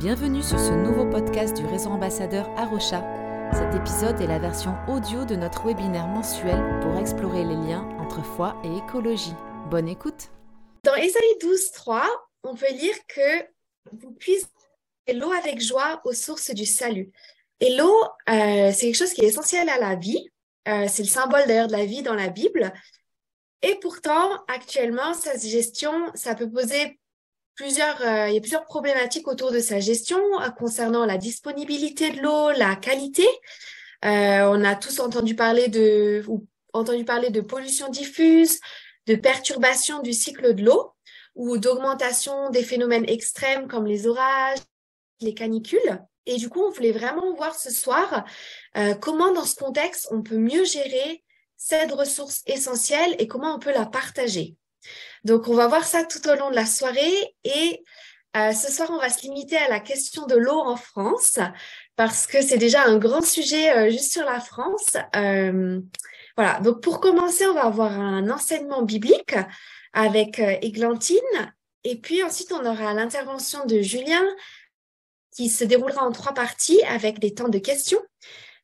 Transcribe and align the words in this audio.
Bienvenue 0.00 0.42
sur 0.42 0.58
ce 0.58 0.72
nouveau 0.72 1.04
podcast 1.04 1.54
du 1.54 1.66
réseau 1.66 1.90
ambassadeur 1.90 2.48
Arocha. 2.56 3.04
Cet 3.52 3.74
épisode 3.74 4.18
est 4.22 4.26
la 4.26 4.38
version 4.38 4.74
audio 4.88 5.26
de 5.26 5.36
notre 5.36 5.66
webinaire 5.66 6.06
mensuel 6.06 6.80
pour 6.80 6.98
explorer 6.98 7.44
les 7.44 7.54
liens 7.54 7.86
entre 7.98 8.24
foi 8.24 8.56
et 8.64 8.78
écologie. 8.78 9.34
Bonne 9.68 9.88
écoute. 9.88 10.30
Dans 10.84 10.94
Ésaïe 10.94 11.36
12, 11.42 11.72
3, 11.72 12.08
on 12.44 12.54
peut 12.54 12.72
lire 12.72 12.94
que 13.08 13.44
vous 13.92 14.12
puissiez 14.12 14.48
l'eau 15.12 15.32
avec 15.32 15.60
joie 15.60 16.00
aux 16.06 16.14
sources 16.14 16.54
du 16.54 16.64
salut. 16.64 17.12
Et 17.60 17.76
l'eau, 17.76 18.02
euh, 18.30 18.72
c'est 18.72 18.86
quelque 18.86 18.94
chose 18.94 19.12
qui 19.12 19.20
est 19.20 19.28
essentiel 19.28 19.68
à 19.68 19.78
la 19.78 19.96
vie. 19.96 20.30
Euh, 20.66 20.86
c'est 20.88 21.02
le 21.02 21.10
symbole 21.10 21.46
d'ailleurs 21.46 21.68
de 21.68 21.76
la 21.76 21.84
vie 21.84 22.02
dans 22.02 22.14
la 22.14 22.30
Bible. 22.30 22.72
Et 23.60 23.74
pourtant, 23.82 24.42
actuellement, 24.48 25.12
sa 25.12 25.36
gestion, 25.36 26.10
ça 26.14 26.34
peut 26.34 26.50
poser 26.50 26.99
plusieurs, 27.54 28.00
euh, 28.02 28.28
il 28.28 28.34
y 28.34 28.38
a 28.38 28.40
plusieurs 28.40 28.64
problématiques 28.64 29.28
autour 29.28 29.52
de 29.52 29.60
sa 29.60 29.80
gestion 29.80 30.20
euh, 30.40 30.50
concernant 30.50 31.04
la 31.06 31.18
disponibilité 31.18 32.10
de 32.10 32.20
l'eau, 32.20 32.50
la 32.52 32.76
qualité. 32.76 33.26
Euh, 34.04 34.48
on 34.50 34.64
a 34.64 34.74
tous 34.76 35.00
entendu 35.00 35.34
parler 35.34 35.68
de, 35.68 36.24
ou 36.26 36.46
entendu 36.72 37.04
parler 37.04 37.30
de 37.30 37.40
pollution 37.40 37.88
diffuse, 37.88 38.58
de 39.06 39.14
perturbation 39.14 40.00
du 40.00 40.12
cycle 40.12 40.54
de 40.54 40.64
l'eau 40.64 40.92
ou 41.34 41.58
d'augmentation 41.58 42.50
des 42.50 42.62
phénomènes 42.62 43.08
extrêmes 43.08 43.68
comme 43.68 43.86
les 43.86 44.06
orages, 44.06 44.58
les 45.20 45.34
canicules. 45.34 46.00
Et 46.26 46.36
du 46.36 46.48
coup, 46.48 46.62
on 46.62 46.70
voulait 46.70 46.92
vraiment 46.92 47.34
voir 47.34 47.54
ce 47.54 47.70
soir 47.70 48.24
euh, 48.76 48.94
comment 48.94 49.32
dans 49.32 49.44
ce 49.44 49.56
contexte 49.56 50.08
on 50.10 50.22
peut 50.22 50.36
mieux 50.36 50.64
gérer 50.64 51.24
cette 51.56 51.92
ressource 51.92 52.42
essentielle 52.46 53.16
et 53.18 53.26
comment 53.26 53.54
on 53.54 53.58
peut 53.58 53.72
la 53.72 53.86
partager. 53.86 54.56
Donc, 55.24 55.48
on 55.48 55.54
va 55.54 55.66
voir 55.66 55.84
ça 55.84 56.04
tout 56.04 56.26
au 56.28 56.34
long 56.34 56.50
de 56.50 56.56
la 56.56 56.66
soirée 56.66 57.34
et 57.44 57.82
euh, 58.36 58.52
ce 58.52 58.70
soir, 58.70 58.88
on 58.92 58.98
va 58.98 59.10
se 59.10 59.22
limiter 59.22 59.56
à 59.56 59.68
la 59.68 59.80
question 59.80 60.26
de 60.26 60.36
l'eau 60.36 60.58
en 60.60 60.76
France 60.76 61.38
parce 61.96 62.28
que 62.28 62.40
c'est 62.42 62.58
déjà 62.58 62.84
un 62.84 62.96
grand 62.96 63.22
sujet 63.22 63.76
euh, 63.76 63.90
juste 63.90 64.12
sur 64.12 64.24
la 64.24 64.40
France. 64.40 64.96
Euh, 65.16 65.80
voilà, 66.36 66.60
donc 66.60 66.80
pour 66.80 67.00
commencer, 67.00 67.46
on 67.46 67.54
va 67.54 67.64
avoir 67.64 67.92
un 67.92 68.30
enseignement 68.30 68.82
biblique 68.82 69.34
avec 69.92 70.38
Églantine 70.38 71.18
et 71.82 71.96
puis 71.96 72.22
ensuite, 72.22 72.52
on 72.52 72.64
aura 72.64 72.94
l'intervention 72.94 73.66
de 73.66 73.80
Julien 73.80 74.24
qui 75.34 75.48
se 75.48 75.64
déroulera 75.64 76.06
en 76.06 76.12
trois 76.12 76.32
parties 76.32 76.80
avec 76.84 77.18
des 77.18 77.34
temps 77.34 77.48
de 77.48 77.58
questions. 77.58 78.00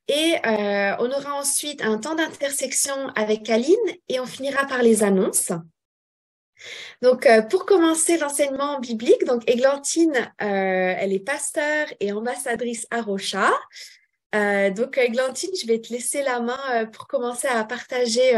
Et 0.09 0.37
on 0.45 1.11
aura 1.11 1.35
ensuite 1.35 1.83
un 1.83 1.98
temps 1.98 2.15
d'intersection 2.15 3.09
avec 3.17 3.51
Aline 3.51 3.75
et 4.09 4.20
on 4.20 4.27
finira 4.27 4.67
par 4.67 4.83
les 4.83 5.03
annonces. 5.03 5.51
Donc, 7.03 7.27
euh, 7.27 7.43
pour 7.43 7.67
commencer 7.67 8.19
l'enseignement 8.19 8.81
biblique, 8.81 9.25
donc 9.25 9.49
Églantine, 9.49 10.15
euh, 10.15 10.95
elle 10.98 11.13
est 11.13 11.21
pasteur 11.21 11.87
et 12.01 12.13
ambassadrice 12.13 12.87
à 12.91 13.03
Rocha. 13.03 13.51
Euh, 14.35 14.71
donc, 14.71 14.98
Églantine, 14.98 15.51
je 15.61 15.67
vais 15.67 15.81
te 15.81 15.93
laisser 15.93 16.23
la 16.23 16.41
main 16.41 16.87
pour 16.87 17.07
commencer 17.07 17.48
à 17.48 17.65
partager 17.65 18.33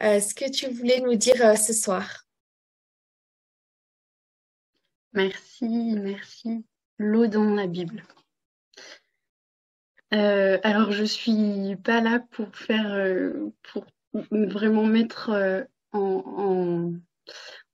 ce 0.00 0.34
que 0.34 0.50
tu 0.50 0.68
voulais 0.68 1.00
nous 1.00 1.16
dire 1.16 1.58
ce 1.58 1.72
soir. 1.72 2.24
Merci, 5.12 5.66
merci. 5.96 6.64
L'eau 6.98 7.26
dans 7.26 7.54
la 7.54 7.66
Bible. 7.66 8.04
alors, 10.10 10.92
je 10.92 11.04
suis 11.04 11.76
pas 11.84 12.00
là 12.00 12.20
pour 12.30 12.54
faire, 12.56 13.32
pour 13.62 13.84
vraiment 14.30 14.84
mettre 14.84 15.66
en 15.92 16.92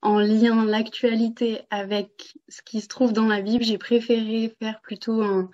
lien 0.03 0.65
l'actualité 0.65 1.63
avec 1.71 2.35
ce 2.49 2.63
qui 2.63 2.81
se 2.81 2.89
trouve 2.89 3.13
dans 3.13 3.27
la 3.27 3.41
Bible, 3.41 3.65
j'ai 3.65 3.79
préféré 3.79 4.55
faire 4.61 4.81
plutôt 4.81 5.23
un, 5.23 5.51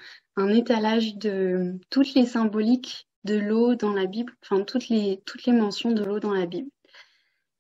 étalage 0.48 1.16
de 1.16 1.78
toutes 1.90 2.14
les 2.14 2.26
symboliques 2.26 3.08
de 3.24 3.36
l'eau 3.36 3.74
dans 3.74 3.92
la 3.92 4.06
Bible, 4.06 4.34
enfin 4.42 4.62
toutes 4.64 4.88
les, 4.88 5.22
toutes 5.24 5.44
les 5.44 5.52
mentions 5.52 5.92
de 5.92 6.04
l'eau 6.04 6.20
dans 6.20 6.34
la 6.34 6.46
Bible. 6.46 6.68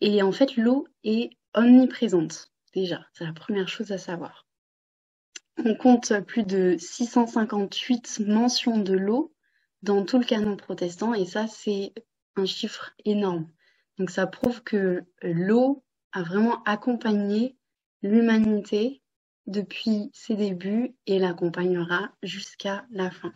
Et 0.00 0.22
en 0.22 0.32
fait, 0.32 0.56
l'eau 0.56 0.86
est 1.04 1.30
omniprésente, 1.54 2.50
déjà, 2.74 3.06
c'est 3.12 3.24
la 3.24 3.32
première 3.32 3.68
chose 3.68 3.92
à 3.92 3.98
savoir. 3.98 4.46
On 5.64 5.76
compte 5.76 6.12
plus 6.26 6.42
de 6.42 6.76
658 6.78 8.20
mentions 8.26 8.78
de 8.78 8.94
l'eau 8.94 9.32
dans 9.82 10.04
tout 10.04 10.18
le 10.18 10.24
canon 10.24 10.56
protestant, 10.56 11.14
et 11.14 11.24
ça, 11.24 11.46
c'est 11.46 11.92
un 12.36 12.44
chiffre 12.44 12.92
énorme. 13.04 13.48
Donc 13.98 14.10
ça 14.10 14.26
prouve 14.26 14.62
que 14.62 15.04
l'eau 15.22 15.84
a 16.14 16.22
vraiment 16.22 16.62
accompagné 16.62 17.56
l'humanité 18.02 19.02
depuis 19.46 20.10
ses 20.14 20.36
débuts 20.36 20.94
et 21.06 21.18
l'accompagnera 21.18 22.12
jusqu'à 22.22 22.86
la 22.90 23.10
fin. 23.10 23.34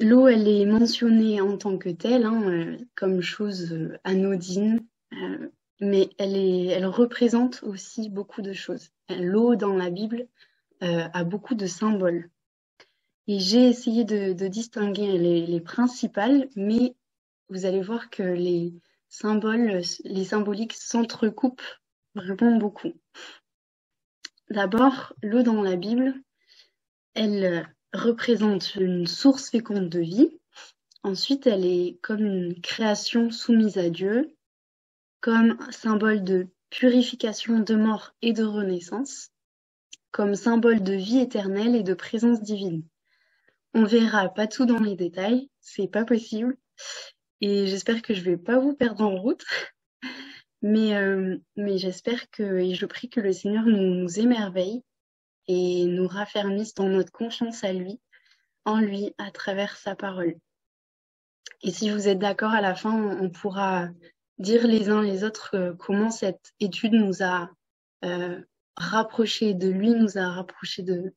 L'eau, 0.00 0.26
elle 0.26 0.48
est 0.48 0.64
mentionnée 0.64 1.40
en 1.40 1.58
tant 1.58 1.76
que 1.76 1.90
telle, 1.90 2.24
hein, 2.24 2.42
euh, 2.48 2.78
comme 2.94 3.20
chose 3.20 3.72
euh, 3.72 3.98
anodine, 4.04 4.80
euh, 5.12 5.50
mais 5.80 6.08
elle, 6.18 6.36
est, 6.36 6.66
elle 6.66 6.86
représente 6.86 7.62
aussi 7.62 8.08
beaucoup 8.08 8.40
de 8.40 8.52
choses. 8.52 8.90
L'eau 9.10 9.54
dans 9.54 9.76
la 9.76 9.90
Bible 9.90 10.26
a 10.80 11.24
beaucoup 11.24 11.56
de 11.56 11.66
symboles. 11.66 12.30
Et 13.26 13.40
j'ai 13.40 13.68
essayé 13.68 14.04
de, 14.04 14.32
distinguer 14.46 15.18
les, 15.18 15.44
les, 15.44 15.60
principales, 15.60 16.48
mais 16.54 16.94
vous 17.48 17.66
allez 17.66 17.82
voir 17.82 18.10
que 18.10 18.22
les, 18.22 18.72
symboles, 19.08 19.82
les 20.04 20.24
symboliques 20.24 20.74
s'entrecoupent 20.74 21.62
vraiment 22.14 22.56
beaucoup. 22.56 22.92
D'abord, 24.50 25.14
l'eau 25.22 25.42
dans 25.42 25.62
la 25.62 25.76
Bible, 25.76 26.14
elle 27.14 27.68
représente 27.92 28.74
une 28.76 29.06
source 29.06 29.50
féconde 29.50 29.88
de 29.88 30.00
vie. 30.00 30.38
Ensuite, 31.02 31.46
elle 31.46 31.64
est 31.64 31.98
comme 32.02 32.24
une 32.24 32.60
création 32.60 33.30
soumise 33.30 33.78
à 33.78 33.90
Dieu, 33.90 34.36
comme 35.20 35.58
symbole 35.70 36.24
de 36.24 36.48
purification 36.70 37.60
de 37.60 37.74
mort 37.74 38.14
et 38.22 38.32
de 38.32 38.44
renaissance, 38.44 39.30
comme 40.10 40.34
symbole 40.34 40.82
de 40.82 40.94
vie 40.94 41.18
éternelle 41.18 41.74
et 41.74 41.82
de 41.82 41.94
présence 41.94 42.42
divine. 42.42 42.84
On 43.74 43.84
verra 43.84 44.28
pas 44.28 44.46
tout 44.46 44.66
dans 44.66 44.80
les 44.80 44.96
détails, 44.96 45.50
c'est 45.60 45.88
pas 45.88 46.04
possible, 46.04 46.56
et 47.40 47.66
j'espère 47.66 48.02
que 48.02 48.14
je 48.14 48.22
vais 48.22 48.36
pas 48.36 48.58
vous 48.58 48.74
perdre 48.74 49.04
en 49.04 49.16
route. 49.16 49.44
Mais, 50.60 50.96
euh, 50.96 51.36
mais 51.56 51.78
j'espère 51.78 52.28
que, 52.30 52.58
et 52.58 52.74
je 52.74 52.86
prie 52.86 53.08
que 53.08 53.20
le 53.20 53.32
Seigneur 53.32 53.64
nous, 53.64 54.18
émerveille 54.18 54.82
et 55.46 55.84
nous 55.84 56.08
raffermisse 56.08 56.74
dans 56.74 56.88
notre 56.88 57.12
confiance 57.12 57.62
à 57.62 57.72
lui, 57.72 58.00
en 58.64 58.80
lui, 58.80 59.14
à 59.18 59.30
travers 59.30 59.76
sa 59.76 59.94
parole. 59.94 60.36
Et 61.62 61.70
si 61.70 61.90
vous 61.90 62.08
êtes 62.08 62.18
d'accord, 62.18 62.50
à 62.52 62.60
la 62.60 62.74
fin, 62.74 62.92
on, 62.92 63.30
pourra 63.30 63.88
dire 64.38 64.66
les 64.66 64.88
uns 64.90 65.02
les 65.02 65.24
autres 65.24 65.54
euh, 65.54 65.74
comment 65.74 66.10
cette 66.10 66.52
étude 66.60 66.92
nous 66.92 67.22
a 67.22 67.50
euh, 68.04 68.40
rapprochés 68.76 69.54
de 69.54 69.68
lui, 69.68 69.90
nous 69.90 70.18
a 70.18 70.28
rapprochés 70.28 70.82
de, 70.82 71.14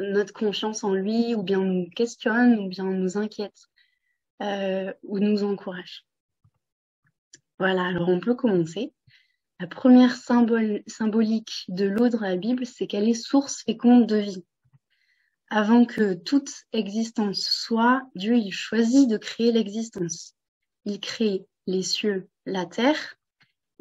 notre 0.00 0.32
confiance 0.32 0.84
en 0.84 0.92
lui, 0.92 1.34
ou 1.34 1.42
bien 1.42 1.60
nous 1.60 1.88
questionne, 1.90 2.58
ou 2.58 2.68
bien 2.68 2.84
nous 2.84 3.16
inquiète 3.16 3.68
euh, 4.42 4.92
ou 5.02 5.18
nous 5.18 5.44
encourage. 5.44 6.04
Voilà, 7.58 7.86
alors 7.86 8.08
on 8.08 8.20
peut 8.20 8.34
commencer. 8.34 8.92
La 9.60 9.66
première 9.66 10.14
symbolique 10.14 11.64
de 11.68 11.86
l'eau 11.86 12.08
dans 12.08 12.20
la 12.20 12.36
Bible, 12.36 12.64
c'est 12.64 12.86
qu'elle 12.86 13.08
est 13.08 13.14
source 13.14 13.64
féconde 13.64 14.06
de 14.06 14.16
vie. 14.16 14.44
Avant 15.50 15.84
que 15.84 16.14
toute 16.14 16.50
existence 16.72 17.40
soit, 17.40 18.02
Dieu 18.14 18.36
il 18.36 18.52
choisit 18.52 19.08
de 19.08 19.16
créer 19.16 19.50
l'existence. 19.50 20.34
Il 20.84 21.00
crée 21.00 21.46
les 21.66 21.82
cieux, 21.82 22.28
la 22.46 22.66
terre, 22.66 23.16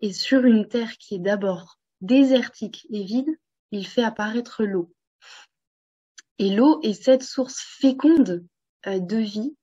et 0.02 0.14
sur 0.14 0.46
une 0.46 0.68
terre 0.68 0.98
qui 0.98 1.16
est 1.16 1.20
d'abord 1.20 1.80
désertique 2.02 2.88
et 2.92 3.04
vide, 3.04 3.30
il 3.72 3.86
fait 3.86 4.04
apparaître 4.04 4.64
l'eau. 4.64 4.94
Et 6.40 6.56
l'eau 6.56 6.80
est 6.84 6.94
cette 6.94 7.24
source 7.24 7.60
féconde 7.60 8.46
euh, 8.86 9.00
de 9.00 9.18
vie 9.18 9.56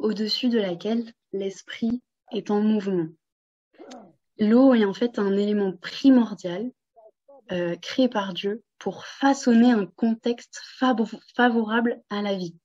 au-dessus 0.00 0.48
de 0.48 0.58
laquelle 0.58 1.12
l'esprit 1.32 2.02
est 2.32 2.50
en 2.50 2.60
mouvement. 2.60 3.08
L'eau 4.38 4.74
est 4.74 4.84
en 4.84 4.94
fait 4.94 5.18
un 5.18 5.36
élément 5.36 5.76
primordial 5.76 6.72
euh, 7.52 7.76
créé 7.76 8.08
par 8.08 8.32
Dieu 8.32 8.62
pour 8.78 9.04
façonner 9.04 9.70
un 9.70 9.86
contexte 9.86 10.60
favorable 11.36 12.02
à 12.08 12.22
la 12.22 12.34
vie. 12.34 12.56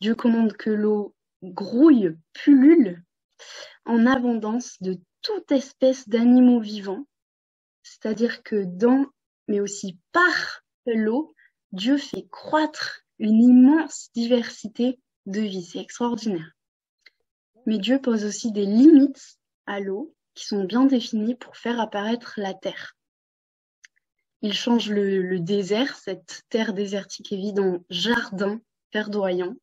Dieu 0.00 0.14
commande 0.14 0.54
que 0.54 0.70
l'eau 0.70 1.14
grouille, 1.42 2.16
pullule 2.32 3.04
en 3.84 4.06
abondance 4.06 4.80
de 4.80 4.98
toute 5.20 5.52
espèce 5.52 6.08
d'animaux 6.08 6.60
vivants, 6.60 7.06
c'est-à-dire 7.82 8.42
que 8.42 8.64
dans, 8.64 9.06
mais 9.46 9.60
aussi 9.60 9.98
par 10.12 10.62
l'eau, 10.86 11.34
Dieu 11.72 11.98
fait 11.98 12.26
croître 12.30 13.02
une 13.18 13.42
immense 13.42 14.10
diversité 14.14 14.98
de 15.26 15.40
vie. 15.40 15.64
C'est 15.64 15.80
extraordinaire. 15.80 16.52
Mais 17.66 17.78
Dieu 17.78 18.00
pose 18.00 18.24
aussi 18.24 18.52
des 18.52 18.66
limites 18.66 19.38
à 19.66 19.80
l'eau 19.80 20.14
qui 20.34 20.46
sont 20.46 20.64
bien 20.64 20.84
définies 20.84 21.36
pour 21.36 21.56
faire 21.56 21.80
apparaître 21.80 22.34
la 22.36 22.54
terre. 22.54 22.96
il 24.42 24.52
change 24.52 24.90
le, 24.90 25.38
désert, 25.38 25.96
cette 25.96 26.42
terre 26.50 26.74
désertique 26.74 27.32
et 27.32 27.36
vide, 27.36 27.60
en 27.60 27.84
jardin 27.88 28.60
verdoyant. 28.92 29.54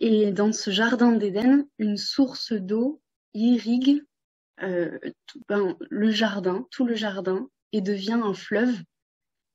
Et 0.00 0.32
dans 0.32 0.52
ce 0.52 0.70
jardin 0.70 1.12
d'Éden, 1.12 1.66
une 1.78 1.96
source 1.96 2.52
d'eau 2.52 3.00
irrigue 3.34 4.02
euh, 4.62 4.98
ben, 5.48 5.76
le 5.90 6.10
jardin, 6.10 6.66
tout 6.70 6.84
le 6.84 6.94
jardin, 6.94 7.48
et 7.72 7.80
devient 7.80 8.20
un 8.22 8.34
fleuve 8.34 8.76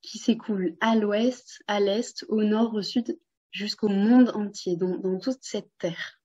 qui 0.02 0.18
s'écoule 0.18 0.76
à 0.80 0.96
l'ouest, 0.96 1.62
à 1.68 1.80
l'est, 1.80 2.26
au 2.30 2.44
nord, 2.44 2.74
au 2.74 2.82
sud, 2.82 3.18
jusqu'au 3.52 3.90
monde 3.90 4.30
entier, 4.36 4.76
dans, 4.76 5.20
toute 5.20 5.40
cette 5.42 5.72
terre. 5.78 6.20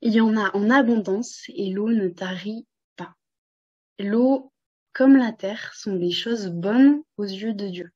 Il 0.00 0.12
y 0.12 0.20
en 0.20 0.36
a 0.36 0.56
en 0.56 0.70
abondance 0.70 1.44
et 1.48 1.70
l'eau 1.70 1.90
ne 1.90 2.08
tarit 2.08 2.66
pas. 2.96 3.14
L'eau 3.98 4.52
comme 4.92 5.16
la 5.16 5.32
terre, 5.32 5.72
sont 5.74 5.96
des 5.96 6.10
choses 6.10 6.48
bonnes 6.48 7.02
aux 7.16 7.24
yeux 7.24 7.54
de 7.54 7.68
Dieu. 7.68 7.90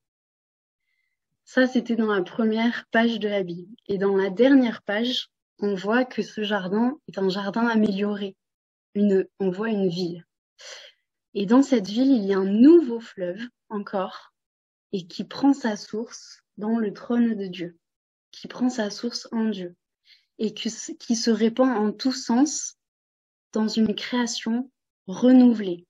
Ça, 1.44 1.66
c'était 1.66 1.96
dans 1.96 2.12
la 2.12 2.22
première 2.22 2.86
page 2.90 3.20
de 3.20 3.28
la 3.28 3.42
Bible. 3.42 3.74
Et 3.86 3.98
dans 3.98 4.16
la 4.16 4.30
dernière 4.30 4.82
page, 4.82 5.28
on 5.58 5.74
voit 5.74 6.04
que 6.04 6.22
ce 6.22 6.42
jardin 6.42 6.98
est 7.08 7.18
un 7.18 7.28
jardin 7.28 7.66
amélioré. 7.66 8.36
On 8.94 9.50
voit 9.50 9.68
une 9.68 9.88
ville. 9.88 10.24
Et 11.34 11.46
dans 11.46 11.62
cette 11.62 11.86
ville, 11.86 12.10
il 12.10 12.24
y 12.24 12.32
a 12.32 12.38
un 12.38 12.46
nouveau 12.46 12.98
fleuve 12.98 13.42
encore, 13.68 14.32
et 14.92 15.06
qui 15.06 15.24
prend 15.24 15.52
sa 15.52 15.76
source 15.76 16.40
dans 16.56 16.78
le 16.78 16.92
trône 16.92 17.34
de 17.34 17.46
Dieu, 17.46 17.78
qui 18.30 18.48
prend 18.48 18.68
sa 18.68 18.90
source 18.90 19.28
en 19.32 19.46
Dieu, 19.46 19.76
et 20.38 20.52
qui 20.52 20.70
se 20.70 21.30
répand 21.30 21.70
en 21.70 21.92
tous 21.92 22.12
sens 22.12 22.76
dans 23.52 23.68
une 23.68 23.94
création 23.94 24.70
renouvelée, 25.06 25.86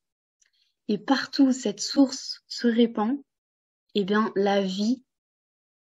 et 0.88 0.98
partout 0.98 1.46
où 1.46 1.52
cette 1.52 1.80
source 1.80 2.42
se 2.46 2.68
répand, 2.68 3.20
eh 3.94 4.04
bien, 4.04 4.32
la 4.36 4.62
vie 4.62 5.02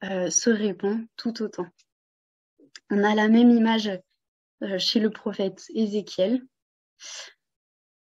euh, 0.04 0.30
se 0.30 0.50
répand 0.50 1.06
tout 1.16 1.42
autant. 1.42 1.66
On 2.90 3.04
a 3.04 3.14
la 3.14 3.28
même 3.28 3.50
image 3.50 3.90
euh, 4.62 4.78
chez 4.78 4.98
le 4.98 5.10
prophète 5.10 5.66
Ézéchiel, 5.74 6.44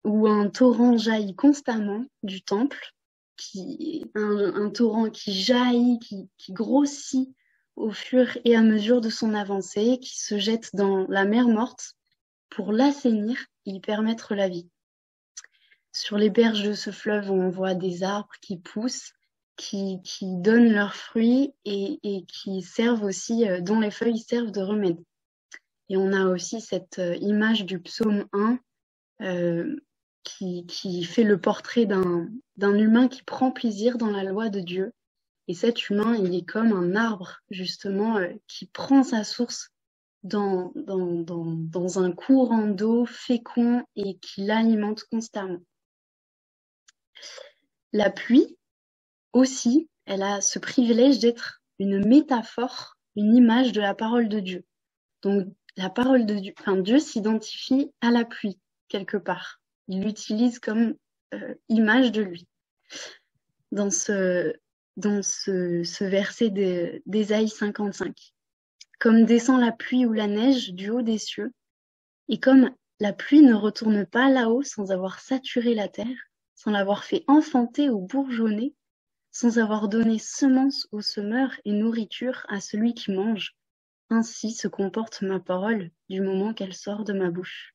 où 0.03 0.27
un 0.27 0.49
torrent 0.49 0.97
jaillit 0.97 1.35
constamment 1.35 2.05
du 2.21 2.43
temple, 2.43 2.93
un, 4.15 4.69
torrent 4.69 5.09
qui 5.09 5.33
jaillit, 5.33 5.99
qui, 5.99 6.53
grossit 6.53 7.29
au 7.75 7.91
fur 7.91 8.37
et 8.45 8.55
à 8.55 8.61
mesure 8.61 9.01
de 9.01 9.09
son 9.09 9.33
avancée, 9.33 9.99
qui 9.99 10.19
se 10.19 10.37
jette 10.37 10.69
dans 10.73 11.07
la 11.07 11.25
mer 11.25 11.47
morte 11.47 11.95
pour 12.49 12.71
l'assainir 12.71 13.37
et 13.65 13.71
y 13.71 13.79
permettre 13.79 14.35
la 14.35 14.49
vie. 14.49 14.69
Sur 15.91 16.17
les 16.17 16.29
berges 16.29 16.63
de 16.63 16.73
ce 16.73 16.91
fleuve, 16.91 17.31
on 17.31 17.49
voit 17.49 17.75
des 17.75 18.03
arbres 18.03 18.33
qui 18.41 18.57
poussent, 18.57 19.13
qui, 19.55 19.99
donnent 20.21 20.73
leurs 20.73 20.95
fruits 20.95 21.53
et, 21.65 22.25
qui 22.27 22.61
servent 22.61 23.03
aussi, 23.03 23.47
euh, 23.47 23.61
dont 23.61 23.79
les 23.79 23.91
feuilles 23.91 24.19
servent 24.19 24.51
de 24.51 24.61
remède. 24.61 24.99
Et 25.89 25.97
on 25.97 26.11
a 26.11 26.25
aussi 26.25 26.61
cette 26.61 26.99
euh, 26.99 27.15
image 27.17 27.65
du 27.65 27.79
psaume 27.79 28.25
1 28.33 28.59
euh, 29.21 29.75
qui, 30.23 31.03
fait 31.03 31.23
le 31.23 31.39
portrait 31.39 31.85
d'un 31.85 32.77
humain 32.77 33.07
qui 33.07 33.23
prend 33.23 33.51
plaisir 33.51 33.97
dans 33.97 34.09
la 34.09 34.23
loi 34.23 34.49
de 34.49 34.59
Dieu. 34.59 34.93
Et 35.47 35.53
cet 35.53 35.89
humain, 35.89 36.15
il 36.15 36.33
est 36.35 36.45
comme 36.45 36.71
un 36.71 36.95
arbre, 36.95 37.41
justement, 37.49 38.17
euh, 38.17 38.29
qui 38.47 38.65
prend 38.65 39.03
sa 39.03 39.25
source 39.25 39.69
dans, 40.23 40.71
dans, 40.75 41.21
dans, 41.21 41.45
dans 41.45 41.99
un 41.99 42.13
courant 42.13 42.67
d'eau 42.67 43.05
fécond 43.05 43.83
et 43.97 44.17
qui 44.19 44.41
l'alimente 44.41 45.03
constamment. 45.11 45.59
La 47.91 48.09
pluie 48.09 48.57
aussi, 49.33 49.89
elle 50.05 50.23
a 50.23 50.39
ce 50.39 50.59
privilège 50.59 51.19
d'être 51.19 51.61
une 51.79 52.05
métaphore, 52.07 52.95
une 53.15 53.35
image 53.35 53.73
de 53.73 53.81
la 53.81 53.93
parole 53.93 54.29
de 54.29 54.39
Dieu. 54.39 54.65
Donc 55.21 55.47
la 55.75 55.89
parole 55.89 56.25
de 56.25 56.35
Dieu, 56.35 56.53
enfin 56.59 56.77
Dieu 56.77 56.99
s'identifie 56.99 57.91
à 58.01 58.11
la 58.11 58.25
pluie 58.25 58.59
quelque 58.87 59.17
part. 59.17 59.62
Il 59.87 60.03
l'utilise 60.03 60.59
comme 60.59 60.95
euh, 61.33 61.55
image 61.69 62.11
de 62.11 62.21
lui. 62.21 62.47
Dans 63.71 63.89
ce, 63.89 64.53
dans 64.97 65.23
ce, 65.23 65.83
ce 65.83 66.03
verset 66.03 66.49
d'Ésaïe 67.05 67.49
55. 67.49 68.15
Comme 68.99 69.25
descend 69.25 69.59
la 69.59 69.71
pluie 69.71 70.05
ou 70.05 70.13
la 70.13 70.27
neige 70.27 70.73
du 70.73 70.89
haut 70.89 71.01
des 71.01 71.17
cieux, 71.17 71.51
et 72.29 72.39
comme 72.39 72.71
la 72.99 73.13
pluie 73.13 73.41
ne 73.41 73.53
retourne 73.53 74.05
pas 74.05 74.29
là-haut 74.29 74.63
sans 74.63 74.91
avoir 74.91 75.19
saturé 75.19 75.73
la 75.73 75.87
terre, 75.87 76.29
sans 76.55 76.71
l'avoir 76.71 77.03
fait 77.03 77.23
enfanter 77.27 77.89
ou 77.89 77.99
bourgeonner, 77.99 78.73
sans 79.31 79.57
avoir 79.57 79.89
donné 79.89 80.19
semence 80.19 80.87
au 80.91 81.01
semeur 81.01 81.51
et 81.65 81.73
nourriture 81.73 82.45
à 82.47 82.61
celui 82.61 82.93
qui 82.93 83.11
mange. 83.11 83.55
Ainsi 84.09 84.51
se 84.51 84.67
comporte 84.67 85.23
ma 85.23 85.39
parole 85.39 85.89
du 86.09 86.21
moment 86.21 86.53
qu'elle 86.53 86.73
sort 86.73 87.03
de 87.03 87.13
ma 87.13 87.31
bouche. 87.31 87.73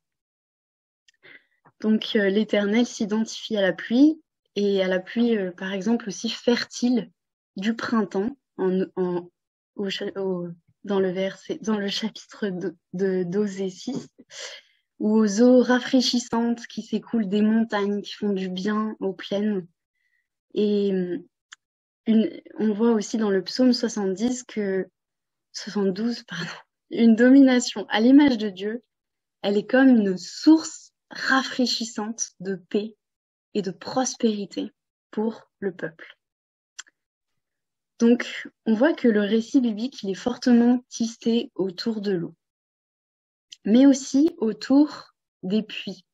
Donc 1.80 2.16
euh, 2.16 2.28
l'Éternel 2.28 2.86
s'identifie 2.86 3.56
à 3.56 3.62
la 3.62 3.72
pluie 3.72 4.20
et 4.56 4.82
à 4.82 4.88
la 4.88 4.98
pluie, 4.98 5.36
euh, 5.36 5.52
par 5.52 5.72
exemple, 5.72 6.08
aussi 6.08 6.28
fertile 6.28 7.10
du 7.56 7.74
printemps 7.74 8.36
dans, 8.56 9.30
le 11.00 11.10
verset, 11.10 11.58
dans 11.62 11.78
le 11.78 11.88
chapitre 11.88 12.50
de, 12.92 13.22
d'Osée 13.22 13.70
6 13.70 14.08
ou 14.98 15.16
aux 15.16 15.42
eaux 15.42 15.62
rafraîchissantes 15.62 16.66
qui 16.66 16.82
s'écoulent 16.82 17.28
des 17.28 17.42
montagnes, 17.42 18.02
qui 18.02 18.14
font 18.14 18.32
du 18.32 18.48
bien 18.48 18.96
aux 18.98 19.12
plaines. 19.12 19.64
Et 20.54 20.88
une, 20.88 21.24
on 22.58 22.72
voit 22.72 22.92
aussi 22.92 23.16
dans 23.16 23.30
le 23.30 23.44
psaume 23.44 23.72
70 23.72 24.42
que 24.42 24.88
72, 25.52 26.24
pardon, 26.24 26.50
une 26.90 27.14
domination 27.14 27.86
à 27.90 28.00
l'image 28.00 28.38
de 28.38 28.48
Dieu, 28.48 28.82
elle 29.42 29.56
est 29.56 29.70
comme 29.70 29.88
une 29.88 30.16
source 30.16 30.87
rafraîchissante 31.10 32.30
de 32.40 32.54
paix 32.54 32.96
et 33.54 33.62
de 33.62 33.70
prospérité 33.70 34.72
pour 35.10 35.50
le 35.58 35.72
peuple. 35.72 36.16
Donc, 37.98 38.48
on 38.66 38.74
voit 38.74 38.94
que 38.94 39.08
le 39.08 39.20
récit 39.20 39.60
biblique, 39.60 40.04
est 40.04 40.14
fortement 40.14 40.84
tissé 40.88 41.50
autour 41.56 42.00
de 42.00 42.12
l'eau 42.12 42.34
mais 43.68 43.84
aussi 43.84 44.34
autour 44.38 45.14
des 45.42 45.62
puits. 45.62 46.04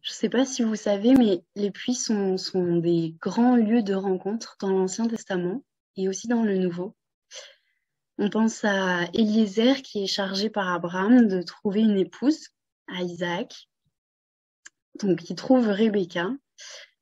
Je 0.00 0.12
ne 0.12 0.14
sais 0.14 0.28
pas 0.30 0.46
si 0.46 0.62
vous 0.62 0.74
savez, 0.74 1.14
mais 1.14 1.44
les 1.54 1.70
puits 1.70 1.94
sont, 1.94 2.38
sont 2.38 2.76
des 2.76 3.14
grands 3.20 3.56
lieux 3.56 3.82
de 3.82 3.94
rencontre 3.94 4.56
dans 4.60 4.70
l'Ancien 4.70 5.06
Testament 5.06 5.62
et 5.96 6.08
aussi 6.08 6.28
dans 6.28 6.42
le 6.42 6.56
Nouveau. 6.56 6.96
On 8.18 8.30
pense 8.30 8.64
à 8.64 9.04
Eliezer 9.12 9.82
qui 9.82 10.04
est 10.04 10.06
chargé 10.06 10.48
par 10.48 10.72
Abraham 10.72 11.28
de 11.28 11.42
trouver 11.42 11.80
une 11.80 11.98
épouse 11.98 12.48
à 12.88 13.02
Isaac. 13.02 13.68
Donc 15.00 15.28
il 15.30 15.36
trouve 15.36 15.68
Rebecca 15.68 16.30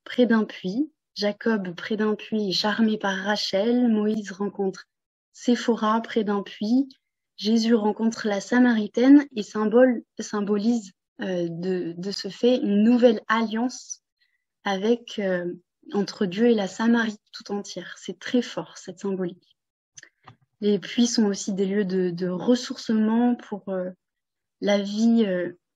près 0.04 0.26
d'un 0.26 0.44
puits. 0.44 0.90
Jacob 1.14 1.74
près 1.76 1.96
d'un 1.96 2.14
puits 2.14 2.52
charmé 2.52 2.98
par 2.98 3.16
Rachel. 3.16 3.88
Moïse 3.88 4.32
rencontre 4.32 4.86
Séphora 5.32 6.00
près 6.02 6.24
d'un 6.24 6.42
puits. 6.42 6.88
Jésus 7.36 7.74
rencontre 7.74 8.28
la 8.28 8.40
Samaritaine 8.40 9.26
et 9.34 9.42
symbolise 9.42 10.92
euh, 11.20 11.48
de, 11.48 12.10
ce 12.10 12.28
fait 12.28 12.56
une 12.56 12.82
nouvelle 12.82 13.20
alliance 13.28 14.02
euh, 14.66 15.52
entre 15.92 16.26
Dieu 16.26 16.46
et 16.46 16.54
la 16.54 16.68
Samarie 16.68 17.18
tout 17.32 17.52
entière. 17.52 17.96
C'est 17.98 18.18
très 18.18 18.42
fort 18.42 18.78
cette 18.78 19.00
symbolique. 19.00 19.56
Les 20.60 20.78
puits 20.78 21.08
sont 21.08 21.26
aussi 21.26 21.52
des 21.52 21.66
lieux 21.66 21.84
de, 21.84 22.10
de 22.10 22.28
ressourcement 22.28 23.34
pour 23.34 23.68
euh, 23.68 23.90
la 24.60 24.78
vie, 24.78 25.26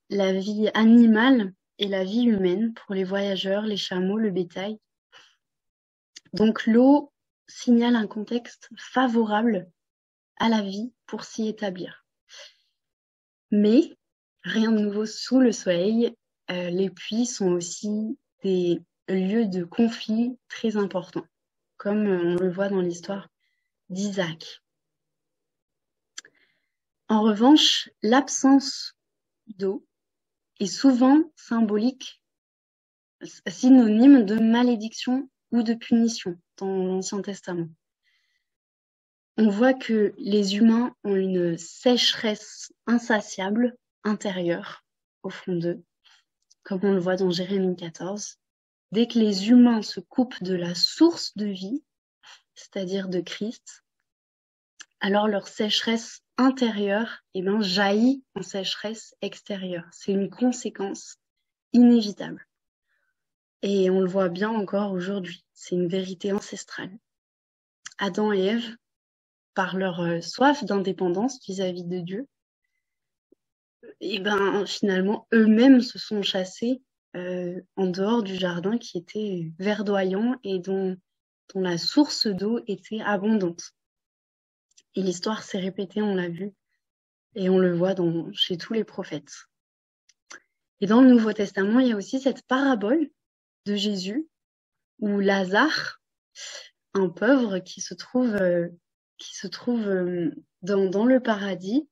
la 0.08 0.32
vie 0.32 0.70
animale 0.74 1.52
et 1.78 1.88
la 1.88 2.04
vie 2.04 2.24
humaine 2.24 2.74
pour 2.74 2.94
les 2.94 3.04
voyageurs, 3.04 3.62
les 3.62 3.76
chameaux, 3.76 4.18
le 4.18 4.30
bétail. 4.30 4.78
Donc 6.32 6.66
l'eau 6.66 7.12
signale 7.46 7.96
un 7.96 8.06
contexte 8.06 8.68
favorable 8.76 9.70
à 10.36 10.48
la 10.48 10.60
vie 10.60 10.92
pour 11.06 11.24
s'y 11.24 11.48
établir. 11.48 12.04
Mais 13.50 13.96
rien 14.42 14.70
de 14.70 14.78
nouveau 14.78 15.06
sous 15.06 15.40
le 15.40 15.52
soleil, 15.52 16.14
euh, 16.50 16.70
les 16.70 16.90
puits 16.90 17.26
sont 17.26 17.52
aussi 17.52 18.18
des 18.42 18.80
lieux 19.08 19.46
de 19.46 19.64
conflit 19.64 20.38
très 20.48 20.76
importants, 20.76 21.26
comme 21.76 22.06
on 22.06 22.36
le 22.36 22.50
voit 22.50 22.68
dans 22.68 22.80
l'histoire 22.80 23.28
d'Isaac. 23.88 24.62
En 27.08 27.22
revanche, 27.22 27.88
l'absence 28.02 28.94
d'eau 29.46 29.87
est 30.60 30.66
souvent 30.66 31.22
symbolique, 31.36 32.22
synonyme 33.46 34.24
de 34.24 34.38
malédiction 34.38 35.28
ou 35.50 35.62
de 35.62 35.74
punition 35.74 36.38
dans 36.56 36.68
l'Ancien 36.68 37.22
Testament 37.22 37.68
on 39.40 39.50
voit 39.50 39.72
que 39.72 40.14
les 40.18 40.56
humains 40.56 40.92
ont 41.04 41.14
une 41.14 41.56
sécheresse 41.56 42.72
insatiable 42.88 43.76
intérieure 44.02 44.84
au 45.22 45.30
fond 45.30 45.54
d'eux, 45.54 45.84
comme 46.64 46.80
on 46.82 46.92
le 46.92 46.98
voit 46.98 47.14
dans 47.14 47.30
Jérémie 47.30 47.76
14. 47.76 48.36
dès 48.90 49.06
que 49.06 49.20
les 49.20 49.48
humains 49.48 49.82
se 49.82 50.00
coupent 50.00 50.42
de 50.42 50.54
la 50.54 50.74
source 50.74 51.36
de 51.36 51.46
vie, 51.46 51.84
c'est-à-dire 52.56 53.08
de 53.08 53.20
Christ, 53.20 53.84
alors 54.98 55.28
leur 55.28 55.46
sécheresse 55.46 56.20
intérieure 56.38 57.24
eh 57.34 57.42
ben, 57.42 57.60
jaillit 57.60 58.24
en 58.34 58.42
sécheresse 58.42 59.14
extérieure. 59.20 59.84
C'est 59.92 60.12
une 60.12 60.30
conséquence 60.30 61.16
inévitable. 61.72 62.46
Et 63.62 63.90
on 63.90 64.00
le 64.00 64.08
voit 64.08 64.28
bien 64.28 64.50
encore 64.50 64.92
aujourd'hui. 64.92 65.44
C'est 65.52 65.74
une 65.74 65.88
vérité 65.88 66.32
ancestrale. 66.32 66.96
Adam 67.98 68.32
et 68.32 68.44
Ève, 68.44 68.76
par 69.54 69.76
leur 69.76 70.00
euh, 70.00 70.20
soif 70.20 70.64
d'indépendance 70.64 71.44
vis-à-vis 71.44 71.84
de 71.84 71.98
Dieu, 71.98 72.28
eh 74.00 74.20
ben 74.20 74.64
finalement 74.64 75.26
eux-mêmes 75.32 75.80
se 75.80 75.98
sont 75.98 76.22
chassés 76.22 76.80
euh, 77.16 77.60
en 77.74 77.86
dehors 77.86 78.22
du 78.22 78.36
jardin 78.36 78.78
qui 78.78 78.98
était 78.98 79.50
verdoyant 79.58 80.36
et 80.44 80.60
dont 80.60 80.96
la 81.54 81.78
source 81.78 82.28
d'eau 82.28 82.60
était 82.68 83.00
abondante. 83.00 83.72
Et 84.98 85.02
l'histoire 85.02 85.44
s'est 85.44 85.60
répétée, 85.60 86.02
on 86.02 86.16
l'a 86.16 86.28
vu, 86.28 86.50
et 87.36 87.48
on 87.48 87.60
le 87.60 87.72
voit 87.72 87.94
chez 88.32 88.58
tous 88.58 88.72
les 88.72 88.82
prophètes. 88.82 89.32
Et 90.80 90.88
dans 90.88 91.02
le 91.02 91.08
Nouveau 91.08 91.32
Testament, 91.32 91.78
il 91.78 91.86
y 91.86 91.92
a 91.92 91.96
aussi 91.96 92.18
cette 92.18 92.44
parabole 92.48 93.08
de 93.64 93.76
Jésus 93.76 94.28
où 94.98 95.20
Lazare, 95.20 96.00
un 96.94 97.10
pauvre 97.10 97.60
qui 97.60 97.80
se 97.80 97.94
trouve, 97.94 98.34
euh, 98.34 98.70
euh, 99.68 100.32
dans, 100.62 101.04
le 101.04 101.20
paradis, 101.20 101.88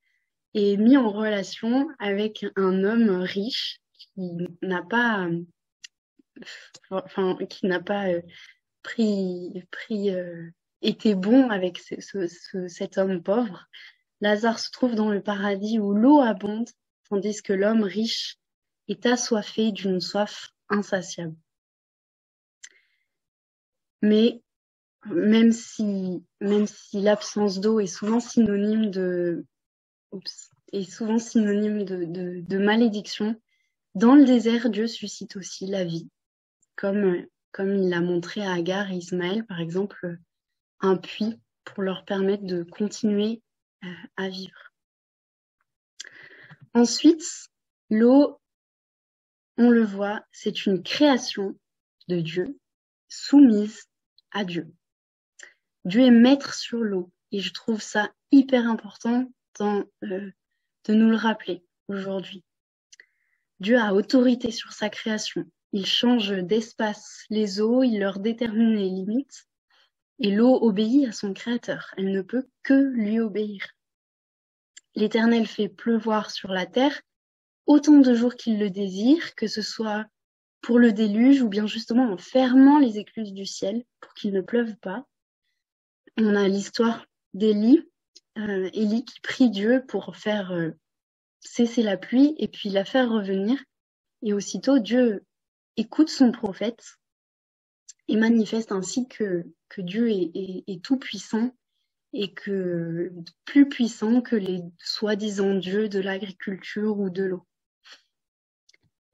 est 0.54 0.76
mis 0.76 0.96
en 0.96 1.12
relation 1.12 1.88
avec 2.00 2.44
un 2.56 2.82
homme 2.82 3.20
riche 3.20 3.78
qui 3.92 4.32
n'a 4.62 4.82
pas, 4.82 5.28
enfin, 6.90 7.38
qui 7.48 7.66
n'a 7.68 7.80
pas 7.80 8.08
euh, 8.08 8.22
pris, 8.82 9.62
pris 9.70 10.10
été 10.86 11.14
bon 11.14 11.50
avec 11.50 11.78
ce, 11.78 12.68
cet 12.68 12.98
homme 12.98 13.22
pauvre. 13.22 13.68
Lazare 14.20 14.58
se 14.58 14.70
trouve 14.70 14.94
dans 14.94 15.10
le 15.10 15.20
paradis 15.20 15.78
où 15.78 15.92
l'eau 15.92 16.20
abonde, 16.20 16.68
tandis 17.08 17.42
que 17.42 17.52
l'homme 17.52 17.82
riche 17.82 18.38
est 18.88 19.04
assoiffé 19.04 19.72
d'une 19.72 20.00
soif 20.00 20.50
insatiable. 20.68 21.34
Mais 24.02 24.42
même 25.06 25.52
si, 25.52 26.24
l'absence 26.92 27.60
d'eau 27.60 27.80
est 27.80 27.86
souvent 27.86 28.20
synonyme 28.20 28.90
de, 28.90 29.44
malédiction, 32.58 33.40
dans 33.94 34.14
le 34.14 34.24
désert, 34.24 34.70
Dieu 34.70 34.86
suscite 34.86 35.36
aussi 35.36 35.66
la 35.66 35.84
vie, 35.84 36.08
comme, 36.76 37.26
comme 37.52 37.74
il 37.74 37.88
l'a 37.88 38.00
montré 38.00 38.42
à 38.42 38.52
Agar 38.52 38.90
et 38.90 38.96
Ismaël, 38.96 39.44
par 39.46 39.60
exemple, 39.60 40.18
un 40.80 40.96
puits 40.96 41.40
pour 41.64 41.82
leur 41.82 42.04
permettre 42.04 42.44
de 42.44 42.62
continuer 42.62 43.42
euh, 43.84 43.88
à 44.16 44.28
vivre. 44.28 44.72
Ensuite, 46.74 47.24
l'eau, 47.90 48.40
on 49.56 49.70
le 49.70 49.84
voit, 49.84 50.22
c'est 50.32 50.66
une 50.66 50.82
création 50.82 51.58
de 52.08 52.20
Dieu 52.20 52.58
soumise 53.08 53.84
à 54.32 54.44
Dieu. 54.44 54.72
Dieu 55.84 56.02
est 56.02 56.10
maître 56.10 56.54
sur 56.54 56.78
l'eau 56.78 57.10
et 57.32 57.40
je 57.40 57.52
trouve 57.52 57.80
ça 57.80 58.12
hyper 58.30 58.68
important 58.68 59.30
euh, 59.60 59.84
de 60.02 60.94
nous 60.94 61.08
le 61.08 61.16
rappeler 61.16 61.64
aujourd'hui. 61.88 62.44
Dieu 63.60 63.78
a 63.78 63.94
autorité 63.94 64.50
sur 64.50 64.72
sa 64.72 64.90
création. 64.90 65.44
Il 65.72 65.86
change 65.86 66.30
d'espace 66.30 67.24
les 67.30 67.60
eaux, 67.60 67.82
il 67.82 67.98
leur 67.98 68.18
détermine 68.18 68.74
les 68.74 68.88
limites 68.88 69.46
et 70.18 70.30
l'eau 70.30 70.54
obéit 70.62 71.08
à 71.08 71.12
son 71.12 71.32
créateur. 71.32 71.92
Elle 71.96 72.12
ne 72.12 72.22
peut 72.22 72.48
que 72.62 72.74
lui 72.74 73.20
obéir. 73.20 73.66
L'Éternel 74.94 75.46
fait 75.46 75.68
pleuvoir 75.68 76.30
sur 76.30 76.52
la 76.52 76.66
terre 76.66 77.02
autant 77.66 77.98
de 77.98 78.14
jours 78.14 78.34
qu'il 78.34 78.58
le 78.58 78.70
désire, 78.70 79.34
que 79.34 79.46
ce 79.46 79.60
soit 79.62 80.06
pour 80.62 80.78
le 80.78 80.92
déluge 80.92 81.42
ou 81.42 81.48
bien 81.48 81.66
justement 81.66 82.10
en 82.10 82.16
fermant 82.16 82.78
les 82.78 82.98
écluses 82.98 83.32
du 83.32 83.44
ciel 83.44 83.84
pour 84.00 84.14
qu'il 84.14 84.32
ne 84.32 84.40
pleuve 84.40 84.76
pas. 84.76 85.04
On 86.16 86.34
a 86.34 86.48
l'histoire 86.48 87.06
d'Élie, 87.34 87.82
euh, 88.38 88.70
Élie 88.72 89.04
qui 89.04 89.20
prie 89.20 89.50
Dieu 89.50 89.84
pour 89.86 90.16
faire 90.16 90.52
euh, 90.52 90.70
cesser 91.40 91.82
la 91.82 91.96
pluie 91.96 92.34
et 92.38 92.48
puis 92.48 92.70
la 92.70 92.84
faire 92.84 93.10
revenir. 93.10 93.62
Et 94.22 94.32
aussitôt, 94.32 94.78
Dieu 94.78 95.24
écoute 95.76 96.08
son 96.08 96.32
prophète 96.32 96.96
et 98.08 98.16
manifeste 98.16 98.72
ainsi 98.72 99.08
que, 99.08 99.44
que 99.68 99.80
Dieu 99.80 100.10
est, 100.10 100.30
est, 100.34 100.64
est 100.66 100.82
tout 100.82 100.98
puissant 100.98 101.54
et 102.12 102.32
que 102.32 103.12
plus 103.44 103.68
puissant 103.68 104.20
que 104.20 104.36
les 104.36 104.62
soi-disant 104.78 105.54
dieux 105.54 105.88
de 105.88 106.00
l'agriculture 106.00 106.98
ou 106.98 107.10
de 107.10 107.24
l'eau. 107.24 107.46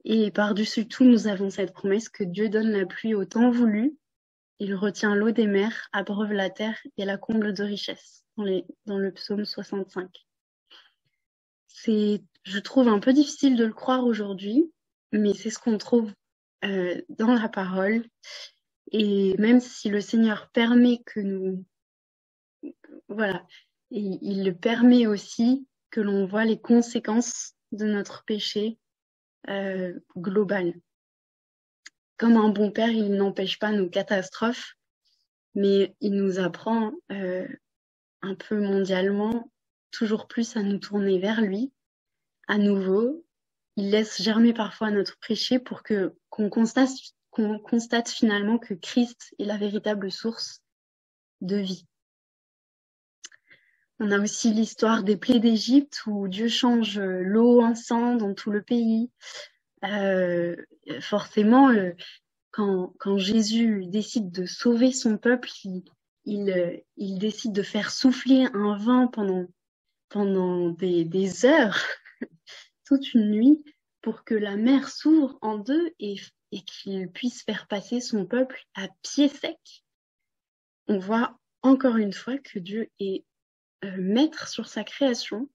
Et 0.05 0.31
par-dessus 0.31 0.89
tout, 0.89 1.05
nous 1.05 1.27
avons 1.27 1.51
cette 1.51 1.73
promesse 1.73 2.09
que 2.09 2.25
Dieu 2.25 2.49
donne 2.49 2.71
la 2.71 2.87
pluie 2.87 3.15
au 3.15 3.25
temps 3.25 3.51
voulu, 3.51 3.97
il 4.59 4.77
retient 4.77 5.17
l'eau 5.17 5.33
des 5.33 5.49
mers, 5.49 5.89
abreuve 5.93 6.33
la 6.33 6.49
terre 6.49 6.79
et 6.97 7.05
la 7.05 7.19
comble 7.19 7.53
de 7.53 7.65
richesse, 7.65 8.25
dans, 8.37 8.45
les, 8.45 8.65
dans 8.87 8.99
le 8.99 9.13
psaume 9.13 9.45
65. 9.45 10.09
C'est, 11.67 12.23
je 12.45 12.59
trouve, 12.61 12.87
un 12.87 13.01
peu 13.01 13.13
difficile 13.13 13.57
de 13.57 13.65
le 13.65 13.73
croire 13.73 14.05
aujourd'hui, 14.05 14.73
mais 15.11 15.35
c'est 15.35 15.51
ce 15.51 15.59
qu'on 15.59 15.79
trouve 15.79 16.13
euh, 16.65 17.01
dans 17.09 17.35
la 17.35 17.49
parole. 17.49 18.05
Et 18.93 19.35
même 19.39 19.61
si 19.61 19.89
le 19.89 20.01
Seigneur 20.01 20.51
permet 20.51 21.03
que 21.07 21.21
nous, 21.21 21.65
voilà, 23.09 23.47
il, 23.91 24.45
le 24.45 24.55
permet 24.55 25.07
aussi 25.07 25.67
que 25.91 26.01
l'on 26.01 26.27
voit 26.27 26.45
les 26.45 26.61
conséquences 26.61 27.55
de 27.73 27.87
notre 27.87 28.25
péché 28.25 28.79
euh, 29.49 29.99
global. 30.17 30.75
Comme 32.19 32.37
un 32.37 32.51
bon 32.51 32.71
père, 32.71 32.91
il 32.91 33.15
n'empêche 33.15 33.59
pas 33.59 33.73
nos 33.73 33.89
catastrophes, 33.89 34.75
mais 35.55 35.97
il 36.01 36.13
nous 36.13 36.39
apprend 36.39 36.93
euh, 37.11 37.49
un 38.21 38.35
peu 38.35 38.61
mondialement 38.61 39.51
toujours 39.91 40.29
plus 40.29 40.57
à 40.57 40.63
nous 40.63 40.79
tourner 40.79 41.19
vers 41.19 41.41
lui. 41.41 41.73
À 42.47 42.59
nouveau, 42.59 43.25
il 43.77 43.91
laisse 43.91 44.21
germer 44.21 44.53
parfois 44.53 44.91
notre 44.91 45.19
péché 45.27 45.59
pour 45.59 45.83
que 45.83 46.15
qu'on 46.29 46.51
constate 46.51 46.91
qu'on 47.33 47.59
constate 47.59 48.11
finalement 48.11 48.59
que 48.59 48.75
Christ 48.75 49.35
est 49.39 49.45
la 49.45 49.57
véritable 49.57 50.13
source 50.13 50.63
de 51.41 51.57
vie. 51.57 51.87
On 53.99 54.11
a 54.11 54.21
aussi 54.21 54.53
l'histoire 54.53 55.03
des 55.03 55.17
plaies 55.17 55.41
d'Égypte 55.41 56.03
où 56.07 56.29
Dieu 56.29 56.49
change 56.49 57.01
l'eau 57.01 57.63
en 57.63 57.75
sang 57.75 58.17
dans 58.17 58.35
tout 58.35 58.51
le 58.51 58.63
pays. 58.63 59.11
Euh, 59.85 60.57
forcément, 61.01 61.71
quand, 62.51 63.17
Jésus 63.17 63.87
décide 63.87 64.31
de 64.31 64.45
sauver 64.45 64.93
son 64.93 65.17
peuple, 65.17 65.49
il, 65.65 66.83
il, 66.97 67.19
décide 67.19 67.53
de 67.53 67.63
faire 67.63 67.91
souffler 67.91 68.47
un 68.53 68.77
vent 68.77 69.09
pendant, 69.09 69.47
pendant 70.11 70.69
des, 70.69 71.05
des 71.07 71.47
heures, 71.47 71.81
toute 72.85 73.15
une 73.15 73.31
nuit, 73.31 73.65
pour 74.03 74.25
que 74.25 74.35
la 74.35 74.57
mer 74.57 74.89
s'ouvre 74.89 75.39
en 75.41 75.57
deux 75.57 75.93
et, 75.99 76.17
et 76.53 76.61
qu'il 76.63 77.11
puisse 77.11 77.43
faire 77.43 77.67
passer 77.67 78.01
son 78.01 78.27
peuple 78.27 78.63
à 78.75 78.89
pied 79.03 79.29
sec. 79.29 79.85
On 80.87 80.99
voit 80.99 81.37
encore 81.63 81.97
une 81.97 82.13
fois 82.13 82.39
que 82.39 82.59
Dieu 82.59 82.91
est 83.01 83.25
euh, 83.85 83.97
maître 83.99 84.49
sur 84.49 84.69
sa 84.69 84.85
création. 84.85 85.49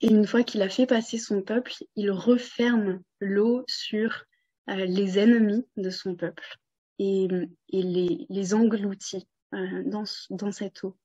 Et 0.00 0.08
une 0.08 0.26
fois 0.26 0.42
qu'il 0.42 0.62
a 0.62 0.68
fait 0.68 0.86
passer 0.86 1.18
son 1.18 1.42
peuple, 1.42 1.72
il 1.94 2.10
referme 2.10 3.02
l'eau 3.20 3.64
sur 3.68 4.24
euh, 4.70 4.86
les 4.86 5.18
ennemis 5.18 5.66
de 5.76 5.90
son 5.90 6.14
peuple 6.14 6.56
et, 6.98 7.28
les, 7.68 8.54
engloutit 8.54 9.28
euh, 9.54 9.82
dans, 9.84 10.52
cette 10.52 10.84
eau. 10.84 10.96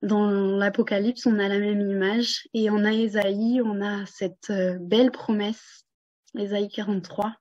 Dans 0.00 0.30
l'Apocalypse, 0.30 1.26
on 1.26 1.38
a 1.38 1.48
la 1.48 1.58
même 1.58 1.80
image 1.80 2.48
et 2.54 2.68
en 2.70 2.84
Aïsaïe, 2.84 3.60
on 3.64 3.80
a 3.82 4.04
cette 4.06 4.52
belle 4.80 5.12
promesse, 5.12 5.86
Ésaïe 6.36 6.68
43, 6.68 7.36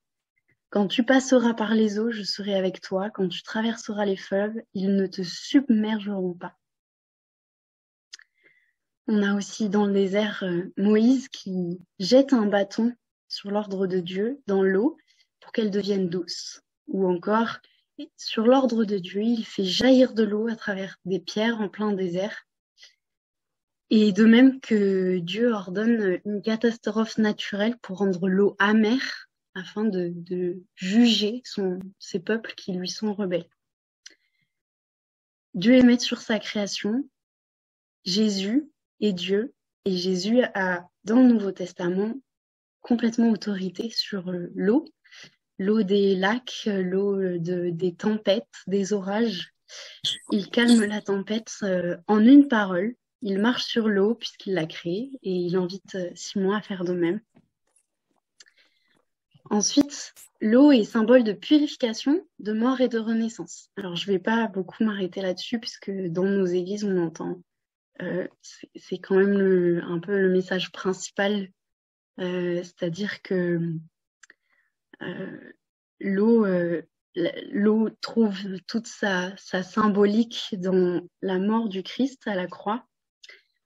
quand 0.71 0.88
tu 0.88 1.03
passeras 1.03 1.53
par 1.53 1.74
les 1.75 2.00
eaux, 2.00 2.12
je 2.12 2.24
serai 2.24 2.55
avec 2.55 2.79
toi. 2.79 3.10
Quand 3.10 3.27
tu 3.27 3.43
traverseras 3.43 4.05
les 4.05 4.15
fleuves, 4.15 4.55
ils 4.74 4.95
ne 4.95 5.05
te 5.05 5.21
submergeront 5.21 6.33
pas. 6.33 6.55
On 9.07 9.21
a 9.21 9.36
aussi 9.36 9.67
dans 9.67 9.86
le 9.86 9.91
désert 9.91 10.43
euh, 10.43 10.71
Moïse 10.77 11.27
qui 11.27 11.81
jette 12.00 12.31
un 12.31 12.45
bâton 12.45 12.93
sur 13.27 13.51
l'ordre 13.51 13.86
de 13.86 14.00
Dieu 14.00 14.41
dans 14.48 14.63
l'eau 14.63 14.98
pour 15.41 15.51
qu'elle 15.51 15.71
devienne 15.71 16.07
douce. 16.07 16.62
Ou 16.88 17.05
encore, 17.05 17.57
sur 18.15 18.45
l'ordre 18.45 18.86
de 18.86 18.98
Dieu, 18.98 19.21
il 19.21 19.43
fait 19.43 19.65
jaillir 19.65 20.13
de 20.13 20.24
l'eau 20.24 20.48
à 20.48 20.55
travers 20.55 20.95
des 21.03 21.19
pierres 21.19 21.60
en 21.60 21.67
plein 21.67 21.91
désert. 21.91 22.45
Et 23.93 24.13
de 24.13 24.24
même 24.24 24.62
que 24.62 25.19
Dieu 25.19 25.51
ordonne 25.51 26.21
une 26.24 26.41
catastrophe 26.41 27.17
naturelle 27.17 27.77
pour 27.81 27.98
rendre 27.98 28.29
l'eau 28.29 28.55
amère 28.57 29.27
afin 29.53 29.83
de, 29.83 30.13
juger 30.75 31.41
son, 31.43 31.77
ses 32.00 32.21
peuples 32.21 32.53
qui 32.55 32.71
lui 32.71 32.88
sont 32.88 33.13
rebelles. 33.13 33.50
Dieu 35.55 35.83
maître 35.83 36.03
sur 36.03 36.21
sa 36.21 36.39
création. 36.39 37.03
Jésus 38.05 38.71
est 39.01 39.12
Dieu 39.12 39.53
et 39.83 39.98
Jésus 39.98 40.41
a, 40.41 40.88
dans 41.03 41.17
le 41.17 41.27
Nouveau 41.27 41.51
Testament, 41.51 42.13
complètement 42.79 43.29
autorité 43.29 43.89
sur 43.89 44.31
l'eau, 44.55 44.86
l'eau 45.60 45.83
des 45.83 46.15
lacs, 46.15 46.63
l'eau 46.65 47.38
des 47.38 47.95
tempêtes, 47.95 48.48
des 48.67 48.93
orages. 48.93 49.53
Il 50.31 50.50
calme 50.50 50.86
la 50.86 51.01
tempête 51.01 51.51
euh, 51.63 51.98
en 52.07 52.25
une 52.25 52.48
parole. 52.48 52.95
Il 53.22 53.40
marche 53.40 53.66
sur 53.66 53.88
l'eau 53.88 54.16
puisqu'il 54.16 54.54
l'a 54.54 54.66
créée 54.66 55.12
et 55.24 55.32
il 55.32 55.56
invite 55.56 55.96
euh, 55.96 56.10
Simon 56.16 56.54
à 56.54 56.62
faire 56.62 56.84
de 56.84 56.94
même. 56.94 57.22
Ensuite, 59.51 60.13
l'eau 60.40 60.72
est 60.72 60.86
symbole 60.86 61.25
de 61.25 61.34
purification, 61.34 62.25
de 62.40 62.54
mort 62.54 62.80
et 62.80 62.88
de 62.88 62.98
renaissance. 62.98 63.70
Alors, 63.75 63.98
je 63.98 64.08
ne 64.08 64.13
vais 64.13 64.20
pas 64.20 64.48
beaucoup 64.48 64.84
m'arrêter 64.84 65.22
là-dessus, 65.22 65.60
puisque 65.60 65.92
dans 65.92 66.24
nos 66.24 66.46
églises, 66.46 66.86
on 66.86 66.98
entend. 66.98 67.42
Euh, 68.01 68.28
c'est 68.75 68.98
quand 68.98 69.16
même 69.16 69.84
un 69.86 70.00
peu 70.00 70.18
le 70.18 70.30
message 70.30 70.72
principal, 70.72 71.50
euh, 72.20 72.63
c'est-à-dire 72.63 73.22
que 73.22 73.60
euh, 75.01 75.54
l'eau, 76.00 76.46
l'eau 77.51 77.90
trouve 78.00 78.38
toute 78.68 78.88
sa, 78.88 79.36
sa 79.36 79.63
symbolique 79.63 80.56
dans 80.58 81.01
la 81.22 81.40
mort 81.40 81.68
du 81.68 81.84
Christ 81.84 82.25
à 82.25 82.36
la 82.36 82.48
croix. 82.48 82.88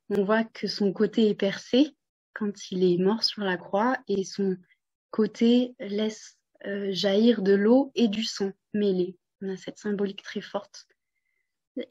On 0.09 0.23
voit 0.23 0.43
que 0.43 0.67
son 0.67 0.93
côté 0.93 1.29
est 1.29 1.35
percé 1.35 1.95
quand 2.33 2.71
il 2.71 2.83
est 2.83 2.97
mort 2.97 3.23
sur 3.23 3.43
la 3.43 3.57
croix 3.57 3.97
et 4.07 4.23
son 4.23 4.57
côté 5.09 5.75
laisse 5.79 6.37
euh, 6.65 6.91
jaillir 6.91 7.41
de 7.41 7.53
l'eau 7.53 7.91
et 7.95 8.07
du 8.07 8.23
sang 8.23 8.51
mêlés. 8.73 9.17
On 9.41 9.49
a 9.49 9.57
cette 9.57 9.79
symbolique 9.79 10.23
très 10.23 10.41
forte. 10.41 10.87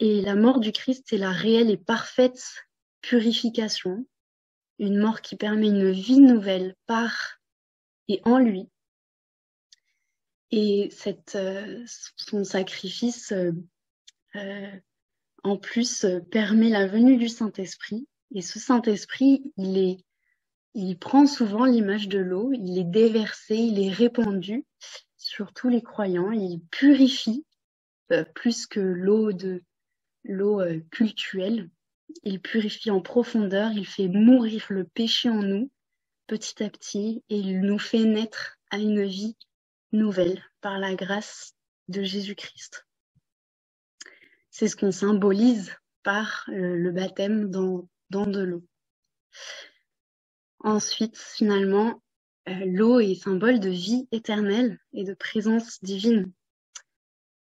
Et 0.00 0.20
la 0.20 0.34
mort 0.34 0.60
du 0.60 0.72
Christ, 0.72 1.04
c'est 1.08 1.18
la 1.18 1.32
réelle 1.32 1.70
et 1.70 1.76
parfaite 1.76 2.42
purification, 3.00 4.06
une 4.78 4.98
mort 4.98 5.20
qui 5.20 5.36
permet 5.36 5.68
une 5.68 5.90
vie 5.90 6.20
nouvelle 6.20 6.74
par 6.86 7.40
et 8.08 8.20
en 8.24 8.38
lui. 8.38 8.68
Et 10.50 10.90
euh, 11.34 11.84
son 12.16 12.44
sacrifice, 12.44 13.32
euh, 13.32 14.70
en 15.44 15.56
plus, 15.56 16.06
permet 16.30 16.70
la 16.70 16.86
venue 16.86 17.16
du 17.16 17.28
Saint-Esprit. 17.28 18.08
Et 18.34 18.42
ce 18.42 18.58
Saint-Esprit, 18.58 19.52
il 19.56 19.78
est 19.78 20.04
il 20.74 20.98
prend 20.98 21.26
souvent 21.26 21.64
l'image 21.66 22.08
de 22.08 22.18
l'eau, 22.18 22.52
il 22.52 22.78
est 22.78 22.84
déversé, 22.84 23.54
il 23.54 23.78
est 23.80 23.92
répandu 23.92 24.66
sur 25.16 25.52
tous 25.52 25.68
les 25.68 25.82
croyants, 25.82 26.32
il 26.32 26.60
purifie 26.70 27.46
euh, 28.10 28.24
plus 28.34 28.66
que 28.66 28.80
l'eau 28.80 29.32
de 29.32 29.62
l'eau 30.24 30.60
euh, 30.60 30.80
cultuelle. 30.90 31.70
Il 32.24 32.40
purifie 32.40 32.90
en 32.90 33.00
profondeur, 33.00 33.72
il 33.72 33.86
fait 33.86 34.08
mourir 34.08 34.66
le 34.68 34.84
péché 34.84 35.30
en 35.30 35.42
nous 35.42 35.70
petit 36.26 36.62
à 36.62 36.68
petit 36.68 37.22
et 37.28 37.36
il 37.36 37.60
nous 37.60 37.78
fait 37.78 38.04
naître 38.04 38.58
à 38.70 38.78
une 38.78 39.04
vie 39.04 39.36
nouvelle 39.92 40.42
par 40.60 40.78
la 40.78 40.94
grâce 40.94 41.54
de 41.88 42.02
Jésus-Christ. 42.02 42.83
C'est 44.56 44.68
ce 44.68 44.76
qu'on 44.76 44.92
symbolise 44.92 45.74
par 46.04 46.44
euh, 46.48 46.76
le 46.76 46.92
baptême 46.92 47.50
dans, 47.50 47.88
de 48.10 48.40
l'eau. 48.40 48.64
Ensuite, 50.60 51.18
finalement, 51.18 52.00
euh, 52.48 52.64
l'eau 52.64 53.00
est 53.00 53.16
symbole 53.16 53.58
de 53.58 53.70
vie 53.70 54.06
éternelle 54.12 54.78
et 54.92 55.02
de 55.02 55.12
présence 55.12 55.82
divine. 55.82 56.32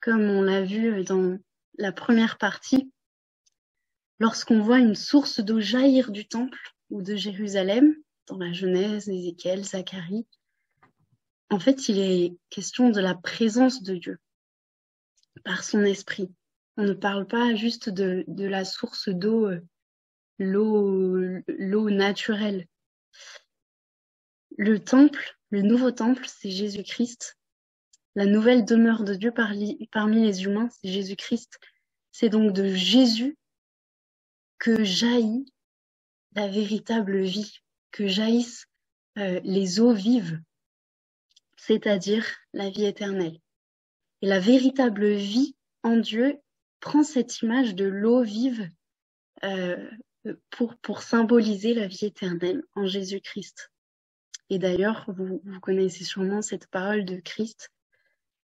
Comme 0.00 0.22
on 0.22 0.42
l'a 0.42 0.64
vu 0.64 1.04
dans 1.04 1.38
la 1.78 1.92
première 1.92 2.38
partie, 2.38 2.90
lorsqu'on 4.18 4.60
voit 4.60 4.80
une 4.80 4.96
source 4.96 5.38
d'eau 5.38 5.60
jaillir 5.60 6.10
du 6.10 6.26
temple 6.26 6.74
ou 6.90 7.02
de 7.02 7.14
Jérusalem, 7.14 7.94
dans 8.26 8.38
la 8.38 8.52
Genèse, 8.52 9.08
Ézéchiel, 9.08 9.64
Zacharie, 9.64 10.26
en 11.50 11.60
fait, 11.60 11.88
il 11.88 12.00
est 12.00 12.36
question 12.50 12.90
de 12.90 13.00
la 13.00 13.14
présence 13.14 13.84
de 13.84 13.94
Dieu 13.94 14.18
par 15.44 15.62
son 15.62 15.84
esprit. 15.84 16.32
On 16.76 16.84
ne 16.84 16.92
parle 16.92 17.26
pas 17.26 17.54
juste 17.54 17.88
de, 17.88 18.24
de 18.28 18.46
la 18.46 18.64
source 18.64 19.08
d'eau, 19.08 19.46
euh, 19.46 19.60
l'eau, 20.38 21.16
l'eau 21.48 21.90
naturelle, 21.90 22.66
le 24.58 24.78
temple, 24.78 25.38
le 25.50 25.62
nouveau 25.62 25.90
temple, 25.90 26.24
c'est 26.26 26.50
Jésus-Christ. 26.50 27.36
La 28.14 28.26
nouvelle 28.26 28.64
demeure 28.64 29.04
de 29.04 29.14
Dieu 29.14 29.32
parmi 29.32 30.22
les 30.22 30.44
humains, 30.44 30.68
c'est 30.70 30.90
Jésus-Christ. 30.90 31.58
C'est 32.12 32.30
donc 32.30 32.52
de 32.52 32.74
Jésus 32.74 33.36
que 34.58 34.84
jaillit 34.84 35.52
la 36.34 36.48
véritable 36.48 37.20
vie, 37.22 37.58
que 37.90 38.06
jaillissent 38.06 38.66
euh, 39.18 39.40
les 39.44 39.80
eaux 39.80 39.92
vives, 39.92 40.40
c'est-à-dire 41.56 42.26
la 42.52 42.70
vie 42.70 42.84
éternelle. 42.84 43.38
Et 44.22 44.26
la 44.26 44.40
véritable 44.40 45.12
vie 45.12 45.56
en 45.82 45.96
Dieu 45.96 46.38
prend 46.86 47.02
cette 47.02 47.42
image 47.42 47.74
de 47.74 47.84
l'eau 47.84 48.22
vive 48.22 48.70
euh, 49.42 49.90
pour, 50.50 51.02
symboliser 51.02 51.74
la 51.74 51.88
vie 51.88 52.04
éternelle 52.04 52.62
en 52.76 52.86
Jésus-Christ. 52.86 53.72
Et 54.50 54.60
d'ailleurs, 54.60 55.04
vous, 55.08 55.42
connaissez 55.62 56.04
sûrement 56.04 56.42
cette 56.42 56.68
parole 56.68 57.04
de 57.04 57.16
Christ 57.16 57.72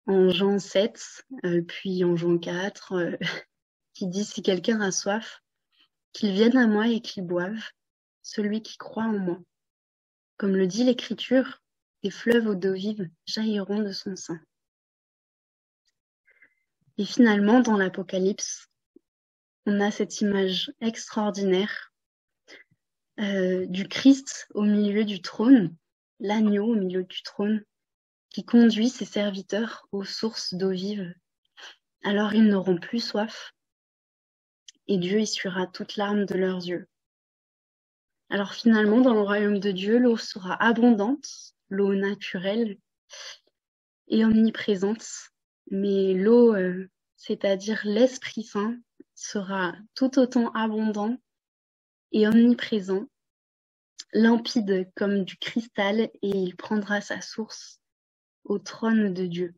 en 0.06 0.28
Jean 0.30 0.58
7, 0.58 1.24
euh, 1.44 1.62
puis 1.62 2.02
en 2.02 2.16
Jean 2.16 2.36
4, 2.36 2.92
euh, 2.94 3.16
qui 3.94 4.08
dit 4.08 4.24
si 4.24 4.42
quelqu'un 4.42 4.80
a 4.80 4.90
soif, 4.90 5.40
qu'il 6.12 6.32
vienne 6.32 6.56
à 6.56 6.66
moi 6.66 6.88
et 6.88 7.00
qu'il 7.00 7.24
boive, 7.24 7.62
celui 8.22 8.60
qui 8.60 8.76
croit 8.76 9.04
en 9.04 9.20
moi. 9.20 9.38
Comme 10.36 10.56
le 10.56 10.66
dit 10.66 10.82
l'Écriture, 10.82 11.62
des 12.02 12.10
fleuves 12.10 12.48
aux 12.48 12.56
d'eau 12.56 12.72
vive 12.72 13.08
jailliront 13.24 13.82
de 13.82 13.92
son 13.92 14.16
sein. 14.16 14.40
Et 16.98 17.04
finalement, 17.04 17.60
dans 17.60 17.76
l'Apocalypse, 17.76 18.68
on 19.66 19.80
a 19.80 19.90
cette 19.90 20.20
image 20.20 20.72
extraordinaire 20.80 21.92
euh, 23.20 23.66
du 23.66 23.88
Christ 23.88 24.48
au 24.54 24.62
milieu 24.62 25.04
du 25.04 25.22
trône, 25.22 25.74
l'agneau 26.20 26.72
au 26.72 26.74
milieu 26.74 27.04
du 27.04 27.22
trône, 27.22 27.64
qui 28.30 28.44
conduit 28.44 28.88
ses 28.88 29.04
serviteurs 29.04 29.86
aux 29.92 30.04
sources 30.04 30.54
d'eau 30.54 30.70
vive. 30.70 31.14
Alors 32.02 32.34
ils 32.34 32.48
n'auront 32.48 32.78
plus 32.78 33.00
soif, 33.00 33.52
et 34.88 34.98
Dieu 34.98 35.20
essuiera 35.20 35.66
toute 35.66 35.96
larme 35.96 36.26
de 36.26 36.34
leurs 36.34 36.66
yeux. 36.66 36.88
Alors 38.30 38.54
finalement, 38.54 39.00
dans 39.00 39.14
le 39.14 39.20
royaume 39.20 39.60
de 39.60 39.70
Dieu, 39.70 39.98
l'eau 39.98 40.16
sera 40.16 40.54
abondante, 40.62 41.54
l'eau 41.68 41.94
naturelle 41.94 42.78
et 44.08 44.24
omniprésente, 44.24 45.31
mais 45.70 46.14
l'eau, 46.14 46.54
euh, 46.54 46.90
c'est-à-dire 47.16 47.80
l'Esprit 47.84 48.44
Saint, 48.44 48.76
sera 49.14 49.74
tout 49.94 50.18
autant 50.18 50.50
abondant 50.52 51.16
et 52.12 52.26
omniprésent, 52.26 53.06
limpide 54.12 54.90
comme 54.94 55.24
du 55.24 55.36
cristal, 55.36 56.00
et 56.00 56.10
il 56.22 56.56
prendra 56.56 57.00
sa 57.00 57.20
source 57.20 57.80
au 58.44 58.58
trône 58.58 59.14
de 59.14 59.26
Dieu. 59.26 59.54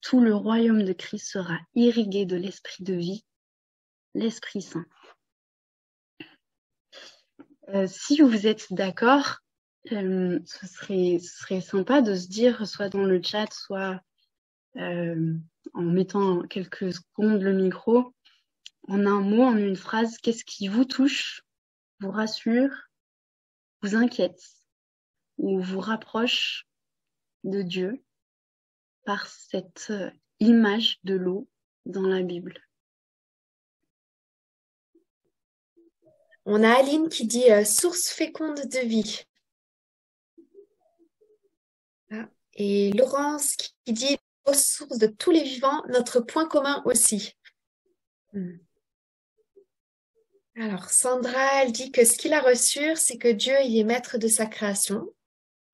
Tout 0.00 0.20
le 0.20 0.34
royaume 0.34 0.82
de 0.82 0.92
Christ 0.92 1.30
sera 1.30 1.58
irrigué 1.74 2.26
de 2.26 2.36
l'Esprit 2.36 2.82
de 2.82 2.94
vie, 2.94 3.24
l'Esprit 4.14 4.62
Saint. 4.62 4.86
Euh, 7.68 7.86
si 7.86 8.20
vous 8.20 8.46
êtes 8.46 8.72
d'accord, 8.72 9.38
euh, 9.92 10.40
ce, 10.44 10.66
serait, 10.66 11.18
ce 11.18 11.38
serait 11.38 11.60
sympa 11.60 12.02
de 12.02 12.14
se 12.14 12.28
dire, 12.28 12.66
soit 12.66 12.88
dans 12.88 13.04
le 13.04 13.22
chat, 13.22 13.50
soit 13.52 14.00
en 14.76 15.82
mettant 15.82 16.42
quelques 16.42 16.92
secondes 16.92 17.42
le 17.42 17.52
micro, 17.52 18.14
en 18.88 19.06
un 19.06 19.20
mot, 19.20 19.42
en 19.42 19.56
une 19.56 19.76
phrase, 19.76 20.18
qu'est-ce 20.18 20.44
qui 20.44 20.68
vous 20.68 20.84
touche, 20.84 21.42
vous 22.00 22.10
rassure, 22.10 22.70
vous 23.82 23.94
inquiète 23.94 24.42
ou 25.38 25.60
vous 25.60 25.80
rapproche 25.80 26.66
de 27.44 27.62
Dieu 27.62 28.02
par 29.04 29.26
cette 29.26 29.88
euh, 29.90 30.10
image 30.38 30.98
de 31.04 31.14
l'eau 31.14 31.48
dans 31.86 32.06
la 32.06 32.22
Bible? 32.22 32.54
On 36.44 36.62
a 36.62 36.70
Aline 36.70 37.08
qui 37.08 37.26
dit 37.26 37.50
euh, 37.50 37.64
source 37.64 38.08
féconde 38.08 38.60
de 38.60 38.86
vie. 38.86 39.20
Ah, 42.10 42.28
et 42.54 42.92
Laurence 42.92 43.56
qui 43.56 43.92
dit 43.92 44.18
source 44.52 44.98
de 44.98 45.06
tous 45.06 45.30
les 45.30 45.42
vivants, 45.42 45.82
notre 45.88 46.20
point 46.20 46.46
commun 46.46 46.82
aussi. 46.84 47.36
Hmm. 48.32 48.56
Alors, 50.56 50.90
Sandra, 50.90 51.62
elle 51.62 51.72
dit 51.72 51.92
que 51.92 52.04
ce 52.04 52.18
qu'il 52.18 52.34
a 52.34 52.40
reçu, 52.40 52.94
c'est 52.96 53.16
que 53.16 53.28
Dieu 53.28 53.54
il 53.64 53.78
est 53.78 53.84
maître 53.84 54.18
de 54.18 54.28
sa 54.28 54.46
création. 54.46 55.06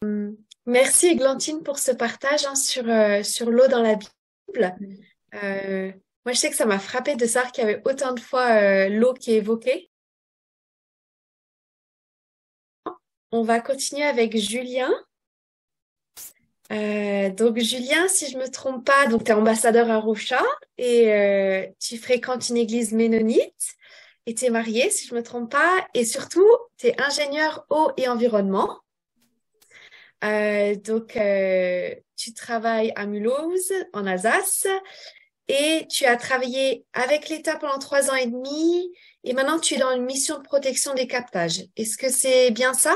Hum, 0.02 0.36
Merci 0.68 1.06
Églantine 1.06 1.62
pour 1.62 1.78
ce 1.78 1.92
partage 1.92 2.44
hein, 2.44 2.54
sur, 2.54 2.86
euh, 2.90 3.22
sur 3.22 3.50
l'eau 3.50 3.68
dans 3.68 3.80
la 3.80 3.94
Bible. 3.94 4.76
Euh, 5.34 5.90
moi, 6.26 6.32
je 6.32 6.38
sais 6.38 6.50
que 6.50 6.56
ça 6.56 6.66
m'a 6.66 6.78
frappé 6.78 7.16
de 7.16 7.24
savoir 7.24 7.52
qu'il 7.52 7.64
y 7.64 7.66
avait 7.66 7.80
autant 7.86 8.12
de 8.12 8.20
fois 8.20 8.50
euh, 8.50 8.90
l'eau 8.90 9.14
qui 9.14 9.32
est 9.32 9.38
évoquée. 9.38 9.90
On 13.32 13.42
va 13.42 13.60
continuer 13.60 14.04
avec 14.04 14.36
Julien. 14.36 14.92
Donc 16.70 17.58
Julien, 17.58 18.08
si 18.08 18.30
je 18.30 18.36
me 18.38 18.48
trompe 18.48 18.84
pas, 18.84 19.06
donc 19.06 19.24
tu 19.24 19.30
es 19.30 19.34
ambassadeur 19.34 19.90
à 19.90 19.98
Rocha 19.98 20.42
et 20.76 21.72
tu 21.80 21.98
fréquentes 21.98 22.48
une 22.48 22.56
église 22.56 22.92
ménonite 22.92 23.78
et 24.28 24.34
tu 24.34 24.44
es 24.44 24.50
marié, 24.50 24.90
si 24.90 25.06
je 25.06 25.14
me 25.14 25.22
trompe 25.22 25.50
pas, 25.50 25.88
et 25.94 26.04
surtout, 26.04 26.46
tu 26.76 26.88
es 26.88 27.00
ingénieur 27.00 27.64
eau 27.70 27.90
et 27.96 28.08
environnement. 28.08 28.78
Euh, 30.22 30.74
donc, 30.74 31.16
euh, 31.16 31.94
tu 32.14 32.34
travailles 32.34 32.92
à 32.94 33.06
Mulhouse, 33.06 33.72
en 33.94 34.06
Alsace, 34.06 34.66
et 35.48 35.86
tu 35.88 36.04
as 36.04 36.18
travaillé 36.18 36.84
avec 36.92 37.30
l'État 37.30 37.56
pendant 37.56 37.78
trois 37.78 38.10
ans 38.10 38.16
et 38.16 38.26
demi, 38.26 38.92
et 39.24 39.32
maintenant 39.32 39.58
tu 39.58 39.74
es 39.74 39.78
dans 39.78 39.96
une 39.96 40.04
mission 40.04 40.36
de 40.36 40.42
protection 40.42 40.92
des 40.92 41.06
captages. 41.06 41.64
Est-ce 41.76 41.96
que 41.96 42.10
c'est 42.10 42.50
bien 42.50 42.74
ça? 42.74 42.94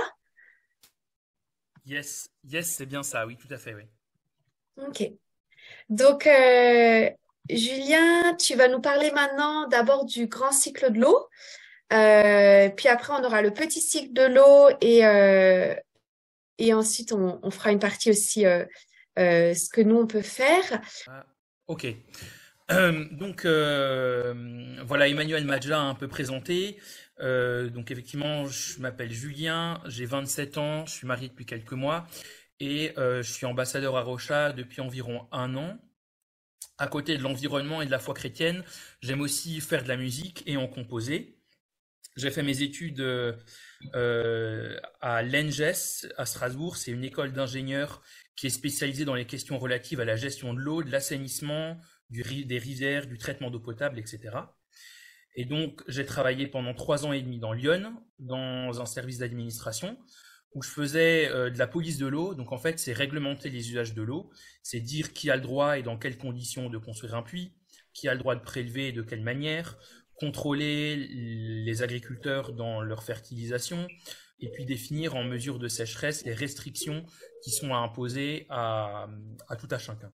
Yes, 1.86 2.28
yes, 2.44 2.68
c'est 2.68 2.86
bien 2.86 3.02
ça, 3.02 3.26
oui, 3.26 3.36
tout 3.36 3.52
à 3.52 3.58
fait, 3.58 3.74
oui. 3.74 3.84
Ok. 4.76 5.10
Donc, 5.88 6.26
euh, 6.26 7.10
Julien, 7.50 8.34
tu 8.36 8.54
vas 8.54 8.68
nous 8.68 8.80
parler 8.80 9.10
maintenant 9.10 9.68
d'abord 9.68 10.04
du 10.04 10.26
grand 10.26 10.52
cycle 10.52 10.92
de 10.92 11.00
l'eau. 11.00 11.28
puis 12.76 12.88
après, 12.88 13.12
on 13.12 13.24
aura 13.24 13.42
le 13.42 13.52
petit 13.52 13.80
cycle 13.80 14.12
de 14.12 14.22
l'eau 14.22 14.70
et 14.80 15.04
et 16.62 16.74
ensuite, 16.74 17.12
on, 17.12 17.50
fera 17.50 17.72
une 17.72 17.80
partie 17.80 18.10
aussi 18.10 18.46
euh, 18.46 18.64
euh, 19.18 19.52
ce 19.52 19.68
que 19.68 19.80
nous, 19.80 19.96
on 19.96 20.06
peut 20.06 20.22
faire. 20.22 20.80
Ah, 21.08 21.26
ok. 21.66 21.86
Euh, 22.70 23.04
donc 23.10 23.44
voilà, 24.86 25.08
Emmanuel 25.08 25.44
m'a 25.44 25.58
déjà 25.58 25.80
un 25.80 25.96
peu 25.96 26.06
présenté. 26.06 26.78
Donc 27.20 27.90
effectivement, 27.90 28.46
je 28.46 28.80
m'appelle 28.80 29.12
Julien, 29.12 29.80
j'ai 29.86 30.06
27 30.06 30.58
ans, 30.58 30.86
je 30.86 30.92
suis 30.92 31.06
marié 31.06 31.28
depuis 31.28 31.46
quelques 31.46 31.72
mois 31.72 32.06
et 32.60 32.92
je 32.96 33.22
suis 33.22 33.46
ambassadeur 33.46 33.96
à 33.96 34.02
Rocha 34.02 34.52
depuis 34.52 34.80
environ 34.80 35.28
un 35.32 35.54
an. 35.56 35.78
À 36.78 36.88
côté 36.88 37.16
de 37.16 37.22
l'environnement 37.22 37.82
et 37.82 37.86
de 37.86 37.90
la 37.90 37.98
foi 37.98 38.14
chrétienne, 38.14 38.64
j'aime 39.02 39.20
aussi 39.20 39.60
faire 39.60 39.84
de 39.84 39.88
la 39.88 39.96
musique 39.96 40.42
et 40.46 40.56
en 40.56 40.66
composer. 40.66 41.38
J'ai 42.16 42.30
fait 42.30 42.42
mes 42.42 42.62
études 42.62 43.00
euh, 43.00 44.76
à 45.00 45.22
l'ENGES 45.22 46.08
à 46.18 46.26
Strasbourg. 46.26 46.76
C'est 46.76 46.90
une 46.90 47.04
école 47.04 47.32
d'ingénieurs 47.32 48.02
qui 48.36 48.46
est 48.46 48.50
spécialisée 48.50 49.04
dans 49.04 49.14
les 49.14 49.26
questions 49.26 49.58
relatives 49.58 50.00
à 50.00 50.04
la 50.04 50.16
gestion 50.16 50.52
de 50.54 50.60
l'eau, 50.60 50.82
de 50.82 50.90
l'assainissement, 50.90 51.78
des 52.10 52.58
rivières, 52.58 53.06
du 53.06 53.16
traitement 53.16 53.50
d'eau 53.50 53.60
potable, 53.60 53.98
etc. 53.98 54.30
Et 55.34 55.44
donc, 55.44 55.82
j'ai 55.88 56.04
travaillé 56.04 56.46
pendant 56.46 56.74
trois 56.74 57.06
ans 57.06 57.12
et 57.12 57.22
demi 57.22 57.38
dans 57.38 57.52
Lyon, 57.52 57.94
dans 58.18 58.80
un 58.80 58.86
service 58.86 59.18
d'administration, 59.18 59.96
où 60.54 60.62
je 60.62 60.68
faisais 60.68 61.30
euh, 61.30 61.50
de 61.50 61.58
la 61.58 61.66
police 61.66 61.98
de 61.98 62.06
l'eau. 62.06 62.34
Donc, 62.34 62.52
en 62.52 62.58
fait, 62.58 62.78
c'est 62.78 62.92
réglementer 62.92 63.48
les 63.48 63.70
usages 63.70 63.94
de 63.94 64.02
l'eau, 64.02 64.30
c'est 64.62 64.80
dire 64.80 65.12
qui 65.12 65.30
a 65.30 65.36
le 65.36 65.42
droit 65.42 65.78
et 65.78 65.82
dans 65.82 65.96
quelles 65.98 66.18
conditions 66.18 66.68
de 66.68 66.78
construire 66.78 67.14
un 67.14 67.22
puits, 67.22 67.54
qui 67.94 68.08
a 68.08 68.14
le 68.14 68.18
droit 68.18 68.34
de 68.34 68.42
prélever 68.42 68.88
et 68.88 68.92
de 68.92 69.02
quelle 69.02 69.22
manière, 69.22 69.78
contrôler 70.16 70.96
les 70.96 71.82
agriculteurs 71.82 72.52
dans 72.52 72.80
leur 72.82 73.02
fertilisation 73.02 73.88
et 74.42 74.50
puis 74.50 74.64
définir 74.64 75.14
en 75.14 75.24
mesure 75.24 75.58
de 75.58 75.68
sécheresse 75.68 76.24
les 76.24 76.34
restrictions 76.34 77.04
qui 77.42 77.50
sont 77.50 77.72
à 77.72 77.78
imposer 77.78 78.46
à, 78.50 79.08
tout 79.58 79.68
à 79.70 79.78
chacun. 79.78 80.12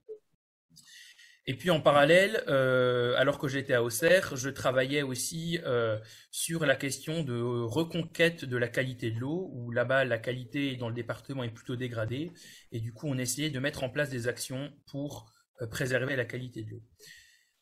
Et 1.49 1.55
puis 1.55 1.71
en 1.71 1.81
parallèle, 1.81 2.45
euh, 2.49 3.15
alors 3.17 3.39
que 3.39 3.49
j'étais 3.49 3.73
à 3.73 3.83
Auxerre, 3.83 4.37
je 4.37 4.51
travaillais 4.51 5.01
aussi 5.01 5.59
euh, 5.65 5.99
sur 6.31 6.67
la 6.67 6.77
question 6.77 7.23
de 7.23 7.41
reconquête 7.41 8.45
de 8.45 8.59
la 8.59 8.69
qualité 8.69 9.11
de 9.11 9.19
l'eau, 9.19 9.49
où 9.55 9.71
là-bas 9.71 10.05
la 10.05 10.19
qualité 10.19 10.77
dans 10.77 10.91
le 10.91 10.95
département 10.95 11.45
est 11.45 11.51
plutôt 11.51 11.75
dégradée, 11.75 12.33
et 12.71 12.81
du 12.81 12.93
coup 12.93 13.07
on 13.09 13.17
essayait 13.17 13.49
de 13.49 13.59
mettre 13.61 13.83
en 13.83 13.89
place 13.89 14.11
des 14.11 14.29
actions 14.29 14.71
pour 14.91 15.33
euh, 15.63 15.67
préserver 15.67 16.17
la 16.17 16.27
qualité 16.27 16.65
de 16.65 16.69
l'eau. 16.69 16.83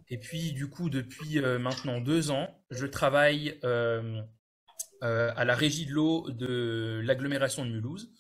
Et 0.09 0.18
puis, 0.18 0.53
du 0.53 0.68
coup, 0.68 0.90
depuis 0.90 1.40
maintenant 1.40 2.01
deux 2.01 2.31
ans, 2.31 2.62
je 2.70 2.87
travaille 2.87 3.59
à 3.64 5.44
la 5.44 5.55
régie 5.57 5.85
de 5.85 5.92
l'eau 5.92 6.31
de 6.31 7.01
l'agglomération 7.05 7.64
de 7.64 7.72
Mulhouse. 7.72 8.12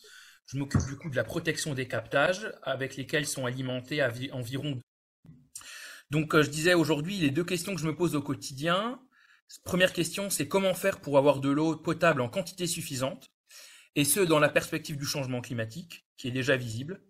Je 0.46 0.58
m'occupe 0.58 0.84
du 0.88 0.96
coup 0.96 1.10
de 1.10 1.16
la 1.16 1.22
protection 1.22 1.74
des 1.74 1.86
captages 1.86 2.52
avec 2.62 2.96
lesquels 2.96 3.26
sont 3.26 3.46
alimentés 3.46 4.02
environ. 4.32 4.80
Donc, 6.10 6.40
je 6.40 6.48
disais 6.48 6.74
aujourd'hui, 6.74 7.18
les 7.18 7.30
deux 7.30 7.44
questions 7.44 7.74
que 7.74 7.80
je 7.80 7.86
me 7.86 7.96
pose 7.96 8.14
au 8.14 8.22
quotidien. 8.22 9.00
Première 9.64 9.92
question, 9.92 10.30
c'est 10.30 10.48
comment 10.48 10.74
faire 10.74 11.00
pour 11.00 11.18
avoir 11.18 11.40
de 11.40 11.50
l'eau 11.50 11.76
potable 11.76 12.20
en 12.20 12.28
quantité 12.28 12.66
suffisante, 12.66 13.30
et 13.94 14.04
ce, 14.04 14.20
dans 14.20 14.38
la 14.38 14.48
perspective 14.48 14.96
du 14.96 15.06
changement 15.06 15.40
climatique, 15.40 16.06
qui 16.16 16.28
est 16.28 16.32
déjà 16.32 16.56
visible. 16.56 17.02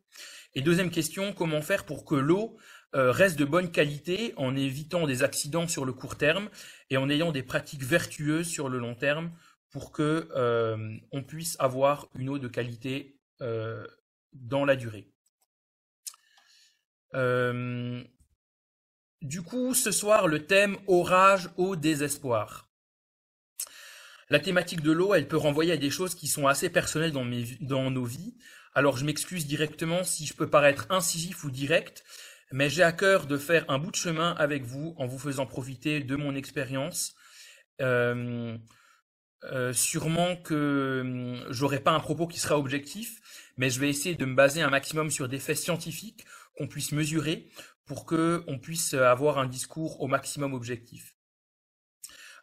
Et 0.54 0.62
deuxième 0.62 0.90
question, 0.90 1.32
comment 1.32 1.60
faire 1.60 1.84
pour 1.84 2.04
que 2.04 2.14
l'eau 2.14 2.56
euh, 2.94 3.10
reste 3.10 3.38
de 3.38 3.44
bonne 3.44 3.70
qualité 3.70 4.32
en 4.36 4.56
évitant 4.56 5.06
des 5.06 5.22
accidents 5.22 5.68
sur 5.68 5.84
le 5.84 5.92
court 5.92 6.16
terme 6.16 6.48
et 6.88 6.96
en 6.96 7.10
ayant 7.10 7.32
des 7.32 7.42
pratiques 7.42 7.82
vertueuses 7.82 8.48
sur 8.48 8.70
le 8.70 8.78
long 8.78 8.94
terme 8.94 9.32
pour 9.70 9.92
que 9.92 10.30
euh, 10.34 10.96
on 11.12 11.22
puisse 11.22 11.56
avoir 11.58 12.08
une 12.14 12.30
eau 12.30 12.38
de 12.38 12.48
qualité 12.48 13.18
euh, 13.42 13.86
dans 14.32 14.64
la 14.64 14.76
durée. 14.76 15.10
Du 19.22 19.42
coup, 19.42 19.74
ce 19.74 19.90
soir, 19.90 20.28
le 20.28 20.46
thème 20.46 20.76
orage 20.86 21.50
au 21.56 21.76
désespoir. 21.76 22.68
La 24.28 24.40
thématique 24.40 24.80
de 24.80 24.92
l'eau, 24.92 25.14
elle 25.14 25.28
peut 25.28 25.36
renvoyer 25.36 25.72
à 25.72 25.76
des 25.76 25.90
choses 25.90 26.14
qui 26.14 26.26
sont 26.26 26.48
assez 26.48 26.68
personnelles 26.68 27.12
dans, 27.12 27.90
nos 27.90 28.04
vies. 28.04 28.36
Alors 28.74 28.96
je 28.96 29.04
m'excuse 29.04 29.46
directement 29.46 30.02
si 30.02 30.26
je 30.26 30.34
peux 30.34 30.50
paraître 30.50 30.86
incisif 30.90 31.44
ou 31.44 31.50
direct, 31.50 32.04
mais 32.52 32.68
j'ai 32.68 32.82
à 32.82 32.92
cœur 32.92 33.26
de 33.26 33.38
faire 33.38 33.64
un 33.68 33.78
bout 33.78 33.90
de 33.92 33.96
chemin 33.96 34.32
avec 34.32 34.64
vous 34.64 34.94
en 34.98 35.06
vous 35.06 35.18
faisant 35.18 35.46
profiter 35.46 36.00
de 36.00 36.16
mon 36.16 36.34
expérience. 36.34 37.14
Euh, 37.80 38.56
euh, 39.44 39.72
sûrement 39.72 40.34
que 40.36 41.02
hum, 41.02 41.46
j'aurai 41.50 41.78
pas 41.78 41.92
un 41.92 42.00
propos 42.00 42.26
qui 42.26 42.40
sera 42.40 42.58
objectif, 42.58 43.20
mais 43.56 43.70
je 43.70 43.78
vais 43.78 43.88
essayer 43.88 44.16
de 44.16 44.24
me 44.24 44.34
baser 44.34 44.62
un 44.62 44.70
maximum 44.70 45.10
sur 45.10 45.28
des 45.28 45.38
faits 45.38 45.58
scientifiques 45.58 46.24
qu'on 46.56 46.66
puisse 46.66 46.90
mesurer 46.92 47.48
pour 47.86 48.04
que 48.04 48.44
on 48.46 48.58
puisse 48.58 48.94
avoir 48.94 49.38
un 49.38 49.46
discours 49.46 50.00
au 50.00 50.06
maximum 50.06 50.54
objectif. 50.54 51.16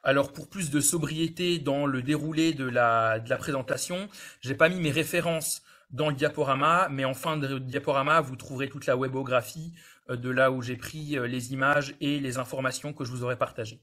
Alors 0.03 0.33
pour 0.33 0.49
plus 0.49 0.69
de 0.69 0.81
sobriété 0.81 1.59
dans 1.59 1.85
le 1.85 2.01
déroulé 2.01 2.53
de 2.53 2.65
la, 2.65 3.19
de 3.19 3.29
la 3.29 3.37
présentation, 3.37 4.09
j'ai 4.41 4.55
pas 4.55 4.67
mis 4.67 4.79
mes 4.81 4.91
références 4.91 5.63
dans 5.91 6.09
le 6.09 6.15
diaporama, 6.15 6.89
mais 6.89 7.05
en 7.05 7.13
fin 7.13 7.37
de 7.37 7.59
diaporama, 7.59 8.19
vous 8.19 8.35
trouverez 8.35 8.67
toute 8.67 8.85
la 8.85 8.97
webographie 8.97 9.73
euh, 10.09 10.17
de 10.17 10.29
là 10.29 10.51
où 10.51 10.61
j'ai 10.61 10.75
pris 10.75 11.17
euh, 11.17 11.27
les 11.27 11.53
images 11.53 11.95
et 12.01 12.19
les 12.19 12.37
informations 12.37 12.93
que 12.93 13.05
je 13.05 13.11
vous 13.11 13.23
aurais 13.23 13.37
partagées. 13.37 13.81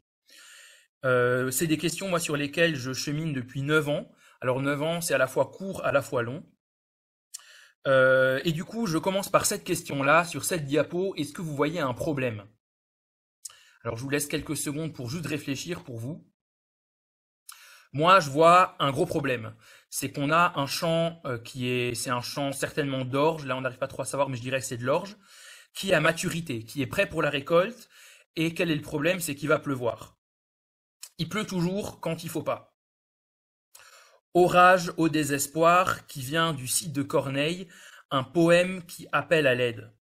Euh, 1.05 1.51
c'est 1.51 1.67
des 1.67 1.79
questions, 1.79 2.09
moi, 2.09 2.21
sur 2.21 2.37
lesquelles 2.37 2.77
je 2.77 2.93
chemine 2.93 3.33
depuis 3.33 3.63
9 3.63 3.89
ans. 3.89 4.13
Alors 4.41 4.61
9 4.61 4.83
ans, 4.83 5.01
c'est 5.01 5.15
à 5.15 5.19
la 5.19 5.29
fois 5.29 5.47
court, 5.47 5.85
à 5.85 5.93
la 5.93 6.03
fois 6.03 6.23
long. 6.23 6.45
Et 7.87 8.53
du 8.53 8.65
coup, 8.65 8.87
je 8.87 8.99
commence 8.99 9.29
par 9.29 9.47
cette 9.47 9.65
question-là, 9.65 10.25
sur 10.25 10.45
cette 10.45 10.67
diapo, 10.67 11.15
est-ce 11.17 11.33
que 11.33 11.43
vous 11.43 11.55
voyez 11.55 11.81
un 11.81 11.95
problème? 11.95 12.47
Alors 13.83 13.97
je 13.97 14.03
vous 14.03 14.11
laisse 14.11 14.27
quelques 14.27 14.57
secondes 14.57 14.93
pour 14.93 15.09
juste 15.09 15.27
réfléchir 15.27 15.83
pour 15.83 15.99
vous. 15.99 16.27
Moi, 17.93 18.21
je 18.21 18.31
vois 18.31 18.77
un 18.79 18.93
gros 18.93 19.07
problème. 19.07 19.57
C'est 19.89 20.13
qu'on 20.13 20.31
a 20.31 20.53
un 20.61 20.67
champ 20.67 21.21
qui 21.45 21.69
est, 21.69 21.95
c'est 21.95 22.11
un 22.11 22.21
champ 22.21 22.53
certainement 22.53 23.05
d'orge. 23.05 23.47
Là, 23.47 23.57
on 23.57 23.63
n'arrive 23.63 23.79
pas 23.79 23.89
trop 23.89 24.03
à 24.03 24.05
savoir, 24.05 24.29
mais 24.29 24.37
je 24.37 24.43
dirais 24.43 24.61
que 24.61 24.67
c'est 24.67 24.77
de 24.77 24.85
l'orge 24.85 25.17
qui 25.75 25.91
est 25.91 25.95
à 25.95 26.01
maturité, 26.01 26.65
qui 26.65 26.83
est 26.83 26.87
prêt 26.87 27.09
pour 27.09 27.23
la 27.23 27.31
récolte. 27.31 27.89
Et 28.37 28.55
quel 28.55 28.71
est 28.71 28.77
le 28.77 28.83
problème? 28.83 29.19
C'est 29.19 29.35
qu'il 29.35 29.49
va 29.49 29.59
pleuvoir. 29.59 30.19
Il 31.19 31.29
pleut 31.29 31.47
toujours 31.47 32.01
quand 32.01 32.23
il 32.23 32.31
faut 32.31 32.45
pas. 32.45 32.70
Orage 34.35 34.93
au 34.97 35.09
désespoir 35.09 36.07
qui 36.07 36.21
vient 36.21 36.53
du 36.53 36.69
site 36.69 36.93
de 36.93 37.03
Corneille, 37.03 37.67
un 38.11 38.23
poème 38.23 38.85
qui 38.87 39.09
appelle 39.11 39.47
à 39.47 39.57
l'aide. 39.57 39.93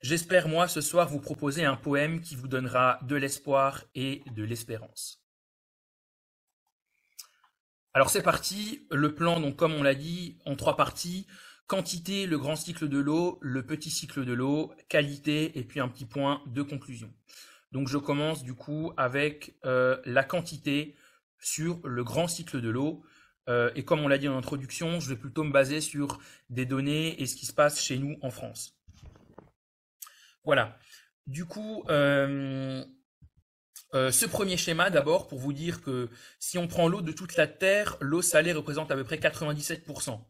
J'espère, 0.00 0.48
moi, 0.48 0.68
ce 0.68 0.80
soir, 0.80 1.08
vous 1.08 1.18
proposer 1.18 1.64
un 1.64 1.76
poème 1.76 2.20
qui 2.20 2.36
vous 2.36 2.46
donnera 2.46 3.00
de 3.02 3.16
l'espoir 3.16 3.82
et 3.94 4.22
de 4.36 4.44
l'espérance. 4.44 5.24
Alors 7.94 8.10
c'est 8.10 8.22
parti, 8.22 8.86
le 8.90 9.14
plan, 9.14 9.40
donc 9.40 9.56
comme 9.56 9.72
on 9.72 9.82
l'a 9.82 9.94
dit, 9.94 10.38
en 10.44 10.56
trois 10.56 10.76
parties. 10.76 11.26
Quantité, 11.66 12.26
le 12.26 12.38
grand 12.38 12.56
cycle 12.56 12.88
de 12.88 12.98
l'eau, 12.98 13.38
le 13.40 13.64
petit 13.64 13.90
cycle 13.90 14.24
de 14.24 14.32
l'eau, 14.32 14.72
qualité 14.88 15.58
et 15.58 15.64
puis 15.64 15.80
un 15.80 15.88
petit 15.88 16.04
point 16.04 16.42
de 16.46 16.62
conclusion. 16.62 17.12
Donc 17.72 17.88
je 17.88 17.96
commence 17.96 18.42
du 18.44 18.54
coup 18.54 18.92
avec 18.96 19.56
euh, 19.64 19.96
la 20.04 20.22
quantité 20.22 20.96
sur 21.38 21.80
le 21.86 22.04
grand 22.04 22.28
cycle 22.28 22.60
de 22.60 22.68
l'eau. 22.68 23.04
Et 23.48 23.84
comme 23.84 24.00
on 24.00 24.08
l'a 24.08 24.18
dit 24.18 24.28
en 24.28 24.36
introduction, 24.36 25.00
je 25.00 25.08
vais 25.08 25.16
plutôt 25.16 25.44
me 25.44 25.52
baser 25.52 25.80
sur 25.80 26.18
des 26.50 26.66
données 26.66 27.20
et 27.20 27.26
ce 27.26 27.36
qui 27.36 27.46
se 27.46 27.52
passe 27.52 27.80
chez 27.80 27.98
nous 27.98 28.16
en 28.22 28.30
France. 28.30 28.78
Voilà. 30.44 30.78
Du 31.26 31.44
coup, 31.44 31.84
ce 33.92 34.26
premier 34.26 34.56
schéma, 34.56 34.90
d'abord, 34.90 35.28
pour 35.28 35.38
vous 35.38 35.52
dire 35.52 35.82
que 35.82 36.10
si 36.38 36.58
on 36.58 36.66
prend 36.66 36.88
l'eau 36.88 37.02
de 37.02 37.12
toute 37.12 37.36
la 37.36 37.46
Terre, 37.46 37.96
l'eau 38.00 38.22
salée 38.22 38.52
représente 38.52 38.90
à 38.90 38.94
peu 38.94 39.04
près 39.04 39.16
97%. 39.16 40.20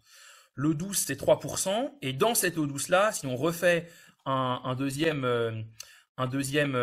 L'eau 0.57 0.75
douce, 0.75 1.05
c'est 1.07 1.21
3%. 1.21 1.93
Et 2.03 2.13
dans 2.13 2.35
cette 2.35 2.59
eau 2.59 2.67
douce-là, 2.67 3.13
si 3.13 3.27
on 3.27 3.37
refait 3.37 3.89
un, 4.27 4.75
deuxième, 4.77 5.25
un 6.17 6.27
deuxième 6.27 6.79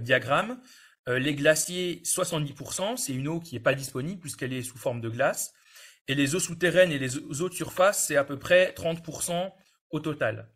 diagramme, 0.00 0.60
les 1.06 1.34
glaciers, 1.34 2.00
70%, 2.04 2.96
c'est 2.96 3.12
une 3.12 3.28
eau 3.28 3.40
qui 3.40 3.54
n'est 3.54 3.60
pas 3.60 3.74
disponible 3.74 4.20
puisqu'elle 4.20 4.52
est 4.52 4.62
sous 4.62 4.78
forme 4.78 5.00
de 5.00 5.08
glace. 5.08 5.52
Et 6.08 6.14
les 6.14 6.34
eaux 6.34 6.40
souterraines 6.40 6.92
et 6.92 6.98
les 6.98 7.16
eaux 7.16 7.48
de 7.48 7.54
surface, 7.54 8.06
c'est 8.06 8.16
à 8.16 8.24
peu 8.24 8.38
près 8.38 8.74
30% 8.76 9.52
au 9.90 10.00
total. 10.00 10.50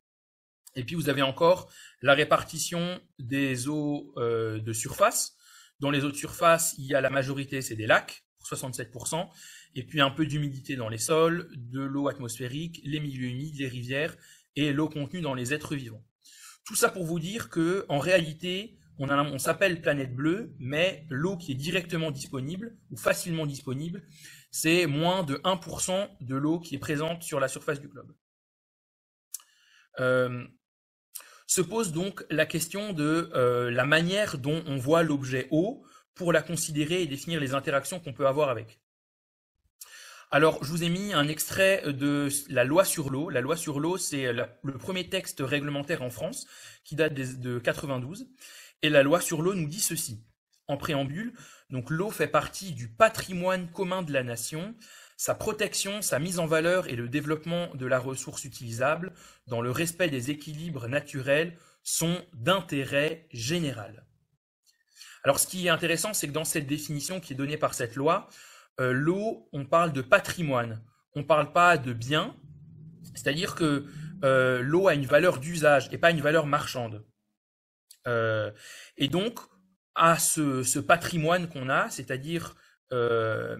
Et 0.76 0.84
puis 0.84 0.94
vous 0.94 1.08
avez 1.08 1.22
encore 1.22 1.72
la 2.02 2.14
répartition 2.14 3.00
des 3.18 3.68
eaux 3.68 4.12
de 4.16 4.72
surface. 4.72 5.36
Dans 5.80 5.90
les 5.90 6.04
eaux 6.04 6.10
de 6.10 6.16
surface, 6.16 6.74
il 6.78 6.86
y 6.86 6.94
a 6.94 7.00
la 7.00 7.10
majorité, 7.10 7.62
c'est 7.62 7.76
des 7.76 7.86
lacs, 7.86 8.24
pour 8.38 8.48
67%, 8.48 9.28
et 9.74 9.84
puis 9.84 10.00
un 10.00 10.10
peu 10.10 10.26
d'humidité 10.26 10.76
dans 10.76 10.88
les 10.88 10.98
sols, 10.98 11.48
de 11.56 11.80
l'eau 11.80 12.08
atmosphérique, 12.08 12.80
les 12.84 13.00
milieux 13.00 13.28
humides, 13.28 13.58
les 13.58 13.68
rivières, 13.68 14.16
et 14.56 14.72
l'eau 14.72 14.88
contenue 14.88 15.20
dans 15.20 15.34
les 15.34 15.54
êtres 15.54 15.76
vivants. 15.76 16.04
Tout 16.64 16.74
ça 16.74 16.90
pour 16.90 17.04
vous 17.04 17.18
dire 17.18 17.48
que, 17.48 17.86
en 17.88 17.98
réalité, 17.98 18.76
on 18.98 19.38
s'appelle 19.38 19.80
planète 19.80 20.14
bleue, 20.14 20.52
mais 20.58 21.06
l'eau 21.08 21.36
qui 21.36 21.52
est 21.52 21.56
directement 21.56 22.10
disponible 22.10 22.76
ou 22.90 22.96
facilement 22.96 23.46
disponible, 23.46 24.02
c'est 24.60 24.86
moins 24.86 25.22
de 25.22 25.36
1% 25.36 26.08
de 26.20 26.34
l'eau 26.34 26.58
qui 26.58 26.74
est 26.74 26.78
présente 26.78 27.22
sur 27.22 27.38
la 27.38 27.46
surface 27.46 27.80
du 27.80 27.86
globe. 27.86 28.12
Euh, 30.00 30.44
se 31.46 31.60
pose 31.60 31.92
donc 31.92 32.24
la 32.28 32.44
question 32.44 32.92
de 32.92 33.30
euh, 33.34 33.70
la 33.70 33.84
manière 33.84 34.36
dont 34.36 34.64
on 34.66 34.76
voit 34.76 35.04
l'objet 35.04 35.46
eau 35.52 35.84
pour 36.16 36.32
la 36.32 36.42
considérer 36.42 37.02
et 37.02 37.06
définir 37.06 37.38
les 37.38 37.54
interactions 37.54 38.00
qu'on 38.00 38.12
peut 38.12 38.26
avoir 38.26 38.48
avec. 38.48 38.80
Alors, 40.32 40.64
je 40.64 40.70
vous 40.70 40.82
ai 40.82 40.88
mis 40.88 41.12
un 41.12 41.28
extrait 41.28 41.92
de 41.92 42.28
la 42.48 42.64
loi 42.64 42.84
sur 42.84 43.10
l'eau. 43.10 43.30
La 43.30 43.40
loi 43.40 43.56
sur 43.56 43.78
l'eau, 43.78 43.96
c'est 43.96 44.32
le 44.32 44.78
premier 44.78 45.08
texte 45.08 45.40
réglementaire 45.40 46.02
en 46.02 46.10
France 46.10 46.48
qui 46.84 46.96
date 46.96 47.14
de 47.14 47.60
92. 47.60 48.26
Et 48.82 48.90
la 48.90 49.04
loi 49.04 49.20
sur 49.20 49.40
l'eau 49.40 49.54
nous 49.54 49.68
dit 49.68 49.80
ceci. 49.80 50.20
En 50.66 50.76
préambule, 50.76 51.32
donc 51.70 51.90
l'eau 51.90 52.10
fait 52.10 52.28
partie 52.28 52.72
du 52.72 52.88
patrimoine 52.88 53.70
commun 53.70 54.02
de 54.02 54.12
la 54.12 54.22
nation. 54.22 54.74
Sa 55.16 55.34
protection, 55.34 56.00
sa 56.00 56.18
mise 56.18 56.38
en 56.38 56.46
valeur 56.46 56.88
et 56.88 56.96
le 56.96 57.08
développement 57.08 57.74
de 57.74 57.86
la 57.86 57.98
ressource 57.98 58.44
utilisable 58.44 59.12
dans 59.46 59.60
le 59.60 59.70
respect 59.70 60.08
des 60.08 60.30
équilibres 60.30 60.88
naturels 60.88 61.56
sont 61.82 62.22
d'intérêt 62.34 63.26
général. 63.32 64.06
Alors 65.24 65.40
ce 65.40 65.46
qui 65.46 65.66
est 65.66 65.70
intéressant, 65.70 66.14
c'est 66.14 66.28
que 66.28 66.32
dans 66.32 66.44
cette 66.44 66.66
définition 66.66 67.20
qui 67.20 67.32
est 67.32 67.36
donnée 67.36 67.56
par 67.56 67.74
cette 67.74 67.96
loi, 67.96 68.28
euh, 68.80 68.92
l'eau, 68.92 69.48
on 69.52 69.64
parle 69.64 69.92
de 69.92 70.02
patrimoine, 70.02 70.82
on 71.14 71.20
ne 71.20 71.24
parle 71.24 71.52
pas 71.52 71.76
de 71.76 71.92
bien, 71.92 72.36
c'est-à-dire 73.14 73.54
que 73.54 73.86
euh, 74.24 74.62
l'eau 74.62 74.88
a 74.88 74.94
une 74.94 75.06
valeur 75.06 75.38
d'usage 75.38 75.88
et 75.92 75.98
pas 75.98 76.12
une 76.12 76.20
valeur 76.20 76.46
marchande. 76.46 77.04
Euh, 78.06 78.52
et 78.96 79.08
donc, 79.08 79.40
à 79.98 80.18
ce, 80.18 80.78
patrimoine 80.78 81.48
qu'on 81.48 81.68
a, 81.68 81.90
c'est-à-dire 81.90 82.54
dont 82.90 83.58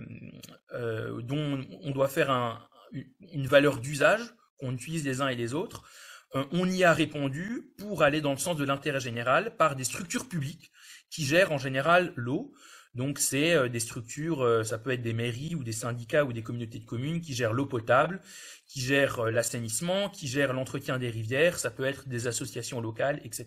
on 1.83 1.90
doit 1.90 2.09
faire 2.09 2.31
une 3.33 3.46
valeur 3.46 3.79
d'usage 3.79 4.22
qu'on 4.59 4.72
utilise 4.72 5.05
les 5.05 5.20
uns 5.20 5.29
et 5.29 5.37
les 5.37 5.53
autres, 5.53 5.85
on 6.35 6.68
y 6.68 6.85
a 6.85 6.92
répondu 6.92 7.72
pour 7.79 8.03
aller 8.03 8.20
dans 8.20 8.33
le 8.33 8.38
sens 8.38 8.57
de 8.57 8.64
l'intérêt 8.64 9.01
général 9.01 9.57
par 9.57 9.77
des 9.77 9.85
structures 9.85 10.29
publiques 10.29 10.70
qui 11.11 11.24
gèrent 11.24 11.53
en 11.53 11.59
général 11.59 12.12
l'eau. 12.16 12.53
Donc 12.94 13.18
c'est 13.18 13.55
euh, 13.55 13.68
des 13.68 13.81
structures, 13.81 14.42
euh, 14.42 14.64
ça 14.64 14.79
peut 14.79 14.90
être 14.90 15.03
des 15.03 15.12
mairies 15.12 15.55
ou 15.55 15.62
des 15.62 15.72
syndicats 15.72 16.24
ou 16.24 16.33
des 16.33 16.42
communautés 16.42 16.79
de 16.79 16.85
communes 16.85 17.20
qui 17.20 17.35
gèrent 17.35 17.53
l'eau 17.53 17.66
potable, 17.66 18.20
qui 18.66 18.81
gèrent 18.81 19.20
euh, 19.20 19.31
l'assainissement, 19.31 20.09
qui 20.09 20.27
gèrent 20.27 20.53
l'entretien 20.53 20.98
des 20.98 21.11
rivières, 21.11 21.59
ça 21.59 21.70
peut 21.70 21.85
être 21.85 22.09
des 22.09 22.27
associations 22.27 22.81
locales, 22.81 23.20
etc. 23.24 23.46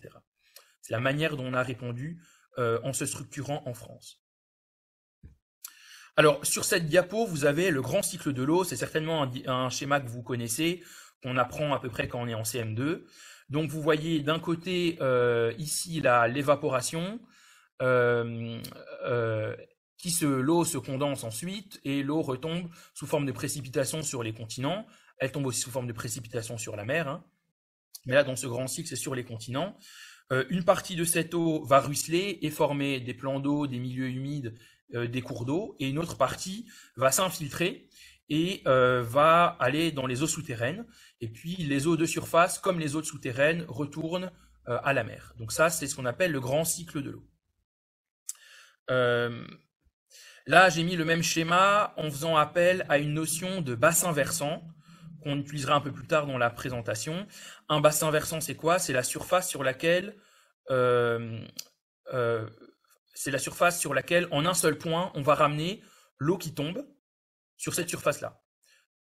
C'est 0.81 0.93
la 0.93 0.99
manière 0.99 1.37
dont 1.37 1.45
on 1.45 1.53
a 1.53 1.63
répondu 1.63 2.21
en 2.57 2.93
se 2.93 3.05
structurant 3.05 3.63
en 3.65 3.73
France. 3.73 4.21
Alors 6.17 6.45
sur 6.45 6.65
cette 6.65 6.87
diapo, 6.87 7.25
vous 7.25 7.45
avez 7.45 7.71
le 7.71 7.81
grand 7.81 8.03
cycle 8.03 8.33
de 8.33 8.43
l'eau, 8.43 8.63
c'est 8.63 8.75
certainement 8.75 9.31
un, 9.47 9.69
schéma 9.69 9.99
que 9.99 10.09
vous 10.09 10.21
connaissez, 10.21 10.83
qu'on 11.23 11.37
apprend 11.37 11.73
à 11.73 11.79
peu 11.79 11.89
près 11.89 12.07
quand 12.07 12.21
on 12.21 12.27
est 12.27 12.33
en 12.33 12.43
CM2. 12.43 13.03
Donc 13.49 13.69
vous 13.69 13.81
voyez 13.81 14.19
d'un 14.19 14.39
côté 14.39 14.99
ici 15.57 16.01
l'évaporation, 16.01 17.19
euh, 17.81 18.61
euh, 19.05 19.55
qui 19.97 20.11
se, 20.11 20.25
l'eau 20.25 20.65
se 20.65 20.77
condense 20.77 21.23
ensuite 21.23 21.79
et 21.83 22.01
l'eau 22.01 22.21
retombe 22.21 22.69
sous 22.95 23.05
forme 23.05 23.25
de 23.25 23.31
précipitation 23.31 24.01
sur 24.01 24.23
les 24.23 24.33
continents. 24.33 24.87
Elle 25.19 25.31
tombe 25.31 25.45
aussi 25.45 25.61
sous 25.61 25.69
forme 25.69 25.85
de 25.85 25.93
précipitation 25.93 26.57
sur 26.57 26.75
la 26.75 26.85
mer. 26.85 27.07
Hein. 27.07 27.23
Mais 28.07 28.15
là, 28.15 28.23
dans 28.23 28.35
ce 28.35 28.47
grand 28.47 28.65
cycle, 28.67 28.89
c'est 28.89 28.95
sur 28.95 29.13
les 29.13 29.23
continents. 29.23 29.77
Euh, 30.31 30.45
une 30.49 30.63
partie 30.63 30.95
de 30.95 31.03
cette 31.03 31.33
eau 31.33 31.63
va 31.65 31.79
ruisseler 31.79 32.39
et 32.41 32.49
former 32.49 32.99
des 32.99 33.13
plans 33.13 33.39
d'eau, 33.39 33.67
des 33.67 33.79
milieux 33.79 34.09
humides, 34.09 34.55
des 34.93 35.21
cours 35.21 35.45
d'eau, 35.45 35.77
et 35.79 35.87
une 35.87 35.97
autre 35.99 36.17
partie 36.17 36.65
va 36.97 37.13
s'infiltrer 37.13 37.87
et 38.27 38.61
va 38.65 39.55
aller 39.61 39.93
dans 39.93 40.05
les 40.05 40.21
eaux 40.21 40.27
souterraines. 40.27 40.85
Et 41.21 41.29
puis 41.29 41.55
les 41.55 41.87
eaux 41.87 41.95
de 41.95 42.05
surface, 42.05 42.59
comme 42.59 42.77
les 42.77 42.97
eaux 42.97 43.03
souterraines, 43.03 43.63
retournent 43.69 44.31
à 44.65 44.91
la 44.91 45.05
mer. 45.05 45.33
Donc 45.37 45.53
ça, 45.53 45.69
c'est 45.69 45.87
ce 45.87 45.95
qu'on 45.95 46.03
appelle 46.03 46.33
le 46.33 46.41
grand 46.41 46.65
cycle 46.65 47.01
de 47.01 47.11
l'eau. 47.11 47.25
Euh, 48.91 49.45
là, 50.47 50.69
j'ai 50.69 50.83
mis 50.83 50.95
le 50.95 51.05
même 51.05 51.23
schéma 51.23 51.93
en 51.97 52.09
faisant 52.09 52.35
appel 52.35 52.85
à 52.89 52.97
une 52.97 53.13
notion 53.13 53.61
de 53.61 53.75
bassin 53.75 54.11
versant 54.11 54.63
qu'on 55.23 55.37
utilisera 55.37 55.75
un 55.75 55.81
peu 55.81 55.91
plus 55.91 56.07
tard 56.07 56.27
dans 56.27 56.37
la 56.37 56.49
présentation. 56.49 57.25
Un 57.69 57.79
bassin 57.79 58.11
versant, 58.11 58.41
c'est 58.41 58.55
quoi? 58.55 58.79
C'est 58.79 58.93
la 58.93 59.03
surface 59.03 59.49
sur 59.49 59.63
laquelle 59.63 60.15
euh, 60.69 61.39
euh, 62.13 62.49
c'est 63.13 63.31
la 63.31 63.39
surface 63.39 63.79
sur 63.79 63.93
laquelle, 63.93 64.27
en 64.31 64.45
un 64.45 64.53
seul 64.53 64.77
point, 64.77 65.11
on 65.15 65.21
va 65.21 65.35
ramener 65.35 65.81
l'eau 66.17 66.37
qui 66.37 66.53
tombe 66.53 66.85
sur 67.57 67.73
cette 67.73 67.89
surface-là. 67.89 68.41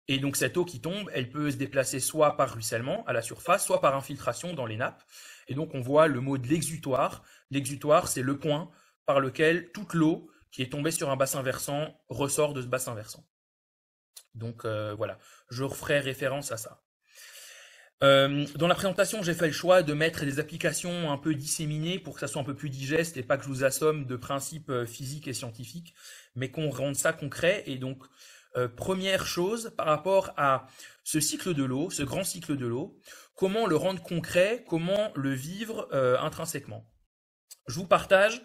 Et 0.09 0.19
donc 0.19 0.37
cette 0.37 0.57
eau 0.57 0.65
qui 0.65 0.81
tombe, 0.81 1.11
elle 1.13 1.29
peut 1.31 1.51
se 1.51 1.57
déplacer 1.57 1.99
soit 1.99 2.37
par 2.37 2.55
ruissellement 2.55 3.05
à 3.07 3.13
la 3.13 3.23
surface, 3.23 3.67
soit 3.67 3.81
par 3.81 3.97
infiltration 3.97 4.55
dans 4.55 4.67
les 4.67 4.77
nappes. 4.77 5.03
Et 5.49 5.55
donc 5.55 5.75
on 5.75 5.81
voit 5.81 6.07
le 6.07 6.21
mot 6.21 6.39
de 6.39 6.47
l'exutoire. 6.47 7.25
L'exutoire, 7.51 8.07
c'est 8.07 8.23
le 8.23 8.39
point 8.39 8.71
par 9.05 9.21
lequel 9.21 9.73
toute 9.73 9.95
l'eau 9.95 10.31
qui 10.53 10.63
est 10.63 10.71
tombée 10.71 10.93
sur 10.93 11.11
un 11.11 11.17
bassin 11.17 11.43
versant 11.43 12.01
ressort 12.09 12.55
de 12.55 12.63
ce 12.63 12.67
bassin 12.67 12.95
versant. 12.95 13.27
Donc 14.37 14.65
euh, 14.65 14.95
voilà, 14.95 15.19
je 15.51 15.65
referai 15.65 15.99
référence 15.99 16.53
à 16.53 16.57
ça. 16.57 16.83
Euh, 18.03 18.45
dans 18.57 18.69
la 18.69 18.75
présentation, 18.75 19.23
j'ai 19.23 19.33
fait 19.33 19.47
le 19.47 19.55
choix 19.55 19.83
de 19.83 19.95
mettre 19.95 20.27
des 20.27 20.39
applications 20.39 21.11
un 21.11 21.17
peu 21.17 21.35
disséminées 21.35 21.99
pour 21.99 22.15
que 22.15 22.21
ça 22.21 22.27
soit 22.27 22.43
un 22.43 22.45
peu 22.45 22.55
plus 22.55 22.69
digeste 22.69 23.17
et 23.17 23.23
pas 23.23 23.39
que 23.39 23.45
je 23.45 23.49
vous 23.49 23.65
assomme 23.65 24.05
de 24.05 24.17
principes 24.17 24.69
euh, 24.69 24.85
physiques 24.85 25.29
et 25.29 25.33
scientifiques, 25.33 25.95
mais 26.35 26.51
qu'on 26.51 26.69
rende 26.69 26.95
ça 26.95 27.13
concret. 27.13 27.65
Et 27.67 27.77
donc, 27.77 28.05
première 28.75 29.27
chose 29.27 29.75
par 29.77 29.85
rapport 29.85 30.33
à 30.39 30.67
ce 31.05 31.21
cycle 31.21 31.53
de 31.53 31.63
l'eau, 31.63 31.91
ce 31.91 32.03
grand 32.03 32.25
cycle 32.25 32.57
de 32.57 32.67
l'eau, 32.67 32.99
comment 33.35 33.67
le 33.67 33.77
rendre 33.77 34.03
concret, 34.03 34.65
comment 34.67 35.13
le 35.15 35.35
vivre 35.35 35.91
intrinsèquement. 36.23 36.91
Je 37.69 37.75
vous 37.75 37.87
partage 37.87 38.41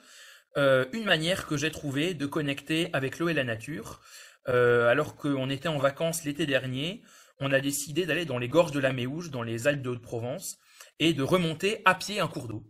une 0.57 1.05
manière 1.05 1.47
que 1.47 1.55
j'ai 1.55 1.71
trouvé 1.71 2.13
de 2.13 2.25
connecter 2.25 2.89
avec 2.91 3.19
l'eau 3.19 3.29
et 3.29 3.33
la 3.33 3.45
nature. 3.45 4.01
Euh, 4.47 4.87
alors 4.87 5.15
qu'on 5.15 5.49
était 5.49 5.67
en 5.67 5.77
vacances 5.77 6.23
l'été 6.23 6.45
dernier, 6.45 7.03
on 7.39 7.51
a 7.51 7.59
décidé 7.59 8.05
d'aller 8.05 8.25
dans 8.25 8.37
les 8.37 8.49
gorges 8.49 8.71
de 8.71 8.79
la 8.79 8.93
Méouge, 8.93 9.29
dans 9.29 9.43
les 9.43 9.67
Alpes 9.67 9.81
de 9.81 9.89
Haute-Provence, 9.89 10.57
et 10.99 11.13
de 11.13 11.23
remonter 11.23 11.81
à 11.85 11.95
pied 11.95 12.19
un 12.19 12.27
cours 12.27 12.47
d'eau. 12.47 12.67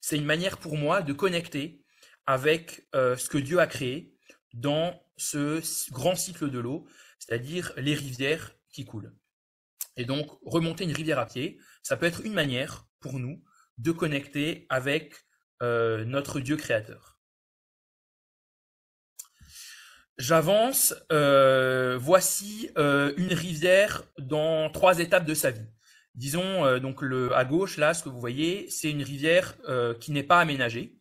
C'est 0.00 0.16
une 0.16 0.24
manière 0.24 0.58
pour 0.58 0.76
moi 0.76 1.02
de 1.02 1.12
connecter 1.12 1.82
avec 2.26 2.86
euh, 2.94 3.16
ce 3.16 3.28
que 3.28 3.38
Dieu 3.38 3.58
a 3.58 3.66
créé 3.66 4.14
dans 4.54 5.00
ce 5.16 5.60
grand 5.90 6.14
cycle 6.14 6.50
de 6.50 6.58
l'eau, 6.58 6.86
c'est-à-dire 7.18 7.72
les 7.76 7.94
rivières 7.94 8.54
qui 8.70 8.84
coulent. 8.84 9.12
Et 9.96 10.04
donc, 10.04 10.30
remonter 10.42 10.84
une 10.84 10.92
rivière 10.92 11.18
à 11.18 11.26
pied, 11.26 11.58
ça 11.82 11.96
peut 11.96 12.06
être 12.06 12.24
une 12.24 12.34
manière 12.34 12.86
pour 13.00 13.18
nous 13.18 13.42
de 13.78 13.90
connecter 13.90 14.66
avec 14.68 15.14
notre 15.60 16.38
Dieu 16.38 16.56
créateur. 16.56 17.17
J'avance. 20.18 20.94
Euh, 21.12 21.96
voici 22.00 22.70
euh, 22.76 23.12
une 23.16 23.32
rivière 23.32 24.02
dans 24.18 24.68
trois 24.68 24.98
étapes 24.98 25.24
de 25.24 25.34
sa 25.34 25.52
vie. 25.52 25.66
Disons 26.16 26.66
euh, 26.66 26.80
donc 26.80 27.02
le 27.02 27.32
à 27.36 27.44
gauche 27.44 27.76
là, 27.76 27.94
ce 27.94 28.02
que 28.02 28.08
vous 28.08 28.18
voyez, 28.18 28.68
c'est 28.68 28.90
une 28.90 29.02
rivière 29.02 29.54
qui 30.00 30.10
n'est 30.12 30.24
pas 30.24 30.40
aménagée. 30.40 30.94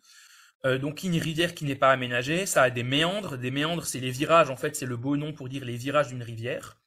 Donc 0.81 1.03
une 1.03 1.17
rivière 1.17 1.55
qui 1.55 1.63
n'est 1.65 1.75
pas 1.75 1.91
aménagée, 1.91 2.45
ça 2.45 2.63
a 2.63 2.69
des 2.69 2.83
méandres. 2.83 3.37
Des 3.37 3.51
méandres, 3.51 3.85
c'est 3.85 3.99
les 3.99 4.11
virages, 4.11 4.49
en 4.49 4.57
fait, 4.57 4.75
c'est 4.75 4.85
le 4.85 4.97
beau 4.97 5.15
nom 5.15 5.31
pour 5.31 5.49
dire 5.49 5.63
les 5.63 5.77
virages 5.77 6.09
d'une 6.09 6.23
rivière. 6.23 6.77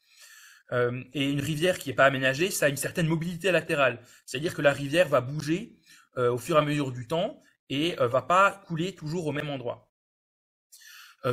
Et 1.14 1.30
une 1.30 1.40
rivière 1.40 1.78
qui 1.78 1.88
n'est 1.88 1.94
pas 1.94 2.04
aménagée, 2.04 2.50
ça 2.50 2.66
a 2.66 2.68
une 2.68 2.76
certaine 2.76 3.06
mobilité 3.06 3.50
latérale. 3.50 4.00
C'est-à-dire 4.26 4.54
que 4.54 4.60
la 4.60 4.72
rivière 4.72 5.08
va 5.08 5.20
bouger 5.20 5.78
au 6.16 6.36
fur 6.36 6.56
et 6.56 6.58
à 6.58 6.62
mesure 6.62 6.92
du 6.92 7.06
temps 7.06 7.42
et 7.70 7.96
va 7.98 8.22
pas 8.22 8.62
couler 8.66 8.94
toujours 8.94 9.26
au 9.26 9.32
même 9.32 9.48
endroit. 9.48 9.89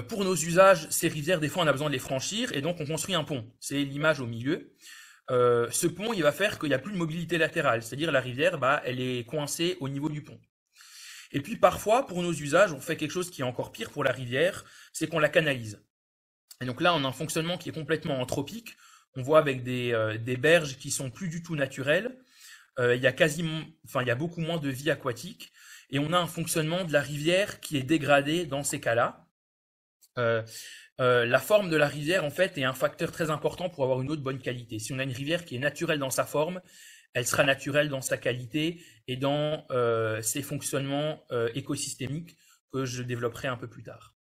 Pour 0.10 0.24
nos 0.24 0.36
usages, 0.36 0.88
ces 0.90 1.08
rivières, 1.08 1.40
des 1.40 1.48
fois, 1.48 1.64
on 1.64 1.68
a 1.68 1.72
besoin 1.72 1.88
de 1.88 1.94
les 1.94 2.00
franchir 2.00 2.52
et 2.54 2.62
donc 2.62 2.80
on 2.80 2.86
construit 2.86 3.16
un 3.16 3.24
pont. 3.24 3.50
C'est 3.60 3.84
l'image 3.84 4.20
au 4.20 4.26
milieu. 4.26 4.74
ce 5.30 5.88
pont, 5.88 6.14
il 6.14 6.24
va 6.24 6.32
faire 6.32 6.60
qu'il 6.60 6.70
n'y 6.70 6.76
a 6.76 6.80
plus 6.80 6.92
de 6.92 6.98
mobilité 6.98 7.38
latérale, 7.38 7.84
c'est-à-dire 7.84 8.12
la 8.12 8.20
rivière, 8.20 8.58
bah, 8.58 8.82
elle 8.86 9.00
est 9.00 9.26
coincée 9.26 9.78
au 9.80 9.88
niveau 9.88 10.10
du 10.10 10.24
pont. 10.24 10.40
Et 11.32 11.42
puis 11.42 11.58
parfois, 11.58 12.06
pour 12.06 12.22
nos 12.22 12.32
usages, 12.34 12.72
on 12.72 12.80
fait 12.80 12.96
quelque 12.96 13.12
chose 13.12 13.30
qui 13.30 13.42
est 13.42 13.46
encore 13.46 13.72
pire 13.72 13.92
pour 13.92 14.04
la 14.04 14.12
rivière, 14.12 14.66
c'est 14.94 15.08
qu'on 15.08 15.20
la 15.20 15.30
canalise. 15.30 15.84
Et 16.62 16.66
donc 16.66 16.82
là, 16.82 16.94
on 16.96 17.04
a 17.04 17.08
un 17.08 17.12
fonctionnement 17.12 17.58
qui 17.58 17.70
est 17.70 17.74
complètement 17.74 18.20
anthropique. 18.20 18.76
On 19.16 19.22
voit 19.22 19.40
avec 19.40 19.64
des, 19.64 19.92
euh, 19.94 20.18
berges 20.38 20.78
qui 20.78 20.92
sont 20.92 21.10
plus 21.10 21.30
du 21.30 21.44
tout 21.44 21.56
naturelles. 21.56 22.18
Euh, 22.80 22.96
il 22.96 23.02
y 23.02 23.08
a 23.08 23.12
quasiment, 23.12 23.62
enfin, 23.86 24.02
il 24.02 24.08
y 24.08 24.12
a 24.12 24.16
beaucoup 24.16 24.42
moins 24.42 24.58
de 24.58 24.70
vie 24.70 24.90
aquatique. 24.90 25.52
Et 25.90 26.00
on 26.00 26.14
a 26.14 26.18
un 26.18 26.28
fonctionnement 26.28 26.84
de 26.84 26.94
la 26.94 27.02
rivière 27.02 27.60
qui 27.60 27.78
est 27.78 27.84
dégradé 27.84 28.46
dans 28.46 28.64
ces 28.64 28.80
cas-là. 28.80 29.27
Euh, 30.18 31.26
la 31.26 31.40
forme 31.40 31.70
de 31.70 31.78
la 31.78 31.88
rivière, 31.88 32.26
en 32.26 32.30
fait, 32.30 32.58
est 32.58 32.64
un 32.64 32.74
facteur 32.74 33.12
très 33.12 33.30
important 33.30 33.70
pour 33.70 33.84
avoir 33.84 34.02
une 34.02 34.10
eau 34.10 34.16
de 34.16 34.22
bonne 34.22 34.40
qualité. 34.40 34.80
Si 34.80 34.94
on 34.94 35.00
a 35.00 35.04
une 35.04 35.12
rivière 35.12 35.46
qui 35.46 35.56
est 35.56 35.60
naturelle 35.60 36.00
dans 36.00 36.10
sa 36.10 36.26
forme, 36.26 36.62
elle 37.14 37.26
sera 37.26 37.44
naturelle 37.44 37.90
dans 37.90 38.02
sa 38.02 38.18
qualité 38.18 38.84
et 39.08 39.18
dans 39.18 39.66
euh, 39.72 40.22
ses 40.22 40.42
fonctionnements 40.42 41.24
euh, 41.32 41.50
écosystémiques 41.56 42.38
que 42.72 42.86
je 42.86 43.04
développerai 43.04 43.48
un 43.48 43.58
peu 43.58 43.68
plus 43.68 43.84
tard. 43.84 44.16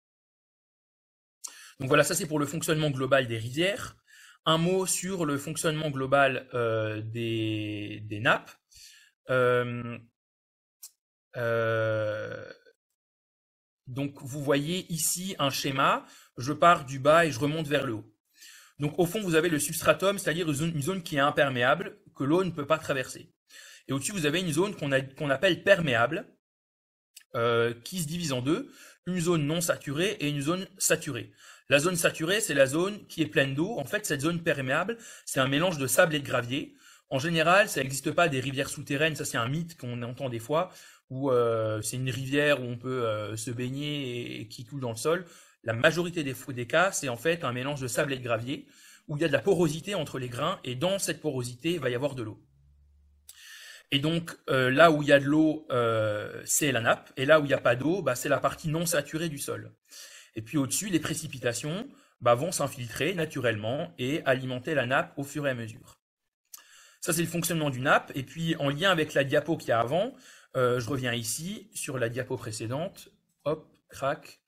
Donc 1.80 1.88
voilà, 1.88 2.04
ça 2.04 2.14
c'est 2.14 2.26
pour 2.26 2.38
le 2.38 2.46
fonctionnement 2.46 2.90
global 2.90 3.26
des 3.28 3.38
rivières. 3.38 3.96
Un 4.44 4.58
mot 4.58 4.86
sur 4.86 5.24
le 5.24 5.38
fonctionnement 5.38 5.90
global 5.90 6.48
euh, 6.54 7.00
des, 7.02 8.02
nappes. 8.20 8.50
Donc 13.86 14.14
vous 14.20 14.42
voyez 14.42 14.86
ici 14.92 15.34
un 15.38 15.50
schéma, 15.50 16.06
je 16.38 16.52
pars 16.52 16.84
du 16.84 16.98
bas 16.98 17.26
et 17.26 17.32
je 17.32 17.38
remonte 17.38 17.68
vers 17.68 17.86
le 17.86 17.94
haut. 17.94 18.12
Donc 18.78 18.98
au 18.98 19.06
fond, 19.06 19.20
vous 19.20 19.34
avez 19.34 19.48
le 19.48 19.58
substratum, 19.58 20.18
c'est-à-dire 20.18 20.48
une 20.48 20.82
zone 20.82 21.02
qui 21.02 21.16
est 21.16 21.20
imperméable, 21.20 21.98
que 22.16 22.24
l'eau 22.24 22.44
ne 22.44 22.50
peut 22.50 22.66
pas 22.66 22.78
traverser. 22.78 23.32
Et 23.88 23.92
au-dessus, 23.92 24.12
vous 24.12 24.26
avez 24.26 24.40
une 24.40 24.52
zone 24.52 24.74
qu'on 24.74 25.30
appelle 25.30 25.62
perméable, 25.62 26.26
euh, 27.34 27.74
qui 27.84 28.00
se 28.00 28.06
divise 28.06 28.32
en 28.32 28.42
deux, 28.42 28.70
une 29.06 29.20
zone 29.20 29.46
non 29.46 29.60
saturée 29.60 30.16
et 30.20 30.28
une 30.28 30.40
zone 30.40 30.66
saturée. 30.78 31.32
La 31.68 31.78
zone 31.78 31.96
saturée, 31.96 32.40
c'est 32.40 32.54
la 32.54 32.66
zone 32.66 33.06
qui 33.06 33.22
est 33.22 33.26
pleine 33.26 33.54
d'eau. 33.54 33.78
En 33.78 33.84
fait, 33.84 34.04
cette 34.04 34.20
zone 34.20 34.42
perméable, 34.42 34.98
c'est 35.24 35.40
un 35.40 35.48
mélange 35.48 35.78
de 35.78 35.86
sable 35.86 36.14
et 36.14 36.20
de 36.20 36.26
gravier. 36.26 36.76
En 37.08 37.18
général, 37.18 37.68
ça 37.68 37.82
n'existe 37.82 38.10
pas 38.12 38.28
des 38.28 38.40
rivières 38.40 38.68
souterraines, 38.68 39.16
ça 39.16 39.24
c'est 39.24 39.36
un 39.36 39.48
mythe 39.48 39.76
qu'on 39.76 40.02
entend 40.02 40.28
des 40.28 40.38
fois, 40.38 40.70
où 41.12 41.30
euh, 41.30 41.82
c'est 41.82 41.96
une 41.96 42.08
rivière 42.08 42.62
où 42.62 42.64
on 42.64 42.78
peut 42.78 43.04
euh, 43.04 43.36
se 43.36 43.50
baigner 43.50 44.40
et, 44.40 44.48
qui 44.48 44.64
coule 44.64 44.80
dans 44.80 44.90
le 44.90 44.96
sol. 44.96 45.26
La 45.62 45.74
majorité 45.74 46.24
des, 46.24 46.34
des 46.54 46.66
cas, 46.66 46.90
c'est 46.90 47.10
en 47.10 47.18
fait 47.18 47.44
un 47.44 47.52
mélange 47.52 47.82
de 47.82 47.86
sable 47.86 48.14
et 48.14 48.16
de 48.16 48.24
gravier 48.24 48.66
où 49.08 49.16
il 49.16 49.20
y 49.20 49.24
a 49.24 49.28
de 49.28 49.32
la 49.32 49.40
porosité 49.40 49.94
entre 49.94 50.18
les 50.18 50.28
grains, 50.28 50.58
et 50.64 50.74
dans 50.74 50.98
cette 50.98 51.20
porosité, 51.20 51.72
il 51.72 51.80
va 51.80 51.90
y 51.90 51.94
avoir 51.94 52.14
de 52.14 52.22
l'eau. 52.22 52.40
Et 53.90 53.98
donc, 53.98 54.30
euh, 54.48 54.70
là 54.70 54.90
où 54.90 55.02
il 55.02 55.08
y 55.08 55.12
a 55.12 55.18
de 55.18 55.24
l'eau, 55.24 55.66
c'est 56.44 56.72
la 56.72 56.80
nappe, 56.80 57.12
et 57.16 57.26
là 57.26 57.40
où 57.40 57.44
il 57.44 57.48
n'y 57.48 57.54
a 57.54 57.60
pas 57.60 57.76
d'eau, 57.76 58.00
bah, 58.00 58.14
c'est 58.14 58.28
la 58.30 58.38
partie 58.38 58.68
non 58.68 58.86
saturée 58.86 59.28
du 59.28 59.38
sol. 59.38 59.72
Et 60.34 60.40
puis 60.40 60.56
au-dessus, 60.56 60.88
les 60.88 61.00
précipitations 61.00 61.86
bah, 62.20 62.34
vont 62.34 62.52
s'infiltrer 62.52 63.12
naturellement 63.14 63.92
et 63.98 64.22
alimenter 64.24 64.74
la 64.74 64.86
nappe 64.86 65.12
au 65.18 65.24
fur 65.24 65.46
et 65.46 65.50
à 65.50 65.54
mesure. 65.54 65.98
Ça, 67.02 67.12
c'est 67.12 67.22
le 67.22 67.28
fonctionnement 67.28 67.68
du 67.68 67.80
nappe. 67.80 68.12
Et 68.14 68.22
puis, 68.22 68.54
en 68.56 68.70
lien 68.70 68.90
avec 68.90 69.12
la 69.12 69.24
diapo 69.24 69.56
qu'il 69.56 69.70
y 69.70 69.72
a 69.72 69.80
avant, 69.80 70.14
euh, 70.56 70.80
je 70.80 70.88
reviens 70.88 71.12
ici 71.14 71.68
sur 71.74 71.98
la 71.98 72.08
diapo 72.08 72.36
précédente. 72.36 73.08
Hop, 73.44 73.66
crac. 73.88 74.40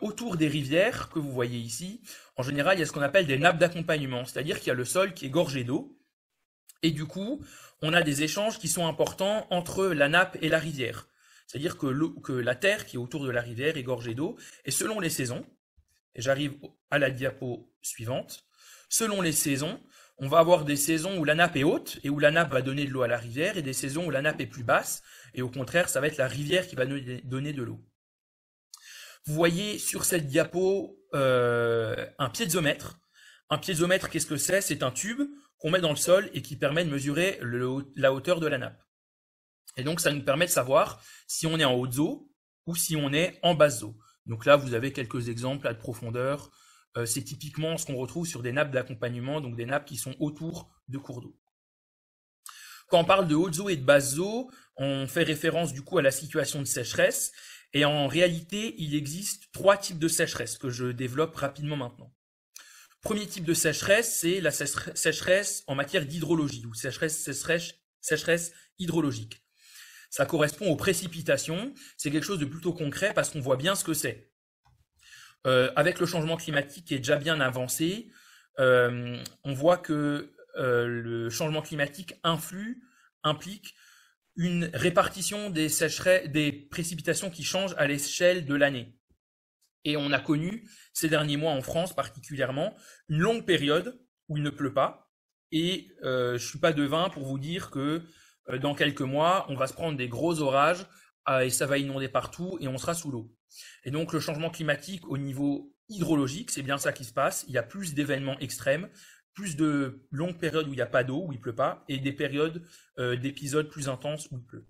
autour 0.00 0.36
des 0.36 0.48
rivières 0.48 1.08
que 1.10 1.18
vous 1.18 1.30
voyez 1.30 1.58
ici, 1.58 2.02
en 2.36 2.42
général, 2.42 2.76
il 2.76 2.80
y 2.80 2.82
a 2.82 2.86
ce 2.86 2.92
qu'on 2.92 3.02
appelle 3.02 3.26
des 3.26 3.38
nappes 3.38 3.58
d'accompagnement, 3.58 4.24
c'est-à-dire 4.24 4.58
qu'il 4.58 4.68
y 4.68 4.70
a 4.72 4.74
le 4.74 4.84
sol 4.84 5.14
qui 5.14 5.26
est 5.26 5.30
gorgé 5.30 5.62
d'eau, 5.62 5.96
et 6.82 6.90
du 6.90 7.06
coup, 7.06 7.42
on 7.82 7.92
a 7.92 8.02
des 8.02 8.22
échanges 8.22 8.58
qui 8.58 8.68
sont 8.68 8.86
importants 8.86 9.46
entre 9.50 9.86
la 9.86 10.08
nappe 10.08 10.36
et 10.42 10.48
la 10.48 10.58
rivière. 10.58 11.08
C'est-à-dire 11.46 11.76
que, 11.76 12.20
que, 12.20 12.32
la 12.32 12.54
terre 12.54 12.86
qui 12.86 12.96
est 12.96 12.98
autour 12.98 13.24
de 13.24 13.30
la 13.30 13.40
rivière 13.40 13.76
est 13.76 13.82
gorgée 13.82 14.14
d'eau, 14.14 14.36
et 14.64 14.70
selon 14.70 15.00
les 15.00 15.10
saisons, 15.10 15.44
et 16.14 16.22
j'arrive 16.22 16.54
à 16.90 16.98
la 16.98 17.10
diapo 17.10 17.72
suivante, 17.82 18.44
selon 18.88 19.20
les 19.20 19.32
saisons, 19.32 19.80
on 20.20 20.28
va 20.28 20.38
avoir 20.38 20.64
des 20.64 20.76
saisons 20.76 21.18
où 21.18 21.24
la 21.24 21.34
nappe 21.34 21.56
est 21.56 21.64
haute 21.64 21.98
et 22.04 22.10
où 22.10 22.18
la 22.18 22.30
nappe 22.30 22.52
va 22.52 22.62
donner 22.62 22.84
de 22.84 22.90
l'eau 22.90 23.02
à 23.02 23.08
la 23.08 23.16
rivière, 23.16 23.56
et 23.56 23.62
des 23.62 23.72
saisons 23.72 24.06
où 24.06 24.10
la 24.10 24.20
nappe 24.20 24.40
est 24.40 24.46
plus 24.46 24.64
basse, 24.64 25.02
et 25.34 25.42
au 25.42 25.50
contraire, 25.50 25.88
ça 25.88 26.00
va 26.00 26.08
être 26.08 26.18
la 26.18 26.28
rivière 26.28 26.66
qui 26.66 26.76
va 26.76 26.84
donner 26.84 27.52
de 27.52 27.62
l'eau. 27.62 27.80
Vous 29.24 29.34
voyez 29.34 29.78
sur 29.78 30.04
cette 30.04 30.26
diapo 30.26 30.98
euh, 31.14 32.06
un 32.18 32.28
piézomètre. 32.28 33.00
Un 33.48 33.58
piézomètre, 33.58 34.10
qu'est-ce 34.10 34.26
que 34.26 34.36
c'est? 34.36 34.60
C'est 34.60 34.82
un 34.82 34.90
tube 34.90 35.22
qu'on 35.58 35.70
met 35.70 35.80
dans 35.80 35.90
le 35.90 35.96
sol 35.96 36.30
et 36.34 36.42
qui 36.42 36.56
permet 36.56 36.84
de 36.84 36.90
mesurer 36.90 37.40
la 37.96 38.12
hauteur 38.12 38.40
de 38.40 38.46
la 38.46 38.58
nappe. 38.58 38.80
Et 39.76 39.84
donc, 39.84 40.00
ça 40.00 40.12
nous 40.12 40.22
permet 40.22 40.46
de 40.46 40.50
savoir 40.50 41.02
si 41.26 41.46
on 41.46 41.58
est 41.58 41.64
en 41.64 41.74
haute 41.74 41.98
eau 41.98 42.30
ou 42.66 42.76
si 42.76 42.96
on 42.96 43.12
est 43.12 43.38
en 43.42 43.54
basse 43.54 43.82
eau. 43.82 43.96
Donc 44.26 44.44
là, 44.46 44.56
vous 44.56 44.74
avez 44.74 44.92
quelques 44.92 45.28
exemples 45.28 45.66
à 45.66 45.74
de 45.74 45.78
profondeur. 45.78 46.50
Euh, 46.96 47.06
c'est 47.06 47.22
typiquement 47.22 47.78
ce 47.78 47.86
qu'on 47.86 47.96
retrouve 47.96 48.26
sur 48.26 48.42
des 48.42 48.52
nappes 48.52 48.72
d'accompagnement, 48.72 49.40
donc 49.40 49.56
des 49.56 49.66
nappes 49.66 49.86
qui 49.86 49.96
sont 49.96 50.14
autour 50.18 50.70
de 50.88 50.98
cours 50.98 51.20
d'eau. 51.20 51.36
Quand 52.88 52.98
on 52.98 53.04
parle 53.04 53.28
de 53.28 53.36
haute 53.36 53.58
eau 53.60 53.68
et 53.68 53.76
de 53.76 53.84
basse 53.84 54.18
eau, 54.18 54.50
on 54.76 55.06
fait 55.06 55.22
référence 55.22 55.72
du 55.72 55.82
coup 55.82 55.98
à 55.98 56.02
la 56.02 56.10
situation 56.10 56.58
de 56.58 56.64
sécheresse. 56.64 57.32
Et 57.72 57.84
en 57.84 58.08
réalité, 58.08 58.74
il 58.78 58.96
existe 58.96 59.52
trois 59.52 59.76
types 59.76 60.00
de 60.00 60.08
sécheresse 60.08 60.58
que 60.58 60.70
je 60.70 60.86
développe 60.86 61.36
rapidement 61.36 61.76
maintenant. 61.76 62.12
Premier 63.00 63.26
type 63.26 63.44
de 63.44 63.54
sécheresse, 63.54 64.18
c'est 64.18 64.40
la 64.40 64.50
sécheresse 64.50 65.62
en 65.68 65.76
matière 65.76 66.04
d'hydrologie 66.04 66.66
ou 66.66 66.74
sécheresse, 66.74 67.16
sécheresse, 67.22 67.74
sécheresse 68.00 68.52
hydrologique. 68.78 69.44
Ça 70.10 70.26
correspond 70.26 70.68
aux 70.68 70.76
précipitations. 70.76 71.72
C'est 71.96 72.10
quelque 72.10 72.24
chose 72.24 72.40
de 72.40 72.44
plutôt 72.44 72.72
concret 72.72 73.14
parce 73.14 73.30
qu'on 73.30 73.40
voit 73.40 73.56
bien 73.56 73.76
ce 73.76 73.84
que 73.84 73.94
c'est. 73.94 74.29
Euh, 75.46 75.70
avec 75.76 76.00
le 76.00 76.06
changement 76.06 76.36
climatique 76.36 76.86
qui 76.86 76.94
est 76.94 76.98
déjà 76.98 77.16
bien 77.16 77.40
avancé, 77.40 78.10
euh, 78.58 79.22
on 79.44 79.54
voit 79.54 79.78
que 79.78 80.32
euh, 80.56 80.86
le 80.86 81.30
changement 81.30 81.62
climatique 81.62 82.14
influe, 82.24 82.82
implique 83.22 83.74
une 84.36 84.70
répartition 84.74 85.50
des, 85.50 85.68
des 86.26 86.52
précipitations 86.52 87.30
qui 87.30 87.44
changent 87.44 87.74
à 87.78 87.86
l'échelle 87.86 88.44
de 88.44 88.54
l'année. 88.54 88.96
Et 89.84 89.96
on 89.96 90.12
a 90.12 90.20
connu 90.20 90.68
ces 90.92 91.08
derniers 91.08 91.36
mois 91.36 91.52
en 91.52 91.62
France 91.62 91.94
particulièrement 91.94 92.74
une 93.08 93.18
longue 93.18 93.46
période 93.46 93.98
où 94.28 94.36
il 94.36 94.42
ne 94.42 94.50
pleut 94.50 94.74
pas. 94.74 95.10
Et 95.52 95.88
euh, 96.04 96.38
je 96.38 96.46
suis 96.46 96.58
pas 96.58 96.72
devin 96.72 97.08
pour 97.08 97.24
vous 97.24 97.38
dire 97.38 97.70
que 97.70 98.02
euh, 98.48 98.58
dans 98.58 98.74
quelques 98.74 99.00
mois, 99.00 99.46
on 99.48 99.56
va 99.56 99.66
se 99.66 99.72
prendre 99.72 99.96
des 99.96 100.08
gros 100.08 100.40
orages 100.40 100.86
et 101.42 101.50
ça 101.50 101.66
va 101.66 101.78
inonder 101.78 102.08
partout 102.08 102.58
et 102.60 102.68
on 102.68 102.78
sera 102.78 102.94
sous 102.94 103.10
l'eau. 103.10 103.32
Et 103.84 103.90
donc 103.90 104.12
le 104.12 104.20
changement 104.20 104.50
climatique 104.50 105.06
au 105.08 105.18
niveau 105.18 105.74
hydrologique, 105.88 106.50
c'est 106.50 106.62
bien 106.62 106.78
ça 106.78 106.92
qui 106.92 107.04
se 107.04 107.12
passe. 107.12 107.44
Il 107.48 107.54
y 107.54 107.58
a 107.58 107.62
plus 107.62 107.94
d'événements 107.94 108.38
extrêmes, 108.38 108.88
plus 109.34 109.56
de 109.56 110.06
longues 110.10 110.38
périodes 110.38 110.68
où 110.68 110.72
il 110.72 110.76
n'y 110.76 110.82
a 110.82 110.86
pas 110.86 111.04
d'eau, 111.04 111.24
où 111.26 111.32
il 111.32 111.40
pleut 111.40 111.54
pas, 111.54 111.84
et 111.88 111.98
des 111.98 112.12
périodes 112.12 112.62
euh, 112.98 113.16
d'épisodes 113.16 113.68
plus 113.68 113.88
intenses 113.88 114.28
où 114.30 114.38
il 114.38 114.44
pleut. 114.44 114.66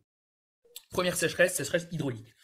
Première 0.91 1.17
sécheresse, 1.17 1.55
sécheresse 1.55 1.87
hydraulique. 1.93 2.35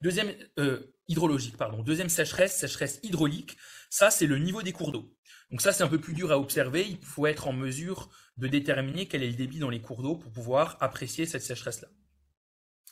Deuxième 0.00 0.34
euh, 0.58 0.94
hydrologique, 1.06 1.56
pardon. 1.56 1.82
Deuxième 1.82 2.08
sécheresse, 2.08 2.56
sécheresse 2.56 2.98
hydraulique. 3.02 3.56
Ça, 3.90 4.10
c'est 4.10 4.26
le 4.26 4.38
niveau 4.38 4.62
des 4.62 4.72
cours 4.72 4.90
d'eau. 4.90 5.14
Donc 5.50 5.60
ça, 5.60 5.72
c'est 5.72 5.84
un 5.84 5.88
peu 5.88 6.00
plus 6.00 6.14
dur 6.14 6.32
à 6.32 6.38
observer. 6.38 6.86
Il 6.88 7.04
faut 7.04 7.26
être 7.26 7.46
en 7.46 7.52
mesure 7.52 8.10
de 8.38 8.48
déterminer 8.48 9.06
quel 9.06 9.22
est 9.22 9.28
le 9.28 9.34
débit 9.34 9.58
dans 9.58 9.70
les 9.70 9.80
cours 9.80 10.02
d'eau 10.02 10.16
pour 10.16 10.32
pouvoir 10.32 10.76
apprécier 10.80 11.26
cette 11.26 11.42
sécheresse-là. 11.42 11.88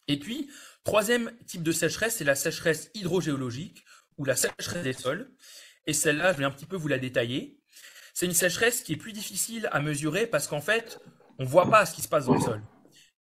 Et 0.09 0.18
puis, 0.18 0.51
troisième 0.84 1.32
type 1.46 1.62
de 1.62 1.72
sécheresse, 1.72 2.16
c'est 2.16 2.24
la 2.24 2.34
sécheresse 2.34 2.90
hydrogéologique 2.94 3.84
ou 4.18 4.24
la 4.24 4.36
sécheresse 4.36 4.82
des 4.82 4.92
sols. 4.92 5.30
Et 5.86 5.92
celle-là, 5.92 6.32
je 6.32 6.38
vais 6.38 6.44
un 6.44 6.51
petit 6.51 6.66
peu 6.66 6.76
vous 6.76 6.88
la 6.88 6.98
détailler. 6.98 7.61
C'est 8.12 8.26
une 8.26 8.34
sécheresse 8.34 8.82
qui 8.82 8.92
est 8.92 8.96
plus 8.96 9.12
difficile 9.12 9.68
à 9.72 9.80
mesurer 9.80 10.26
parce 10.26 10.46
qu'en 10.46 10.61
fait, 10.61 11.01
on 11.38 11.44
ne 11.44 11.48
voit 11.48 11.70
pas 11.70 11.86
ce 11.86 11.94
qui 11.94 12.03
se 12.03 12.09
passe 12.09 12.26
dans 12.26 12.34
le 12.34 12.40
sol. 12.40 12.62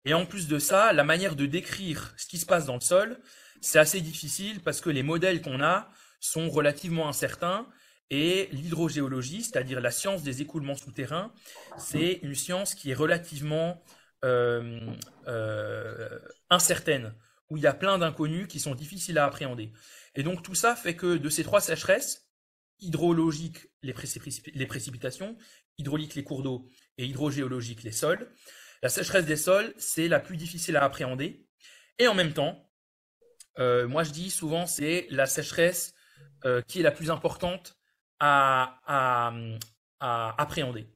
Et 0.05 0.13
en 0.13 0.25
plus 0.25 0.47
de 0.47 0.59
ça, 0.59 0.93
la 0.93 1.03
manière 1.03 1.35
de 1.35 1.45
décrire 1.45 2.13
ce 2.17 2.25
qui 2.25 2.37
se 2.37 2.45
passe 2.45 2.65
dans 2.65 2.75
le 2.75 2.81
sol, 2.81 3.19
c'est 3.61 3.79
assez 3.79 4.01
difficile 4.01 4.61
parce 4.61 4.81
que 4.81 4.89
les 4.89 5.03
modèles 5.03 5.41
qu'on 5.41 5.61
a 5.61 5.89
sont 6.19 6.49
relativement 6.49 7.07
incertains 7.07 7.67
et 8.09 8.49
l'hydrogéologie, 8.51 9.43
c'est-à-dire 9.43 9.81
la 9.81 9.91
science 9.91 10.23
des 10.23 10.41
écoulements 10.41 10.75
souterrains, 10.75 11.31
c'est 11.77 12.19
une 12.23 12.35
science 12.35 12.73
qui 12.73 12.91
est 12.91 12.95
relativement 12.95 13.83
euh, 14.25 14.79
euh, 15.27 16.19
incertaine 16.49 17.15
où 17.49 17.55
il 17.55 17.63
y 17.63 17.67
a 17.67 17.73
plein 17.73 17.97
d'inconnus 17.97 18.47
qui 18.47 18.59
sont 18.59 18.75
difficiles 18.75 19.17
à 19.17 19.25
appréhender. 19.25 19.71
Et 20.15 20.23
donc 20.23 20.43
tout 20.43 20.55
ça 20.55 20.75
fait 20.75 20.95
que 20.95 21.17
de 21.17 21.29
ces 21.29 21.43
trois 21.43 21.61
sécheresses, 21.61 22.29
hydrologiques, 22.79 23.67
les, 23.81 23.93
précipitations, 23.93 25.37
hydrauliques, 25.77 26.15
les 26.15 26.23
cours 26.23 26.43
d'eau, 26.43 26.69
et 26.97 27.05
hydrogéologiques, 27.05 27.83
les 27.83 27.91
sols, 27.91 28.29
la 28.83 28.89
sécheresse 28.89 29.25
des 29.25 29.37
sols, 29.37 29.73
c'est 29.77 30.07
la 30.07 30.19
plus 30.19 30.37
difficile 30.37 30.75
à 30.75 30.83
appréhender. 30.83 31.47
Et 31.97 32.07
en 32.07 32.13
même 32.13 32.33
temps, 32.33 32.69
euh, 33.57 33.87
moi 33.87 34.03
je 34.03 34.11
dis 34.11 34.29
souvent, 34.29 34.65
c'est 34.65 35.07
la 35.09 35.25
sécheresse 35.25 35.93
qui 36.67 36.79
est 36.79 36.83
la 36.83 36.91
plus 36.91 37.11
importante 37.11 37.77
à, 38.19 39.31
appréhender. 39.99 40.87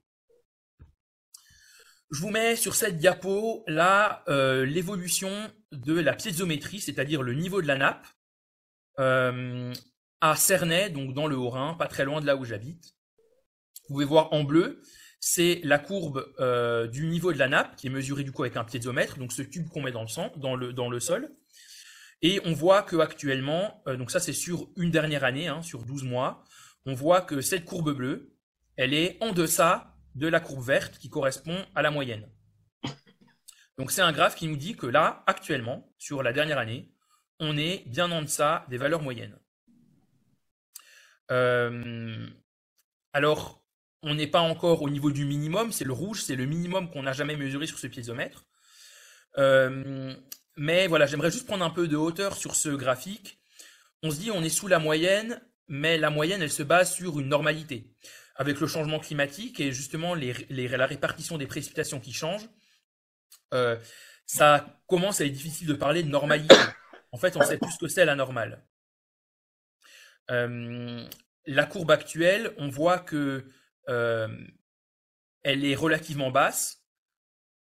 Je 2.13 2.21
vous 2.21 2.29
mets 2.29 2.55
sur 2.55 2.75
cette 2.75 2.99
diapo 2.99 3.63
là 3.65 4.23
euh, 4.27 4.67
l'évolution 4.67 5.31
de 5.71 5.99
la 5.99 6.13
piézométrie, 6.13 6.79
c'est-à-dire 6.79 7.23
le 7.23 7.33
niveau 7.33 7.59
de 7.59 7.67
la 7.67 7.75
nappe, 7.75 8.05
à 10.21 10.35
Cernay, 10.35 10.91
donc 10.91 11.15
dans 11.15 11.25
le 11.25 11.35
Haut-Rhin, 11.35 11.73
pas 11.73 11.87
très 11.87 12.05
loin 12.05 12.21
de 12.21 12.27
là 12.27 12.35
où 12.35 12.45
j'habite. 12.45 12.93
Vous 13.81 13.95
pouvez 13.95 14.05
voir 14.05 14.31
en 14.31 14.43
bleu, 14.43 14.83
c'est 15.19 15.59
la 15.63 15.79
courbe 15.79 16.31
euh, 16.39 16.85
du 16.85 17.07
niveau 17.07 17.33
de 17.33 17.39
la 17.39 17.47
nappe 17.47 17.75
qui 17.77 17.87
est 17.87 17.89
mesurée 17.89 18.23
du 18.23 18.31
coup 18.31 18.43
avec 18.43 18.57
un 18.57 18.63
piézomètre, 18.63 19.17
donc 19.17 19.31
ce 19.31 19.41
tube 19.41 19.67
qu'on 19.69 19.81
met 19.81 19.91
dans 19.91 20.89
le 20.89 20.99
sol. 20.99 21.35
Et 22.21 22.39
on 22.45 22.53
voit 22.53 22.83
que 22.83 22.97
actuellement, 22.97 23.81
euh, 23.87 23.97
donc 23.97 24.11
ça 24.11 24.19
c'est 24.19 24.33
sur 24.33 24.69
une 24.77 24.91
dernière 24.91 25.23
année, 25.23 25.47
hein, 25.47 25.63
sur 25.63 25.83
12 25.83 26.03
mois, 26.03 26.43
on 26.85 26.93
voit 26.93 27.21
que 27.21 27.41
cette 27.41 27.65
courbe 27.65 27.91
bleue, 27.91 28.35
elle 28.77 28.93
est 28.93 29.17
en 29.19 29.31
deçà 29.31 29.92
de 30.15 30.27
la 30.27 30.39
courbe 30.39 30.65
verte 30.65 30.97
qui 30.97 31.09
correspond 31.09 31.65
à 31.75 31.81
la 31.81 31.91
moyenne. 31.91 32.29
Donc 33.77 33.91
c'est 33.91 34.01
un 34.01 34.11
graphe 34.11 34.35
qui 34.35 34.47
nous 34.47 34.57
dit 34.57 34.75
que 34.75 34.85
là, 34.85 35.23
actuellement, 35.25 35.91
sur 35.97 36.21
la 36.21 36.33
dernière 36.33 36.59
année, 36.59 36.91
on 37.39 37.57
est 37.57 37.83
bien 37.87 38.11
en 38.11 38.21
deçà 38.21 38.65
des 38.69 38.77
valeurs 38.77 39.01
moyennes. 39.01 39.37
Euh, 41.31 42.27
alors, 43.13 43.63
on 44.03 44.15
n'est 44.15 44.27
pas 44.27 44.41
encore 44.41 44.81
au 44.81 44.89
niveau 44.89 45.11
du 45.11 45.25
minimum, 45.25 45.71
c'est 45.71 45.85
le 45.85 45.93
rouge, 45.93 46.21
c'est 46.21 46.35
le 46.35 46.45
minimum 46.45 46.91
qu'on 46.91 47.03
n'a 47.03 47.13
jamais 47.13 47.35
mesuré 47.35 47.65
sur 47.65 47.79
ce 47.79 47.87
piézomètre. 47.87 48.45
Euh, 49.37 50.13
mais 50.55 50.87
voilà, 50.87 51.05
j'aimerais 51.05 51.31
juste 51.31 51.47
prendre 51.47 51.65
un 51.65 51.69
peu 51.69 51.87
de 51.87 51.95
hauteur 51.95 52.35
sur 52.35 52.55
ce 52.55 52.69
graphique. 52.69 53.39
On 54.03 54.11
se 54.11 54.19
dit 54.19 54.29
on 54.29 54.43
est 54.43 54.49
sous 54.49 54.67
la 54.67 54.79
moyenne, 54.79 55.41
mais 55.67 55.97
la 55.97 56.09
moyenne 56.09 56.41
elle 56.41 56.51
se 56.51 56.63
base 56.63 56.93
sur 56.93 57.19
une 57.19 57.29
normalité. 57.29 57.95
Avec 58.35 58.59
le 58.59 58.67
changement 58.67 58.99
climatique 58.99 59.59
et 59.59 59.71
justement 59.71 60.15
la 60.15 60.85
répartition 60.85 61.37
des 61.37 61.45
précipitations 61.45 61.99
qui 61.99 62.13
change, 62.13 62.49
euh, 63.53 63.77
ça 64.25 64.79
commence 64.87 65.21
à 65.21 65.25
être 65.25 65.33
difficile 65.33 65.67
de 65.67 65.73
parler 65.73 66.01
de 66.01 66.09
normalité. 66.09 66.55
En 67.11 67.17
fait, 67.17 67.37
on 67.37 67.43
sait 67.43 67.57
plus 67.57 67.71
ce 67.71 67.77
que 67.77 67.87
c'est 67.87 68.05
la 68.05 68.15
normale. 68.15 68.65
Euh, 70.31 71.07
la 71.45 71.65
courbe 71.65 71.91
actuelle, 71.91 72.53
on 72.57 72.69
voit 72.69 72.99
que 72.99 73.45
euh, 73.89 74.27
elle 75.43 75.63
est 75.65 75.75
relativement 75.75 76.31
basse. 76.31 76.83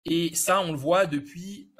Et 0.06 0.34
ça, 0.34 0.60
on 0.60 0.72
le 0.72 0.78
voit 0.78 1.06
depuis 1.06 1.72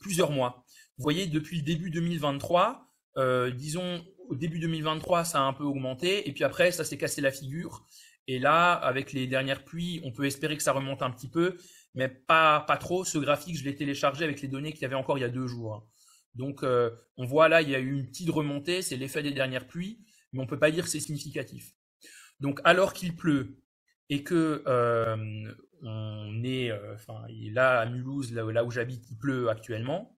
plusieurs 0.00 0.30
mois. 0.30 0.64
Vous 0.96 1.02
voyez, 1.02 1.26
depuis 1.26 1.58
le 1.58 1.64
début 1.64 1.90
2023, 1.90 2.84
euh, 3.16 3.50
disons 3.50 4.04
au 4.28 4.34
début 4.34 4.58
2023, 4.58 5.24
ça 5.24 5.40
a 5.40 5.42
un 5.42 5.52
peu 5.52 5.64
augmenté, 5.64 6.28
et 6.28 6.32
puis 6.32 6.44
après, 6.44 6.72
ça 6.72 6.84
s'est 6.84 6.98
cassé 6.98 7.20
la 7.20 7.30
figure. 7.30 7.86
Et 8.26 8.38
là, 8.38 8.72
avec 8.72 9.12
les 9.12 9.26
dernières 9.26 9.64
pluies, 9.64 10.00
on 10.04 10.12
peut 10.12 10.24
espérer 10.24 10.56
que 10.56 10.62
ça 10.62 10.72
remonte 10.72 11.02
un 11.02 11.10
petit 11.10 11.28
peu, 11.28 11.56
mais 11.94 12.08
pas, 12.08 12.60
pas 12.60 12.76
trop. 12.76 13.04
Ce 13.04 13.18
graphique, 13.18 13.56
je 13.56 13.64
l'ai 13.64 13.74
téléchargé 13.74 14.24
avec 14.24 14.40
les 14.40 14.48
données 14.48 14.72
qu'il 14.72 14.82
y 14.82 14.86
avait 14.86 14.94
encore 14.94 15.18
il 15.18 15.22
y 15.22 15.24
a 15.24 15.28
deux 15.28 15.46
jours. 15.46 15.86
Donc, 16.34 16.64
on 16.64 17.24
voit 17.26 17.48
là, 17.48 17.62
il 17.62 17.68
y 17.68 17.74
a 17.74 17.78
eu 17.78 17.92
une 17.92 18.06
petite 18.06 18.30
remontée, 18.30 18.82
c'est 18.82 18.96
l'effet 18.96 19.22
des 19.22 19.32
dernières 19.32 19.66
pluies, 19.66 20.00
mais 20.32 20.42
on 20.42 20.46
peut 20.46 20.58
pas 20.58 20.70
dire 20.70 20.84
que 20.84 20.90
c'est 20.90 21.00
significatif. 21.00 21.74
Donc 22.40 22.60
alors 22.64 22.92
qu'il 22.92 23.16
pleut 23.16 23.56
et 24.10 24.22
que 24.22 24.62
euh, 24.66 25.54
on 25.82 26.44
est, 26.44 26.70
euh, 26.70 26.94
enfin 26.94 27.24
là 27.52 27.80
à 27.80 27.86
Mulhouse, 27.86 28.32
là, 28.32 28.64
où 28.64 28.70
j'habite, 28.70 29.08
il 29.10 29.16
pleut 29.16 29.48
actuellement, 29.48 30.18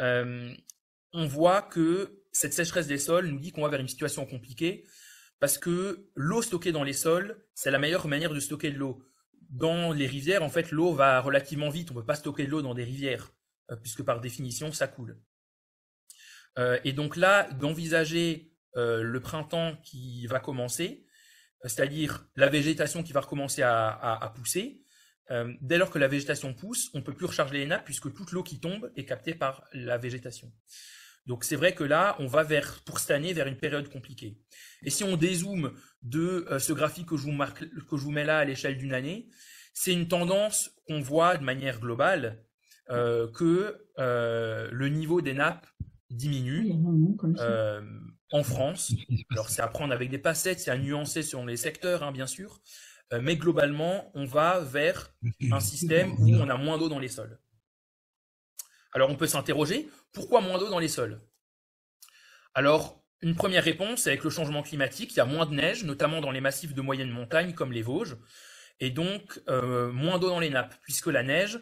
euh, 0.00 0.52
on 1.12 1.26
voit 1.26 1.62
que 1.62 2.22
cette 2.32 2.54
sécheresse 2.54 2.86
des 2.86 2.98
sols 2.98 3.26
nous 3.26 3.40
dit 3.40 3.52
qu'on 3.52 3.62
va 3.62 3.68
vers 3.68 3.80
une 3.80 3.88
situation 3.88 4.26
compliquée 4.26 4.86
parce 5.40 5.58
que 5.58 6.08
l'eau 6.14 6.42
stockée 6.42 6.72
dans 6.72 6.84
les 6.84 6.92
sols, 6.92 7.42
c'est 7.54 7.70
la 7.70 7.78
meilleure 7.78 8.06
manière 8.08 8.32
de 8.32 8.40
stocker 8.40 8.70
de 8.70 8.78
l'eau. 8.78 9.02
Dans 9.48 9.92
les 9.92 10.06
rivières, 10.06 10.42
en 10.42 10.50
fait, 10.50 10.70
l'eau 10.70 10.92
va 10.92 11.20
relativement 11.20 11.70
vite. 11.70 11.90
On 11.90 11.94
ne 11.94 12.00
peut 12.00 12.06
pas 12.06 12.14
stocker 12.14 12.44
de 12.44 12.50
l'eau 12.50 12.62
dans 12.62 12.74
des 12.74 12.84
rivières, 12.84 13.32
puisque 13.82 14.02
par 14.02 14.20
définition, 14.20 14.70
ça 14.70 14.86
coule. 14.86 15.18
et 16.84 16.92
donc 16.92 17.16
là, 17.16 17.50
d'envisager 17.54 18.50
euh, 18.76 19.02
le 19.02 19.20
printemps 19.20 19.76
qui 19.82 20.26
va 20.28 20.38
commencer, 20.38 21.04
c'est-à-dire 21.64 22.28
la 22.36 22.48
végétation 22.48 23.02
qui 23.02 23.12
va 23.12 23.20
recommencer 23.20 23.62
à, 23.62 24.32
pousser. 24.36 24.84
Euh, 25.30 25.52
dès 25.60 25.78
lors 25.78 25.90
que 25.90 25.98
la 25.98 26.08
végétation 26.08 26.54
pousse, 26.54 26.90
on 26.94 26.98
ne 26.98 27.02
peut 27.02 27.14
plus 27.14 27.26
recharger 27.26 27.58
les 27.58 27.66
nappes 27.66 27.84
puisque 27.84 28.12
toute 28.14 28.32
l'eau 28.32 28.42
qui 28.42 28.60
tombe 28.60 28.90
est 28.96 29.04
captée 29.04 29.34
par 29.34 29.64
la 29.72 29.98
végétation. 29.98 30.52
Donc 31.26 31.44
c'est 31.44 31.56
vrai 31.56 31.74
que 31.74 31.84
là, 31.84 32.16
on 32.18 32.26
va 32.26 32.42
vers, 32.42 32.80
pour 32.84 32.98
cette 32.98 33.10
année 33.10 33.32
vers 33.32 33.46
une 33.46 33.56
période 33.56 33.88
compliquée. 33.88 34.38
Et 34.82 34.90
si 34.90 35.04
on 35.04 35.16
dézoome 35.16 35.72
de 36.02 36.46
euh, 36.50 36.58
ce 36.58 36.72
graphique 36.72 37.06
que 37.06 37.16
je 37.16 37.22
vous, 37.24 37.32
marque, 37.32 37.60
que 37.60 37.96
je 37.96 38.02
vous 38.02 38.10
mets 38.10 38.24
là 38.24 38.38
à 38.38 38.44
l'échelle 38.44 38.76
d'une 38.78 38.94
année, 38.94 39.28
c'est 39.74 39.92
une 39.92 40.08
tendance 40.08 40.72
qu'on 40.86 41.00
voit 41.00 41.36
de 41.36 41.44
manière 41.44 41.80
globale 41.80 42.44
que 43.34 43.86
le 43.96 44.88
niveau 44.88 45.20
des 45.20 45.32
nappes 45.32 45.64
diminue 46.10 46.72
en 48.32 48.42
France. 48.42 48.92
Alors 49.30 49.48
c'est 49.48 49.62
à 49.62 49.68
prendre 49.68 49.92
avec 49.92 50.10
des 50.10 50.18
passettes, 50.18 50.58
c'est 50.58 50.72
à 50.72 50.76
nuancer 50.76 51.22
selon 51.22 51.46
les 51.46 51.56
secteurs, 51.56 52.02
hein, 52.02 52.10
bien 52.10 52.26
sûr. 52.26 52.60
Euh, 53.12 53.20
mais 53.22 53.36
globalement, 53.36 54.10
on 54.14 54.24
va 54.24 54.60
vers 54.60 55.12
un 55.50 55.60
système 55.60 56.12
où 56.18 56.28
on 56.34 56.48
a 56.48 56.56
moins 56.56 56.78
d'eau 56.78 56.88
dans 56.88 56.98
les 56.98 57.08
sols. 57.08 57.38
Alors 58.92 59.10
on 59.10 59.16
peut 59.16 59.26
s'interroger, 59.26 59.88
pourquoi 60.12 60.40
moins 60.40 60.58
d'eau 60.58 60.68
dans 60.68 60.78
les 60.78 60.88
sols? 60.88 61.20
Alors, 62.54 63.04
une 63.22 63.36
première 63.36 63.62
réponse, 63.62 64.06
avec 64.06 64.24
le 64.24 64.30
changement 64.30 64.62
climatique, 64.62 65.12
il 65.12 65.18
y 65.18 65.20
a 65.20 65.26
moins 65.26 65.46
de 65.46 65.54
neige, 65.54 65.84
notamment 65.84 66.20
dans 66.20 66.30
les 66.30 66.40
massifs 66.40 66.74
de 66.74 66.80
moyenne 66.80 67.10
montagne 67.10 67.52
comme 67.52 67.72
les 67.72 67.82
Vosges, 67.82 68.16
et 68.80 68.90
donc 68.90 69.40
euh, 69.48 69.92
moins 69.92 70.18
d'eau 70.18 70.28
dans 70.28 70.40
les 70.40 70.50
nappes, 70.50 70.74
puisque 70.82 71.06
la 71.06 71.22
neige, 71.22 71.60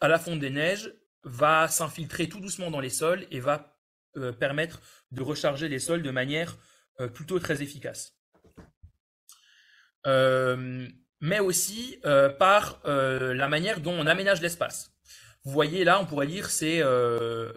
à 0.00 0.08
la 0.08 0.18
fonte 0.18 0.38
des 0.38 0.50
neiges, 0.50 0.94
va 1.24 1.68
s'infiltrer 1.68 2.28
tout 2.28 2.40
doucement 2.40 2.70
dans 2.70 2.80
les 2.80 2.90
sols 2.90 3.26
et 3.30 3.40
va 3.40 3.76
euh, 4.16 4.32
permettre 4.32 4.80
de 5.10 5.20
recharger 5.22 5.68
les 5.68 5.80
sols 5.80 6.02
de 6.02 6.10
manière 6.10 6.56
euh, 7.00 7.08
plutôt 7.08 7.38
très 7.38 7.62
efficace. 7.62 8.14
Mais 11.20 11.40
aussi 11.40 12.00
par 12.38 12.80
la 12.84 13.48
manière 13.48 13.80
dont 13.80 13.92
on 13.92 14.06
aménage 14.06 14.40
l'espace. 14.40 14.90
Vous 15.44 15.52
voyez 15.52 15.84
là, 15.84 16.00
on 16.00 16.06
pourrait 16.06 16.26
dire 16.26 16.50
c'est 16.50 16.82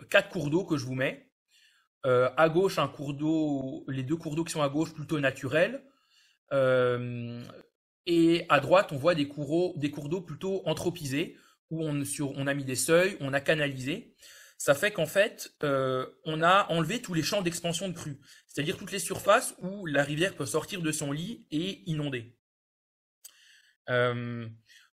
quatre 0.10 0.30
cours 0.30 0.50
d'eau 0.50 0.66
que 0.66 0.78
je 0.78 0.86
vous 0.86 0.96
mets. 0.96 1.30
à 2.04 2.50
gauche, 2.50 2.80
un 2.80 2.88
cours 2.88 3.14
d'eau, 3.14 3.86
les 3.88 4.04
deux 4.04 4.16
cours 4.16 4.36
d'eau 4.36 4.44
qui 4.44 4.54
sont 4.54 4.62
à 4.62 4.70
gauche 4.70 4.94
plutôt 4.94 5.20
naturels. 5.20 5.84
et 8.06 8.46
à 8.50 8.60
droite, 8.60 8.92
on 8.92 8.98
voit 8.98 9.16
des 9.16 9.28
cours, 9.28 9.78
d'eau 9.78 10.22
plutôt 10.22 10.62
anthropisés, 10.66 11.38
où 11.70 11.84
on, 11.84 12.04
on 12.36 12.48
a 12.48 12.54
mis 12.54 12.66
des 12.66 12.76
seuils, 12.76 13.18
on 13.20 13.34
a 13.34 13.40
canalisé 13.40 14.16
ça 14.62 14.76
fait 14.76 14.92
qu'en 14.92 15.08
fait, 15.08 15.56
euh, 15.64 16.06
on 16.24 16.44
a 16.44 16.68
enlevé 16.70 17.02
tous 17.02 17.16
les 17.16 17.24
champs 17.24 17.42
d'expansion 17.42 17.90
de 17.90 17.94
crue, 17.96 18.20
c'est-à-dire 18.46 18.78
toutes 18.78 18.92
les 18.92 19.00
surfaces 19.00 19.56
où 19.58 19.88
la 19.88 20.04
rivière 20.04 20.36
peut 20.36 20.46
sortir 20.46 20.84
de 20.84 20.92
son 20.92 21.12
lit 21.12 21.48
et 21.50 21.82
inonder. 21.90 22.38
Euh, 23.90 24.48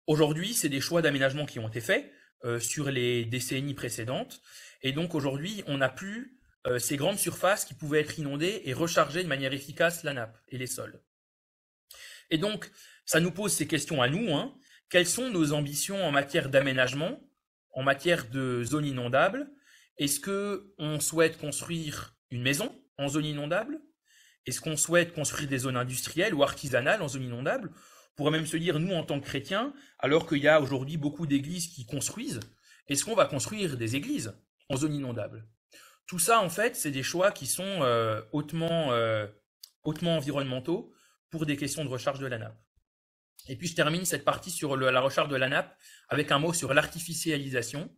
aujourd'hui, 0.07 0.55
c'est 0.55 0.71
des 0.71 0.81
choix 0.81 1.03
d'aménagement 1.03 1.45
qui 1.45 1.59
ont 1.59 1.69
été 1.69 1.83
faits 1.83 2.11
euh, 2.45 2.61
sur 2.61 2.91
les 2.91 3.25
décennies 3.25 3.75
précédentes, 3.75 4.41
et 4.83 4.93
donc 4.93 5.15
aujourd'hui, 5.15 5.63
on 5.67 5.79
n'a 5.79 5.89
plus 5.89 6.35
ces 6.79 6.99
grandes 6.99 7.19
surfaces 7.19 7.65
qui 7.65 7.73
pouvaient 7.73 8.01
être 8.01 8.19
inondées 8.19 8.61
et 8.67 8.75
recharger 8.75 9.23
de 9.23 9.29
manière 9.29 9.55
efficace 9.55 10.03
la 10.03 10.13
nappe 10.13 10.39
et 10.49 10.59
les 10.59 10.67
sols. 10.67 11.01
Et 12.29 12.37
donc, 12.37 12.71
ça 13.07 13.21
nous 13.21 13.31
pose 13.31 13.55
ces 13.55 13.67
questions 13.67 14.03
à 14.03 14.09
nous. 14.09 14.35
Hein. 14.35 14.55
Quelles 14.91 15.07
sont 15.07 15.31
nos 15.31 15.55
ambitions 15.55 16.05
en 16.05 16.11
matière 16.11 16.51
d'aménagement, 16.51 17.27
en 17.73 17.83
matière 17.83 18.29
de 18.29 18.65
zones 18.65 18.85
inondables 18.85 19.51
est-ce 19.99 20.21
que 20.21 20.73
on 20.79 21.01
souhaite 21.01 21.39
construire 21.39 22.15
une 22.31 22.43
maison 22.43 22.75
en 22.99 23.09
zone 23.09 23.25
inondable? 23.25 23.81
Est-ce 24.47 24.61
qu'on 24.61 24.77
souhaite 24.77 25.13
construire 25.13 25.49
des 25.49 25.59
zones 25.59 25.77
industrielles 25.77 26.35
ou 26.35 26.43
artisanales 26.43 27.03
en 27.03 27.09
zone 27.09 27.25
inondable? 27.25 27.73
On 27.73 27.75
pourrait 28.19 28.33
même 28.33 28.47
se 28.47 28.57
dire, 28.57 28.81
nous, 28.81 28.93
en 28.95 29.05
tant 29.05 29.21
que 29.21 29.27
chrétiens, 29.27 29.73
alors 30.01 30.27
qu'il 30.27 30.39
y 30.39 30.49
a 30.49 30.61
aujourd'hui 30.61 30.97
beaucoup 30.97 31.25
d'églises 31.25 31.69
qui 31.69 31.87
construisent, 31.87 32.41
est-ce 32.89 33.05
qu'on 33.05 33.15
va 33.15 33.27
construire 33.27 33.77
des 33.77 33.95
églises 33.95 34.37
en 34.69 34.77
zone 34.77 34.93
inondable? 34.93 35.47
Tout 36.09 36.19
ça, 36.19 36.41
en 36.41 36.49
fait, 36.49 36.75
c'est 36.75 36.91
des 36.91 37.05
choix 37.05 37.31
qui 37.31 37.47
sont 37.47 37.63
euh, 37.63 38.21
hautement, 38.33 38.91
euh, 38.91 39.29
hautement 39.85 40.17
environnementaux 40.17 40.93
pour 41.31 41.47
des 41.47 41.57
questions 41.57 41.85
de 41.85 41.89
recharge 41.89 42.19
de 42.19 42.27
la 42.27 42.39
nappe. 42.39 42.61
Et 43.47 43.55
puis 43.55 43.69
je 43.69 43.77
termine 43.77 44.05
cette 44.05 44.25
partie 44.25 44.51
sur 44.51 44.77
la 44.77 45.01
recharge 45.01 45.29
de 45.29 45.37
la 45.37 45.49
nappe 45.49 45.77
avec 46.09 46.33
un 46.33 46.41
mot 46.41 46.53
sur 46.53 46.75
l'artificialisation. 46.75 47.89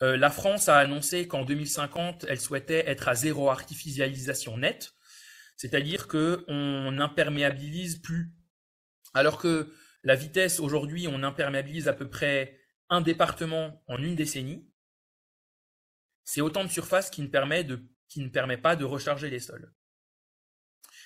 la 0.00 0.30
France 0.30 0.68
a 0.68 0.76
annoncé 0.76 1.28
qu'en 1.28 1.44
2050, 1.44 2.26
elle 2.28 2.40
souhaitait 2.40 2.82
être 2.88 3.06
à 3.06 3.14
zéro 3.14 3.48
artificialisation 3.48 4.58
nette, 4.58 4.92
c'est-à-dire 5.56 6.08
qu'on 6.08 6.90
n'imperméabilise 6.90 8.02
plus. 8.02 8.35
Alors 9.16 9.38
que 9.38 9.72
la 10.02 10.14
vitesse 10.14 10.60
aujourd'hui, 10.60 11.08
on 11.08 11.22
imperméabilise 11.22 11.88
à 11.88 11.94
peu 11.94 12.06
près 12.06 12.60
un 12.90 13.00
département 13.00 13.82
en 13.88 13.96
une 13.96 14.14
décennie. 14.14 14.70
C'est 16.22 16.42
autant 16.42 16.62
de 16.62 16.68
surface 16.68 17.08
qui 17.08 17.22
ne 17.22 17.28
permet, 17.28 17.64
pas 18.58 18.76
de 18.76 18.84
recharger 18.84 19.30
les 19.30 19.40
sols. 19.40 19.72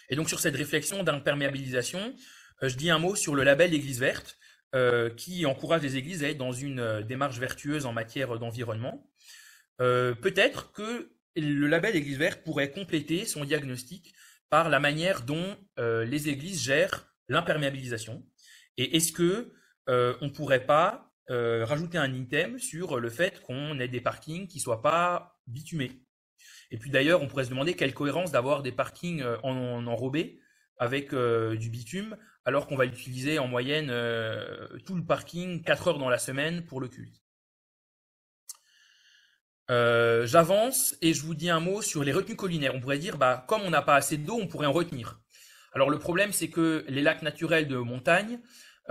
Et 0.09 0.17
donc 0.17 0.29
sur 0.29 0.41
cette 0.41 0.57
réflexion 0.57 1.05
d'imperméabilisation, 1.05 2.17
euh, 2.65 2.69
je 2.69 2.77
dis 2.77 2.91
un 2.91 2.99
mot 2.99 3.15
sur 3.15 3.37
le 3.37 3.45
label 3.45 3.73
Église 3.73 4.01
verte, 4.01 4.37
euh, 4.75 5.09
qui 5.11 5.47
encourage 5.47 5.83
les 5.83 5.97
églises 5.97 6.25
à 6.25 6.31
être 6.31 6.39
dans 6.39 6.53
une 6.53 6.81
euh, 6.81 7.03
démarche 7.03 7.39
vertueuse 7.39 7.87
en 7.87 7.93
matière 7.93 8.41
d'environnement. 8.41 9.09
Peut-être 9.79 10.73
que 10.73 11.15
le 11.37 11.67
label 11.69 11.97
Église 11.97 12.19
verte 12.19 12.43
pourrait 12.43 12.73
compléter 12.73 13.25
son 13.25 13.45
diagnostic 13.45 14.13
par 14.51 14.69
la 14.69 14.79
manière 14.79 15.23
dont 15.23 15.57
les 15.79 16.29
églises 16.29 16.61
gèrent 16.61 17.10
l'imperméabilisation. 17.31 18.23
Et 18.77 18.97
est-ce 18.97 19.13
que 19.13 19.53
on 19.87 20.31
pourrait 20.31 20.67
pas 20.67 21.13
rajouter 21.29 21.99
un 21.99 22.13
item 22.13 22.59
sur 22.59 23.01
le 23.01 23.11
fait 23.11 23.41
qu'on 23.43 23.81
ait 23.81 23.89
des 23.89 24.01
parkings 24.01 24.47
qui 24.47 24.61
soient 24.61 24.83
pas 24.83 25.41
bitumés? 25.47 26.05
Et 26.71 26.79
puis 26.79 26.91
d'ailleurs, 26.91 27.23
on 27.23 27.27
pourrait 27.27 27.45
se 27.45 27.51
demander 27.51 27.75
quelle 27.75 27.95
cohérence 27.95 28.31
d'avoir 28.31 28.63
des 28.63 28.73
parkings 28.73 29.23
euh, 29.23 29.37
en, 29.43 29.87
enrobés 29.87 30.41
avec 30.79 31.13
euh, 31.13 31.57
du 31.57 31.69
bitume, 31.69 32.17
alors 32.45 32.67
qu'on 32.67 32.77
va 32.77 32.87
utiliser 32.87 33.39
en 33.39 33.49
moyenne 33.49 33.89
euh, 33.91 34.67
tout 34.87 34.95
le 34.95 35.05
parking 35.05 35.63
4 35.63 35.89
heures 35.89 35.99
dans 35.99 36.09
la 36.09 36.19
semaine 36.19 36.65
pour 36.65 36.81
le 36.81 36.89
culte. 36.89 37.17
J'avance 39.69 40.97
et 41.01 41.15
je 41.15 41.23
vous 41.23 41.35
dis 41.35 41.49
un 41.49 41.61
mot 41.61 41.81
sur 41.81 42.03
les 42.03 42.13
retenues 42.13 42.35
collinaires. 42.35 42.75
On 42.75 42.81
pourrait 42.81 42.99
dire, 42.99 43.19
bah, 43.19 43.45
comme 43.47 43.63
on 43.63 43.71
n'a 43.71 43.83
pas 43.83 43.95
assez 43.95 44.17
d'eau, 44.17 44.35
on 44.35 44.49
pourrait 44.49 44.67
en 44.67 44.73
retenir. 44.73 45.21
Alors 45.73 45.91
le 45.91 45.99
problème, 45.99 46.33
c'est 46.33 46.49
que 46.49 46.85
les 46.89 47.03
lacs 47.03 47.23
naturels 47.23 47.69
de 47.69 47.77
montagne, 47.77 48.41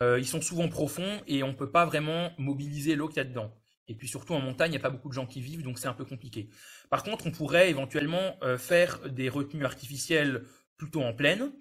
ils 0.01 0.25
sont 0.25 0.41
souvent 0.41 0.69
profonds 0.69 1.21
et 1.27 1.43
on 1.43 1.49
ne 1.49 1.53
peut 1.53 1.71
pas 1.71 1.85
vraiment 1.85 2.31
mobiliser 2.37 2.95
l'eau 2.95 3.09
qu'il 3.09 3.17
y 3.17 3.19
a 3.19 3.25
dedans. 3.25 3.53
Et 3.89 3.95
puis 3.95 4.07
surtout 4.07 4.35
en 4.35 4.39
montagne, 4.39 4.69
il 4.69 4.75
n'y 4.75 4.77
a 4.77 4.81
pas 4.81 4.91
beaucoup 4.91 5.09
de 5.09 5.13
gens 5.13 5.25
qui 5.25 5.41
vivent, 5.41 5.63
donc 5.63 5.79
c'est 5.79 5.87
un 5.87 5.93
peu 5.93 6.05
compliqué. 6.05 6.49
Par 6.91 7.03
contre, 7.03 7.25
on 7.25 7.31
pourrait 7.31 7.71
éventuellement 7.71 8.37
euh, 8.43 8.57
faire 8.57 8.99
des 9.09 9.29
retenues 9.29 9.65
artificielles 9.65 10.45
plutôt 10.77 11.01
en 11.01 11.11
plaine. 11.11 11.51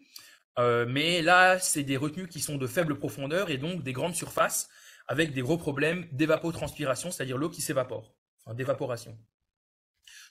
Euh, 0.58 0.84
mais 0.86 1.22
là, 1.22 1.58
c'est 1.58 1.84
des 1.84 1.96
retenues 1.96 2.28
qui 2.28 2.40
sont 2.40 2.58
de 2.58 2.66
faible 2.66 2.98
profondeur 2.98 3.48
et 3.48 3.56
donc 3.56 3.82
des 3.82 3.94
grandes 3.94 4.14
surfaces 4.14 4.68
avec 5.06 5.32
des 5.32 5.40
gros 5.40 5.56
problèmes 5.56 6.06
d'évapotranspiration, 6.12 7.10
c'est-à-dire 7.10 7.38
l'eau 7.38 7.48
qui 7.48 7.62
s'évapore, 7.62 8.14
enfin 8.44 8.54
d'évaporation. 8.54 9.16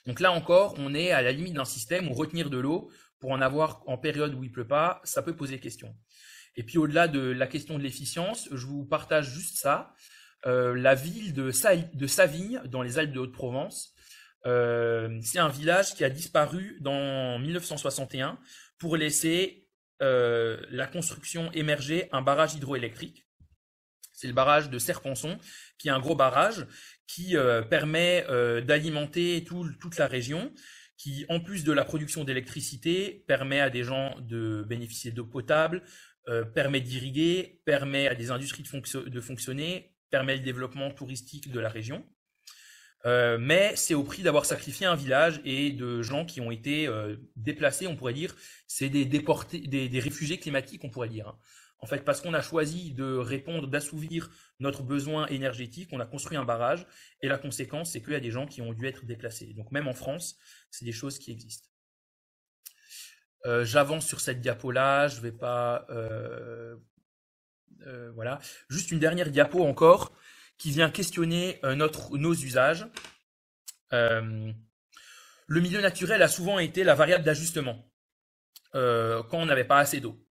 Donc 0.06 0.20
là 0.20 0.30
encore, 0.30 0.74
on 0.78 0.94
est 0.94 1.10
à 1.10 1.20
la 1.20 1.32
limite 1.32 1.54
d'un 1.54 1.64
système 1.64 2.08
où 2.08 2.14
retenir 2.14 2.48
de 2.48 2.58
l'eau 2.58 2.90
pour 3.20 3.32
en 3.32 3.40
avoir 3.40 3.82
en 3.86 3.98
période 3.98 4.34
où 4.34 4.44
il 4.44 4.52
pleut 4.52 4.66
pas, 4.66 5.00
ça 5.04 5.22
peut 5.22 5.34
poser 5.34 5.58
question. 5.58 5.94
Et 6.56 6.62
puis 6.62 6.78
au-delà 6.78 7.08
de 7.08 7.20
la 7.20 7.46
question 7.46 7.78
de 7.78 7.82
l'efficience, 7.82 8.48
je 8.50 8.66
vous 8.66 8.84
partage 8.84 9.30
juste 9.30 9.58
ça. 9.58 9.94
Euh, 10.46 10.74
la 10.74 10.94
ville 10.94 11.32
de, 11.32 11.50
Savigne, 11.50 12.60
dans 12.66 12.82
les 12.82 12.98
Alpes 12.98 13.12
de 13.12 13.20
Haute-Provence. 13.20 13.94
Euh, 14.46 15.18
c'est 15.22 15.40
un 15.40 15.48
village 15.48 15.94
qui 15.94 16.04
a 16.04 16.10
disparu 16.10 16.78
dans 16.80 17.38
1961 17.38 18.38
pour 18.78 18.96
laisser 18.96 19.68
euh, 20.00 20.60
la 20.70 20.86
construction 20.86 21.50
émerger 21.52 22.08
un 22.12 22.22
barrage 22.22 22.54
hydroélectrique. 22.54 23.26
C'est 24.12 24.28
le 24.28 24.32
barrage 24.32 24.70
de 24.70 24.78
Serpenson, 24.78 25.38
qui 25.78 25.88
est 25.88 25.92
un 25.92 26.00
gros 26.00 26.16
barrage 26.16 26.66
qui 27.06 27.36
permet 27.70 28.26
d'alimenter 28.62 29.44
toute 29.44 29.96
la 29.96 30.08
région, 30.08 30.52
qui, 30.98 31.24
en 31.30 31.40
plus 31.40 31.64
de 31.64 31.72
la 31.72 31.84
production 31.84 32.24
d'électricité, 32.24 33.24
permet 33.26 33.60
à 33.60 33.70
des 33.70 33.84
gens 33.84 34.14
de 34.20 34.66
bénéficier 34.68 35.10
d'eau 35.12 35.24
potable, 35.24 35.82
permet 36.54 36.82
d'irriguer, 36.82 37.62
permet 37.64 38.06
à 38.06 38.14
des 38.14 38.30
industries 38.30 38.62
de 38.62 39.20
fonctionner, 39.22 39.94
permet 40.10 40.36
le 40.36 40.42
développement 40.42 40.90
touristique 40.90 41.50
de 41.50 41.60
la 41.60 41.70
région. 41.70 42.04
Euh, 43.06 43.38
mais 43.40 43.72
c'est 43.76 43.94
au 43.94 44.02
prix 44.02 44.22
d'avoir 44.22 44.44
sacrifié 44.44 44.86
un 44.86 44.96
village 44.96 45.40
et 45.44 45.70
de 45.70 46.02
gens 46.02 46.24
qui 46.24 46.40
ont 46.40 46.50
été 46.50 46.86
euh, 46.86 47.16
déplacés, 47.36 47.86
on 47.86 47.96
pourrait 47.96 48.12
dire, 48.12 48.34
c'est 48.66 48.88
des 48.88 49.04
déportés, 49.04 49.60
des, 49.60 50.00
réfugiés 50.00 50.38
climatiques, 50.38 50.82
on 50.84 50.90
pourrait 50.90 51.08
dire. 51.08 51.28
Hein. 51.28 51.38
En 51.80 51.86
fait, 51.86 52.04
parce 52.04 52.20
qu'on 52.20 52.34
a 52.34 52.42
choisi 52.42 52.92
de 52.92 53.16
répondre, 53.16 53.68
d'assouvir 53.68 54.30
notre 54.58 54.82
besoin 54.82 55.26
énergétique, 55.28 55.90
on 55.92 56.00
a 56.00 56.06
construit 56.06 56.36
un 56.36 56.44
barrage, 56.44 56.86
et 57.22 57.28
la 57.28 57.38
conséquence, 57.38 57.92
c'est 57.92 58.02
qu'il 58.02 58.12
y 58.12 58.16
a 58.16 58.20
des 58.20 58.32
gens 58.32 58.46
qui 58.46 58.62
ont 58.62 58.72
dû 58.72 58.86
être 58.86 59.04
déplacés. 59.04 59.54
Donc 59.54 59.70
même 59.70 59.86
en 59.86 59.94
France, 59.94 60.36
c'est 60.70 60.84
des 60.84 60.92
choses 60.92 61.18
qui 61.18 61.30
existent. 61.30 61.68
Euh, 63.46 63.64
j'avance 63.64 64.06
sur 64.06 64.20
cette 64.20 64.40
diapo-là, 64.40 65.06
je 65.06 65.18
ne 65.18 65.22
vais 65.22 65.32
pas 65.32 65.86
euh, 67.86 68.10
voilà. 68.14 68.40
Juste 68.68 68.90
une 68.90 68.98
dernière 68.98 69.30
diapo 69.30 69.64
encore 69.64 70.12
qui 70.58 70.70
vient 70.70 70.90
questionner 70.90 71.60
euh, 71.64 71.74
notre, 71.74 72.16
nos 72.16 72.34
usages. 72.34 72.86
Euh, 73.92 74.52
le 75.46 75.60
milieu 75.60 75.80
naturel 75.80 76.22
a 76.22 76.28
souvent 76.28 76.58
été 76.58 76.84
la 76.84 76.94
variable 76.94 77.24
d'ajustement 77.24 77.84
quand 78.72 79.38
on 79.38 79.46
n'avait 79.46 79.64
pas 79.64 79.78
assez 79.78 79.98
d'eau. 79.98 80.22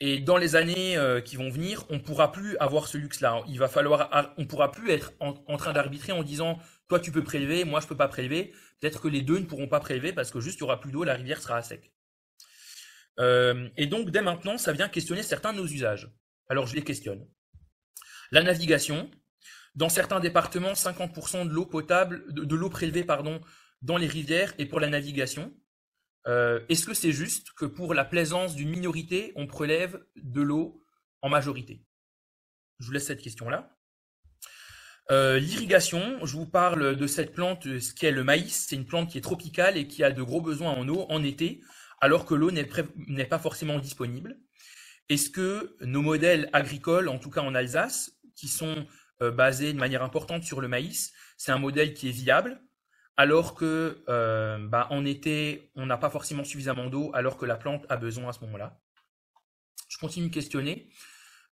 Et 0.00 0.18
dans 0.18 0.36
les 0.36 0.56
années 0.56 0.98
qui 1.24 1.36
vont 1.36 1.50
venir, 1.50 1.84
on 1.88 2.00
pourra 2.00 2.32
plus 2.32 2.56
avoir 2.58 2.88
ce 2.88 2.98
luxe-là. 2.98 3.42
Il 3.48 3.58
va 3.58 3.68
falloir, 3.68 4.34
on 4.36 4.44
pourra 4.44 4.70
plus 4.72 4.90
être 4.90 5.12
en, 5.20 5.56
train 5.56 5.72
d'arbitrer 5.72 6.12
en 6.12 6.22
disant, 6.22 6.58
toi 6.88 6.98
tu 6.98 7.12
peux 7.12 7.22
prélever, 7.22 7.64
moi 7.64 7.80
je 7.80 7.86
peux 7.86 7.96
pas 7.96 8.08
prélever. 8.08 8.52
Peut-être 8.80 9.00
que 9.00 9.08
les 9.08 9.22
deux 9.22 9.38
ne 9.38 9.46
pourront 9.46 9.68
pas 9.68 9.80
prélever 9.80 10.12
parce 10.12 10.30
que 10.30 10.40
juste 10.40 10.58
il 10.58 10.60
y 10.60 10.64
aura 10.64 10.80
plus 10.80 10.90
d'eau, 10.90 11.04
la 11.04 11.14
rivière 11.14 11.40
sera 11.40 11.56
à 11.56 11.62
sec. 11.62 11.92
et 13.20 13.86
donc 13.86 14.10
dès 14.10 14.20
maintenant, 14.20 14.58
ça 14.58 14.72
vient 14.72 14.88
questionner 14.88 15.22
certains 15.22 15.52
de 15.52 15.58
nos 15.58 15.66
usages. 15.66 16.10
Alors 16.48 16.66
je 16.66 16.74
les 16.74 16.82
questionne. 16.82 17.26
La 18.30 18.42
navigation, 18.42 19.10
dans 19.74 19.88
certains 19.88 20.20
départements, 20.20 20.72
50% 20.72 21.48
de 21.48 21.52
l'eau 21.52 21.66
potable, 21.66 22.24
de, 22.32 22.54
l'eau 22.54 22.70
prélevée 22.70 23.04
pardon, 23.04 23.40
dans 23.82 23.96
les 23.96 24.06
rivières 24.06 24.54
est 24.58 24.66
pour 24.66 24.80
la 24.80 24.88
navigation. 24.88 25.54
Euh, 26.26 26.60
est-ce 26.68 26.86
que 26.86 26.94
c'est 26.94 27.12
juste 27.12 27.52
que 27.52 27.66
pour 27.66 27.94
la 27.94 28.04
plaisance 28.04 28.54
d'une 28.54 28.70
minorité, 28.70 29.32
on 29.36 29.46
prélève 29.46 30.04
de 30.16 30.40
l'eau 30.40 30.82
en 31.22 31.28
majorité? 31.28 31.84
Je 32.78 32.86
vous 32.86 32.92
laisse 32.92 33.06
cette 33.06 33.22
question-là. 33.22 33.76
Euh, 35.10 35.38
l'irrigation, 35.38 36.24
je 36.24 36.36
vous 36.36 36.46
parle 36.46 36.96
de 36.96 37.06
cette 37.06 37.34
plante, 37.34 37.64
ce 37.78 37.92
qui 37.92 38.06
est 38.06 38.10
le 38.10 38.24
maïs. 38.24 38.66
C'est 38.68 38.76
une 38.76 38.86
plante 38.86 39.10
qui 39.10 39.18
est 39.18 39.22
tropicale 39.22 39.76
et 39.76 39.86
qui 39.86 40.02
a 40.02 40.10
de 40.10 40.22
gros 40.22 40.40
besoins 40.40 40.72
en 40.72 40.88
eau 40.88 41.06
en 41.10 41.22
été, 41.22 41.62
alors 42.00 42.24
que 42.24 42.34
l'eau 42.34 42.50
n'est 42.50 43.26
pas 43.26 43.38
forcément 43.38 43.78
disponible. 43.78 44.38
Est-ce 45.10 45.28
que 45.28 45.76
nos 45.82 46.00
modèles 46.00 46.48
agricoles, 46.54 47.08
en 47.08 47.18
tout 47.18 47.30
cas 47.30 47.42
en 47.42 47.54
Alsace, 47.54 48.12
qui 48.34 48.48
sont 48.48 48.86
euh, 49.20 49.30
basés 49.30 49.72
de 49.74 49.78
manière 49.78 50.02
importante 50.02 50.42
sur 50.44 50.62
le 50.62 50.68
maïs, 50.68 51.12
c'est 51.36 51.52
un 51.52 51.58
modèle 51.58 51.92
qui 51.92 52.08
est 52.08 52.12
viable, 52.12 52.60
alors 53.16 53.54
que 53.54 54.02
euh, 54.08 54.58
bah, 54.58 54.88
en 54.90 55.04
été, 55.04 55.70
on 55.76 55.86
n'a 55.86 55.96
pas 55.96 56.10
forcément 56.10 56.44
suffisamment 56.44 56.88
d'eau, 56.88 57.10
alors 57.14 57.36
que 57.36 57.46
la 57.46 57.56
plante 57.56 57.86
a 57.88 57.96
besoin 57.96 58.30
à 58.30 58.32
ce 58.32 58.40
moment-là 58.40 58.80
Je 59.88 59.98
continue 59.98 60.28
de 60.28 60.34
questionner. 60.34 60.88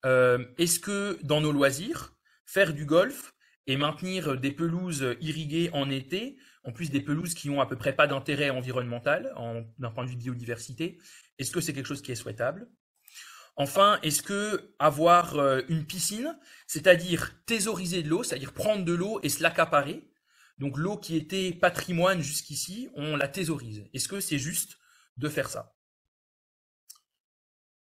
Euh, 0.06 0.46
est-ce 0.58 0.80
que 0.80 1.20
dans 1.24 1.42
nos 1.42 1.52
loisirs, 1.52 2.14
faire 2.46 2.74
du 2.74 2.86
golf 2.86 3.34
et 3.68 3.78
maintenir 3.78 4.38
des 4.40 4.52
pelouses 4.52 5.16
irriguées 5.22 5.70
en 5.74 5.90
été, 5.90 6.38
en 6.64 6.72
plus 6.72 6.90
des 6.90 7.02
pelouses 7.02 7.34
qui 7.34 7.50
ont 7.50 7.62
à 7.62 7.66
peu 7.66 7.76
près 7.76 7.94
pas 7.94 8.08
d'intérêt 8.08 8.50
environnemental 8.50 9.34
d'un 9.78 9.92
point 9.92 10.04
de 10.04 10.10
vue 10.10 10.16
de 10.16 10.22
biodiversité, 10.22 11.00
est-ce 11.38 11.52
que 11.52 11.62
c'est 11.62 11.74
quelque 11.74 11.88
chose 11.88 12.02
qui 12.02 12.12
est 12.12 12.16
souhaitable? 12.16 12.68
Enfin, 13.56 14.00
est-ce 14.02 14.24
que 14.24 14.74
avoir 14.80 15.36
euh, 15.38 15.62
une 15.68 15.86
piscine, 15.86 16.38
c'est-à-dire 16.68 17.34
thésauriser 17.46 18.02
de 18.02 18.10
l'eau, 18.10 18.24
c'est-à-dire 18.24 18.54
prendre 18.54 18.86
de 18.86 18.94
l'eau 18.94 19.20
et 19.24 19.30
se 19.30 19.44
l'accaparer, 19.44 20.11
donc 20.62 20.78
l'eau 20.78 20.96
qui 20.96 21.18
était 21.18 21.52
patrimoine 21.52 22.22
jusqu'ici, 22.22 22.88
on 22.96 23.18
la 23.18 23.28
thésaurise. 23.28 23.84
Est-ce 23.96 24.08
que 24.08 24.20
c'est 24.20 24.38
juste 24.38 24.78
de 25.18 25.28
faire 25.28 25.50
ça? 25.50 25.76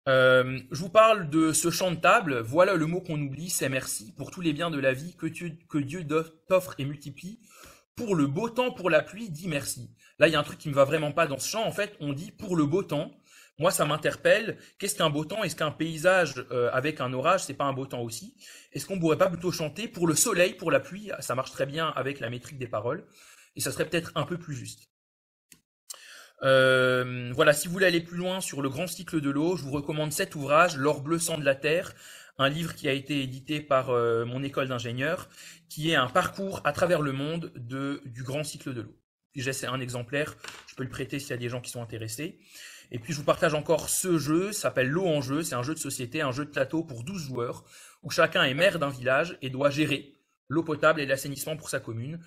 Euh, 0.10 0.60
je 0.70 0.80
vous 0.82 0.90
parle 0.90 1.30
de 1.30 1.54
ce 1.54 1.72
champ 1.72 1.90
de 1.90 1.96
table. 1.96 2.42
Voilà 2.42 2.76
le 2.76 2.86
mot 2.86 3.00
qu'on 3.00 3.20
oublie, 3.22 3.50
c'est 3.50 3.70
merci 3.70 4.14
pour 4.14 4.30
tous 4.30 4.42
les 4.42 4.52
biens 4.52 4.72
de 4.72 4.78
la 4.78 4.92
vie 4.92 5.16
que 5.16 5.26
Dieu, 5.26 6.06
t'offre 6.50 6.76
et 6.78 6.84
multiplie. 6.84 7.40
Pour 7.96 8.14
le 8.14 8.28
beau 8.28 8.50
temps, 8.50 8.72
pour 8.72 8.90
la 8.90 9.02
pluie, 9.02 9.30
dis 9.30 9.48
merci. 9.48 9.96
Là, 10.20 10.28
il 10.28 10.34
y 10.34 10.36
a 10.36 10.40
un 10.40 10.44
truc 10.44 10.60
qui 10.60 10.68
me 10.68 10.74
va 10.74 10.84
vraiment 10.84 11.14
pas 11.14 11.28
dans 11.28 11.40
ce 11.40 11.48
champ. 11.48 11.66
En 11.66 11.72
fait, 11.72 11.96
on 12.02 12.12
dit 12.12 12.32
pour 12.32 12.58
le 12.58 12.66
beau 12.66 12.84
temps. 12.84 13.12
Moi, 13.58 13.72
ça 13.72 13.86
m'interpelle. 13.86 14.58
Qu'est-ce 14.78 14.96
qu'un 14.96 15.10
beau 15.10 15.24
temps? 15.24 15.44
Est-ce 15.44 15.56
qu'un 15.56 15.72
paysage 15.72 16.46
euh, 16.52 16.70
avec 16.74 17.00
un 17.00 17.14
orage, 17.14 17.44
c'est 17.46 17.54
pas 17.54 17.64
un 17.64 17.74
beau 17.74 17.86
temps 17.86 18.02
aussi? 18.02 18.36
Est-ce 18.74 18.86
qu'on 18.86 19.00
pourrait 19.00 19.18
pas 19.18 19.30
plutôt 19.30 19.52
chanter 19.52 19.88
pour 19.88 20.08
le 20.08 20.16
soleil, 20.16 20.56
pour 20.56 20.72
la 20.72 20.82
pluie? 20.82 21.12
Ça 21.20 21.36
marche 21.36 21.52
très 21.52 21.66
bien 21.66 21.88
avec 21.88 22.20
la 22.20 22.30
métrique 22.30 22.60
des 22.60 22.68
paroles, 22.68 23.08
et 23.56 23.62
ça 23.62 23.72
serait 23.72 23.88
peut-être 23.88 24.12
un 24.16 24.24
peu 24.24 24.38
plus 24.38 24.56
juste. 24.56 24.90
Euh, 26.44 27.32
voilà, 27.34 27.54
si 27.54 27.68
vous 27.68 27.74
voulez 27.74 27.86
aller 27.86 28.02
plus 28.02 28.18
loin 28.18 28.42
sur 28.42 28.62
le 28.62 28.70
grand 28.70 28.88
cycle 28.88 29.22
de 29.22 29.30
l'eau, 29.30 29.56
je 29.56 29.64
vous 29.64 29.72
recommande 29.72 30.12
cet 30.12 30.36
ouvrage, 30.36 30.76
L'or 30.76 31.02
bleu 31.02 31.18
sang 31.18 31.38
de 31.38 31.46
la 31.46 31.56
terre, 31.56 31.94
un 32.38 32.50
livre 32.50 32.76
qui 32.76 32.90
a 32.90 32.92
été 32.92 33.22
édité 33.22 33.62
par 33.62 33.88
mon 34.26 34.44
école 34.44 34.68
d'ingénieur, 34.68 35.30
qui 35.70 35.92
est 35.92 35.96
un 35.96 36.08
parcours 36.08 36.60
à 36.66 36.74
travers 36.74 37.02
le 37.02 37.14
monde 37.14 37.54
de, 37.56 38.02
du 38.04 38.24
grand 38.24 38.44
cycle 38.44 38.74
de 38.74 38.82
l'eau. 38.82 39.00
J'ai 39.34 39.52
un 39.66 39.80
exemplaire, 39.80 40.36
je 40.68 40.76
peux 40.76 40.84
le 40.84 40.90
prêter 40.90 41.20
s'il 41.20 41.30
y 41.30 41.34
a 41.34 41.38
des 41.38 41.50
gens 41.50 41.62
qui 41.62 41.72
sont 41.72 41.82
intéressés. 41.82 42.40
Et 42.92 43.00
puis 43.00 43.14
je 43.14 43.18
vous 43.20 43.24
partage 43.24 43.54
encore 43.54 43.90
ce 43.90 44.18
jeu, 44.18 44.52
s'appelle 44.52 44.90
L'eau 44.90 45.08
en 45.08 45.22
jeu, 45.22 45.44
c'est 45.44 45.56
un 45.56 45.64
jeu 45.64 45.74
de 45.74 45.80
société, 45.80 46.22
un 46.22 46.32
jeu 46.32 46.46
de 46.46 46.52
plateau 46.52 46.84
pour 46.84 47.04
12 47.04 47.22
joueurs, 47.22 47.64
où 48.04 48.10
chacun 48.10 48.44
est 48.44 48.54
maire 48.54 48.80
d'un 48.80 48.90
village 48.90 49.38
et 49.42 49.50
doit 49.50 49.70
gérer 49.70 50.14
l'eau 50.48 50.64
potable 50.64 51.02
et 51.02 51.06
l'assainissement 51.06 51.58
pour 51.58 51.70
sa 51.70 51.80
commune. 51.80 52.20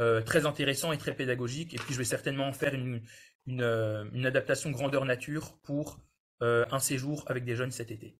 Euh, 0.00 0.22
très 0.22 0.44
intéressant 0.44 0.90
et 0.90 0.98
très 0.98 1.14
pédagogique. 1.14 1.72
Et 1.74 1.76
puis 1.76 1.92
je 1.92 1.98
vais 1.98 2.04
certainement 2.04 2.52
faire 2.52 2.74
une, 2.74 3.00
euh, 3.48 4.24
adaptation 4.24 4.70
grandeur 4.70 5.04
nature 5.04 5.56
pour 5.62 6.00
euh, 6.42 6.64
un 6.72 6.80
séjour 6.80 7.24
avec 7.28 7.44
des 7.44 7.54
jeunes 7.54 7.70
cet 7.70 7.92
été. 7.92 8.16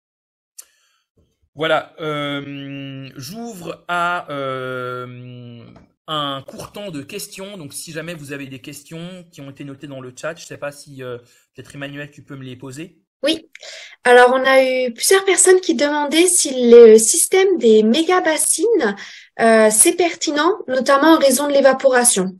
Voilà, 1.56 1.94
j'ouvre 3.16 3.84
à 3.86 4.26
un 6.06 6.42
court 6.46 6.72
temps 6.72 6.90
de 6.90 7.02
questions. 7.02 7.56
Donc, 7.56 7.72
si 7.72 7.92
jamais 7.92 8.14
vous 8.14 8.32
avez 8.32 8.46
des 8.46 8.60
questions 8.60 9.24
qui 9.32 9.40
ont 9.40 9.50
été 9.50 9.64
notées 9.64 9.86
dans 9.86 10.00
le 10.00 10.12
chat, 10.14 10.34
je 10.36 10.42
ne 10.42 10.46
sais 10.46 10.58
pas 10.58 10.72
si 10.72 11.02
euh, 11.02 11.18
peut-être 11.54 11.74
Emmanuel, 11.74 12.10
tu 12.10 12.22
peux 12.22 12.36
me 12.36 12.44
les 12.44 12.56
poser. 12.56 12.98
Oui. 13.24 13.50
Alors, 14.04 14.32
on 14.34 14.44
a 14.44 14.62
eu 14.62 14.92
plusieurs 14.92 15.24
personnes 15.24 15.60
qui 15.60 15.74
demandaient 15.74 16.26
si 16.26 16.70
le 16.70 16.98
système 16.98 17.56
des 17.56 17.82
méga-bassines, 17.82 18.96
euh, 19.40 19.70
c'est 19.70 19.96
pertinent, 19.96 20.58
notamment 20.68 21.14
en 21.14 21.18
raison 21.18 21.48
de 21.48 21.54
l'évaporation. 21.54 22.38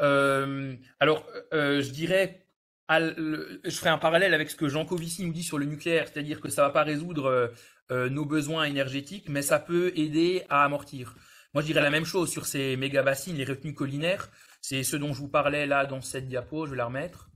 Euh, 0.00 0.76
alors, 1.00 1.26
euh, 1.52 1.82
je 1.82 1.90
dirais, 1.90 2.46
je 2.88 3.70
ferai 3.70 3.90
un 3.90 3.98
parallèle 3.98 4.32
avec 4.32 4.48
ce 4.48 4.54
que 4.54 4.68
Jean 4.68 4.84
Covici 4.86 5.24
nous 5.24 5.32
dit 5.32 5.42
sur 5.42 5.58
le 5.58 5.66
nucléaire, 5.66 6.06
c'est-à-dire 6.06 6.40
que 6.40 6.48
ça 6.48 6.62
va 6.62 6.70
pas 6.70 6.84
résoudre 6.84 7.52
nos 7.90 8.24
besoins 8.24 8.64
énergétiques, 8.64 9.28
mais 9.28 9.42
ça 9.42 9.58
peut 9.58 9.92
aider 9.96 10.44
à 10.48 10.64
amortir. 10.64 11.16
Moi, 11.56 11.62
je 11.62 11.68
dirais 11.68 11.80
la 11.80 11.88
même 11.88 12.04
chose 12.04 12.30
sur 12.30 12.44
ces 12.44 12.76
méga 12.76 13.02
bassines, 13.02 13.34
les 13.34 13.46
retenues 13.46 13.72
collinaires. 13.72 14.28
C'est 14.60 14.82
ce 14.82 14.94
dont 14.94 15.14
je 15.14 15.20
vous 15.20 15.28
parlais 15.28 15.64
là 15.64 15.86
dans 15.86 16.02
cette 16.02 16.28
diapo. 16.28 16.66
Je 16.66 16.72
vais 16.72 16.76
la 16.76 16.84
remettre 16.84 17.30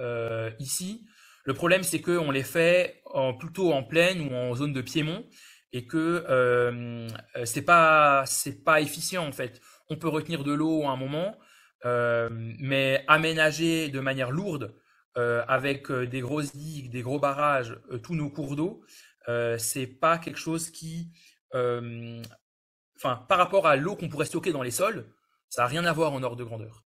euh, 0.00 0.50
ici. 0.58 1.06
Le 1.44 1.54
problème, 1.54 1.84
c'est 1.84 2.00
qu'on 2.00 2.32
les 2.32 2.42
fait 2.42 3.00
plutôt 3.38 3.72
en 3.72 3.84
plaine 3.84 4.22
ou 4.22 4.34
en 4.34 4.56
zone 4.56 4.72
de 4.72 4.80
piémont 4.80 5.24
et 5.72 5.86
que 5.86 6.24
euh, 6.28 7.06
c'est 7.44 7.62
pas 7.62 8.24
pas 8.64 8.80
efficient 8.80 9.24
en 9.24 9.30
fait. 9.30 9.60
On 9.88 9.94
peut 9.94 10.08
retenir 10.08 10.42
de 10.42 10.52
l'eau 10.52 10.82
à 10.86 10.90
un 10.90 10.96
moment, 10.96 11.38
euh, 11.84 12.28
mais 12.32 13.04
aménager 13.06 13.88
de 13.88 14.00
manière 14.00 14.32
lourde 14.32 14.74
euh, 15.16 15.44
avec 15.46 15.92
des 15.92 16.20
grosses 16.22 16.56
digues, 16.56 16.90
des 16.90 17.02
gros 17.02 17.20
barrages, 17.20 17.78
tous 18.02 18.16
nos 18.16 18.30
cours 18.30 18.56
d'eau, 18.56 18.82
c'est 19.58 19.86
pas 19.86 20.18
quelque 20.18 20.40
chose 20.40 20.70
qui 20.72 21.12
enfin, 22.98 23.24
par 23.28 23.38
rapport 23.38 23.66
à 23.66 23.76
l'eau 23.76 23.96
qu'on 23.96 24.08
pourrait 24.08 24.26
stocker 24.26 24.52
dans 24.52 24.62
les 24.62 24.70
sols, 24.70 25.06
ça 25.48 25.62
n'a 25.62 25.68
rien 25.68 25.84
à 25.84 25.92
voir 25.92 26.12
en 26.12 26.22
ordre 26.22 26.36
de 26.36 26.44
grandeur. 26.44 26.84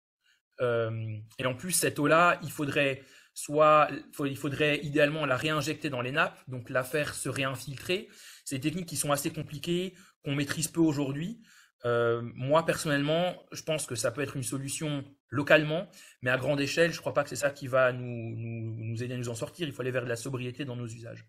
Euh, 0.60 1.16
et 1.38 1.46
en 1.46 1.54
plus, 1.54 1.72
cette 1.72 1.98
eau-là, 1.98 2.38
il 2.42 2.50
faudrait 2.50 3.02
soit, 3.34 3.88
il 4.24 4.36
faudrait 4.36 4.80
idéalement 4.82 5.24
la 5.26 5.36
réinjecter 5.36 5.90
dans 5.90 6.02
les 6.02 6.12
nappes, 6.12 6.38
donc 6.48 6.70
la 6.70 6.84
faire 6.84 7.14
se 7.14 7.28
réinfiltrer. 7.28 8.08
C'est 8.44 8.56
des 8.56 8.68
techniques 8.68 8.88
qui 8.88 8.96
sont 8.96 9.12
assez 9.12 9.32
compliquées, 9.32 9.94
qu'on 10.24 10.34
maîtrise 10.34 10.68
peu 10.68 10.80
aujourd'hui. 10.80 11.42
Euh, 11.84 12.22
moi, 12.34 12.64
personnellement, 12.64 13.34
je 13.50 13.62
pense 13.62 13.86
que 13.86 13.94
ça 13.94 14.10
peut 14.10 14.20
être 14.20 14.36
une 14.36 14.42
solution 14.42 15.04
localement, 15.30 15.88
mais 16.20 16.30
à 16.30 16.36
grande 16.36 16.60
échelle, 16.60 16.92
je 16.92 16.96
ne 16.96 17.00
crois 17.00 17.14
pas 17.14 17.24
que 17.24 17.30
c'est 17.30 17.36
ça 17.36 17.50
qui 17.50 17.66
va 17.66 17.92
nous, 17.92 18.36
nous, 18.36 18.76
nous 18.76 19.02
aider 19.02 19.14
à 19.14 19.16
nous 19.16 19.30
en 19.30 19.34
sortir. 19.34 19.66
Il 19.66 19.72
faut 19.72 19.82
aller 19.82 19.90
vers 19.90 20.04
de 20.04 20.08
la 20.08 20.16
sobriété 20.16 20.64
dans 20.64 20.76
nos 20.76 20.86
usages. 20.86 21.26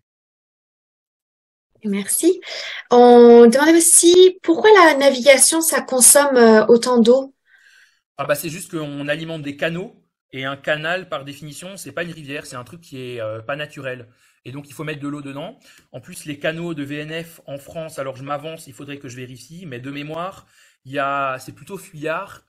Merci. 1.84 2.40
On 2.90 3.46
demandait 3.46 3.76
aussi 3.76 4.38
pourquoi 4.42 4.70
la 4.84 4.96
navigation, 4.96 5.60
ça 5.60 5.82
consomme 5.82 6.36
euh, 6.36 6.66
autant 6.66 6.98
d'eau? 6.98 7.34
Ah 8.16 8.24
bah 8.24 8.34
c'est 8.34 8.48
juste 8.48 8.70
qu'on 8.70 9.08
alimente 9.08 9.42
des 9.42 9.56
canaux 9.56 10.02
et 10.32 10.44
un 10.44 10.56
canal 10.56 11.08
par 11.08 11.24
définition, 11.24 11.76
c'est 11.76 11.92
pas 11.92 12.02
une 12.02 12.12
rivière, 12.12 12.46
c'est 12.46 12.56
un 12.56 12.64
truc 12.64 12.80
qui 12.80 13.00
est 13.00 13.20
euh, 13.20 13.40
pas 13.40 13.56
naturel. 13.56 14.08
Et 14.44 14.52
donc 14.52 14.68
il 14.68 14.72
faut 14.72 14.84
mettre 14.84 15.00
de 15.00 15.08
l'eau 15.08 15.22
dedans. 15.22 15.58
En 15.92 16.00
plus 16.00 16.24
les 16.24 16.38
canaux 16.38 16.74
de 16.74 16.82
VNF 16.82 17.40
en 17.46 17.58
France, 17.58 17.98
alors 17.98 18.16
je 18.16 18.24
m'avance, 18.24 18.66
il 18.66 18.72
faudrait 18.72 18.98
que 18.98 19.08
je 19.08 19.16
vérifie, 19.16 19.64
mais 19.66 19.80
de 19.80 19.90
mémoire, 19.90 20.46
c'est 20.84 21.54
plutôt 21.54 21.78
fuyard 21.78 22.42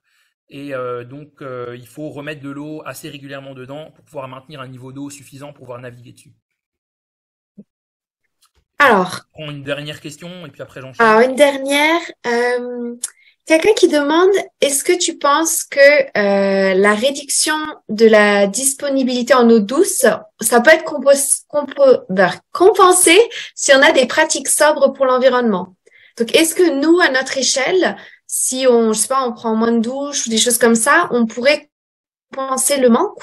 et 0.50 0.76
euh, 0.76 1.04
donc 1.04 1.42
euh, 1.42 1.76
il 1.78 1.88
faut 1.88 2.10
remettre 2.10 2.42
de 2.42 2.50
l'eau 2.50 2.84
assez 2.86 3.10
régulièrement 3.10 3.54
dedans 3.54 3.92
pour 3.92 4.06
pouvoir 4.06 4.28
maintenir 4.28 4.62
un 4.62 4.68
niveau 4.68 4.92
d'eau 4.92 5.10
suffisant 5.10 5.48
pour 5.48 5.62
pouvoir 5.62 5.80
naviguer 5.80 6.12
dessus. 6.12 6.34
Alors. 8.80 9.22
On 9.36 9.52
une 9.52 9.64
dernière 9.64 10.02
question 10.02 10.46
et 10.46 10.50
puis 10.50 10.62
après 10.62 10.82
j'enchaîne. 10.82 11.06
Alors, 11.06 11.22
une 11.22 11.36
dernière. 11.36 12.02
Euh, 12.28 12.96
Quelqu'un 13.46 13.74
qui 13.74 13.88
demande, 13.88 14.32
est-ce 14.60 14.84
que 14.84 14.98
tu 14.98 15.20
penses 15.20 15.66
que 15.66 15.80
euh, 15.80 16.74
la 16.74 16.96
réduction 16.96 17.56
de 17.90 18.08
la 18.08 18.48
disponibilité 18.48 19.36
en 19.36 19.48
eau 19.52 19.60
douce, 19.60 20.04
ça 20.42 20.62
peut 20.62 20.72
être 20.72 20.84
compensé 22.52 23.20
si 23.54 23.72
on 23.72 23.84
a 23.84 23.92
des 23.92 24.08
pratiques 24.08 24.48
sobres 24.48 24.94
pour 24.94 25.06
l'environnement? 25.06 25.76
Donc, 26.18 26.36
est-ce 26.36 26.56
que 26.56 26.82
nous, 26.82 27.00
à 27.00 27.10
notre 27.10 27.38
échelle, 27.38 27.96
si 28.26 28.66
on, 28.68 28.94
je 28.94 29.00
sais 29.00 29.08
pas, 29.08 29.28
on 29.28 29.34
prend 29.34 29.56
moins 29.56 29.74
de 29.74 29.80
douche 29.80 30.26
ou 30.26 30.32
des 30.32 30.40
choses 30.40 30.58
comme 30.58 30.74
ça, 30.74 31.08
on 31.12 31.28
pourrait 31.28 31.70
compenser 32.34 32.78
le 32.78 32.90
manque? 32.90 33.22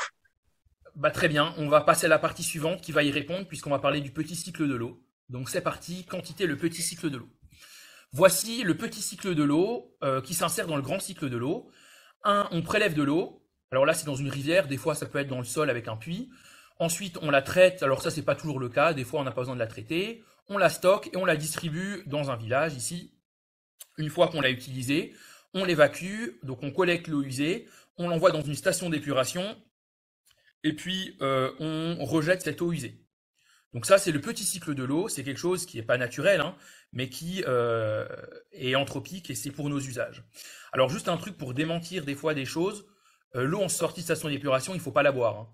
Bah, 0.95 1.11
très 1.11 1.27
bien. 1.27 1.53
On 1.59 1.69
va 1.69 1.81
passer 1.81 2.07
à 2.07 2.11
la 2.11 2.21
partie 2.21 2.45
suivante 2.45 2.81
qui 2.81 2.93
va 2.93 3.03
y 3.03 3.11
répondre 3.11 3.49
puisqu'on 3.49 3.71
va 3.71 3.81
parler 3.81 4.01
du 4.01 4.13
petit 4.13 4.37
cycle 4.37 4.69
de 4.69 4.75
l'eau. 4.77 5.01
Donc 5.29 5.49
c'est 5.49 5.61
parti, 5.61 6.05
quantité, 6.05 6.47
le 6.47 6.57
petit 6.57 6.83
cycle 6.83 7.11
de 7.11 7.19
l'eau. 7.19 7.31
Voici 8.13 8.63
le 8.63 8.77
petit 8.77 9.01
cycle 9.01 9.35
de 9.35 9.43
l'eau 9.43 9.97
euh, 10.03 10.21
qui 10.21 10.35
s'insère 10.35 10.67
dans 10.67 10.77
le 10.77 10.83
grand 10.83 11.01
cycle 11.01 11.31
de 11.31 11.37
l'eau. 11.39 11.71
Un, 12.25 12.47
on 12.53 12.61
prélève 12.61 12.95
de 12.95 13.03
l'eau. 13.03 13.43
Alors 13.71 13.87
là, 13.87 13.95
c'est 13.95 14.05
dans 14.05 14.15
une 14.15 14.29
rivière. 14.29 14.69
Des 14.69 14.77
fois, 14.77 14.95
ça 14.95 15.07
peut 15.07 15.19
être 15.19 15.29
dans 15.29 15.39
le 15.39 15.45
sol 15.45 15.71
avec 15.71 15.89
un 15.89 15.97
puits. 15.97 16.29
Ensuite, 16.79 17.19
on 17.23 17.31
la 17.31 17.41
traite. 17.41 17.83
Alors 17.83 18.03
ça, 18.03 18.11
c'est 18.11 18.23
pas 18.23 18.35
toujours 18.35 18.59
le 18.59 18.69
cas. 18.69 18.93
Des 18.93 19.05
fois, 19.05 19.21
on 19.21 19.25
n'a 19.25 19.33
pas 19.33 19.41
besoin 19.41 19.55
de 19.55 19.61
la 19.61 19.67
traiter. 19.67 20.23
On 20.49 20.59
la 20.59 20.69
stocke 20.69 21.09
et 21.15 21.17
on 21.17 21.25
la 21.25 21.37
distribue 21.37 22.03
dans 22.07 22.31
un 22.31 22.37
village 22.37 22.75
ici. 22.75 23.15
Une 23.97 24.11
fois 24.11 24.29
qu'on 24.29 24.43
l'a 24.43 24.51
utilisée, 24.51 25.15
on 25.55 25.65
l'évacue. 25.65 26.39
Donc 26.43 26.63
on 26.63 26.71
collecte 26.71 27.09
l'eau 27.09 27.23
usée. 27.23 27.67
On 27.97 28.09
l'envoie 28.09 28.31
dans 28.31 28.43
une 28.43 28.55
station 28.55 28.91
d'épuration. 28.91 29.57
Et 30.65 30.75
puis, 30.75 31.17
euh, 31.23 31.51
on 31.61 32.05
rejette 32.05 32.43
cette 32.43 32.61
eau 32.61 32.73
usée. 32.73 33.02
Donc 33.75 33.87
ça, 33.87 33.99
c'est 33.99 34.13
le 34.13 34.21
petit 34.21 34.45
cycle 34.45 34.75
de 34.75 34.85
l'eau. 34.85 35.09
C'est 35.09 35.25
quelque 35.25 35.39
chose 35.39 35.67
qui 35.67 35.79
n'est 35.79 35.83
pas 35.83 35.99
naturel, 35.99 36.41
hein, 36.41 36.55
mais 36.93 37.09
qui 37.09 37.43
euh, 37.47 38.07
est 38.53 38.75
anthropique 38.75 39.31
et 39.31 39.35
c'est 39.35 39.51
pour 39.51 39.71
nos 39.71 39.81
usages. 39.81 40.25
Alors 40.73 40.89
juste 40.89 41.09
un 41.09 41.17
truc 41.17 41.37
pour 41.37 41.55
démentir 41.55 42.05
des 42.05 42.15
fois 42.15 42.35
des 42.35 42.45
choses. 42.45 42.87
Euh, 43.35 43.45
l'eau 43.45 43.63
en 43.63 43.69
sortie 43.69 44.01
de 44.01 44.05
station 44.05 44.29
d'épuration, 44.29 44.75
il 44.75 44.81
faut 44.81 44.93
pas 44.93 45.03
la 45.03 45.13
boire. 45.13 45.39
Hein. 45.39 45.49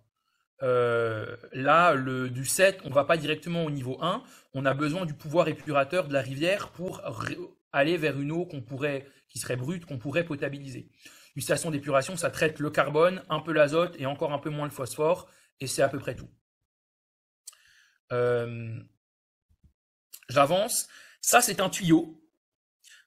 Euh, 0.64 1.36
là, 1.52 1.94
le, 1.94 2.28
du 2.28 2.44
7, 2.44 2.80
on 2.84 2.90
va 2.90 3.04
pas 3.04 3.16
directement 3.16 3.64
au 3.64 3.70
niveau 3.70 3.98
1. 4.02 4.22
On 4.54 4.66
a 4.66 4.74
besoin 4.74 5.06
du 5.06 5.14
pouvoir 5.14 5.46
épurateur 5.46 6.08
de 6.08 6.12
la 6.12 6.20
rivière 6.20 6.70
pour 6.70 7.02
aller 7.72 7.96
vers 7.96 8.18
une 8.20 8.32
eau 8.32 8.46
qu'on 8.46 8.62
pourrait, 8.62 9.06
qui 9.28 9.38
serait 9.38 9.56
brute, 9.56 9.84
qu'on 9.84 9.98
pourrait 9.98 10.24
potabiliser. 10.24 10.88
Une 11.36 11.42
station 11.42 11.70
d'épuration, 11.70 12.16
ça 12.16 12.30
traite 12.30 12.58
le 12.58 12.70
carbone, 12.70 13.22
un 13.28 13.38
peu 13.38 13.52
l'azote 13.52 13.94
et 14.00 14.06
encore 14.06 14.32
un 14.32 14.38
peu 14.38 14.50
moins 14.50 14.64
le 14.64 14.72
phosphore, 14.72 15.28
et 15.60 15.68
c'est 15.68 15.82
à 15.82 15.88
peu 15.88 16.00
près 16.00 16.16
tout. 16.16 16.28
Euh, 18.12 18.78
J'avance. 20.28 20.88
Ça, 21.20 21.40
c'est 21.40 21.60
un 21.60 21.68
tuyau. 21.68 22.22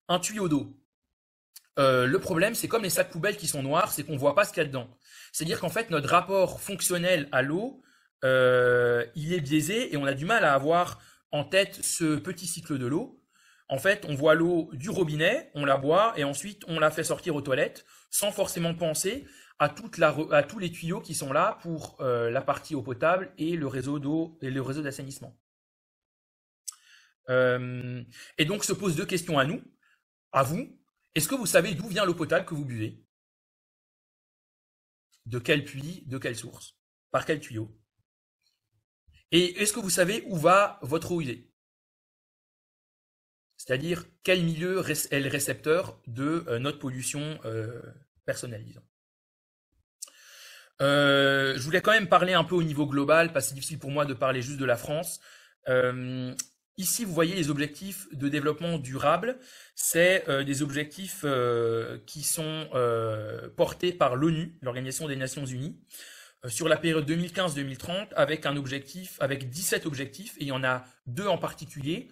Un 0.07 0.19
tuyau 0.19 0.49
d'eau. 0.49 0.77
Euh, 1.79 2.05
le 2.05 2.19
problème, 2.19 2.55
c'est 2.55 2.67
comme 2.67 2.83
les 2.83 2.89
sacs 2.89 3.09
poubelles 3.09 3.37
qui 3.37 3.47
sont 3.47 3.63
noirs, 3.63 3.91
c'est 3.91 4.03
qu'on 4.03 4.17
voit 4.17 4.35
pas 4.35 4.43
ce 4.43 4.51
qu'il 4.51 4.61
y 4.61 4.65
a 4.65 4.67
dedans. 4.67 4.89
C'est-à-dire 5.31 5.59
qu'en 5.59 5.69
fait, 5.69 5.89
notre 5.89 6.09
rapport 6.09 6.59
fonctionnel 6.59 7.29
à 7.31 7.41
l'eau, 7.41 7.81
euh, 8.23 9.05
il 9.15 9.33
est 9.33 9.39
biaisé 9.39 9.93
et 9.93 9.97
on 9.97 10.05
a 10.05 10.13
du 10.13 10.25
mal 10.25 10.43
à 10.43 10.53
avoir 10.53 10.99
en 11.31 11.43
tête 11.43 11.79
ce 11.83 12.17
petit 12.17 12.45
cycle 12.45 12.77
de 12.77 12.85
l'eau. 12.87 13.23
En 13.69 13.77
fait, 13.77 14.05
on 14.07 14.15
voit 14.15 14.35
l'eau 14.35 14.69
du 14.73 14.89
robinet, 14.89 15.49
on 15.55 15.63
la 15.63 15.77
boit 15.77 16.13
et 16.17 16.25
ensuite 16.25 16.63
on 16.67 16.79
la 16.79 16.91
fait 16.91 17.05
sortir 17.05 17.35
aux 17.35 17.41
toilettes 17.41 17.85
sans 18.09 18.31
forcément 18.31 18.75
penser 18.75 19.25
à, 19.61 19.69
tous 19.69 20.59
les 20.59 20.71
tuyaux 20.71 21.01
qui 21.01 21.13
sont 21.13 21.31
là 21.31 21.59
pour 21.61 21.95
euh, 22.01 22.31
la 22.31 22.41
partie 22.41 22.73
eau 22.73 22.81
potable 22.81 23.31
et 23.37 23.55
le 23.55 23.67
réseau 23.67 23.99
d'eau 23.99 24.39
et 24.41 24.49
le 24.49 24.59
réseau 24.59 24.81
d'assainissement. 24.81 25.39
Euh, 27.29 28.03
et 28.39 28.45
donc 28.45 28.63
se 28.63 28.73
posent 28.73 28.95
deux 28.95 29.05
questions 29.05 29.37
à 29.37 29.45
nous, 29.45 29.61
à 30.31 30.41
vous. 30.41 30.81
Est-ce 31.13 31.27
que 31.27 31.35
vous 31.35 31.45
savez 31.45 31.75
d'où 31.75 31.87
vient 31.87 32.05
l'eau 32.05 32.15
potable 32.15 32.47
que 32.47 32.55
vous 32.55 32.65
buvez? 32.65 33.05
De 35.27 35.37
quel 35.37 35.63
puits 35.63 36.05
De 36.07 36.17
quelle 36.17 36.35
source? 36.35 36.75
Par 37.11 37.25
quel 37.25 37.39
tuyau? 37.39 37.79
Et 39.29 39.61
est-ce 39.61 39.73
que 39.73 39.79
vous 39.79 39.91
savez 39.91 40.23
où 40.25 40.37
va 40.37 40.79
votre 40.81 41.11
eau 41.11 41.21
usée? 41.21 41.53
C'est-à-dire 43.57 44.05
quel 44.23 44.43
milieu 44.43 44.83
est 44.89 45.19
le 45.19 45.29
récepteur 45.29 46.01
de 46.07 46.45
euh, 46.47 46.57
notre 46.57 46.79
pollution 46.79 47.39
personnelle, 48.25 48.65
disons. 48.65 48.81
Euh, 50.81 51.53
je 51.55 51.61
voulais 51.61 51.81
quand 51.81 51.91
même 51.91 52.07
parler 52.07 52.33
un 52.33 52.43
peu 52.43 52.55
au 52.55 52.63
niveau 52.63 52.85
global, 52.87 53.31
parce 53.31 53.45
que 53.45 53.49
c'est 53.49 53.55
difficile 53.55 53.79
pour 53.79 53.91
moi 53.91 54.05
de 54.05 54.13
parler 54.13 54.41
juste 54.41 54.59
de 54.59 54.65
la 54.65 54.77
France. 54.77 55.19
Euh, 55.69 56.33
Ici, 56.81 57.05
vous 57.05 57.13
voyez 57.13 57.35
les 57.35 57.51
objectifs 57.51 58.07
de 58.11 58.27
développement 58.27 58.79
durable. 58.79 59.37
C'est 59.75 60.27
euh, 60.29 60.43
des 60.43 60.63
objectifs 60.63 61.21
euh, 61.25 61.99
qui 62.07 62.23
sont 62.23 62.69
euh, 62.73 63.49
portés 63.49 63.91
par 63.91 64.15
l'ONU, 64.15 64.57
l'Organisation 64.61 65.07
des 65.07 65.15
Nations 65.15 65.45
Unies, 65.45 65.79
sur 66.47 66.67
la 66.67 66.77
période 66.77 67.07
2015-2030, 67.07 68.13
avec 68.15 68.47
un 68.47 68.57
objectif, 68.57 69.17
avec 69.19 69.47
17 69.47 69.85
objectifs, 69.85 70.35
et 70.39 70.45
il 70.45 70.47
y 70.47 70.51
en 70.51 70.63
a 70.63 70.85
deux 71.05 71.27
en 71.27 71.37
particulier 71.37 72.07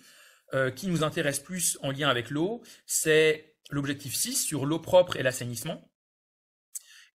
qui 0.76 0.88
nous 0.88 1.04
intéressent 1.04 1.44
plus 1.44 1.80
en 1.82 1.90
lien 1.90 2.10
avec 2.10 2.30
l'eau. 2.30 2.62
C'est 2.86 3.56
l'objectif 3.72 4.14
6 4.14 4.36
sur 4.36 4.68
l'eau 4.68 4.78
propre 4.78 5.16
et 5.16 5.24
l'assainissement, 5.24 5.89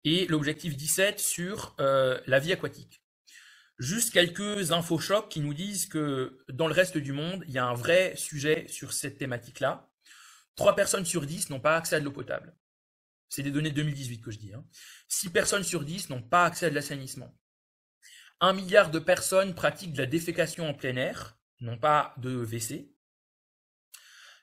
et 0.05 0.27
l'objectif 0.27 0.77
17 0.77 1.19
sur 1.19 1.75
la 1.79 2.39
vie 2.39 2.53
aquatique. 2.53 3.05
Juste 3.79 4.13
quelques 4.13 4.71
infos 4.71 4.99
chocs 4.99 5.29
qui 5.29 5.41
nous 5.41 5.55
disent 5.55 5.87
que 5.87 6.39
dans 6.49 6.69
le 6.69 6.75
reste 6.75 6.97
du 6.97 7.13
monde, 7.13 7.45
il 7.49 7.55
y 7.55 7.59
a 7.59 7.67
un 7.67 7.75
vrai 7.75 8.15
sujet 8.17 8.67
sur 8.69 8.93
cette 8.93 9.19
thématique-là. 9.19 9.91
Trois 10.55 10.77
personnes 10.77 11.05
sur 11.05 11.27
dix 11.27 11.51
n'ont 11.51 11.61
pas 11.61 11.77
accès 11.77 11.97
à 11.97 12.01
de 12.01 12.05
l'eau 12.05 12.13
potable. 12.13 12.55
C'est 13.29 13.43
des 13.43 13.51
données 13.51 13.71
de 13.71 13.75
2018 13.75 14.21
que 14.21 14.31
je 14.31 14.39
dis. 14.39 14.55
Hein. 14.55 14.65
Six 15.09 15.31
personnes 15.31 15.65
sur 15.65 15.85
dix 15.85 16.09
n'ont 16.09 16.23
pas 16.23 16.45
accès 16.45 16.67
à 16.67 16.71
de 16.71 16.75
l'assainissement. 16.77 17.37
Un 18.41 18.53
milliard 18.53 18.93
de 18.93 19.01
personnes 19.01 19.57
pratiquent 19.57 19.93
de 19.93 19.99
la 19.99 20.07
défécation 20.07 20.69
en 20.69 20.75
plein 20.75 20.95
air, 20.95 21.37
non 21.61 21.77
pas 21.77 22.15
de 22.19 22.31
WC. 22.31 22.94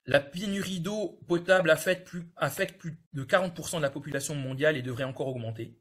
La 0.06 0.20
pénurie 0.20 0.80
d'eau 0.80 1.20
potable 1.28 1.70
affecte 1.70 2.08
plus, 2.08 2.98
de 3.12 3.24
40% 3.24 3.76
de 3.76 3.82
la 3.82 3.90
population 3.90 4.34
mondiale 4.34 4.76
et 4.76 4.82
devrait 4.82 5.04
encore 5.04 5.28
augmenter. 5.28 5.78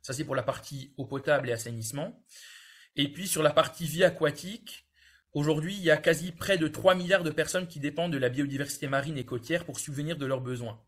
Ça, 0.00 0.12
c'est 0.12 0.24
pour 0.24 0.34
la 0.34 0.42
partie 0.42 0.94
eau 0.96 1.04
potable 1.04 1.50
et 1.50 1.52
assainissement. 1.52 2.24
Et 2.96 3.12
puis, 3.12 3.28
sur 3.28 3.42
la 3.42 3.50
partie 3.50 3.86
vie 3.86 4.04
aquatique, 4.04 4.86
aujourd'hui, 5.32 5.74
il 5.74 5.82
y 5.82 5.90
a 5.90 5.96
quasi 5.96 6.32
près 6.32 6.56
de 6.56 6.68
3 6.68 6.94
milliards 6.94 7.22
de 7.22 7.30
personnes 7.30 7.68
qui 7.68 7.80
dépendent 7.80 8.12
de 8.12 8.18
la 8.18 8.30
biodiversité 8.30 8.88
marine 8.88 9.18
et 9.18 9.26
côtière 9.26 9.64
pour 9.64 9.78
subvenir 9.78 10.16
de 10.16 10.26
leurs 10.26 10.40
besoins. 10.40 10.82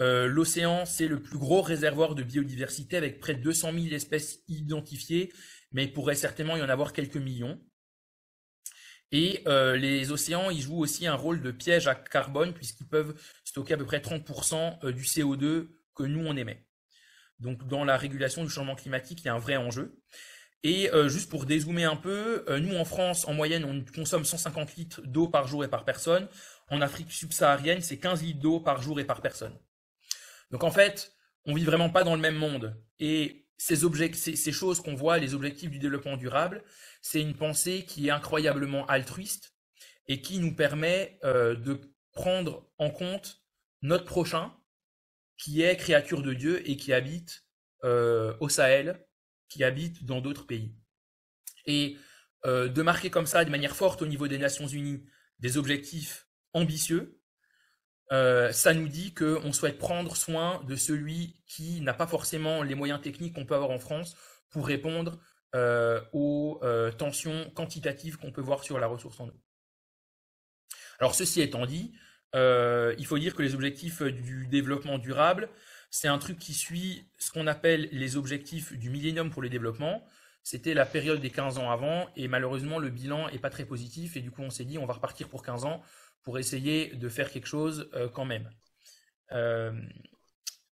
Euh, 0.00 0.26
l'océan, 0.26 0.84
c'est 0.84 1.06
le 1.06 1.22
plus 1.22 1.38
gros 1.38 1.62
réservoir 1.62 2.14
de 2.14 2.22
biodiversité 2.22 2.96
avec 2.96 3.20
près 3.20 3.34
de 3.34 3.42
200 3.42 3.72
000 3.72 3.94
espèces 3.94 4.40
identifiées, 4.48 5.32
mais 5.70 5.84
il 5.84 5.92
pourrait 5.92 6.14
certainement 6.16 6.56
y 6.56 6.62
en 6.62 6.68
avoir 6.68 6.92
quelques 6.92 7.16
millions. 7.16 7.60
Et 9.12 9.42
euh, 9.46 9.76
les 9.76 10.10
océans, 10.10 10.50
ils 10.50 10.62
jouent 10.62 10.80
aussi 10.80 11.06
un 11.06 11.14
rôle 11.14 11.42
de 11.42 11.50
piège 11.50 11.86
à 11.86 11.94
carbone 11.94 12.54
puisqu'ils 12.54 12.88
peuvent 12.88 13.14
stocker 13.44 13.74
à 13.74 13.76
peu 13.76 13.84
près 13.84 13.98
30% 13.98 14.78
euh, 14.84 14.92
du 14.92 15.02
CO2 15.02 15.68
que 15.94 16.02
nous, 16.02 16.26
on 16.26 16.34
émet. 16.34 16.66
Donc 17.38 17.66
dans 17.68 17.84
la 17.84 17.98
régulation 17.98 18.42
du 18.42 18.50
changement 18.50 18.74
climatique, 18.74 19.20
il 19.20 19.26
y 19.26 19.28
a 19.28 19.34
un 19.34 19.38
vrai 19.38 19.56
enjeu. 19.56 20.00
Et 20.62 20.90
euh, 20.92 21.08
juste 21.08 21.28
pour 21.28 21.44
dézoomer 21.44 21.84
un 21.84 21.96
peu, 21.96 22.44
nous 22.60 22.76
en 22.76 22.84
France, 22.84 23.26
en 23.26 23.34
moyenne, 23.34 23.64
on 23.64 23.84
consomme 23.94 24.24
150 24.24 24.76
litres 24.76 25.02
d'eau 25.02 25.28
par 25.28 25.46
jour 25.46 25.64
et 25.64 25.68
par 25.68 25.84
personne. 25.84 26.28
En 26.70 26.80
Afrique 26.80 27.12
subsaharienne, 27.12 27.82
c'est 27.82 27.98
15 27.98 28.22
litres 28.22 28.40
d'eau 28.40 28.60
par 28.60 28.80
jour 28.80 28.98
et 29.00 29.04
par 29.04 29.20
personne. 29.20 29.58
Donc 30.52 30.64
en 30.64 30.70
fait, 30.70 31.12
on 31.44 31.54
vit 31.54 31.64
vraiment 31.64 31.90
pas 31.90 32.04
dans 32.04 32.14
le 32.14 32.20
même 32.20 32.36
monde. 32.36 32.80
Et 33.00 33.41
ces, 33.62 34.52
choses 34.52 34.80
qu'on 34.80 34.94
voit, 34.94 35.18
les 35.18 35.34
objectifs 35.34 35.70
du 35.70 35.78
développement 35.78 36.16
durable, 36.16 36.64
c'est 37.00 37.20
une 37.20 37.34
pensée 37.34 37.84
qui 37.84 38.08
est 38.08 38.10
incroyablement 38.10 38.86
altruiste 38.86 39.54
et 40.08 40.20
qui 40.20 40.40
nous 40.40 40.54
permet 40.54 41.20
euh, 41.22 41.54
de 41.54 41.80
prendre 42.12 42.68
en 42.78 42.90
compte 42.90 43.40
notre 43.80 44.04
prochain 44.04 44.52
qui 45.38 45.62
est 45.62 45.76
créature 45.76 46.22
de 46.22 46.34
Dieu 46.34 46.68
et 46.68 46.76
qui 46.76 46.92
habite 46.92 47.44
euh, 47.84 48.34
au 48.40 48.48
Sahel, 48.48 49.06
qui 49.48 49.62
habite 49.62 50.04
dans 50.04 50.20
d'autres 50.20 50.46
pays. 50.46 50.74
Et 51.66 51.96
euh, 52.44 52.68
de 52.68 52.82
marquer 52.82 53.10
comme 53.10 53.26
ça, 53.26 53.44
de 53.44 53.50
manière 53.50 53.76
forte 53.76 54.02
au 54.02 54.06
niveau 54.06 54.26
des 54.26 54.38
Nations 54.38 54.66
Unies, 54.66 55.04
des 55.38 55.56
objectifs 55.56 56.26
ambitieux, 56.52 57.21
euh, 58.10 58.52
ça 58.52 58.74
nous 58.74 58.88
dit 58.88 59.14
qu'on 59.14 59.52
souhaite 59.52 59.78
prendre 59.78 60.16
soin 60.16 60.62
de 60.66 60.76
celui 60.76 61.36
qui 61.46 61.80
n'a 61.80 61.94
pas 61.94 62.06
forcément 62.06 62.62
les 62.62 62.74
moyens 62.74 63.00
techniques 63.00 63.34
qu'on 63.34 63.46
peut 63.46 63.54
avoir 63.54 63.70
en 63.70 63.78
France 63.78 64.16
pour 64.50 64.66
répondre 64.66 65.18
aux 66.12 66.60
tensions 66.96 67.50
quantitatives 67.54 68.16
qu'on 68.16 68.32
peut 68.32 68.40
voir 68.40 68.64
sur 68.64 68.78
la 68.78 68.86
ressource 68.86 69.20
en 69.20 69.28
eau. 69.28 69.42
Alors 70.98 71.14
ceci 71.14 71.42
étant 71.42 71.66
dit, 71.66 71.92
euh, 72.34 72.94
il 72.98 73.06
faut 73.06 73.18
dire 73.18 73.34
que 73.34 73.42
les 73.42 73.54
objectifs 73.54 74.02
euh, 74.02 74.12
du 74.12 74.46
développement 74.46 74.98
durable, 74.98 75.48
c'est 75.90 76.08
un 76.08 76.18
truc 76.18 76.38
qui 76.38 76.54
suit 76.54 77.04
ce 77.18 77.30
qu'on 77.30 77.46
appelle 77.46 77.88
les 77.92 78.16
objectifs 78.16 78.72
du 78.72 78.88
millénium 78.88 79.30
pour 79.30 79.42
le 79.42 79.48
développement. 79.48 80.06
C'était 80.42 80.74
la 80.74 80.86
période 80.86 81.20
des 81.20 81.30
15 81.30 81.58
ans 81.58 81.70
avant, 81.70 82.08
et 82.16 82.26
malheureusement, 82.26 82.78
le 82.78 82.88
bilan 82.88 83.28
est 83.28 83.38
pas 83.38 83.50
très 83.50 83.64
positif, 83.64 84.16
et 84.16 84.20
du 84.20 84.30
coup, 84.30 84.42
on 84.42 84.50
s'est 84.50 84.64
dit, 84.64 84.78
on 84.78 84.86
va 84.86 84.94
repartir 84.94 85.28
pour 85.28 85.42
15 85.42 85.64
ans 85.64 85.82
pour 86.22 86.38
essayer 86.38 86.94
de 86.94 87.08
faire 87.08 87.30
quelque 87.30 87.48
chose 87.48 87.90
euh, 87.94 88.08
quand 88.08 88.24
même. 88.24 88.50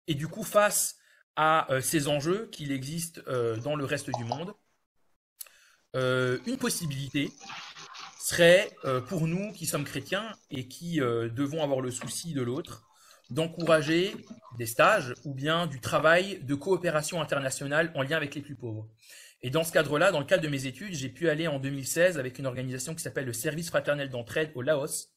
et 0.07 0.15
du 0.15 0.27
coup, 0.27 0.43
face 0.43 0.97
à 1.35 1.67
ces 1.81 2.07
enjeux 2.07 2.47
qu'il 2.51 2.71
existe 2.71 3.21
dans 3.63 3.75
le 3.75 3.83
reste 3.83 4.09
du 4.11 4.23
monde, 4.23 4.53
une 5.93 6.57
possibilité, 6.57 7.31
serait 8.25 8.71
euh, 8.85 9.01
pour 9.01 9.27
nous 9.27 9.51
qui 9.51 9.67
sommes 9.67 9.83
chrétiens 9.83 10.35
et 10.49 10.67
qui 10.67 10.99
euh, 10.99 11.29
devons 11.29 11.61
avoir 11.61 11.79
le 11.79 11.91
souci 11.91 12.33
de 12.33 12.41
l'autre, 12.41 12.81
d'encourager 13.29 14.15
des 14.57 14.65
stages 14.65 15.13
ou 15.25 15.35
bien 15.35 15.67
du 15.67 15.79
travail 15.79 16.39
de 16.41 16.55
coopération 16.55 17.21
internationale 17.21 17.91
en 17.93 18.01
lien 18.01 18.17
avec 18.17 18.33
les 18.33 18.41
plus 18.41 18.55
pauvres. 18.55 18.89
Et 19.43 19.51
dans 19.51 19.63
ce 19.63 19.71
cadre-là, 19.71 20.11
dans 20.11 20.19
le 20.19 20.25
cadre 20.25 20.41
de 20.41 20.47
mes 20.47 20.65
études, 20.65 20.95
j'ai 20.95 21.09
pu 21.09 21.29
aller 21.29 21.47
en 21.47 21.59
2016 21.59 22.17
avec 22.17 22.39
une 22.39 22.47
organisation 22.47 22.95
qui 22.95 23.03
s'appelle 23.03 23.25
le 23.25 23.33
Service 23.33 23.69
fraternel 23.69 24.09
d'entraide 24.09 24.51
au 24.55 24.63
Laos 24.63 25.14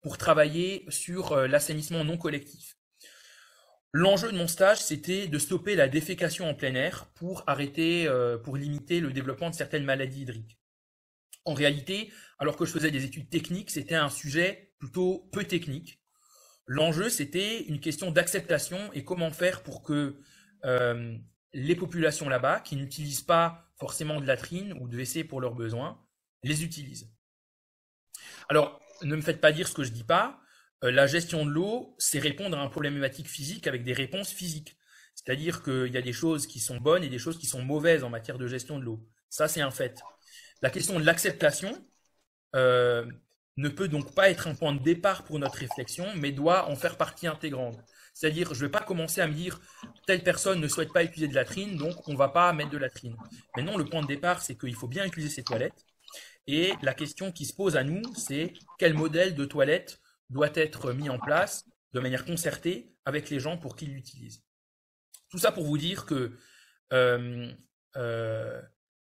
pour 0.00 0.18
travailler 0.18 0.84
sur 0.88 1.32
euh, 1.32 1.46
l'assainissement 1.46 2.04
non 2.04 2.16
collectif. 2.16 2.76
L'enjeu 3.92 4.30
de 4.30 4.36
mon 4.36 4.48
stage, 4.48 4.78
c'était 4.78 5.28
de 5.28 5.38
stopper 5.38 5.74
la 5.74 5.88
défécation 5.88 6.48
en 6.48 6.54
plein 6.54 6.74
air 6.74 7.10
pour 7.14 7.42
arrêter, 7.46 8.06
pour 8.44 8.58
limiter 8.58 9.00
le 9.00 9.12
développement 9.12 9.48
de 9.48 9.54
certaines 9.54 9.84
maladies 9.84 10.22
hydriques. 10.22 10.58
En 11.46 11.54
réalité, 11.54 12.12
alors 12.38 12.58
que 12.58 12.66
je 12.66 12.72
faisais 12.72 12.90
des 12.90 13.04
études 13.04 13.30
techniques, 13.30 13.70
c'était 13.70 13.94
un 13.94 14.10
sujet 14.10 14.74
plutôt 14.78 15.28
peu 15.32 15.44
technique. 15.44 16.00
L'enjeu, 16.66 17.08
c'était 17.08 17.62
une 17.62 17.80
question 17.80 18.10
d'acceptation 18.10 18.92
et 18.92 19.02
comment 19.02 19.30
faire 19.30 19.62
pour 19.62 19.82
que 19.82 20.20
euh, 20.66 21.16
les 21.54 21.74
populations 21.74 22.28
là-bas, 22.28 22.60
qui 22.60 22.76
n'utilisent 22.76 23.22
pas 23.22 23.72
forcément 23.80 24.20
de 24.20 24.26
latrines 24.26 24.74
ou 24.74 24.88
de 24.88 24.96
WC 24.98 25.24
pour 25.24 25.40
leurs 25.40 25.54
besoins, 25.54 25.98
les 26.42 26.62
utilisent. 26.62 27.10
Alors, 28.50 28.80
ne 29.02 29.16
me 29.16 29.22
faites 29.22 29.40
pas 29.40 29.52
dire 29.52 29.68
ce 29.68 29.74
que 29.74 29.84
je 29.84 29.92
dis 29.92 30.04
pas. 30.04 30.40
Euh, 30.84 30.90
la 30.90 31.06
gestion 31.06 31.44
de 31.44 31.50
l'eau, 31.50 31.94
c'est 31.98 32.18
répondre 32.18 32.56
à 32.56 32.62
un 32.62 32.68
problématique 32.68 33.28
physique 33.28 33.66
avec 33.66 33.84
des 33.84 33.92
réponses 33.92 34.30
physiques. 34.30 34.76
C'est-à-dire 35.14 35.62
qu'il 35.62 35.92
y 35.92 35.96
a 35.96 36.02
des 36.02 36.12
choses 36.12 36.46
qui 36.46 36.60
sont 36.60 36.76
bonnes 36.76 37.02
et 37.02 37.08
des 37.08 37.18
choses 37.18 37.38
qui 37.38 37.46
sont 37.46 37.62
mauvaises 37.62 38.04
en 38.04 38.10
matière 38.10 38.38
de 38.38 38.46
gestion 38.46 38.78
de 38.78 38.84
l'eau. 38.84 39.04
Ça, 39.28 39.48
c'est 39.48 39.60
un 39.60 39.70
fait. 39.70 40.00
La 40.62 40.70
question 40.70 40.98
de 40.98 41.04
l'acceptation 41.04 41.76
euh, 42.54 43.04
ne 43.56 43.68
peut 43.68 43.88
donc 43.88 44.14
pas 44.14 44.30
être 44.30 44.46
un 44.46 44.54
point 44.54 44.72
de 44.72 44.82
départ 44.82 45.24
pour 45.24 45.38
notre 45.38 45.58
réflexion, 45.58 46.06
mais 46.14 46.30
doit 46.30 46.68
en 46.70 46.76
faire 46.76 46.96
partie 46.96 47.26
intégrante. 47.26 47.78
C'est-à-dire, 48.14 48.54
je 48.54 48.60
ne 48.60 48.66
vais 48.66 48.70
pas 48.70 48.80
commencer 48.80 49.20
à 49.20 49.26
me 49.26 49.34
dire 49.34 49.60
telle 50.06 50.22
personne 50.22 50.60
ne 50.60 50.68
souhaite 50.68 50.92
pas 50.92 51.04
utiliser 51.04 51.28
de 51.28 51.34
latrine, 51.34 51.76
donc 51.76 52.08
on 52.08 52.12
ne 52.12 52.16
va 52.16 52.28
pas 52.28 52.52
mettre 52.52 52.70
de 52.70 52.78
latrine. 52.78 53.16
Mais 53.56 53.62
non, 53.62 53.76
le 53.76 53.84
point 53.84 54.02
de 54.02 54.06
départ, 54.06 54.42
c'est 54.42 54.56
qu'il 54.56 54.74
faut 54.74 54.88
bien 54.88 55.04
utiliser 55.04 55.30
ces 55.30 55.42
toilettes. 55.42 55.84
Et 56.48 56.72
la 56.80 56.94
question 56.94 57.30
qui 57.30 57.44
se 57.44 57.52
pose 57.52 57.76
à 57.76 57.84
nous, 57.84 58.02
c'est 58.14 58.54
quel 58.78 58.94
modèle 58.94 59.34
de 59.34 59.44
toilette 59.44 60.00
doit 60.30 60.50
être 60.54 60.94
mis 60.94 61.10
en 61.10 61.18
place 61.18 61.66
de 61.92 62.00
manière 62.00 62.24
concertée 62.24 62.96
avec 63.04 63.28
les 63.28 63.38
gens 63.38 63.58
pour 63.58 63.76
qu'ils 63.76 63.92
l'utilisent? 63.92 64.42
Tout 65.28 65.36
ça 65.36 65.52
pour 65.52 65.64
vous 65.64 65.76
dire 65.76 66.06
que 66.06 66.32
euh, 66.94 67.52
euh, 67.96 68.62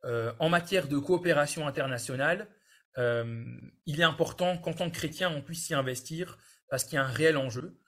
euh, 0.05 0.33
en 0.41 0.49
matière 0.49 0.89
de 0.89 0.99
coopération 0.99 1.69
internationale, 1.69 2.49
il 2.97 4.01
est 4.01 4.03
important 4.03 4.59
qu'en 4.59 4.75
tant 4.75 4.91
que 4.91 4.97
chrétien, 4.97 5.31
on 5.31 5.41
puisse 5.41 5.65
s'y 5.65 5.73
investir 5.73 6.37
parce 6.69 6.85
qu'il 6.85 6.97
y 6.97 6.99
a 6.99 7.05
un 7.05 7.09
réel 7.09 7.39
enjeu. 7.39 7.81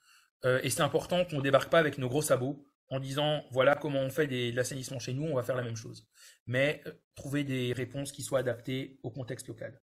Et 0.63 0.69
c'est 0.71 0.81
important 0.81 1.23
qu'on 1.25 1.37
ne 1.37 1.41
débarque 1.41 1.69
pas 1.69 1.77
avec 1.77 1.99
nos 1.99 2.09
gros 2.09 2.23
sabots 2.23 2.65
en 2.89 2.99
disant 2.99 3.43
voilà 3.51 3.75
comment 3.75 3.99
on 3.99 4.09
fait 4.09 4.27
de 4.27 4.55
l'assainissement 4.55 4.99
chez 4.99 5.13
nous, 5.13 5.23
on 5.23 5.35
va 5.35 5.43
faire 5.43 5.55
la 5.55 5.63
même 5.63 5.75
chose. 5.75 6.07
Mais 6.45 6.83
trouver 7.15 7.43
des 7.43 7.73
réponses 7.73 8.11
qui 8.11 8.23
soient 8.23 8.39
adaptées 8.39 8.99
au 9.03 9.11
contexte 9.11 9.47
local. 9.47 9.81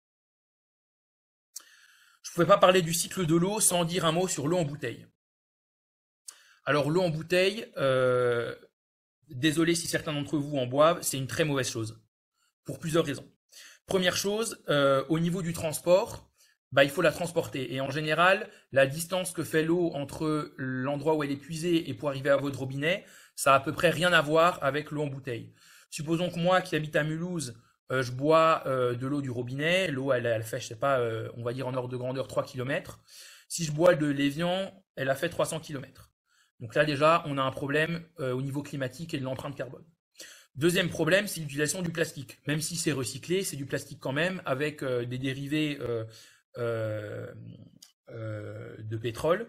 Je 2.23 2.31
ne 2.31 2.35
pouvais 2.35 2.47
pas 2.47 2.59
parler 2.59 2.83
du 2.83 2.93
cycle 2.93 3.27
de 3.27 3.37
l'eau 3.37 3.61
sans 3.61 3.85
dire 3.85 4.05
un 4.05 4.13
mot 4.13 4.27
sur 4.27 4.49
l'eau 4.49 4.59
en 4.59 4.65
bouteille. 4.65 5.07
Alors 6.65 6.91
l'eau 6.91 7.03
en 7.03 7.11
bouteille, 7.11 7.73
désolé 9.29 9.75
si 9.75 9.87
certains 9.87 10.13
d'entre 10.13 10.37
vous 10.39 10.57
en 10.57 10.67
boivent, 10.67 11.03
c'est 11.03 11.19
une 11.19 11.29
très 11.29 11.45
mauvaise 11.45 11.71
chose 11.71 12.03
pour 12.65 12.79
plusieurs 12.79 13.05
raisons. 13.05 13.31
Première 13.87 14.17
chose, 14.17 14.63
euh, 14.69 15.05
au 15.09 15.21
niveau 15.21 15.43
du 15.43 15.53
transport, 15.53 16.29
bah, 16.77 16.85
il 16.85 16.91
faut 16.91 17.01
la 17.01 17.11
transporter. 17.11 17.73
Et 17.75 17.81
en 17.81 17.91
général, 17.91 18.51
la 18.71 18.87
distance 18.87 19.33
que 19.33 19.43
fait 19.43 19.63
l'eau 19.63 19.93
entre 19.95 20.53
l'endroit 20.59 21.15
où 21.15 21.25
elle 21.25 21.31
est 21.31 21.37
puisée 21.37 21.89
et 21.89 21.95
pour 21.95 22.11
arriver 22.11 22.29
à 22.29 22.37
votre 22.37 22.59
robinet, 22.59 23.07
ça 23.35 23.55
a 23.55 23.57
à 23.57 23.61
peu 23.61 23.73
près 23.73 23.89
rien 23.89 24.13
à 24.13 24.21
voir 24.21 24.59
avec 24.63 24.91
l'eau 24.91 25.03
en 25.03 25.07
bouteille. 25.07 25.55
Supposons 25.89 26.29
que 26.29 26.39
moi, 26.39 26.61
qui 26.61 26.77
habite 26.77 26.95
à 26.95 27.03
Mulhouse, 27.03 27.57
je 27.89 28.13
bois 28.13 28.63
de 28.67 29.07
l'eau 29.07 29.23
du 29.23 29.31
robinet, 29.31 29.91
l'eau 29.91 30.13
elle, 30.13 30.27
elle, 30.27 30.43
fait, 30.43 30.61
je 30.61 30.67
sais 30.67 30.77
pas, 30.77 31.01
on 31.39 31.43
va 31.43 31.55
dire 31.55 31.67
en 31.67 31.73
ordre 31.73 31.89
de 31.89 31.97
grandeur 31.97 32.29
3 32.29 32.45
km. 32.45 33.01
Si 33.49 33.65
je 33.65 33.73
bois 33.73 33.95
de 33.95 34.07
l'évian, 34.07 34.71
elle 34.97 35.09
a 35.09 35.15
fait 35.15 35.31
300 35.31 35.61
km. 35.61 36.11
Donc 36.61 36.75
là 36.75 36.85
déjà, 36.85 37.23
on 37.25 37.39
a 37.39 37.43
un 37.43 37.53
problème 37.53 38.05
au 38.19 38.43
niveau 38.43 38.63
climatique 38.63 39.15
et 39.15 39.19
de 39.19 39.25
l'empreinte 39.25 39.57
carbone. 39.57 39.85
Deuxième 40.57 40.91
problème, 40.91 41.27
c'est 41.27 41.41
l'utilisation 41.41 41.81
du 41.81 41.91
plastique. 41.91 42.39
Même 42.47 42.61
si 42.61 42.77
c'est 42.77 42.93
recyclé, 42.93 43.45
c'est 43.45 43.57
du 43.57 43.65
plastique 43.65 43.99
quand 43.99 44.13
même, 44.13 44.43
avec 44.45 44.85
des 44.85 45.19
dérivés 45.19 45.79
de 46.57 47.37
pétrole. 48.97 49.49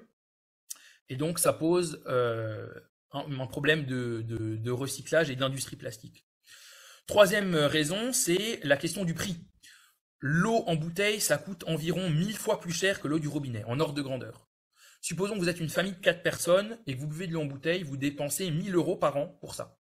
Et 1.09 1.15
donc, 1.15 1.39
ça 1.39 1.53
pose 1.53 2.03
un, 2.05 3.47
problème 3.47 3.85
de, 3.85 4.71
recyclage 4.71 5.29
et 5.29 5.35
d'industrie 5.35 5.75
plastique. 5.75 6.25
Troisième 7.07 7.55
raison, 7.55 8.11
c'est 8.11 8.59
la 8.63 8.75
question 8.75 9.05
du 9.05 9.13
prix. 9.13 9.37
L'eau 10.19 10.63
en 10.67 10.75
bouteille, 10.75 11.21
ça 11.21 11.37
coûte 11.37 11.63
environ 11.67 12.09
1000 12.09 12.35
fois 12.35 12.59
plus 12.59 12.73
cher 12.73 12.99
que 12.99 13.07
l'eau 13.07 13.19
du 13.19 13.27
robinet, 13.27 13.63
en 13.65 13.79
ordre 13.79 13.93
de 13.93 14.01
grandeur. 14.01 14.49
Supposons 15.01 15.35
que 15.35 15.39
vous 15.39 15.49
êtes 15.49 15.59
une 15.59 15.69
famille 15.69 15.93
de 15.93 15.99
4 15.99 16.23
personnes 16.23 16.79
et 16.87 16.95
que 16.95 16.99
vous 16.99 17.07
buvez 17.07 17.27
de 17.27 17.33
l'eau 17.33 17.41
en 17.41 17.45
bouteille, 17.45 17.83
vous 17.83 17.97
dépensez 17.97 18.49
1000 18.49 18.75
euros 18.75 18.97
par 18.97 19.15
an 19.17 19.27
pour 19.39 19.53
ça. 19.53 19.79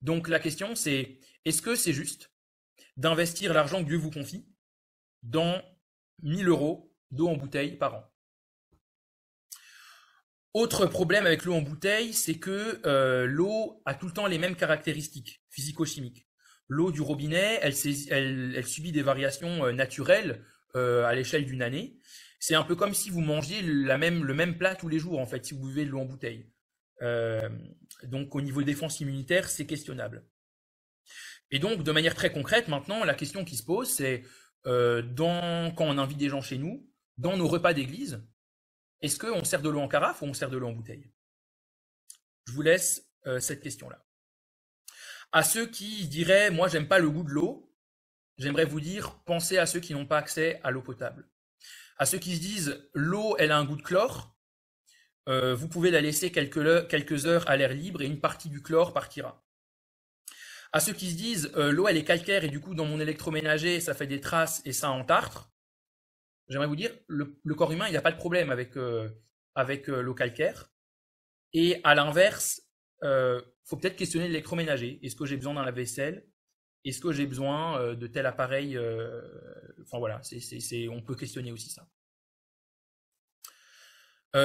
Donc 0.00 0.28
la 0.28 0.40
question, 0.40 0.74
c'est 0.74 1.20
est-ce 1.44 1.60
que 1.62 1.74
c'est 1.74 1.92
juste 1.92 2.32
d'investir 2.96 3.52
l'argent 3.52 3.82
que 3.82 3.88
Dieu 3.88 3.98
vous 3.98 4.10
confie 4.10 4.48
dans 5.22 5.62
1000 6.22 6.48
euros 6.48 6.92
d'eau 7.10 7.28
en 7.28 7.36
bouteille 7.36 7.76
par 7.76 7.94
an 7.94 8.10
autre 10.52 10.86
problème 10.86 11.26
avec 11.26 11.44
l'eau 11.44 11.54
en 11.54 11.62
bouteille, 11.62 12.12
c'est 12.12 12.34
que 12.34 12.80
euh, 12.84 13.24
l'eau 13.26 13.80
a 13.86 13.94
tout 13.94 14.06
le 14.06 14.12
temps 14.12 14.26
les 14.26 14.38
mêmes 14.38 14.56
caractéristiques 14.56 15.42
physico-chimiques. 15.50 16.26
L'eau 16.66 16.90
du 16.90 17.00
robinet, 17.00 17.60
elle, 17.62 18.66
subit 18.66 18.92
des 18.92 19.02
variations 19.02 19.64
euh, 19.66 19.72
naturelles 19.72 20.44
euh, 20.74 21.04
à 21.04 21.14
l'échelle 21.14 21.44
d'une 21.44 21.62
année. 21.62 21.98
C'est 22.40 22.54
un 22.54 22.64
peu 22.64 22.74
comme 22.74 22.94
si 22.94 23.10
vous 23.10 23.20
mangiez 23.20 23.62
la 23.62 23.96
même, 23.96 24.24
le 24.24 24.34
même 24.34 24.58
plat 24.58 24.74
tous 24.74 24.88
les 24.88 24.98
jours, 24.98 25.20
en 25.20 25.26
fait, 25.26 25.44
si 25.46 25.54
vous 25.54 25.68
buvez 25.68 25.84
de 25.84 25.90
l'eau 25.90 26.00
en 26.00 26.06
bouteille. 26.06 26.50
donc 28.04 28.34
au 28.34 28.40
niveau 28.40 28.60
de 28.60 28.66
défense 28.66 29.00
immunitaire, 29.00 29.48
c'est 29.48 29.66
questionnable. 29.66 30.24
Et 31.52 31.58
donc, 31.58 31.82
de 31.82 31.92
manière 31.92 32.14
très 32.14 32.32
concrète, 32.32 32.68
maintenant, 32.68 33.04
la 33.04 33.14
question 33.14 33.44
qui 33.44 33.56
se 33.56 33.64
pose, 33.64 33.88
c'est 33.88 34.22
quand 34.64 35.86
on 35.86 35.98
invite 35.98 36.18
des 36.18 36.28
gens 36.28 36.40
chez 36.40 36.58
nous, 36.58 36.88
dans 37.18 37.36
nos 37.36 37.48
repas 37.48 37.74
d'église, 37.74 38.22
est-ce 39.00 39.18
qu'on 39.18 39.44
sert 39.44 39.62
de 39.62 39.68
l'eau 39.68 39.80
en 39.80 39.88
carafe 39.88 40.22
ou 40.22 40.26
on 40.26 40.34
sert 40.34 40.50
de 40.50 40.58
l'eau 40.58 40.68
en 40.68 40.72
bouteille? 40.72 41.10
Je 42.46 42.52
vous 42.52 42.62
laisse 42.62 43.10
euh, 43.26 43.40
cette 43.40 43.62
question-là. 43.62 44.04
À 45.32 45.42
ceux 45.42 45.66
qui 45.66 46.08
diraient, 46.08 46.50
moi, 46.50 46.68
j'aime 46.68 46.88
pas 46.88 46.98
le 46.98 47.10
goût 47.10 47.22
de 47.22 47.30
l'eau, 47.30 47.72
j'aimerais 48.36 48.64
vous 48.64 48.80
dire, 48.80 49.22
pensez 49.24 49.58
à 49.58 49.66
ceux 49.66 49.80
qui 49.80 49.92
n'ont 49.92 50.06
pas 50.06 50.18
accès 50.18 50.60
à 50.64 50.70
l'eau 50.70 50.82
potable. 50.82 51.30
À 51.98 52.06
ceux 52.06 52.18
qui 52.18 52.34
se 52.34 52.40
disent, 52.40 52.88
l'eau, 52.94 53.36
elle 53.38 53.52
a 53.52 53.58
un 53.58 53.64
goût 53.64 53.76
de 53.76 53.82
chlore, 53.82 54.36
euh, 55.28 55.54
vous 55.54 55.68
pouvez 55.68 55.90
la 55.90 56.00
laisser 56.00 56.32
quelques 56.32 57.26
heures 57.26 57.48
à 57.48 57.56
l'air 57.56 57.72
libre 57.72 58.02
et 58.02 58.06
une 58.06 58.20
partie 58.20 58.48
du 58.48 58.62
chlore 58.62 58.92
partira. 58.92 59.44
À 60.72 60.78
ceux 60.78 60.92
qui 60.92 61.10
se 61.10 61.16
disent, 61.16 61.50
euh, 61.56 61.72
l'eau, 61.72 61.88
elle 61.88 61.96
est 61.96 62.04
calcaire 62.04 62.44
et 62.44 62.48
du 62.48 62.60
coup, 62.60 62.74
dans 62.74 62.84
mon 62.84 63.00
électroménager, 63.00 63.80
ça 63.80 63.92
fait 63.92 64.06
des 64.06 64.20
traces 64.20 64.62
et 64.64 64.72
ça 64.72 64.90
entartre, 64.90 65.50
j'aimerais 66.48 66.68
vous 66.68 66.76
dire, 66.76 66.92
le, 67.08 67.36
corps 67.56 67.72
humain, 67.72 67.88
il 67.88 67.94
n'a 67.94 68.02
pas 68.02 68.12
de 68.12 68.16
problème 68.16 68.50
avec, 68.50 68.76
euh, 68.76 69.08
avec 69.56 69.88
euh, 69.88 70.00
l'eau 70.00 70.14
calcaire. 70.14 70.70
Et 71.52 71.80
à 71.82 71.96
l'inverse, 71.96 72.62
il 73.02 73.42
faut 73.64 73.76
peut-être 73.76 73.96
questionner 73.96 74.28
l'électroménager. 74.28 75.00
Est-ce 75.02 75.16
que 75.16 75.26
j'ai 75.26 75.36
besoin 75.36 75.54
d'un 75.54 75.64
lave-vaisselle? 75.64 76.24
Est-ce 76.84 77.00
que 77.00 77.12
j'ai 77.12 77.26
besoin 77.26 77.94
de 77.94 78.06
tel 78.06 78.26
appareil 78.26 78.78
Enfin 79.82 79.98
voilà, 79.98 80.20
on 80.90 81.02
peut 81.02 81.16
questionner 81.16 81.50
aussi 81.50 81.70
ça. 81.70 81.88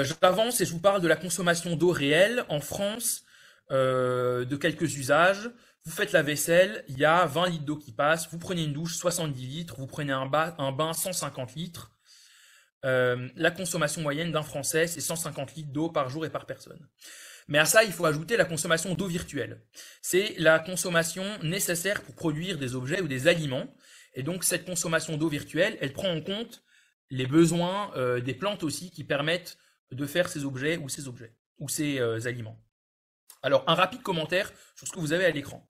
J'avance 0.03 0.61
et 0.61 0.65
je 0.65 0.71
vous 0.71 0.79
parle 0.79 1.01
de 1.01 1.07
la 1.07 1.15
consommation 1.15 1.75
d'eau 1.75 1.91
réelle 1.91 2.43
en 2.49 2.59
France, 2.59 3.23
de 3.69 4.55
quelques 4.55 4.95
usages. 4.95 5.51
Vous 5.85 5.91
faites 5.91 6.13
la 6.13 6.23
vaisselle, 6.23 6.83
il 6.87 6.97
y 6.97 7.05
a 7.05 7.25
20 7.27 7.49
litres 7.49 7.65
d'eau 7.65 7.77
qui 7.77 7.91
passe, 7.91 8.27
vous 8.31 8.39
prenez 8.39 8.63
une 8.63 8.73
douche 8.73 8.97
70 8.97 9.45
litres, 9.45 9.75
vous 9.77 9.85
prenez 9.85 10.11
un, 10.11 10.25
bain 10.25 10.93
150 10.93 11.53
litres, 11.53 11.91
euh, 12.85 13.29
la 13.35 13.51
consommation 13.51 14.01
moyenne 14.01 14.31
d'un 14.31 14.41
Français, 14.41 14.87
c'est 14.87 14.99
150 14.99 15.53
litres 15.55 15.71
d'eau 15.71 15.89
par 15.89 16.09
jour 16.09 16.25
et 16.25 16.31
par 16.31 16.47
personne. 16.47 16.89
Mais 17.47 17.59
à 17.59 17.65
ça, 17.65 17.83
il 17.83 17.91
faut 17.91 18.05
ajouter 18.05 18.35
la 18.35 18.45
consommation 18.45 18.95
d'eau 18.95 19.05
virtuelle. 19.05 19.61
C'est 20.01 20.33
la 20.39 20.57
consommation 20.57 21.23
nécessaire 21.43 22.01
pour 22.01 22.15
produire 22.15 22.57
des 22.57 22.73
objets 22.73 23.01
ou 23.01 23.07
des 23.07 23.27
aliments. 23.27 23.71
Et 24.15 24.23
donc, 24.23 24.43
cette 24.43 24.65
consommation 24.65 25.17
d'eau 25.17 25.29
virtuelle, 25.29 25.77
elle 25.81 25.93
prend 25.93 26.09
en 26.09 26.21
compte 26.21 26.63
les 27.11 27.27
besoins 27.27 27.95
euh, 27.95 28.19
des 28.21 28.33
plantes 28.33 28.63
aussi 28.63 28.89
qui 28.89 29.03
permettent 29.03 29.59
de 29.91 30.05
faire 30.07 30.29
ces 30.29 30.45
objets 30.45 30.77
ou 30.77 30.89
ces 30.89 31.07
objets 31.07 31.35
ou 31.59 31.69
ces 31.69 31.99
euh, 31.99 32.19
aliments. 32.25 32.59
Alors, 33.43 33.63
un 33.67 33.75
rapide 33.75 34.01
commentaire 34.01 34.51
sur 34.75 34.87
ce 34.87 34.91
que 34.91 34.99
vous 34.99 35.13
avez 35.13 35.25
à 35.25 35.29
l'écran. 35.29 35.69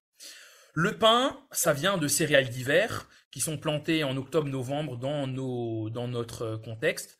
Le 0.77 0.97
pain, 0.97 1.39
ça 1.51 1.71
vient 1.71 1.97
de 1.97 2.09
céréales 2.09 2.49
d'hiver 2.49 3.07
qui 3.31 3.39
sont 3.39 3.57
plantées 3.57 4.03
en 4.03 4.17
octobre-novembre 4.17 4.97
dans, 4.97 5.25
dans 5.25 6.07
notre 6.09 6.41
euh, 6.41 6.57
contexte. 6.57 7.17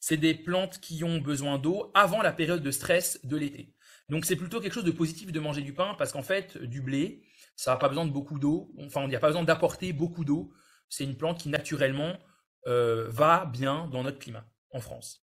C'est 0.00 0.16
des 0.16 0.34
plantes 0.34 0.80
qui 0.80 1.04
ont 1.04 1.18
besoin 1.18 1.58
d'eau 1.58 1.92
avant 1.94 2.20
la 2.20 2.32
période 2.32 2.64
de 2.64 2.70
stress 2.72 3.24
de 3.24 3.36
l'été. 3.36 3.72
Donc 4.08 4.24
c'est 4.24 4.34
plutôt 4.34 4.60
quelque 4.60 4.72
chose 4.72 4.84
de 4.84 4.90
positif 4.90 5.30
de 5.30 5.38
manger 5.38 5.62
du 5.62 5.72
pain 5.72 5.94
parce 5.96 6.12
qu'en 6.12 6.24
fait, 6.24 6.58
du 6.58 6.82
blé, 6.82 7.22
ça 7.54 7.70
n'a 7.70 7.76
pas 7.76 7.88
besoin 7.88 8.06
de 8.06 8.10
beaucoup 8.10 8.40
d'eau. 8.40 8.74
Enfin, 8.80 9.04
il 9.04 9.08
n'y 9.08 9.16
a 9.16 9.20
pas 9.20 9.28
besoin 9.28 9.44
d'apporter 9.44 9.92
beaucoup 9.92 10.24
d'eau. 10.24 10.52
C'est 10.88 11.04
une 11.04 11.16
plante 11.16 11.40
qui 11.40 11.48
naturellement 11.48 12.18
euh, 12.66 13.06
va 13.08 13.46
bien 13.46 13.86
dans 13.86 14.02
notre 14.02 14.18
climat 14.18 14.44
en 14.70 14.80
France. 14.80 15.24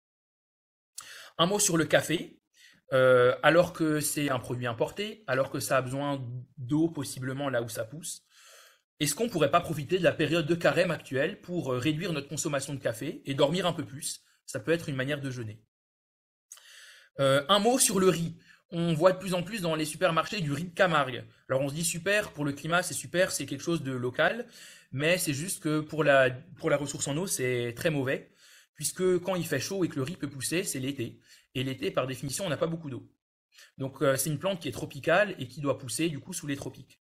Un 1.38 1.46
mot 1.46 1.60
sur 1.60 1.76
le 1.76 1.84
café. 1.84 2.38
Euh, 2.93 3.36
alors 3.43 3.72
que 3.72 4.01
c'est 4.01 4.30
un 4.30 4.39
produit 4.39 4.66
importé, 4.66 5.22
alors 5.26 5.51
que 5.51 5.61
ça 5.61 5.76
a 5.76 5.82
besoin 5.82 6.24
d'eau 6.57 6.89
possiblement 6.89 7.51
là 7.51 7.62
où 7.62 7.68
ça 7.68 7.84
pousse. 7.84 8.22
Est-ce 9.01 9.14
qu'on 9.14 9.28
pourrait 9.28 9.51
pas 9.51 9.61
profiter 9.61 9.99
de 9.99 10.05
la 10.05 10.12
période 10.12 10.47
de 10.47 10.55
carême 10.55 10.91
actuelle 10.91 11.41
pour 11.41 11.72
euh, 11.72 11.78
réduire 11.78 12.12
notre 12.12 12.28
consommation 12.28 12.74
de 12.74 12.80
café 12.80 13.22
et 13.26 13.34
dormir 13.34 13.66
un 13.66 13.72
peu 13.72 13.84
plus? 13.84 14.22
Ça 14.47 14.59
peut 14.59 14.72
être 14.72 14.89
une 14.89 14.97
manière 14.97 15.20
de 15.20 15.30
jeûner. 15.30 15.62
Euh, 17.20 17.45
un 17.49 17.59
mot 17.59 17.78
sur 17.78 18.01
le 18.01 18.09
riz. 18.09 18.39
On 18.70 18.95
voit 18.95 19.12
de 19.12 19.18
plus 19.18 19.34
en 19.34 19.43
plus 19.43 19.61
dans 19.62 19.74
les 19.74 19.84
supermarchés 19.84 20.41
du 20.41 20.53
riz 20.53 20.64
de 20.64 20.74
Camargue. 20.74 21.24
Alors 21.49 21.62
on 21.62 21.68
se 21.68 21.74
dit 21.74 21.84
super, 21.84 22.32
pour 22.32 22.45
le 22.45 22.53
climat 22.53 22.82
c'est 22.82 22.95
super, 22.95 23.32
c'est 23.32 23.47
quelque 23.47 23.62
chose 23.62 23.82
de 23.82 23.93
local, 23.93 24.47
mais 24.93 25.16
c'est 25.18 25.32
juste 25.32 25.62
que 25.62 25.80
pour 25.80 26.05
la, 26.05 26.30
pour 26.30 26.68
la 26.68 26.76
ressource 26.76 27.09
en 27.09 27.16
eau 27.16 27.26
c'est 27.26 27.72
très 27.76 27.91
mauvais, 27.91 28.30
puisque 28.74 29.18
quand 29.20 29.36
il 29.36 29.47
fait 29.47 29.59
chaud 29.59 29.84
et 29.84 29.89
que 29.89 29.97
le 29.97 30.03
riz 30.03 30.16
peut 30.16 30.28
pousser, 30.28 30.64
c'est 30.64 30.80
l'été. 30.80 31.18
Et 31.55 31.64
l'été, 31.64 31.90
par 31.90 32.07
définition, 32.07 32.46
on 32.46 32.49
n'a 32.49 32.57
pas 32.57 32.66
beaucoup 32.66 32.90
d'eau. 32.90 33.09
Donc 33.76 34.03
euh, 34.03 34.16
c'est 34.16 34.30
une 34.30 34.38
plante 34.38 34.61
qui 34.61 34.68
est 34.68 34.72
tropicale 34.72 35.34
et 35.38 35.49
qui 35.49 35.61
doit 35.61 35.78
pousser 35.78 36.09
du 36.09 36.20
coup 36.20 36.32
sous 36.32 36.46
les 36.46 36.57
tropiques. 36.57 37.01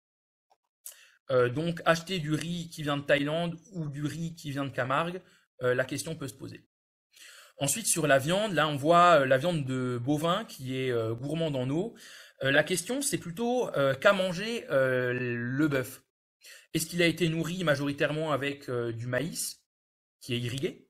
Euh, 1.30 1.49
donc 1.49 1.82
acheter 1.84 2.18
du 2.18 2.32
riz 2.34 2.70
qui 2.70 2.82
vient 2.82 2.97
de 2.97 3.03
Thaïlande 3.03 3.59
ou 3.72 3.89
du 3.89 4.05
riz 4.05 4.34
qui 4.34 4.51
vient 4.51 4.64
de 4.64 4.70
Camargue, 4.70 5.20
euh, 5.62 5.74
la 5.74 5.84
question 5.84 6.14
peut 6.14 6.28
se 6.28 6.34
poser. 6.34 6.66
Ensuite 7.59 7.86
sur 7.86 8.07
la 8.07 8.18
viande, 8.18 8.53
là 8.53 8.68
on 8.68 8.76
voit 8.76 9.26
la 9.26 9.36
viande 9.36 9.64
de 9.64 9.99
bovin 9.99 10.45
qui 10.45 10.76
est 10.76 10.93
gourmande 11.16 11.57
en 11.57 11.68
eau. 11.70 11.97
la 12.41 12.62
question 12.62 13.03
c'est 13.03 13.18
plutôt 13.18 13.68
qu'a 14.01 14.12
mangé 14.12 14.64
le 14.70 15.66
bœuf? 15.66 16.05
Est-ce 16.72 16.86
qu'il 16.86 17.03
a 17.03 17.07
été 17.07 17.28
nourri 17.28 17.64
majoritairement 17.64 18.30
avec 18.30 18.70
du 18.70 19.09
maïs 19.09 19.64
qui 20.20 20.34
est 20.34 20.39
irrigué? 20.39 20.88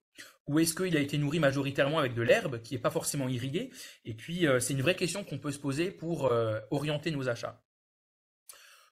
Ou 0.48 0.58
est-ce 0.58 0.74
qu'il 0.74 0.96
a 0.96 1.00
été 1.00 1.18
nourri 1.18 1.38
majoritairement 1.38 1.98
avec 1.98 2.14
de 2.14 2.22
l'herbe 2.22 2.62
qui 2.62 2.74
n'est 2.74 2.80
pas 2.80 2.90
forcément 2.90 3.28
irriguée? 3.28 3.70
Et 4.06 4.14
puis, 4.14 4.46
euh, 4.46 4.60
c'est 4.60 4.72
une 4.72 4.80
vraie 4.82 4.96
question 4.96 5.22
qu'on 5.22 5.38
peut 5.38 5.52
se 5.52 5.58
poser 5.58 5.90
pour 5.90 6.26
euh, 6.26 6.58
orienter 6.70 7.10
nos 7.10 7.28
achats. 7.28 7.62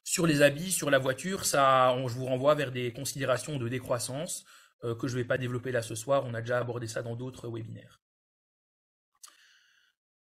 Sur 0.05 0.27
les 0.27 0.43
habits, 0.43 0.71
sur 0.71 0.91
la 0.91 0.99
voiture, 0.99 1.47
ça, 1.47 1.97
je 2.07 2.13
vous 2.13 2.27
renvoie 2.27 2.55
vers 2.55 2.71
des 2.71 2.93
considérations 2.93 3.57
de 3.57 3.69
décroissance 3.69 4.45
euh, 4.85 4.95
que 4.95 5.09
je 5.09 5.17
ne 5.17 5.23
vais 5.23 5.27
pas 5.27 5.39
développer 5.39 5.73
là 5.73 5.81
ce 5.81 5.95
soir. 5.95 6.25
On 6.27 6.35
a 6.35 6.43
déjà 6.43 6.59
abordé 6.59 6.87
ça 6.87 7.03
dans 7.03 7.17
d'autres 7.17 7.49
webinaires. 7.49 8.01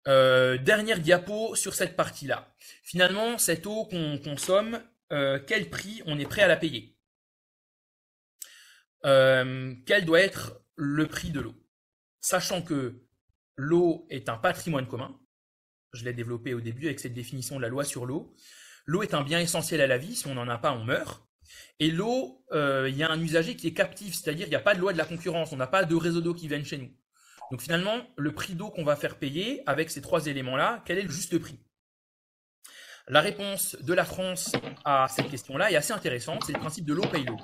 dernière 0.06 1.02
diapo 1.02 1.56
sur 1.56 1.74
cette 1.74 1.98
partie-là. 1.98 2.56
Finalement, 2.84 3.38
cette 3.38 3.68
eau 3.68 3.86
qu'on 3.86 4.18
consomme, 4.18 4.82
quel 5.10 5.70
prix 5.70 6.02
on 6.06 6.18
est 6.18 6.26
prêt 6.26 6.44
à 6.44 6.48
la 6.48 6.56
payer? 6.56 6.96
Quel 9.04 10.06
doit 10.06 10.22
être 10.22 10.62
le 10.78 11.08
prix 11.08 11.32
de 11.32 11.42
l'eau. 11.42 11.56
Sachant 12.22 12.62
que 12.62 13.02
l'eau 13.58 14.08
est 14.10 14.30
un 14.30 14.38
patrimoine 14.38 14.88
commun, 14.88 15.20
je 15.94 16.06
l'ai 16.06 16.14
développé 16.14 16.54
au 16.54 16.62
début 16.62 16.86
avec 16.86 17.00
cette 17.00 17.14
définition 17.14 17.58
de 17.58 17.62
la 17.62 17.68
loi 17.68 17.84
sur 17.84 18.06
l'eau, 18.06 18.34
l'eau 18.86 19.04
est 19.04 19.14
un 19.14 19.24
bien 19.24 19.40
essentiel 19.40 19.82
à 19.82 19.88
la 19.88 19.98
vie, 19.98 20.16
si 20.16 20.28
on 20.28 20.36
n'en 20.36 20.48
a 20.48 20.58
pas, 20.58 20.72
on 20.72 20.86
meurt. 20.86 21.28
Et 21.80 21.90
l'eau, 21.92 22.44
euh, 22.52 22.88
il 22.90 22.96
y 22.96 23.04
a 23.04 23.10
un 23.10 23.22
usager 23.22 23.56
qui 23.56 23.68
est 23.68 23.74
captif, 23.74 24.14
c'est-à-dire 24.14 24.48
il 24.48 24.50
n'y 24.50 24.56
a 24.56 24.62
pas 24.62 24.76
de 24.76 24.80
loi 24.80 24.94
de 24.94 24.98
la 24.98 25.06
concurrence, 25.06 25.52
on 25.52 25.58
n'a 25.58 25.68
pas 25.68 25.84
de 25.84 25.96
réseau 25.96 26.22
d'eau 26.22 26.34
qui 26.34 26.48
viennent 26.48 26.66
chez 26.66 26.78
nous. 26.78 26.92
Donc 27.52 27.62
finalement, 27.62 28.06
le 28.18 28.34
prix 28.34 28.56
d'eau 28.56 28.70
qu'on 28.70 28.84
va 28.84 28.96
faire 28.96 29.18
payer 29.18 29.64
avec 29.66 29.90
ces 29.90 30.02
trois 30.02 30.28
éléments-là, 30.28 30.84
quel 30.86 30.98
est 31.00 31.04
le 31.04 31.10
juste 31.10 31.38
prix? 31.40 31.60
La 33.08 33.22
réponse 33.22 33.78
de 33.82 33.94
la 33.94 34.04
France 34.04 34.52
à 34.84 35.08
cette 35.08 35.30
question-là 35.30 35.72
est 35.72 35.78
assez 35.78 35.94
intéressante, 35.94 36.44
c'est 36.46 36.52
le 36.52 36.60
principe 36.60 36.86
de 36.86 36.94
l'eau 36.94 37.08
paye 37.08 37.24
l'eau. 37.24 37.38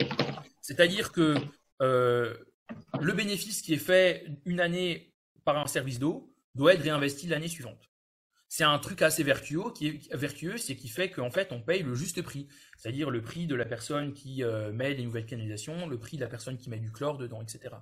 C'est-à-dire 0.62 1.14
que 1.14 1.36
euh, 1.82 2.36
le 3.00 3.14
bénéfice 3.14 3.62
qui 3.62 3.74
est 3.74 3.78
fait 3.78 4.26
une 4.46 4.60
année 4.60 5.14
par 5.46 5.58
un 5.58 5.68
service 5.68 6.00
d'eau 6.00 6.34
doit 6.56 6.74
être 6.74 6.82
réinvesti 6.82 7.28
l'année 7.28 7.48
suivante. 7.48 7.90
C'est 8.48 8.64
un 8.64 8.78
truc 8.78 9.02
assez 9.02 9.24
vertueux 9.24 9.72
qui 9.74 9.88
est 9.88 10.16
vertueux, 10.16 10.58
c'est 10.58 10.76
qui 10.76 10.88
fait 10.88 11.10
qu'en 11.10 11.32
fait 11.32 11.52
on 11.52 11.60
paye 11.60 11.82
le 11.82 11.96
juste 11.96 12.22
prix, 12.22 12.48
c'est-à-dire 12.78 13.10
le 13.10 13.24
prix 13.24 13.48
de 13.48 13.56
la 13.56 13.66
personne 13.66 14.14
qui 14.14 14.44
euh, 14.44 14.72
met 14.72 14.94
des 14.94 15.04
nouvelles 15.04 15.26
canalisations, 15.26 15.88
le 15.88 15.98
prix 15.98 16.18
de 16.18 16.22
la 16.22 16.28
personne 16.28 16.58
qui 16.58 16.70
met 16.70 16.78
du 16.78 16.92
chlore 16.92 17.18
dedans, 17.18 17.42
etc. 17.42 17.74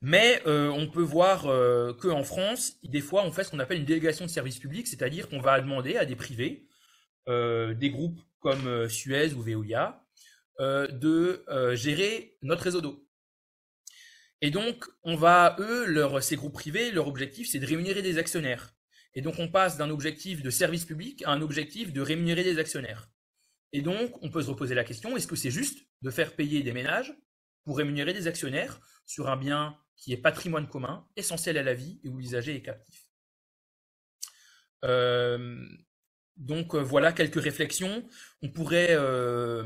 Mais 0.00 0.40
euh, 0.46 0.70
on 0.70 0.88
peut 0.88 1.02
voir 1.02 1.46
euh, 1.46 1.92
qu'en 1.92 2.24
France, 2.24 2.78
des 2.84 3.02
fois, 3.02 3.22
on 3.24 3.32
fait 3.32 3.44
ce 3.44 3.50
qu'on 3.50 3.58
appelle 3.58 3.78
une 3.78 3.84
délégation 3.84 4.24
de 4.24 4.30
service 4.30 4.58
public, 4.58 4.86
c'est-à-dire 4.86 5.28
qu'on 5.28 5.40
va 5.40 5.60
demander 5.60 5.96
à 5.96 6.06
des 6.06 6.16
privés, 6.16 6.66
des 7.28 7.90
groupes 7.90 8.20
comme 8.38 8.88
Suez 8.88 9.34
ou 9.34 9.42
Veolia, 9.42 10.02
de 10.60 11.44
gérer 11.74 12.38
notre 12.40 12.62
réseau 12.62 12.80
d'eau. 12.80 13.05
Et 14.42 14.50
donc, 14.50 14.84
on 15.02 15.16
va, 15.16 15.56
eux, 15.58 16.20
ces 16.20 16.36
groupes 16.36 16.52
privés, 16.52 16.90
leur 16.90 17.08
objectif, 17.08 17.48
c'est 17.48 17.58
de 17.58 17.66
rémunérer 17.66 18.02
des 18.02 18.18
actionnaires. 18.18 18.74
Et 19.14 19.22
donc, 19.22 19.38
on 19.38 19.48
passe 19.48 19.78
d'un 19.78 19.88
objectif 19.90 20.42
de 20.42 20.50
service 20.50 20.84
public 20.84 21.22
à 21.24 21.30
un 21.30 21.40
objectif 21.40 21.92
de 21.92 22.00
rémunérer 22.02 22.44
des 22.44 22.58
actionnaires. 22.58 23.08
Et 23.72 23.80
donc, 23.80 24.22
on 24.22 24.30
peut 24.30 24.42
se 24.42 24.50
reposer 24.50 24.74
la 24.74 24.84
question, 24.84 25.16
est-ce 25.16 25.26
que 25.26 25.36
c'est 25.36 25.50
juste 25.50 25.86
de 26.02 26.10
faire 26.10 26.34
payer 26.34 26.62
des 26.62 26.72
ménages 26.72 27.14
pour 27.64 27.78
rémunérer 27.78 28.12
des 28.12 28.26
actionnaires 28.26 28.80
sur 29.06 29.28
un 29.28 29.36
bien 29.36 29.76
qui 29.96 30.12
est 30.12 30.18
patrimoine 30.18 30.68
commun, 30.68 31.06
essentiel 31.16 31.56
à 31.56 31.62
la 31.62 31.74
vie 31.74 31.98
et 32.04 32.08
où 32.08 32.18
l'usager 32.18 32.54
est 32.54 32.62
captif? 32.62 33.08
Euh, 34.84 35.66
donc 36.36 36.74
euh, 36.74 36.78
voilà 36.78 37.12
quelques 37.12 37.42
réflexions. 37.42 38.06
On 38.42 38.50
pourrait 38.50 38.90
euh, 38.90 39.64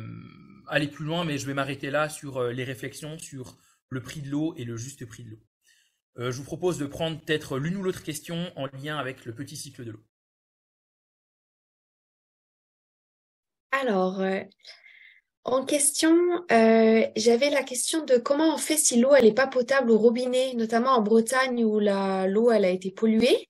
aller 0.69 0.89
plus 0.89 1.05
loin, 1.05 1.25
mais 1.25 1.39
je 1.39 1.47
vais 1.47 1.55
m'arrêter 1.55 1.91
là 1.91 2.09
sur 2.09 2.43
les 2.45 2.65
réflexions 2.65 3.19
sur 3.19 3.59
le 3.91 4.03
prix 4.03 4.23
de 4.23 4.31
l'eau 4.31 4.55
et 4.57 4.65
le 4.65 4.77
juste 4.77 5.05
prix 5.07 5.25
de 5.25 5.31
l'eau. 5.31 5.41
je 6.17 6.37
vous 6.37 6.45
propose 6.45 6.79
de 6.79 6.87
prendre 6.87 7.21
peut-être 7.21 7.59
l'une 7.59 7.77
ou 7.77 7.83
l'autre 7.83 8.03
question 8.03 8.53
en 8.57 8.67
lien 8.67 8.97
avec 8.97 9.25
le 9.25 9.35
petit 9.35 9.57
cycle 9.57 9.85
de 9.85 9.93
l'eau. 9.93 10.05
Alors, 13.73 14.23
en 15.45 15.65
question, 15.65 16.45
euh, 16.53 17.07
j'avais 17.17 17.49
la 17.49 17.63
question 17.63 18.05
de 18.05 18.17
comment 18.19 18.55
on 18.55 18.59
fait 18.59 18.77
si 18.77 19.01
l'eau 19.01 19.15
elle 19.15 19.25
est 19.25 19.35
pas 19.35 19.47
potable 19.47 19.91
au 19.91 19.97
robinet, 19.97 20.53
notamment 20.55 20.91
en 20.91 21.01
Bretagne 21.01 21.65
où 21.65 21.81
l'eau 21.81 22.51
elle 22.51 22.65
a 22.65 22.69
été 22.69 22.91
polluée. 22.91 23.49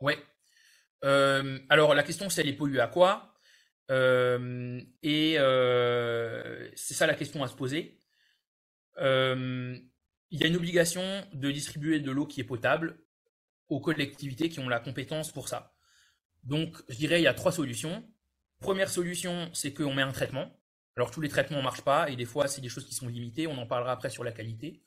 Ouais. 0.00 0.18
Euh, 1.04 1.58
alors 1.68 1.94
la 1.94 2.04
question 2.04 2.30
c'est 2.30 2.42
elle 2.42 2.48
est 2.48 2.56
polluée 2.56 2.80
à 2.80 2.86
quoi? 2.86 3.34
Euh, 3.90 4.80
Et 5.02 5.34
c'est 6.76 6.94
ça 6.94 7.06
la 7.08 7.14
question 7.14 7.42
à 7.42 7.48
se 7.48 7.54
poser. 7.54 7.98
Il 8.98 10.40
y 10.40 10.44
a 10.44 10.46
une 10.46 10.56
obligation 10.56 11.02
de 11.32 11.50
distribuer 11.50 12.00
de 12.00 12.10
l'eau 12.10 12.26
qui 12.26 12.40
est 12.40 12.44
potable 12.44 12.98
aux 13.68 13.80
collectivités 13.80 14.48
qui 14.48 14.60
ont 14.60 14.68
la 14.68 14.80
compétence 14.80 15.32
pour 15.32 15.48
ça. 15.48 15.74
Donc 16.44 16.76
je 16.88 16.96
dirais 16.96 17.20
il 17.20 17.24
y 17.24 17.28
a 17.28 17.34
trois 17.34 17.52
solutions. 17.52 18.04
Première 18.60 18.90
solution, 18.90 19.50
c'est 19.54 19.72
qu'on 19.72 19.94
met 19.94 20.02
un 20.02 20.12
traitement. 20.12 20.50
Alors 20.96 21.10
tous 21.10 21.20
les 21.20 21.28
traitements 21.28 21.58
ne 21.58 21.62
marchent 21.62 21.82
pas 21.82 22.10
et 22.10 22.16
des 22.16 22.24
fois 22.24 22.48
c'est 22.48 22.60
des 22.60 22.68
choses 22.68 22.86
qui 22.86 22.94
sont 22.94 23.08
limitées. 23.08 23.46
On 23.46 23.58
en 23.58 23.66
parlera 23.66 23.92
après 23.92 24.10
sur 24.10 24.24
la 24.24 24.32
qualité. 24.32 24.82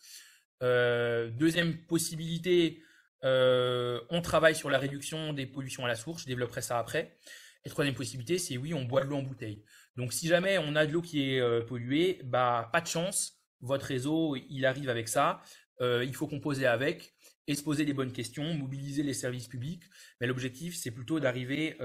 Euh, 0.64 1.30
deuxième 1.32 1.86
possibilité, 1.86 2.82
euh, 3.24 4.00
on 4.10 4.22
travaille 4.22 4.56
sur 4.56 4.70
la 4.70 4.78
réduction 4.78 5.34
des 5.34 5.46
pollutions 5.46 5.86
à 5.86 5.88
la 5.88 5.96
source. 5.96 6.22
Je 6.22 6.28
développerai 6.28 6.62
ça 6.62 6.78
après. 6.78 7.18
Et 7.66 7.70
troisième 7.70 7.96
possibilité, 7.96 8.38
c'est 8.38 8.58
oui, 8.58 8.74
on 8.74 8.86
boit 8.86 9.02
de 9.02 9.08
l'eau 9.08 9.18
en 9.18 9.24
bouteille. 9.24 9.64
Donc 9.96 10.14
si 10.14 10.28
jamais 10.28 10.60
on 10.60 10.76
a 10.76 10.86
de 10.86 10.92
l'eau 10.92 11.02
qui 11.02 11.32
est 11.32 11.40
euh, 11.40 11.62
polluée, 11.62 12.22
bah 12.24 12.70
pas 12.72 12.82
de 12.82 12.88
chance. 12.88 13.35
Votre 13.62 13.86
réseau, 13.88 14.36
il 14.36 14.66
arrive 14.66 14.90
avec 14.90 15.08
ça. 15.08 15.42
il 15.82 16.14
faut 16.14 16.28
composer 16.28 16.66
avec 16.68 17.14
et 17.48 17.56
se 17.56 17.64
poser 17.64 17.86
les 17.86 17.94
bonnes 17.94 18.12
questions, 18.12 18.54
mobiliser 18.54 19.04
les 19.04 19.14
services 19.14 19.48
publics. 19.48 19.84
Mais 20.20 20.28
l'objectif, 20.28 20.76
c'est 20.76 20.92
plutôt 20.92 21.20
d'arriver 21.20 21.78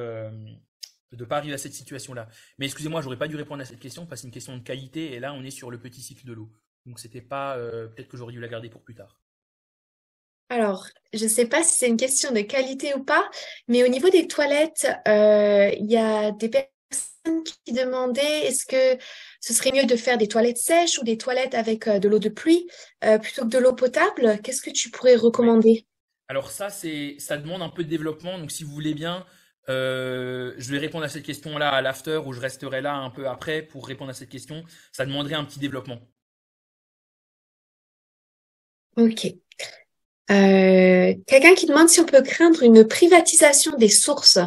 de 1.13 1.25
ne 1.25 1.25
pas 1.25 1.39
arriver 1.39 1.55
à 1.55 1.59
cette 1.59 1.73
situation-là. 1.73 2.29
Mais 2.59 2.67
excusez-moi, 2.67 3.01
j'aurais 3.01 3.19
pas 3.19 3.29
dû 3.29 3.37
répondre 3.37 3.63
à 3.63 3.65
cette 3.65 3.81
question 3.81 4.07
parce 4.07 4.21
que 4.21 4.23
c'est 4.23 4.29
une 4.29 4.35
question 4.35 4.57
de 4.57 4.63
qualité 4.63 5.13
et 5.13 5.21
là 5.21 5.33
on 5.35 5.43
est 5.43 5.51
sur 5.51 5.71
le 5.71 5.81
petit 5.81 6.01
cycle 6.01 6.27
de 6.27 6.33
l'eau. 6.33 6.51
Donc 6.87 6.99
c'était 6.99 7.27
euh, 7.33 7.89
peut-être 7.89 8.09
que 8.09 8.17
j'aurais 8.17 8.33
dû 8.33 8.41
la 8.41 8.49
garder 8.49 8.71
pour 8.71 8.83
plus 8.83 8.95
tard. 8.95 9.21
Alors, 10.49 10.87
je 11.13 11.25
ne 11.25 11.29
sais 11.29 11.47
pas 11.47 11.63
si 11.63 11.79
c'est 11.79 11.89
une 11.89 11.97
question 11.97 12.33
de 12.33 12.41
qualité 12.41 12.93
ou 12.95 13.05
pas, 13.05 13.31
mais 13.69 13.85
au 13.85 13.89
niveau 13.89 14.09
des 14.09 14.27
toilettes, 14.27 14.89
euh, 15.07 15.71
il 15.79 15.89
y 15.89 15.97
a 15.97 16.33
des 16.33 16.51
qui 17.65 17.73
demandaient 17.73 18.47
est-ce 18.47 18.65
que 18.65 19.03
ce 19.41 19.53
serait 19.53 19.73
mieux 19.73 19.87
de 19.87 19.97
faire 19.97 20.19
des 20.19 20.29
toilettes 20.29 20.59
sèches 20.59 20.99
ou 20.99 21.05
des 21.05 21.19
toilettes 21.19 21.55
avec 21.55 21.87
euh, 21.87 21.99
de 21.99 22.09
l'eau 22.09 22.19
de 22.19 22.29
pluie 22.29 22.69
plutôt 23.23 23.43
que 23.43 23.49
de 23.49 23.59
l'eau 23.59 23.75
potable? 23.75 24.41
Qu'est-ce 24.43 24.63
que 24.63 24.71
tu 24.71 24.91
pourrais 24.91 25.17
recommander? 25.17 25.87
Alors 26.29 26.51
ça, 26.51 26.71
c'est 26.71 27.17
ça 27.19 27.37
demande 27.37 27.63
un 27.63 27.69
peu 27.69 27.83
de 27.83 27.89
développement. 27.89 28.39
Donc 28.39 28.53
si 28.53 28.63
vous 28.63 28.71
voulez 28.71 28.95
bien, 28.95 29.27
euh, 29.69 30.55
je 30.59 30.71
vais 30.73 30.79
répondre 30.79 31.05
à 31.05 31.09
cette 31.09 31.23
question-là 31.23 31.69
à 31.69 31.81
l'after 31.83 32.21
ou 32.25 32.33
je 32.33 32.41
resterai 32.41 32.81
là 32.81 32.95
un 32.95 33.11
peu 33.11 33.29
après 33.29 33.63
pour 33.63 33.87
répondre 33.87 34.11
à 34.11 34.15
cette 34.15 34.29
question. 34.29 34.65
Ça 34.93 35.07
demanderait 35.07 35.35
un 35.35 35.45
petit 35.45 35.59
développement. 35.59 36.01
Ok. 38.97 39.27
Euh, 40.31 41.15
quelqu'un 41.27 41.55
qui 41.55 41.67
demande 41.67 41.89
si 41.89 42.01
on 42.01 42.05
peut 42.05 42.23
craindre 42.23 42.63
une 42.63 42.87
privatisation 42.87 43.77
des 43.77 43.89
sources. 43.89 44.39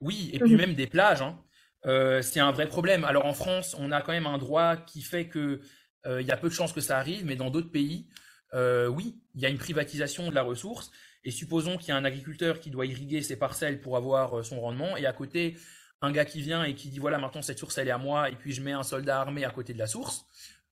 Oui, 0.00 0.30
et 0.32 0.38
puis 0.38 0.52
mhm. 0.52 0.56
même 0.56 0.74
des 0.74 0.86
plages. 0.86 1.22
Hein. 1.22 1.38
Euh, 1.86 2.22
c'est 2.22 2.40
un 2.40 2.52
vrai 2.52 2.66
problème. 2.68 3.04
Alors 3.04 3.26
en 3.26 3.34
France, 3.34 3.76
on 3.78 3.92
a 3.92 4.02
quand 4.02 4.12
même 4.12 4.26
un 4.26 4.38
droit 4.38 4.76
qui 4.76 5.02
fait 5.02 5.28
que 5.28 5.60
il 6.06 6.26
y 6.26 6.30
a 6.30 6.36
peu 6.38 6.48
de 6.48 6.54
chances 6.54 6.72
que 6.72 6.80
ça 6.80 6.96
arrive, 6.96 7.26
mais 7.26 7.36
dans 7.36 7.50
d'autres 7.50 7.70
pays, 7.70 8.08
oui, 8.54 9.20
il 9.34 9.42
y 9.42 9.44
a 9.44 9.50
une 9.50 9.58
privatisation 9.58 10.30
de 10.30 10.34
la 10.34 10.42
ressource. 10.42 10.90
Et 11.24 11.30
supposons 11.30 11.76
qu'il 11.76 11.88
y 11.88 11.92
a 11.92 11.96
un 11.96 12.04
agriculteur 12.04 12.60
qui 12.60 12.70
doit 12.70 12.86
irriguer 12.86 13.22
ses 13.22 13.36
parcelles 13.36 13.80
pour 13.80 13.96
avoir 13.96 14.38
euh, 14.38 14.42
son 14.42 14.60
rendement, 14.60 14.96
et 14.96 15.06
à 15.06 15.12
côté, 15.12 15.56
un 16.00 16.12
gars 16.12 16.24
qui 16.24 16.40
vient 16.40 16.64
et 16.64 16.74
qui 16.74 16.88
dit 16.88 16.98
voilà, 16.98 17.18
maintenant 17.18 17.42
cette 17.42 17.58
source 17.58 17.76
elle 17.76 17.88
est 17.88 17.92
à 17.92 17.98
moi, 17.98 18.30
et 18.30 18.36
puis 18.36 18.52
je 18.52 18.62
mets 18.62 18.72
un 18.72 18.82
soldat 18.82 19.20
armé 19.20 19.44
à 19.44 19.50
côté 19.50 19.74
de 19.74 19.78
la 19.78 19.86
source, 19.86 20.24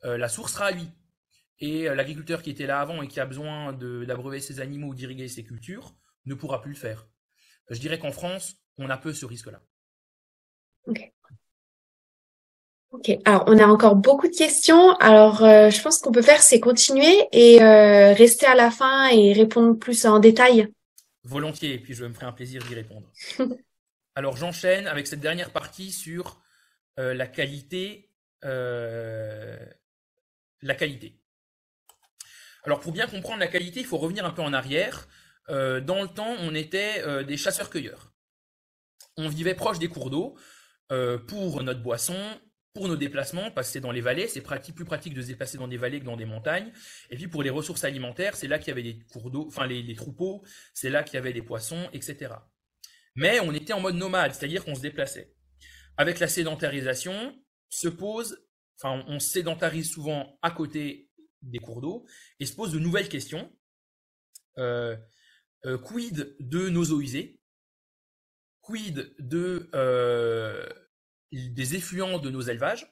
euh, 0.05 0.17
la 0.17 0.29
source 0.29 0.55
sera 0.55 0.67
à 0.67 0.71
lui. 0.71 0.89
Et 1.61 1.89
euh, 1.89 1.95
l'agriculteur 1.95 2.43
qui 2.43 2.51
était 2.51 2.67
là 2.67 2.81
avant 2.81 3.03
et 3.03 3.09
qui 3.09 3.21
a 3.21 3.27
besoin 3.27 3.73
d'abreuver 3.73 4.41
ses 4.41 4.61
animaux 4.61 4.89
ou 4.89 4.95
d'irriguer 4.95 5.29
ses 5.29 5.45
cultures 5.45 5.95
ne 6.25 6.35
pourra 6.35 6.63
plus 6.63 6.73
le 6.73 6.79
faire. 6.79 7.07
Je 7.69 7.79
dirais 7.79 7.99
qu'en 7.99 8.13
France, 8.13 8.57
on 8.79 8.89
a 8.91 8.97
peu 8.97 9.13
ce 9.13 9.27
risque-là. 9.27 9.61
Ok. 10.87 11.13
Ok, 12.91 13.11
alors 13.27 13.45
on 13.47 13.59
a 13.59 13.67
encore 13.67 13.97
beaucoup 13.97 14.29
de 14.29 14.35
questions. 14.35 14.97
Alors 14.97 15.45
euh, 15.45 15.69
je 15.69 15.83
pense 15.83 15.99
qu'on 15.99 16.11
peut 16.11 16.23
faire, 16.23 16.41
c'est 16.41 16.59
continuer 16.59 17.29
et 17.33 17.63
euh, 17.63 18.15
rester 18.15 18.47
à 18.47 18.55
la 18.55 18.71
fin 18.71 19.09
et 19.09 19.35
répondre 19.35 19.79
plus 19.79 20.07
en 20.07 20.19
détail. 20.21 20.73
Volontiers, 21.23 21.75
et 21.75 21.79
puis 21.79 21.93
je 21.93 22.07
me 22.07 22.15
ferai 22.15 22.25
un 22.25 22.33
plaisir 22.33 22.65
d'y 22.65 22.75
répondre. 22.75 23.07
alors 24.15 24.39
j'enchaîne 24.39 24.87
avec 24.87 25.07
cette 25.07 25.21
dernière 25.21 25.51
partie 25.51 25.93
sur 25.93 26.41
euh, 26.99 27.13
la 27.13 27.27
qualité. 27.27 28.09
la 28.43 29.59
qualité. 30.75 31.21
Alors 32.65 32.81
pour 32.81 32.93
bien 32.93 33.07
comprendre 33.07 33.41
la 33.41 33.49
qualité, 33.49 33.81
il 33.81 33.87
faut 33.87 33.99
revenir 33.99 34.25
un 34.25 34.31
peu 34.31 34.41
en 34.41 34.55
arrière. 34.55 35.09
dans 35.49 36.01
le 36.03 36.09
temps, 36.09 36.35
on 36.41 36.55
était 36.55 37.25
des 37.25 37.37
chasseurs-cueilleurs. 37.37 38.13
On 39.19 39.29
vivait 39.29 39.55
proche 39.55 39.79
des 39.79 39.89
cours 39.89 40.09
d'eau 40.09 40.37
pour 41.27 41.63
notre 41.63 41.83
boisson, 41.83 42.17
pour 42.79 42.89
nos 42.89 42.97
déplacements, 42.97 43.51
parce 43.51 43.69
que 43.69 43.73
c'est 43.75 43.81
dans 43.81 43.91
les 43.91 44.01
vallées, 44.01 44.29
c'est 44.29 44.41
plus 44.41 44.85
pratique 44.85 45.13
de 45.13 45.21
se 45.21 45.27
déplacer 45.27 45.59
dans 45.59 45.67
des 45.67 45.77
vallées 45.77 46.01
que 46.01 46.05
dans 46.05 46.17
des 46.17 46.25
montagnes. 46.25 46.73
Et 47.11 47.17
puis 47.17 47.27
pour 47.27 47.43
les 47.43 47.51
ressources 47.51 47.85
alimentaires, 47.85 48.37
c'est 48.37 48.47
là 48.47 48.59
qu'il 48.59 48.69
y 48.69 48.71
avait 48.71 48.83
des 48.83 48.99
cours 49.11 49.31
d'eau, 49.31 49.47
enfin 49.49 49.67
les, 49.67 49.95
troupeaux, 49.97 50.45
c'est 50.75 50.89
là 50.89 51.03
qu'il 51.03 51.15
y 51.15 51.19
avait 51.19 51.33
des 51.33 51.43
poissons, 51.43 51.89
etc. 51.93 52.35
Mais 53.17 53.41
on 53.41 53.53
était 53.53 53.73
en 53.73 53.81
mode 53.81 53.97
nomade, 53.97 54.33
c'est-à-dire 54.33 54.65
qu'on 54.65 54.77
se 54.77 54.81
déplaçait. 54.81 55.35
Avec 55.97 56.21
la 56.21 56.29
sédentarisation, 56.29 57.37
se 57.69 57.89
pose, 57.89 58.47
on 58.85 59.19
sédentarise 59.19 59.91
souvent 59.91 60.39
à 60.43 60.53
côté 60.53 61.11
des 61.43 61.59
cours 61.59 61.81
d'eau 61.81 62.07
et 62.39 62.47
se 62.47 62.55
pose 62.55 62.73
de 62.73 62.79
nouvelles 62.79 63.09
questions. 63.09 63.53
Euh, 64.59 64.97
euh, 65.67 65.79
quid 65.79 66.37
de 66.39 66.69
nos 66.69 66.85
eaux 66.93 67.01
usées? 67.01 67.38
Quid 68.69 69.15
de 69.19 69.71
euh, 69.75 70.69
des 71.33 71.75
effluents 71.75 72.19
de 72.19 72.29
nos 72.29 72.43
élevages, 72.43 72.87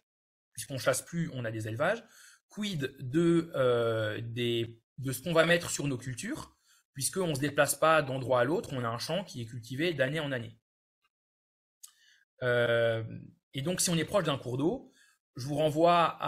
puisqu'on 0.55 0.79
chasse 0.79 1.03
plus, 1.03 1.31
on 1.35 1.45
a 1.45 1.51
des 1.51 1.69
élevages. 1.69 2.03
Quid 2.49 2.97
de, 2.99 3.53
euh, 3.55 4.19
de 4.23 5.13
ce 5.13 5.23
qu'on 5.23 5.35
va 5.35 5.45
mettre 5.45 5.69
sur 5.69 5.87
nos 5.87 5.99
cultures, 5.99 6.57
puisqu'on 6.95 7.27
ne 7.27 7.35
se 7.35 7.41
déplace 7.41 7.75
pas 7.75 8.01
d'endroit 8.01 8.41
à 8.41 8.45
l'autre, 8.45 8.71
on 8.73 8.85
a 8.85 8.89
un 8.89 8.97
champ 8.97 9.23
qui 9.23 9.43
est 9.43 9.45
cultivé 9.45 9.93
d'année 9.93 10.19
en 10.19 10.33
année. 10.33 10.59
Euh, 12.43 13.05
et 13.53 13.61
donc, 13.61 13.83
si 13.83 13.91
on 13.91 13.97
est 13.97 14.07
proche 14.07 14.25
d'un 14.25 14.39
cours 14.39 14.57
d'eau, 14.57 14.93
je 15.37 15.47
vous 15.47 15.57
renvoie 15.57 16.19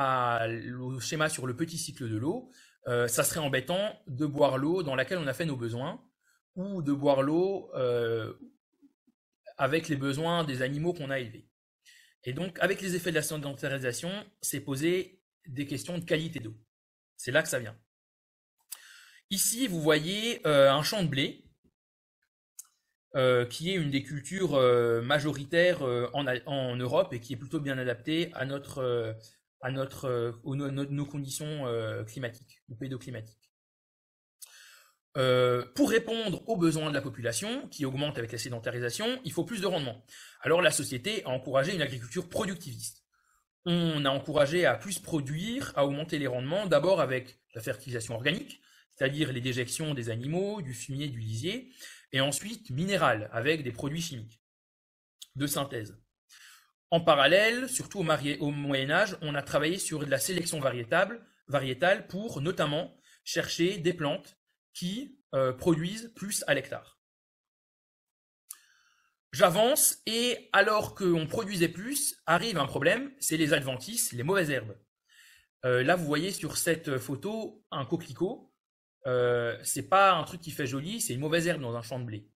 au 0.79 1.01
schéma 1.01 1.31
sur 1.31 1.47
le 1.47 1.57
petit 1.57 1.79
cycle 1.79 2.07
de 2.11 2.19
l'eau. 2.19 2.51
Ça 2.87 3.25
serait 3.25 3.41
embêtant 3.41 3.99
de 4.07 4.27
boire 4.27 4.59
l'eau 4.59 4.83
dans 4.83 4.95
laquelle 4.95 5.19
on 5.19 5.27
a 5.27 5.33
fait 5.33 5.47
nos 5.47 5.57
besoins, 5.57 6.05
ou 6.55 6.83
de 6.83 6.93
boire 6.93 7.23
l'eau 7.23 7.71
avec 9.59 9.89
les 9.89 9.97
besoins 9.97 10.45
des 10.45 10.63
animaux 10.63 10.95
qu'on 10.95 11.11
a 11.11 11.19
élevés. 11.19 11.49
Et 12.25 12.33
donc, 12.33 12.59
avec 12.61 12.81
les 12.81 12.95
effets 12.95 13.11
de 13.11 13.17
la 13.17 13.23
sédentarisation, 13.23 14.11
c'est 14.41 14.61
poser 14.61 15.21
des 15.47 15.67
questions 15.67 15.99
de 15.99 16.05
qualité 16.05 16.41
d'eau. 16.41 16.55
C'est 17.17 17.33
là 17.33 17.43
que 17.43 17.49
ça 17.49 17.59
vient. 17.59 17.77
Ici, 19.31 19.67
vous 19.67 19.81
voyez 19.81 20.47
euh, 20.47 20.71
un 20.71 20.83
champ 20.83 21.03
de 21.03 21.09
blé, 21.09 21.45
euh, 23.17 23.45
qui 23.47 23.71
est 23.71 23.75
une 23.75 23.91
des 23.91 24.03
cultures 24.03 24.55
euh, 24.55 25.03
majoritaires 25.03 25.83
en, 25.83 26.77
Europe 26.77 27.13
et 27.13 27.21
qui 27.21 27.35
est 27.35 27.37
plutôt 27.37 27.61
bien 27.61 27.79
adaptée 27.79 28.31
à 28.35 28.45
notre, 28.45 29.17
à 29.61 29.71
notre, 29.71 30.39
aux, 30.45 30.55
nos, 30.55 31.07
conditions 31.07 31.65
climatiques 32.07 32.63
ou 32.69 32.77
pédoclimatiques. 32.77 33.48
Pour 35.75 35.91
répondre 35.91 36.49
aux 36.49 36.57
besoins 36.57 36.91
de 36.91 36.95
la 36.95 37.01
population, 37.01 37.69
qui 37.69 37.85
augmente 37.85 38.19
avec 38.19 38.33
la 38.33 38.39
sédentarisation, 38.39 39.21
il 39.25 39.33
faut 39.33 39.45
plus 39.45 39.61
de 39.61 39.67
rendement. 39.67 40.05
Alors 40.43 40.63
la 40.63 40.71
société 40.71 41.25
a 41.25 41.31
encouragé 41.31 41.75
une 41.75 41.83
agriculture 41.83 42.29
productiviste. 42.29 43.05
On 43.65 44.05
a 44.05 44.11
encouragé 44.11 44.65
à 44.65 44.75
plus 44.75 44.99
produire, 44.99 45.73
à 45.77 45.85
augmenter 45.85 46.19
les 46.19 46.27
rendements, 46.27 46.67
d'abord 46.67 47.01
avec 47.01 47.41
la 47.55 47.61
fertilisation 47.61 48.15
organique, 48.15 48.61
c'est-à-dire 48.91 49.33
les 49.33 49.41
déjections 49.41 49.95
des 49.95 50.11
animaux, 50.11 50.63
du 50.63 50.73
fumier, 50.73 51.09
du 51.09 51.19
lisier, 51.19 51.71
et 52.13 52.21
ensuite 52.21 52.71
minéral, 52.71 53.29
avec 53.33 53.63
des 53.63 53.73
produits 53.73 54.01
chimiques 54.01 54.41
de 55.37 55.47
synthèse. 55.47 55.99
En 56.91 57.01
parallèle, 57.01 57.69
surtout 57.69 57.99
au, 57.99 58.51
Moyen 58.51 58.91
Âge, 58.91 59.17
on 59.21 59.35
a 59.35 59.43
travaillé 59.43 59.79
sur 59.79 59.99
de 60.01 60.11
la 60.11 60.19
sélection 60.19 60.59
variétale 60.61 62.07
pour 62.09 62.41
notamment 62.41 62.97
chercher 63.25 63.77
des 63.77 63.93
plantes 63.93 64.38
qui 64.79 65.19
euh, 65.35 65.53
produisent 65.53 66.13
plus 66.15 66.45
à 66.47 66.55
l'hectare. 66.55 67.01
J'avance 69.33 69.99
et 70.07 70.49
alors 70.53 70.95
qu'on 70.95 71.27
produisait 71.27 71.69
plus, 71.69 72.23
arrive 72.27 72.59
un 72.59 72.67
problème, 72.67 73.11
c'est 73.19 73.37
les 73.37 73.53
adventices, 73.53 74.13
les 74.13 74.23
mauvaises 74.23 74.51
herbes. 74.51 74.79
Euh, 75.65 75.83
là, 75.83 75.97
vous 75.97 76.05
voyez 76.05 76.31
sur 76.31 76.57
cette 76.57 76.99
photo 76.99 77.65
un 77.73 77.85
coquelicot 77.85 78.45
euh, 79.07 79.57
c'est 79.63 79.89
pas 79.89 80.13
un 80.13 80.25
truc 80.25 80.41
qui 80.41 80.51
fait 80.51 80.67
joli, 80.67 81.01
c'est 81.01 81.15
une 81.15 81.21
mauvaise 81.21 81.47
herbe 81.47 81.63
dans 81.63 81.75
un 81.75 81.83
champ 81.83 81.99
de 81.99 82.05
blé. 82.05 82.29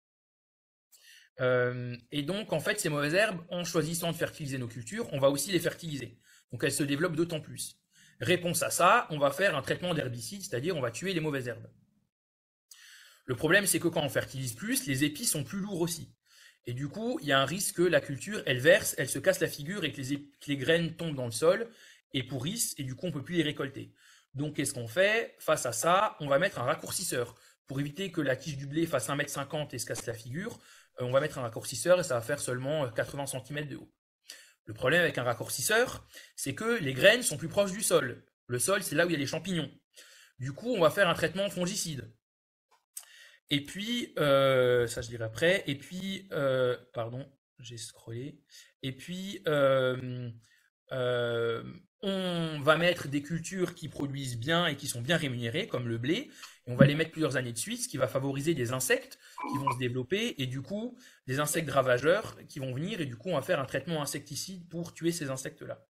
Et 2.12 2.22
donc, 2.22 2.52
en 2.52 2.60
fait, 2.60 2.78
ces 2.78 2.90
mauvaises 2.90 3.14
herbes, 3.14 3.40
en 3.48 3.64
choisissant 3.64 4.12
de 4.12 4.16
fertiliser 4.16 4.58
nos 4.58 4.68
cultures, 4.68 5.08
on 5.12 5.18
va 5.18 5.30
aussi 5.30 5.50
les 5.50 5.58
fertiliser. 5.58 6.20
Donc, 6.52 6.62
elles 6.62 6.72
se 6.72 6.82
développent 6.82 7.16
d'autant 7.16 7.40
plus. 7.40 7.80
Réponse 8.20 8.62
à 8.62 8.70
ça, 8.70 9.06
on 9.08 9.18
va 9.18 9.30
faire 9.30 9.56
un 9.56 9.62
traitement 9.62 9.94
d'herbicide, 9.94 10.42
c'est-à-dire 10.42 10.76
on 10.76 10.82
va 10.82 10.90
tuer 10.90 11.14
les 11.14 11.20
mauvaises 11.20 11.48
herbes. 11.48 11.66
Le 13.30 13.36
problème, 13.36 13.64
c'est 13.64 13.78
que 13.78 13.86
quand 13.86 14.02
on 14.02 14.08
fertilise 14.08 14.54
plus, 14.54 14.88
les 14.88 15.04
épis 15.04 15.24
sont 15.24 15.44
plus 15.44 15.60
lourds 15.60 15.82
aussi. 15.82 16.12
Et 16.66 16.72
du 16.72 16.88
coup, 16.88 17.16
il 17.22 17.28
y 17.28 17.32
a 17.32 17.40
un 17.40 17.44
risque 17.44 17.76
que 17.76 17.82
la 17.82 18.00
culture, 18.00 18.42
elle 18.44 18.58
verse, 18.58 18.96
elle 18.98 19.08
se 19.08 19.20
casse 19.20 19.38
la 19.38 19.46
figure 19.46 19.84
et 19.84 19.92
que 19.92 20.02
les, 20.48 20.56
graines 20.56 20.96
tombent 20.96 21.14
dans 21.14 21.26
le 21.26 21.30
sol 21.30 21.70
et 22.12 22.24
pourrissent, 22.24 22.74
et 22.76 22.82
du 22.82 22.96
coup, 22.96 23.06
on 23.06 23.12
peut 23.12 23.22
plus 23.22 23.36
les 23.36 23.44
récolter. 23.44 23.94
Donc, 24.34 24.56
qu'est-ce 24.56 24.74
qu'on 24.74 24.88
fait? 24.88 25.36
Face 25.38 25.64
à 25.64 25.70
ça, 25.70 26.16
on 26.18 26.26
va 26.26 26.40
mettre 26.40 26.58
un 26.58 26.64
raccourcisseur. 26.64 27.36
Pour 27.68 27.78
éviter 27.78 28.10
que 28.10 28.20
la 28.20 28.34
tige 28.34 28.56
du 28.56 28.66
blé 28.66 28.84
fasse 28.84 29.08
1m50 29.08 29.76
et 29.76 29.78
se 29.78 29.86
casse 29.86 30.06
la 30.06 30.14
figure, 30.14 30.58
euh, 31.00 31.04
on 31.04 31.12
va 31.12 31.20
mettre 31.20 31.38
un 31.38 31.42
raccourcisseur 31.42 32.00
et 32.00 32.02
ça 32.02 32.14
va 32.14 32.22
faire 32.22 32.40
seulement 32.40 32.90
80 32.90 33.22
euh, 33.22 33.38
cm 33.46 33.68
de 33.68 33.76
haut. 33.76 33.92
Le 34.64 34.74
problème 34.74 35.02
avec 35.02 35.18
un 35.18 35.22
raccourcisseur, 35.22 36.04
c'est 36.34 36.56
que 36.56 36.80
les 36.80 36.94
graines 36.94 37.22
sont 37.22 37.36
plus 37.36 37.48
proches 37.48 37.70
du 37.70 37.82
sol. 37.82 38.24
Le 38.48 38.58
sol, 38.58 38.82
c'est 38.82 38.96
là 38.96 39.06
où 39.06 39.08
il 39.08 39.12
y 39.12 39.14
a 39.14 39.20
les 39.20 39.26
champignons. 39.26 39.70
Du 40.40 40.52
coup, 40.52 40.74
on 40.74 40.80
va 40.80 40.90
faire 40.90 41.08
un 41.08 41.14
traitement 41.14 41.48
fongicide. 41.48 42.10
Et 43.50 43.64
puis, 43.64 44.14
euh, 44.18 44.86
ça 44.86 45.02
je 45.02 45.08
dirai 45.08 45.24
après, 45.24 45.64
et 45.66 45.76
puis, 45.76 46.28
pardon, 46.92 47.26
j'ai 47.58 47.76
scrollé, 47.76 48.40
et 48.82 48.92
puis, 48.92 49.42
on 52.02 52.60
va 52.60 52.76
mettre 52.76 53.08
des 53.08 53.22
cultures 53.22 53.74
qui 53.74 53.88
produisent 53.88 54.38
bien 54.38 54.66
et 54.66 54.76
qui 54.76 54.86
sont 54.86 55.02
bien 55.02 55.16
rémunérées, 55.16 55.66
comme 55.66 55.88
le 55.88 55.98
blé, 55.98 56.30
et 56.66 56.70
on 56.72 56.76
va 56.76 56.86
les 56.86 56.94
mettre 56.94 57.10
plusieurs 57.10 57.36
années 57.36 57.52
de 57.52 57.58
suite, 57.58 57.82
ce 57.82 57.88
qui 57.88 57.96
va 57.96 58.08
favoriser 58.08 58.54
des 58.54 58.72
insectes 58.72 59.18
qui 59.52 59.58
vont 59.58 59.70
se 59.72 59.78
développer, 59.78 60.36
et 60.38 60.46
du 60.46 60.62
coup, 60.62 60.96
des 61.26 61.40
insectes 61.40 61.70
ravageurs 61.70 62.38
qui 62.48 62.58
vont 62.58 62.72
venir, 62.72 63.00
et 63.00 63.06
du 63.06 63.16
coup, 63.16 63.30
on 63.30 63.34
va 63.34 63.42
faire 63.42 63.60
un 63.60 63.66
traitement 63.66 64.00
insecticide 64.00 64.68
pour 64.68 64.94
tuer 64.94 65.12
ces 65.12 65.28
insectes-là. 65.28 65.84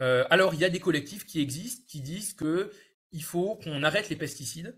Euh, 0.00 0.24
alors, 0.30 0.54
il 0.54 0.60
y 0.60 0.64
a 0.64 0.70
des 0.70 0.80
collectifs 0.80 1.24
qui 1.26 1.40
existent, 1.40 1.84
qui 1.86 2.00
disent 2.00 2.34
qu'il 2.34 3.22
faut 3.22 3.56
qu'on 3.56 3.84
arrête 3.84 4.08
les 4.08 4.16
pesticides, 4.16 4.76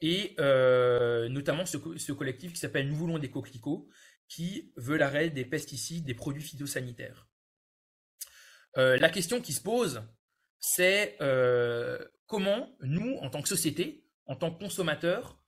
et 0.00 0.36
euh, 0.38 1.28
notamment 1.28 1.66
ce, 1.66 2.12
collectif 2.12 2.52
qui 2.52 2.58
s'appelle 2.58 2.88
Nous 2.88 2.96
voulons 2.96 3.18
des 3.18 3.30
coquelicots, 3.30 3.88
qui 4.28 4.72
veut 4.76 4.96
l'arrêt 4.96 5.30
des 5.30 5.44
pesticides, 5.44 6.04
des 6.04 6.14
produits 6.14 6.42
phytosanitaires. 6.42 7.28
Euh, 8.76 8.96
la 8.98 9.08
question 9.08 9.40
qui 9.40 9.52
se 9.52 9.62
pose, 9.62 10.02
c'est 10.60 11.16
euh, 11.20 11.98
comment 12.26 12.76
nous, 12.80 13.16
en 13.22 13.30
tant 13.30 13.42
que 13.42 13.48
société, 13.48 14.04
en 14.26 14.36
tant 14.36 14.52
que 14.52 14.58
consommateurs, 14.58 15.42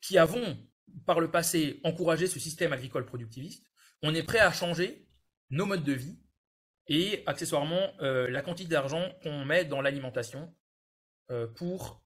qui 0.00 0.18
avons 0.18 0.58
par 1.04 1.18
le 1.18 1.30
passé 1.30 1.80
encouragé 1.82 2.26
ce 2.26 2.38
système 2.38 2.72
agricole 2.72 3.06
productiviste, 3.06 3.66
on 4.02 4.14
est 4.14 4.22
prêt 4.22 4.38
à 4.38 4.52
changer 4.52 5.08
nos 5.50 5.66
modes 5.66 5.84
de 5.84 5.92
vie 5.92 6.20
et 6.86 7.24
accessoirement 7.26 7.92
la 7.98 8.42
quantité 8.42 8.68
d'argent 8.68 9.10
qu'on 9.22 9.44
met 9.44 9.64
dans 9.64 9.80
l'alimentation 9.80 10.54
pour 11.56 12.04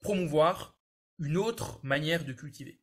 promouvoir 0.00 0.78
une 1.18 1.36
autre 1.36 1.80
manière 1.82 2.24
de 2.24 2.32
cultiver. 2.32 2.80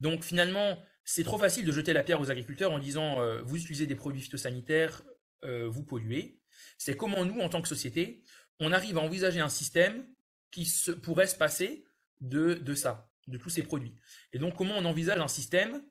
Donc 0.00 0.24
finalement, 0.24 0.82
c'est 1.04 1.24
trop 1.24 1.38
facile 1.38 1.64
de 1.64 1.72
jeter 1.72 1.92
la 1.92 2.02
pierre 2.02 2.20
aux 2.20 2.30
agriculteurs 2.30 2.72
en 2.72 2.78
disant 2.78 3.20
euh, 3.20 3.42
vous 3.42 3.56
utilisez 3.56 3.86
des 3.86 3.94
produits 3.94 4.22
phytosanitaires, 4.22 5.02
euh, 5.44 5.68
vous 5.68 5.84
polluez. 5.84 6.40
C'est 6.78 6.96
comment 6.96 7.24
nous, 7.24 7.40
en 7.40 7.48
tant 7.48 7.60
que 7.60 7.68
société, 7.68 8.22
on 8.60 8.72
arrive 8.72 8.98
à 8.98 9.00
envisager 9.00 9.40
un 9.40 9.48
système 9.48 10.06
qui 10.50 10.70
pourrait 11.02 11.26
se 11.26 11.36
passer 11.36 11.84
de, 12.20 12.74
ça, 12.74 13.10
de 13.26 13.36
tous 13.36 13.50
ces 13.50 13.62
produits. 13.62 13.94
Et 14.32 14.38
donc 14.38 14.56
comment 14.56 14.76
on 14.78 14.84
envisage 14.84 15.18
un 15.18 15.28
système 15.28 15.84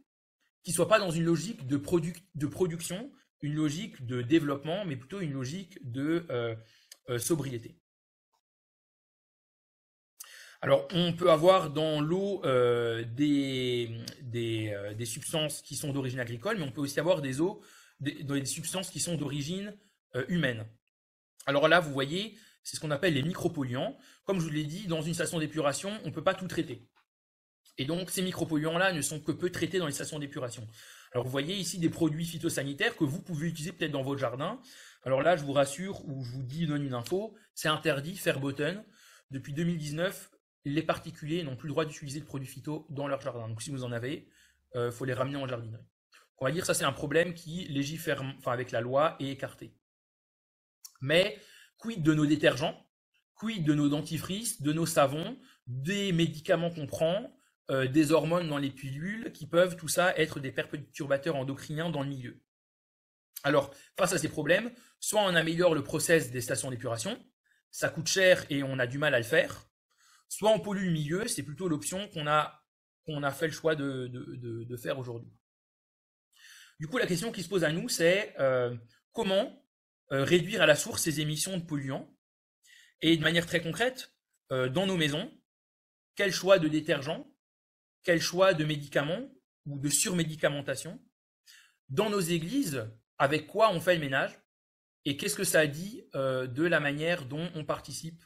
qui 0.64 0.72
soit 0.72 0.88
pas 0.88 1.00
dans 1.00 1.12
une 1.12 1.26
logique 1.26 1.68
de, 1.68 1.78
de 1.78 2.48
production, 2.48 3.12
une 3.42 3.54
logique 3.54 4.06
de 4.06 4.22
développement, 4.22 4.86
mais 4.86 4.96
plutôt 4.96 5.20
une 5.20 5.34
logique 5.34 5.78
de 5.84 6.26
euh, 6.30 6.56
sobriété. 7.20 7.78
Alors, 10.64 10.88
on 10.94 11.12
peut 11.12 11.30
avoir 11.30 11.72
dans 11.72 12.00
l'eau 12.00 12.42
euh, 12.46 13.04
des, 13.04 14.00
euh, 14.34 14.94
des, 14.94 15.06
substances 15.06 15.62
qui 15.62 15.76
sont 15.76 15.92
d'origine 15.92 16.22
agricole, 16.22 16.58
mais 16.58 16.64
on 16.64 16.72
peut 16.72 16.80
aussi 16.80 17.02
avoir 17.02 17.22
des 17.22 17.42
eaux, 17.42 17.62
des, 18.00 18.24
des 18.24 18.46
substances 18.46 18.90
qui 18.90 19.02
sont 19.02 19.16
d'origine 19.16 19.76
euh, 20.16 20.24
humaine. 20.30 20.66
Alors 21.48 21.68
là, 21.68 21.82
vous 21.82 21.92
voyez, 21.92 22.38
c'est 22.64 22.78
ce 22.78 22.80
qu'on 22.80 22.92
appelle 22.92 23.14
les 23.14 23.24
micropolluants. 23.24 23.98
Comme 24.24 24.40
je 24.40 24.46
vous 24.46 24.52
l'ai 24.52 24.64
dit, 24.64 24.88
dans 24.88 25.02
une 25.02 25.14
station 25.14 25.38
d'épuration, 25.38 26.00
on 26.06 26.08
ne 26.08 26.14
peut 26.14 26.24
pas 26.24 26.34
tout 26.34 26.48
traiter. 26.48 26.88
Et 27.78 27.84
donc, 27.84 28.10
ces 28.10 28.22
micropolluants-là 28.22 28.94
ne 28.94 29.02
sont 29.02 29.20
que 29.20 29.34
peu 29.34 29.50
traités 29.50 29.80
dans 29.80 29.88
les 29.88 29.92
stations 29.92 30.18
d'épuration. 30.18 30.66
Alors, 31.12 31.26
vous 31.26 31.32
voyez 31.32 31.58
ici 31.58 31.78
des 31.78 31.90
produits 31.90 32.26
phytosanitaires 32.26 32.96
que 32.96 33.04
vous 33.04 33.22
pouvez 33.22 33.50
utiliser 33.50 33.74
peut-être 33.74 33.92
dans 33.92 34.04
votre 34.04 34.22
jardin. 34.22 34.62
Alors 35.04 35.24
là, 35.24 35.36
je 35.36 35.44
vous 35.44 35.52
rassure 35.52 36.08
ou 36.08 36.24
je 36.24 36.32
vous 36.32 36.44
dis, 36.44 36.68
donne 36.68 36.86
une 36.86 36.94
info, 36.94 37.36
c'est 37.54 37.68
interdit, 37.68 38.16
Fairbotten. 38.16 38.82
Depuis 39.30 39.52
2019, 39.52 40.30
les 40.66 40.84
particuliers 40.84 41.44
n'ont 41.44 41.56
plus 41.56 41.68
le 41.68 41.74
droit 41.74 41.86
d'utiliser 41.86 42.20
de 42.20 42.26
produits 42.26 42.48
phyto 42.48 42.88
dans 42.90 43.08
leur 43.08 43.22
jardin. 43.22 43.48
Donc 43.48 43.62
si 43.62 43.70
vous 43.70 43.84
en 43.84 43.92
avez, 43.92 44.28
il 44.74 44.78
euh, 44.78 44.92
faut 44.92 45.06
les 45.06 45.14
ramener 45.14 45.38
en 45.38 45.48
jardinerie. 45.48 45.84
On 46.40 46.46
va 46.46 46.52
dire 46.52 46.66
ça 46.66 46.74
c'est 46.74 46.84
un 46.84 46.94
problème 46.94 47.34
qui 47.34 47.66
légifère 47.66 48.22
enfin, 48.38 48.52
avec 48.52 48.72
la 48.72 48.82
loi 48.82 49.16
est 49.20 49.30
écarté. 49.30 49.76
Mais 51.02 51.40
quid 51.78 52.02
de 52.04 52.14
nos 52.14 52.26
détergents, 52.26 52.86
quid 53.36 53.64
de 53.66 53.74
nos 53.74 53.90
dentifrices, 53.90 54.62
de 54.62 54.74
nos 54.74 54.86
savons, 54.86 55.38
des 55.68 56.12
médicaments 56.12 56.70
qu'on 56.70 56.88
prend, 56.88 57.36
euh, 57.72 57.88
des 57.88 58.12
hormones 58.12 58.50
dans 58.50 58.58
les 58.58 58.72
pilules 58.72 59.32
qui 59.32 59.48
peuvent 59.48 59.76
tout 59.76 59.88
ça 59.88 60.18
être 60.18 60.40
des 60.40 60.52
perturbateurs 60.52 61.36
endocriniens 61.36 61.90
dans 61.90 62.04
le 62.04 62.10
milieu? 62.10 62.42
Alors, 63.44 63.74
face 63.98 64.14
à 64.14 64.18
ces 64.18 64.30
problèmes, 64.30 64.72
soit 65.00 65.22
on 65.22 65.36
améliore 65.36 65.76
le 65.76 65.84
process 65.84 66.32
des 66.32 66.42
stations 66.42 66.72
d'épuration, 66.72 67.20
ça 67.72 67.90
coûte 67.90 68.08
cher 68.08 68.46
et 68.50 68.64
on 68.64 68.80
a 68.80 68.88
du 68.88 68.98
mal 68.98 69.14
à 69.14 69.20
le 69.20 69.26
faire, 69.26 69.66
soit 70.30 70.52
on 70.52 70.60
pollue 70.60 70.86
le 70.86 70.92
milieu, 70.92 71.28
c'est 71.28 71.44
plutôt 71.44 71.68
l'option 71.68 72.08
qu'on 72.10 72.28
a, 72.28 72.62
fait 73.32 73.48
le 73.48 73.54
choix 73.54 73.76
de, 73.76 74.78
faire 74.78 74.98
aujourd'hui. 74.98 75.32
Du 76.80 76.88
coup, 76.88 76.98
la 76.98 77.08
question 77.08 77.32
qui 77.32 77.44
se 77.44 77.50
pose 77.50 77.64
à 77.64 77.72
nous, 77.72 77.88
c'est 77.88 78.36
euh, 78.40 78.76
comment 79.12 79.64
euh, 80.12 80.24
réduire 80.24 80.62
à 80.62 80.66
la 80.66 80.76
source 80.76 81.04
ces 81.04 81.22
émissions 81.22 81.58
de 81.58 81.64
polluants? 81.64 82.10
Et 83.02 83.16
de 83.16 83.24
manière 83.24 83.46
très 83.46 83.62
concrète, 83.62 84.14
euh, 84.52 84.70
dans 84.70 84.86
nos 84.86 84.98
maisons, 84.98 85.32
quel 86.16 86.32
choix 86.32 86.58
de 86.58 86.68
détergents, 86.68 87.32
quel 88.04 88.22
choix 88.22 88.54
de 88.54 88.66
médicaments 88.66 89.30
ou 89.66 89.78
de 89.78 89.90
surmédicamentation, 89.90 91.00
dans 91.90 92.10
nos 92.10 92.20
églises, 92.20 92.90
avec 93.18 93.48
quoi 93.48 93.72
on 93.72 93.80
fait 93.80 93.96
le 93.96 94.02
ménage, 94.02 94.40
et 95.06 95.16
qu'est-ce 95.16 95.36
que 95.36 95.44
ça 95.44 95.68
dit 95.68 96.06
de 96.14 96.64
la 96.64 96.80
manière 96.80 97.26
dont 97.26 97.52
on 97.56 97.66
participe 97.66 98.24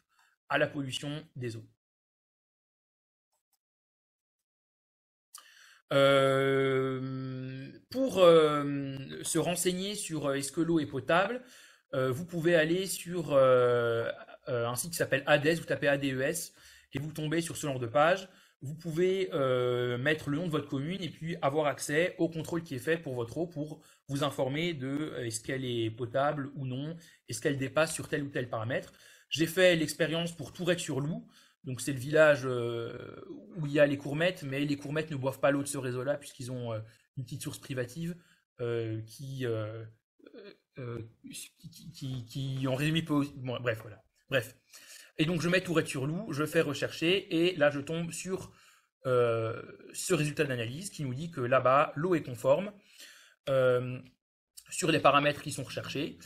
à 0.48 0.58
la 0.58 0.68
pollution 0.68 1.28
des 1.36 1.56
eaux? 1.56 1.68
Pour 7.90 8.16
se 8.16 9.38
renseigner 9.38 9.96
sur 9.96 10.34
est-ce 10.34 10.52
que 10.52 10.62
l'eau 10.62 10.80
est 10.80 10.86
potable, 10.86 11.42
vous 11.94 12.26
pouvez 12.26 12.56
aller 12.56 12.86
sur 12.88 13.38
un 13.38 14.76
site 14.76 14.92
qui 14.92 14.98
s'appelle 14.98 15.24
ADES, 15.26 15.60
vous 15.60 15.66
tapez 15.66 15.88
ADES 15.88 16.52
et 16.94 17.00
vous 17.00 17.12
tombez 17.12 17.42
sur 17.42 17.58
ce 17.58 17.68
genre 17.68 17.80
de 17.80 17.88
page 17.88 18.30
vous 18.62 18.74
pouvez 18.74 19.30
euh, 19.34 19.98
mettre 19.98 20.30
le 20.30 20.38
nom 20.38 20.46
de 20.48 20.52
votre 20.52 20.68
commune 20.68 21.02
et 21.04 21.10
puis 21.10 21.36
avoir 21.42 21.68
accès 21.68 22.16
au 22.18 22.28
contrôle 22.28 22.64
qui 22.64 22.76
est 22.76 22.80
fait 22.80 22.98
pour 22.98 23.14
votre 23.14 23.38
eau 23.38 23.46
pour 23.46 23.82
vous 24.08 24.24
informer 24.24 24.74
de 24.74 24.88
euh, 24.88 25.26
est-ce 25.26 25.42
qu'elle 25.42 25.64
est 25.64 25.92
potable 25.92 26.50
ou 26.56 26.66
non, 26.66 26.96
est-ce 27.30 27.40
qu'elle 27.40 27.58
dépasse 27.58 27.94
sur 27.94 28.08
tel 28.08 28.24
ou 28.24 28.30
tel 28.30 28.50
paramètre. 28.50 28.94
J'ai 29.30 29.46
fait 29.46 29.76
l'expérience 29.76 30.36
pour 30.36 30.54
Tourette-sur-Loup, 30.54 31.28
donc 31.68 31.82
c'est 31.82 31.94
le 31.94 32.00
village 32.00 32.42
euh, 32.46 32.98
où 33.58 33.68
il 33.68 33.72
y 33.72 33.80
a 33.80 33.86
les 33.86 33.98
courmettes, 33.98 34.42
mais 34.42 34.66
les 34.66 34.76
courmettes 34.76 35.12
ne 35.12 35.16
boivent 35.16 35.40
pas 35.40 35.52
l'eau 35.52 35.62
de 35.62 35.68
ce 35.68 35.78
réseau-là 35.78 36.18
puisqu'ils 36.18 36.52
ont 36.52 36.74
une 37.18 37.24
petite 37.24 37.44
source 37.44 37.60
privative 37.60 38.16
qui, 39.06 39.46
qui, 41.94 42.26
qui, 42.26 42.68
en 42.68 42.74
résumé 42.74 43.04
peut... 43.04 43.24
Bon, 43.36 43.60
bref, 43.60 43.80
voilà. 43.82 44.02
Bref. 44.30 44.56
Et 45.20 45.26
donc 45.26 45.42
je 45.42 45.50
mets 45.50 45.62
Tourette 45.62 45.88
sur 45.88 46.08
loup, 46.08 46.32
je 46.34 46.46
fais 46.46 46.62
rechercher, 46.62 47.36
et 47.36 47.56
là 47.56 47.70
je 47.70 47.80
tombe 47.80 48.12
sur 48.12 48.52
euh, 49.08 49.62
ce 49.94 50.14
résultat 50.14 50.44
d'analyse 50.44 50.90
qui 50.90 51.04
nous 51.04 51.14
dit 51.14 51.32
que 51.32 51.40
là-bas, 51.40 51.94
l'eau 51.96 52.14
est 52.16 52.24
conforme 52.24 52.74
euh, 53.48 54.00
sur 54.70 54.92
les 54.92 55.00
paramètres 55.00 55.42
qui 55.42 55.52
sont 55.52 55.64
recherchés. 55.64 56.18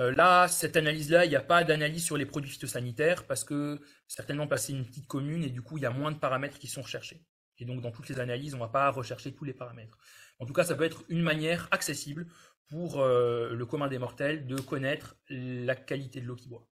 Euh, 0.00 0.12
là, 0.14 0.48
cette 0.48 0.76
analyse-là, 0.76 1.24
il 1.24 1.28
n'y 1.28 1.36
a 1.36 1.42
pas 1.42 1.64
d'analyse 1.64 2.04
sur 2.04 2.16
les 2.16 2.26
produits 2.26 2.50
phytosanitaires 2.50 3.26
parce 3.26 3.44
que 3.44 3.80
certainement 4.08 4.46
passer 4.46 4.72
une 4.72 4.84
petite 4.84 5.06
commune 5.06 5.44
et 5.44 5.50
du 5.50 5.62
coup, 5.62 5.78
il 5.78 5.82
y 5.82 5.86
a 5.86 5.90
moins 5.90 6.12
de 6.12 6.18
paramètres 6.18 6.58
qui 6.58 6.66
sont 6.66 6.82
recherchés. 6.82 7.24
Et 7.58 7.64
donc, 7.64 7.80
dans 7.80 7.92
toutes 7.92 8.08
les 8.08 8.18
analyses, 8.18 8.54
on 8.54 8.58
ne 8.58 8.62
va 8.62 8.68
pas 8.68 8.90
rechercher 8.90 9.32
tous 9.32 9.44
les 9.44 9.54
paramètres. 9.54 9.96
En 10.40 10.46
tout 10.46 10.52
cas, 10.52 10.64
ça 10.64 10.74
peut 10.74 10.84
être 10.84 11.04
une 11.08 11.22
manière 11.22 11.68
accessible 11.70 12.26
pour 12.68 13.04
le 13.04 13.64
commun 13.64 13.86
des 13.86 13.98
mortels 13.98 14.46
de 14.46 14.56
connaître 14.58 15.16
la 15.28 15.76
qualité 15.76 16.20
de 16.20 16.26
l'eau 16.26 16.34
qu'il 16.34 16.48
boit. 16.48 16.66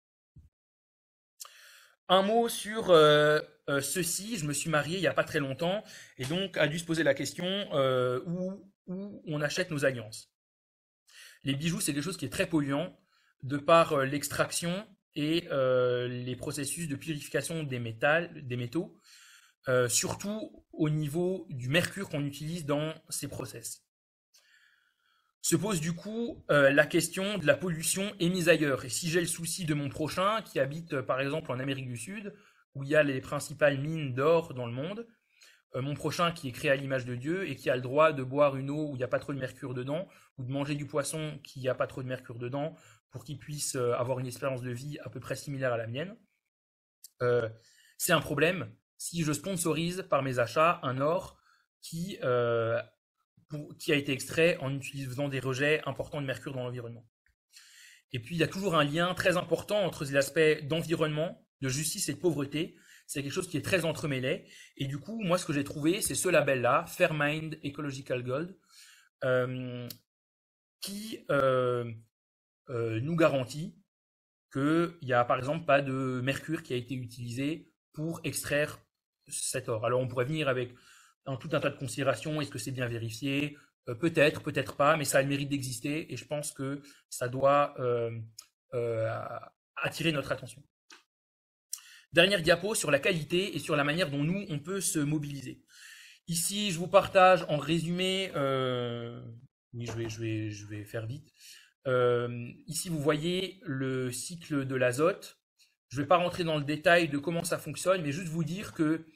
Un 2.12 2.22
mot 2.22 2.48
sur 2.48 2.90
euh, 2.90 3.38
euh, 3.68 3.80
ceci. 3.80 4.36
Je 4.36 4.44
me 4.44 4.52
suis 4.52 4.68
marié 4.68 4.98
il 4.98 5.00
n'y 5.00 5.06
a 5.06 5.14
pas 5.14 5.22
très 5.22 5.38
longtemps 5.38 5.84
et 6.18 6.24
donc 6.24 6.56
a 6.56 6.66
dû 6.66 6.80
se 6.80 6.84
poser 6.84 7.04
la 7.04 7.14
question 7.14 7.46
euh, 7.72 8.20
où, 8.26 8.68
on 8.88 9.40
achète 9.40 9.70
nos 9.70 9.84
alliances. 9.84 10.32
Les 11.44 11.54
bijoux, 11.54 11.80
c'est 11.80 11.94
quelque 11.94 12.02
chose 12.02 12.16
qui 12.16 12.24
est 12.24 12.30
très 12.30 12.48
polluant 12.48 12.98
de 13.42 13.56
par 13.56 14.04
l'extraction 14.04 14.86
et 15.14 15.48
les 15.50 16.36
processus 16.36 16.88
de 16.88 16.96
purification 16.96 17.62
des, 17.62 17.78
métaux, 17.78 18.98
surtout 19.88 20.64
au 20.72 20.88
niveau 20.88 21.46
du 21.50 21.68
mercure 21.68 22.08
qu'on 22.08 22.24
utilise 22.24 22.64
dans 22.64 22.94
ces 23.08 23.28
process. 23.28 23.84
Se 25.42 25.56
pose 25.56 25.80
du 25.80 25.94
coup 25.94 26.44
euh, 26.50 26.70
la 26.70 26.86
question 26.86 27.38
de 27.38 27.46
la 27.46 27.56
pollution 27.56 28.12
émise 28.20 28.48
ailleurs. 28.50 28.84
Et 28.84 28.90
si 28.90 29.08
j'ai 29.08 29.20
le 29.20 29.26
souci 29.26 29.64
de 29.64 29.72
mon 29.72 29.88
prochain 29.88 30.42
qui 30.42 30.60
habite 30.60 30.92
euh, 30.92 31.02
par 31.02 31.20
exemple 31.20 31.50
en 31.50 31.58
Amérique 31.58 31.86
du 31.86 31.96
Sud, 31.96 32.34
où 32.74 32.84
il 32.84 32.90
y 32.90 32.94
a 32.94 33.02
les 33.02 33.20
principales 33.22 33.78
mines 33.78 34.12
d'or 34.12 34.52
dans 34.52 34.66
le 34.66 34.72
monde, 34.72 35.06
euh, 35.76 35.80
mon 35.80 35.94
prochain 35.94 36.30
qui 36.30 36.48
est 36.48 36.52
créé 36.52 36.70
à 36.70 36.76
l'image 36.76 37.06
de 37.06 37.14
Dieu 37.14 37.48
et 37.48 37.56
qui 37.56 37.70
a 37.70 37.76
le 37.76 37.80
droit 37.80 38.12
de 38.12 38.22
boire 38.22 38.56
une 38.56 38.68
eau 38.68 38.90
où 38.90 38.96
il 38.96 38.98
n'y 38.98 39.04
a 39.04 39.08
pas 39.08 39.18
trop 39.18 39.32
de 39.32 39.38
mercure 39.38 39.72
dedans, 39.72 40.06
ou 40.36 40.44
de 40.44 40.52
manger 40.52 40.74
du 40.74 40.86
poisson 40.86 41.40
qui 41.42 41.60
n'y 41.60 41.68
a 41.68 41.74
pas 41.74 41.86
trop 41.86 42.02
de 42.02 42.08
mercure 42.08 42.38
dedans, 42.38 42.76
pour 43.10 43.24
qu'il 43.24 43.38
puisse 43.38 43.74
avoir 43.74 44.18
une 44.18 44.26
espérance 44.26 44.62
de 44.62 44.70
vie 44.70 44.98
à 45.00 45.10
peu 45.10 45.20
près 45.20 45.36
similaire 45.36 45.72
à 45.72 45.76
la 45.76 45.86
mienne, 45.86 46.16
c'est 47.98 48.12
un 48.12 48.20
problème 48.20 48.72
si 48.96 49.24
je 49.24 49.32
sponsorise 49.32 50.06
par 50.08 50.22
mes 50.22 50.38
achats 50.38 50.80
un 50.82 51.00
or 51.00 51.38
qui 51.82 52.18
qui 53.78 53.92
a 53.92 53.96
été 53.96 54.12
extrait 54.12 54.56
en 54.58 54.74
utilisant 54.74 55.28
des 55.28 55.40
rejets 55.40 55.82
importants 55.86 56.20
de 56.20 56.26
mercure 56.26 56.52
dans 56.52 56.64
l'environnement. 56.64 57.04
Et 58.12 58.18
puis, 58.18 58.34
il 58.34 58.38
y 58.38 58.42
a 58.42 58.48
toujours 58.48 58.74
un 58.74 58.84
lien 58.84 59.14
très 59.14 59.36
important 59.36 59.80
entre 59.84 60.04
les 60.04 60.16
aspects 60.16 60.64
d'environnement, 60.64 61.46
de 61.60 61.68
justice 61.68 62.08
et 62.08 62.14
de 62.14 62.18
pauvreté. 62.18 62.76
C'est 63.06 63.22
quelque 63.22 63.32
chose 63.32 63.48
qui 63.48 63.56
est 63.56 63.64
très 63.64 63.84
entremêlé. 63.84 64.48
Et 64.76 64.86
du 64.86 64.98
coup, 64.98 65.20
moi, 65.20 65.38
ce 65.38 65.46
que 65.46 65.52
j'ai 65.52 65.64
trouvé, 65.64 66.00
c'est 66.00 66.14
ce 66.14 66.28
label-là, 66.28 66.86
Fairmind 66.86 67.58
Ecological 67.64 68.22
Gold, 68.22 68.56
euh, 69.24 69.88
qui 70.80 71.24
euh, 71.30 71.92
euh, 72.70 73.00
nous 73.00 73.16
garantit 73.16 73.76
qu'il 74.52 74.96
n'y 75.02 75.12
a, 75.12 75.24
par 75.24 75.38
exemple, 75.38 75.64
pas 75.64 75.80
de 75.80 76.20
mercure 76.22 76.62
qui 76.62 76.72
a 76.72 76.76
été 76.76 76.94
utilisé 76.94 77.70
pour 77.92 78.20
extraire 78.24 78.78
cet 79.28 79.68
or. 79.68 79.84
Alors, 79.84 80.00
on 80.00 80.08
pourrait 80.08 80.24
venir 80.24 80.48
avec 80.48 80.74
tout 81.38 81.50
un 81.52 81.60
tas 81.60 81.70
de 81.70 81.76
considérations. 81.76 82.40
Est-ce 82.40 82.50
que 82.50 82.58
c'est 82.58 82.72
bien 82.72 82.86
vérifié? 82.86 83.56
Euh, 83.88 83.94
Peut-être, 83.94 84.42
peut-être 84.42 84.76
pas, 84.76 84.96
mais 84.96 85.04
ça 85.04 85.18
a 85.18 85.22
le 85.22 85.28
mérite 85.28 85.48
d'exister 85.48 86.12
et 86.12 86.16
je 86.16 86.24
pense 86.24 86.52
que 86.52 86.82
ça 87.08 87.28
doit 87.28 87.74
euh, 87.78 88.10
euh, 88.74 89.08
attirer 89.76 90.12
notre 90.12 90.32
attention. 90.32 90.62
Dernière 92.12 92.42
diapo 92.42 92.74
sur 92.74 92.90
la 92.90 92.98
qualité 92.98 93.54
et 93.54 93.60
sur 93.60 93.76
la 93.76 93.84
manière 93.84 94.10
dont 94.10 94.24
nous, 94.24 94.44
on 94.48 94.58
peut 94.58 94.80
se 94.80 94.98
mobiliser. 94.98 95.62
Ici, 96.26 96.72
je 96.72 96.78
vous 96.78 96.88
partage 96.88 97.44
en 97.48 97.56
résumé, 97.56 98.30
oui, 99.72 99.86
je 99.86 99.92
vais, 99.92 100.08
je, 100.08 100.50
je 100.50 100.66
vais 100.66 100.84
faire 100.84 101.06
vite. 101.06 101.32
Ici, 101.86 102.88
vous 102.88 103.00
voyez 103.00 103.60
le 103.62 104.10
cycle 104.12 104.66
de 104.66 104.74
l'azote. 104.74 105.38
Je 105.88 105.96
ne 105.96 106.02
vais 106.02 106.08
pas 106.08 106.18
rentrer 106.18 106.44
dans 106.44 106.56
le 106.56 106.64
détail 106.64 107.08
de 107.08 107.18
comment 107.18 107.42
ça 107.42 107.58
fonctionne, 107.58 108.02
mais 108.02 108.12
juste 108.12 108.28
vous 108.28 108.44
dire 108.44 108.74
que 108.74 109.06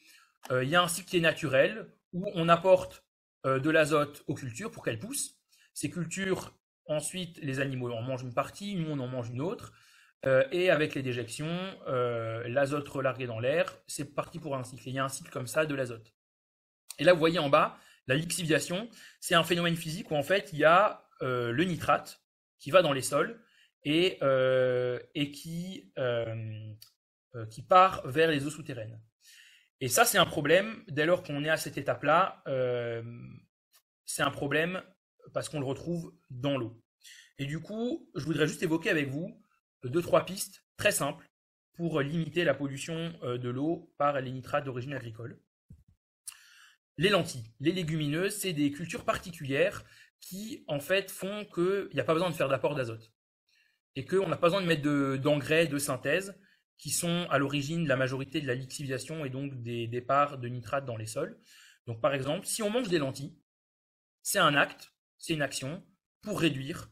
il 0.50 0.68
y 0.68 0.76
a 0.76 0.82
un 0.82 0.88
cycle 0.88 1.08
qui 1.08 1.16
est 1.18 1.20
naturel 1.20 1.86
où 2.14 2.30
on 2.34 2.48
apporte 2.48 3.04
euh, 3.44 3.58
de 3.58 3.68
l'azote 3.68 4.24
aux 4.26 4.34
cultures 4.34 4.70
pour 4.70 4.82
qu'elles 4.82 4.98
poussent. 4.98 5.36
Ces 5.74 5.90
cultures, 5.90 6.56
ensuite, 6.86 7.38
les 7.42 7.60
animaux 7.60 7.92
en 7.92 8.00
mangent 8.00 8.22
une 8.22 8.32
partie, 8.32 8.74
nous 8.76 8.90
on 8.90 8.98
en 8.98 9.08
mange 9.08 9.28
une 9.28 9.42
autre. 9.42 9.72
Euh, 10.24 10.44
et 10.50 10.70
avec 10.70 10.94
les 10.94 11.02
déjections, 11.02 11.58
euh, 11.86 12.48
l'azote 12.48 12.88
relargué 12.88 13.26
dans 13.26 13.40
l'air, 13.40 13.76
c'est 13.86 14.14
parti 14.14 14.38
pour 14.38 14.56
un 14.56 14.64
cycle. 14.64 14.88
il 14.88 14.94
y 14.94 14.98
a 14.98 15.04
un 15.04 15.10
cycle 15.10 15.30
comme 15.30 15.46
ça 15.46 15.66
de 15.66 15.74
l'azote. 15.74 16.14
Et 16.98 17.04
là, 17.04 17.12
vous 17.12 17.18
voyez 17.18 17.38
en 17.38 17.50
bas, 17.50 17.76
la 18.06 18.14
lixiviation, 18.14 18.88
c'est 19.20 19.34
un 19.34 19.44
phénomène 19.44 19.76
physique 19.76 20.10
où 20.10 20.16
en 20.16 20.22
fait, 20.22 20.50
il 20.54 20.60
y 20.60 20.64
a 20.64 21.02
le 21.20 21.64
nitrate 21.64 22.22
qui 22.64 22.70
va 22.70 22.80
dans 22.80 22.94
les 22.94 23.02
sols 23.02 23.38
et, 23.82 24.18
et 25.14 25.30
qui, 25.30 25.92
qui 27.50 27.62
part 27.62 28.08
vers 28.08 28.30
les 28.30 28.46
eaux 28.46 28.50
souterraines. 28.50 28.98
Et 29.82 29.88
ça, 29.88 30.06
c'est 30.06 30.16
un 30.16 30.24
problème. 30.24 30.82
Dès 30.88 31.04
lors 31.04 31.22
qu'on 31.22 31.44
est 31.44 31.50
à 31.50 31.58
cette 31.58 31.76
étape-là, 31.76 32.42
euh, 32.46 33.02
c'est 34.06 34.22
un 34.22 34.30
problème 34.30 34.82
parce 35.34 35.50
qu'on 35.50 35.60
le 35.60 35.66
retrouve 35.66 36.14
dans 36.30 36.56
l'eau. 36.56 36.82
Et 37.38 37.44
du 37.44 37.60
coup, 37.60 38.08
je 38.14 38.24
voudrais 38.24 38.48
juste 38.48 38.62
évoquer 38.62 38.88
avec 38.88 39.10
vous 39.10 39.38
deux, 39.82 40.00
trois 40.00 40.24
pistes 40.24 40.64
très 40.78 40.90
simples 40.90 41.28
pour 41.74 42.00
limiter 42.00 42.44
la 42.44 42.54
pollution 42.54 43.12
euh, 43.24 43.36
de 43.36 43.50
l'eau 43.50 43.92
par 43.98 44.18
les 44.22 44.32
nitrates 44.32 44.64
d'origine 44.64 44.94
agricole. 44.94 45.38
Les 46.96 47.10
lentilles, 47.10 47.52
les 47.60 47.72
légumineuses, 47.72 48.36
c'est 48.36 48.54
des 48.54 48.72
cultures 48.72 49.04
particulières 49.04 49.84
qui, 50.20 50.64
en 50.68 50.80
fait, 50.80 51.10
font 51.10 51.44
qu'il 51.44 51.90
n'y 51.92 52.00
a 52.00 52.04
pas 52.04 52.14
besoin 52.14 52.30
de 52.30 52.34
faire 52.34 52.48
d'apport 52.48 52.74
d'azote. 52.74 53.12
Et 53.96 54.04
qu'on 54.04 54.28
n'a 54.28 54.36
pas 54.36 54.48
besoin 54.48 54.62
de 54.62 54.66
mettre 54.66 55.16
d'engrais 55.16 55.66
de 55.66 55.78
synthèse 55.78 56.34
qui 56.78 56.90
sont 56.90 57.26
à 57.30 57.38
l'origine 57.38 57.84
de 57.84 57.88
la 57.88 57.96
majorité 57.96 58.40
de 58.40 58.46
la 58.46 58.54
lixiviation 58.54 59.24
et 59.24 59.30
donc 59.30 59.62
des 59.62 59.86
départs 59.86 60.38
de 60.38 60.48
nitrates 60.48 60.84
dans 60.84 60.96
les 60.96 61.06
sols. 61.06 61.38
Donc 61.86 62.00
par 62.00 62.14
exemple, 62.14 62.46
si 62.46 62.62
on 62.62 62.70
mange 62.70 62.88
des 62.88 62.98
lentilles, 62.98 63.38
c'est 64.22 64.38
un 64.38 64.54
acte, 64.54 64.92
c'est 65.18 65.34
une 65.34 65.42
action 65.42 65.84
pour 66.22 66.40
réduire 66.40 66.90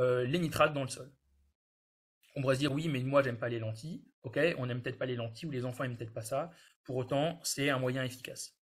euh, 0.00 0.24
les 0.24 0.38
nitrates 0.38 0.74
dans 0.74 0.82
le 0.82 0.88
sol. 0.88 1.12
On 2.36 2.42
pourrait 2.42 2.54
se 2.54 2.60
dire 2.60 2.72
oui, 2.72 2.88
mais 2.88 3.02
moi 3.02 3.22
j'aime 3.22 3.38
pas 3.38 3.48
les 3.48 3.58
lentilles. 3.58 4.04
Ok, 4.22 4.38
on 4.58 4.66
n'aime 4.66 4.82
peut-être 4.82 4.98
pas 4.98 5.06
les 5.06 5.16
lentilles 5.16 5.48
ou 5.48 5.52
les 5.52 5.64
enfants 5.64 5.82
n'aiment 5.82 5.96
peut-être 5.96 6.12
pas 6.12 6.22
ça. 6.22 6.50
Pour 6.84 6.96
autant, 6.96 7.40
c'est 7.42 7.70
un 7.70 7.78
moyen 7.78 8.04
efficace. 8.04 8.57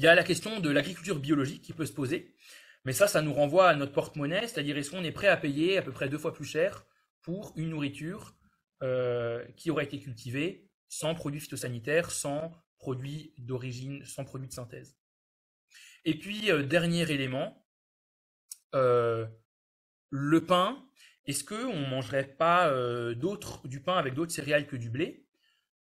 Il 0.00 0.04
y 0.04 0.06
a 0.06 0.14
la 0.14 0.24
question 0.24 0.60
de 0.60 0.70
l'agriculture 0.70 1.18
biologique 1.18 1.60
qui 1.60 1.74
peut 1.74 1.84
se 1.84 1.92
poser, 1.92 2.34
mais 2.86 2.94
ça, 2.94 3.06
ça 3.06 3.20
nous 3.20 3.34
renvoie 3.34 3.68
à 3.68 3.76
notre 3.76 3.92
porte-monnaie, 3.92 4.48
c'est-à-dire 4.48 4.78
est-ce 4.78 4.90
qu'on 4.90 5.04
est 5.04 5.12
prêt 5.12 5.28
à 5.28 5.36
payer 5.36 5.76
à 5.76 5.82
peu 5.82 5.92
près 5.92 6.08
deux 6.08 6.16
fois 6.16 6.32
plus 6.32 6.46
cher 6.46 6.86
pour 7.20 7.52
une 7.56 7.68
nourriture 7.68 8.34
euh, 8.82 9.44
qui 9.58 9.70
aurait 9.70 9.84
été 9.84 10.00
cultivé 10.00 10.70
sans 10.88 11.14
produits 11.14 11.38
phytosanitaires, 11.38 12.12
sans 12.12 12.50
produits 12.78 13.34
d'origine, 13.36 14.02
sans 14.06 14.24
produits 14.24 14.48
de 14.48 14.54
synthèse? 14.54 14.96
Et 16.06 16.18
puis, 16.18 16.50
euh, 16.50 16.62
dernier 16.62 17.02
élément, 17.12 17.62
euh, 18.74 19.26
le 20.08 20.46
pain. 20.46 20.82
Est-ce 21.26 21.44
qu'on 21.44 21.78
ne 21.78 21.90
mangerait 21.90 22.36
pas 22.38 22.72
du 23.64 23.82
pain 23.82 23.98
avec 23.98 24.14
d'autres 24.14 24.32
céréales 24.32 24.66
que 24.66 24.76
du 24.76 24.88
blé, 24.88 25.26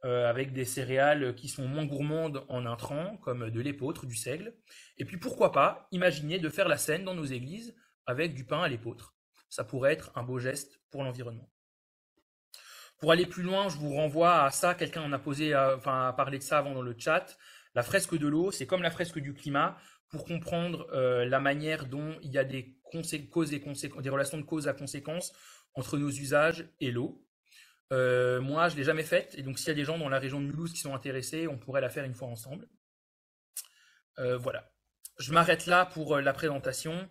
avec 0.03 0.51
des 0.53 0.65
céréales 0.65 1.35
qui 1.35 1.47
sont 1.47 1.67
moins 1.67 1.85
gourmandes 1.85 2.43
en 2.49 2.65
intrants, 2.65 3.17
comme 3.17 3.51
de 3.51 3.61
l'épeautre, 3.61 4.05
du 4.05 4.15
seigle 4.15 4.55
Et 4.97 5.05
puis 5.05 5.17
pourquoi 5.17 5.51
pas 5.51 5.87
imaginer 5.91 6.39
de 6.39 6.49
faire 6.49 6.67
la 6.67 6.77
scène 6.77 7.03
dans 7.03 7.13
nos 7.13 7.25
églises 7.25 7.75
avec 8.05 8.33
du 8.33 8.45
pain 8.45 8.61
à 8.61 8.67
l'épeautre 8.67 9.15
Ça 9.49 9.63
pourrait 9.63 9.93
être 9.93 10.11
un 10.15 10.23
beau 10.23 10.39
geste 10.39 10.81
pour 10.89 11.03
l'environnement. 11.03 11.49
Pour 13.01 13.11
aller 13.11 13.25
plus 13.25 13.41
loin, 13.41 13.67
je 13.67 13.77
vous 13.77 13.95
renvoie 13.95 14.43
à 14.43 14.51
ça. 14.51 14.75
Quelqu'un 14.75 15.01
en 15.01 15.11
a 15.11 15.17
posé, 15.17 15.55
euh, 15.55 15.75
enfin, 15.75 16.13
parlé 16.15 16.37
de 16.37 16.43
ça 16.43 16.59
avant 16.59 16.75
dans 16.75 16.83
le 16.83 16.95
chat. 16.95 17.35
La 17.73 17.81
fresque 17.81 18.15
de 18.15 18.27
l'eau, 18.27 18.51
c'est 18.51 18.67
comme 18.67 18.83
la 18.83 18.91
fresque 18.91 19.17
du 19.17 19.33
climat 19.33 19.75
pour 20.09 20.23
comprendre 20.23 20.87
euh, 20.93 21.25
la 21.25 21.39
manière 21.39 21.87
dont 21.87 22.19
il 22.21 22.31
y 22.31 22.37
a 22.37 22.43
des 22.43 22.77
relations 22.93 24.37
de 24.37 24.43
cause 24.43 24.67
à 24.67 24.73
conséquence 24.73 25.33
entre 25.73 25.97
nos 25.97 26.09
usages 26.09 26.69
et 26.79 26.91
l'eau. 26.91 27.25
Euh, 27.91 28.39
moi, 28.41 28.69
je 28.69 28.75
ne 28.75 28.79
l'ai 28.79 28.85
jamais 28.85 29.03
faite, 29.03 29.35
et 29.37 29.43
donc 29.43 29.59
s'il 29.59 29.67
y 29.67 29.71
a 29.71 29.75
des 29.75 29.83
gens 29.83 29.97
dans 29.97 30.09
la 30.09 30.19
région 30.19 30.39
de 30.39 30.45
Mulhouse 30.45 30.71
qui 30.71 30.79
sont 30.79 30.95
intéressés, 30.95 31.47
on 31.47 31.57
pourrait 31.57 31.81
la 31.81 31.89
faire 31.89 32.05
une 32.05 32.15
fois 32.15 32.29
ensemble. 32.29 32.67
Euh, 34.19 34.37
voilà. 34.37 34.71
Je 35.19 35.33
m'arrête 35.33 35.65
là 35.65 35.85
pour 35.85 36.17
la 36.17 36.33
présentation, 36.33 37.09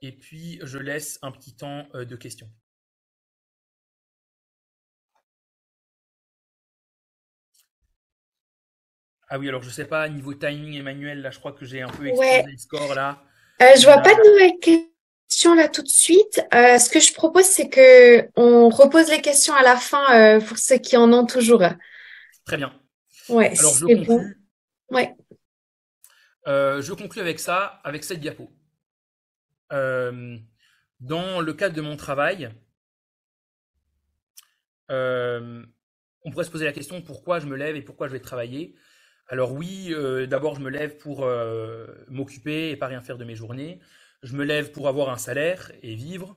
et 0.00 0.12
puis 0.12 0.58
je 0.62 0.78
laisse 0.78 1.18
un 1.22 1.30
petit 1.30 1.56
temps 1.56 1.88
de 1.94 2.16
questions. 2.16 2.50
Ah 9.30 9.38
oui, 9.38 9.48
alors 9.48 9.62
je 9.62 9.68
sais 9.68 9.86
pas, 9.86 10.08
niveau 10.08 10.32
timing, 10.32 10.74
Emmanuel, 10.74 11.20
là, 11.20 11.30
je 11.30 11.38
crois 11.38 11.52
que 11.52 11.66
j'ai 11.66 11.82
un 11.82 11.90
peu 11.90 12.06
explosé 12.06 12.42
le 12.50 12.56
score 12.56 12.94
là. 12.94 13.22
Euh, 13.60 13.74
je 13.76 13.82
vois 13.82 13.98
pas 13.98 14.14
de 14.14 14.30
nouvelles 14.30 14.88
questions 15.38 15.54
là 15.54 15.68
tout 15.68 15.82
de 15.82 15.88
suite. 15.88 16.40
Euh, 16.52 16.78
ce 16.78 16.90
que 16.90 16.98
je 16.98 17.12
propose, 17.14 17.44
c'est 17.44 17.68
que 17.68 18.28
on 18.34 18.68
repose 18.68 19.08
les 19.08 19.20
questions 19.20 19.54
à 19.54 19.62
la 19.62 19.76
fin 19.76 20.04
euh, 20.12 20.40
pour 20.40 20.58
ceux 20.58 20.78
qui 20.78 20.96
en 20.96 21.12
ont 21.12 21.26
toujours. 21.26 21.62
Très 22.44 22.56
bien. 22.56 22.74
Ouais, 23.28 23.56
alors 23.56 23.74
je 23.74 23.86
conclue. 23.86 24.06
Bon. 24.06 24.24
Ouais. 24.90 25.14
Euh, 26.48 26.82
je 26.82 26.92
conclue 26.92 27.20
avec 27.20 27.38
ça, 27.38 27.80
avec 27.84 28.02
cette 28.02 28.18
diapo. 28.20 28.50
Dans 29.70 31.40
le 31.40 31.52
cadre 31.52 31.76
de 31.76 31.82
mon 31.82 31.96
travail, 31.96 32.50
on 34.88 36.30
pourrait 36.32 36.44
se 36.44 36.50
poser 36.50 36.64
la 36.64 36.72
question 36.72 37.00
pourquoi 37.00 37.38
je 37.38 37.46
me 37.46 37.54
lève 37.54 37.76
et 37.76 37.82
pourquoi 37.82 38.08
je 38.08 38.12
vais 38.12 38.20
travailler? 38.20 38.74
Alors 39.28 39.52
oui, 39.52 39.94
d'abord 40.26 40.56
je 40.56 40.62
me 40.62 40.70
lève 40.70 40.96
pour 40.96 41.24
m'occuper 42.08 42.70
et 42.70 42.76
pas 42.76 42.88
rien 42.88 43.02
faire 43.02 43.18
de 43.18 43.24
mes 43.24 43.36
journées. 43.36 43.78
Je 44.22 44.34
me 44.34 44.44
lève 44.44 44.72
pour 44.72 44.88
avoir 44.88 45.10
un 45.10 45.16
salaire 45.16 45.72
et 45.82 45.94
vivre. 45.94 46.36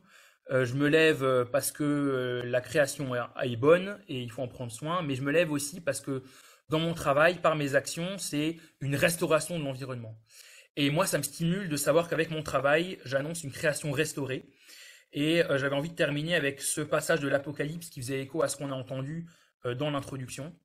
Euh, 0.52 0.66
je 0.66 0.76
me 0.76 0.88
lève 0.88 1.46
parce 1.52 1.72
que 1.72 2.42
la 2.44 2.62
création 2.62 3.14
est 3.16 3.56
bonne 3.56 4.00
et 4.08 4.22
il 4.22 4.32
faut 4.32 4.42
en 4.42 4.48
prendre 4.48 4.72
soin. 4.72 5.02
Mais 5.02 5.16
je 5.16 5.22
me 5.22 5.32
lève 5.32 5.52
aussi 5.52 5.82
parce 5.82 6.02
que 6.02 6.24
dans 6.70 6.80
mon 6.80 6.94
travail, 6.94 7.40
par 7.42 7.56
mes 7.56 7.76
actions, 7.76 8.18
c'est 8.18 8.58
une 8.80 8.96
restauration 8.96 9.60
de 9.60 9.64
l'environnement. 9.64 10.18
Et 10.78 10.90
moi, 10.90 11.06
ça 11.06 11.18
me 11.18 11.24
stimule 11.24 11.70
de 11.70 11.76
savoir 11.76 12.08
qu'avec 12.08 12.32
mon 12.32 12.44
travail, 12.44 12.98
j'annonce 13.04 13.44
une 13.44 13.52
création 13.52 13.92
restaurée. 13.92 14.46
Et 15.14 15.42
j'avais 15.50 15.76
envie 15.76 15.90
de 15.90 15.96
terminer 15.96 16.36
avec 16.36 16.62
ce 16.62 16.80
passage 16.80 17.20
de 17.20 17.28
l'Apocalypse 17.28 17.90
qui 17.90 18.00
faisait 18.02 18.22
écho 18.22 18.42
à 18.42 18.48
ce 18.48 18.56
qu'on 18.56 18.72
a 18.72 18.76
entendu 18.76 19.28
dans 19.66 19.90
l'introduction. 19.90 20.56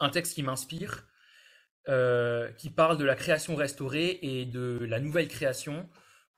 Un 0.00 0.10
texte 0.10 0.34
qui 0.34 0.42
m'inspire, 0.42 1.08
euh, 1.88 2.52
qui 2.52 2.68
parle 2.68 2.98
de 2.98 3.04
la 3.04 3.14
création 3.14 3.56
restaurée 3.56 4.18
et 4.20 4.44
de 4.44 4.78
la 4.82 5.00
nouvelle 5.00 5.26
création, 5.26 5.88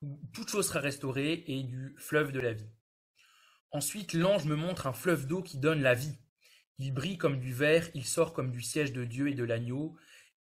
où 0.02 0.20
toute 0.32 0.48
chose 0.48 0.68
sera 0.68 0.80
restaurée, 0.80 1.44
et 1.46 1.62
du 1.62 1.94
fleuve 1.98 2.32
de 2.32 2.40
la 2.40 2.52
vie. 2.52 2.70
Ensuite, 3.72 4.14
l'ange 4.14 4.46
me 4.46 4.56
montre 4.56 4.86
un 4.86 4.92
fleuve 4.92 5.26
d'eau 5.26 5.42
qui 5.42 5.58
donne 5.58 5.82
la 5.82 5.94
vie. 5.94 6.18
Il 6.78 6.92
brille 6.92 7.18
comme 7.18 7.38
du 7.38 7.52
verre, 7.52 7.88
il 7.94 8.04
sort 8.04 8.32
comme 8.32 8.50
du 8.50 8.62
siège 8.62 8.92
de 8.92 9.04
Dieu 9.04 9.28
et 9.28 9.34
de 9.34 9.44
l'agneau, 9.44 9.96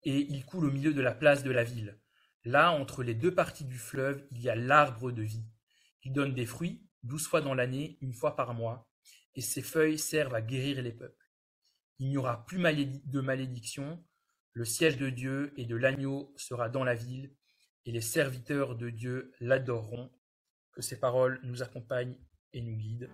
et 0.04 0.20
il 0.20 0.46
coule 0.46 0.66
au 0.66 0.72
milieu 0.72 0.94
de 0.94 1.02
la 1.02 1.14
place 1.14 1.44
de 1.44 1.52
la 1.52 1.64
ville. 1.64 2.00
Là, 2.44 2.72
entre 2.72 3.02
les 3.02 3.16
deux 3.16 3.34
parties 3.34 3.66
du 3.66 3.78
fleuve, 3.78 4.24
il 4.30 4.42
y 4.42 4.50
a 4.50 4.56
l'arbre 4.56 5.12
de 5.12 5.24
vie. 5.24 5.48
Il 6.04 6.14
donne 6.14 6.36
des 6.36 6.46
fruits, 6.46 6.86
douze 7.02 7.26
fois 7.26 7.42
dans 7.42 7.56
l'année, 7.56 7.98
une 8.02 8.14
fois 8.14 8.36
par 8.36 8.54
mois, 8.54 8.88
et 9.34 9.42
ses 9.42 9.64
feuilles 9.64 9.98
servent 9.98 10.36
à 10.36 10.42
guérir 10.42 10.82
les 10.82 10.94
peuples. 10.94 11.32
Il 11.98 12.10
n'y 12.10 12.18
aura 12.18 12.46
plus 12.46 12.60
de 12.60 13.22
malédiction, 13.22 14.06
le 14.54 14.66
siège 14.66 14.98
de 14.98 15.10
Dieu 15.10 15.54
et 15.58 15.66
de 15.66 15.76
l'agneau 15.76 16.34
sera 16.38 16.70
dans 16.70 16.84
la 16.84 16.94
ville, 16.94 17.34
et 17.86 17.92
les 17.92 18.02
serviteurs 18.02 18.76
de 18.76 18.90
Dieu 18.90 19.32
l'adoreront. 19.40 20.10
Que 20.72 20.82
ces 20.82 21.00
paroles 21.00 21.40
nous 21.44 21.64
accompagnent 21.64 22.18
et 22.52 22.62
nous 22.62 22.76
guident. 22.76 23.10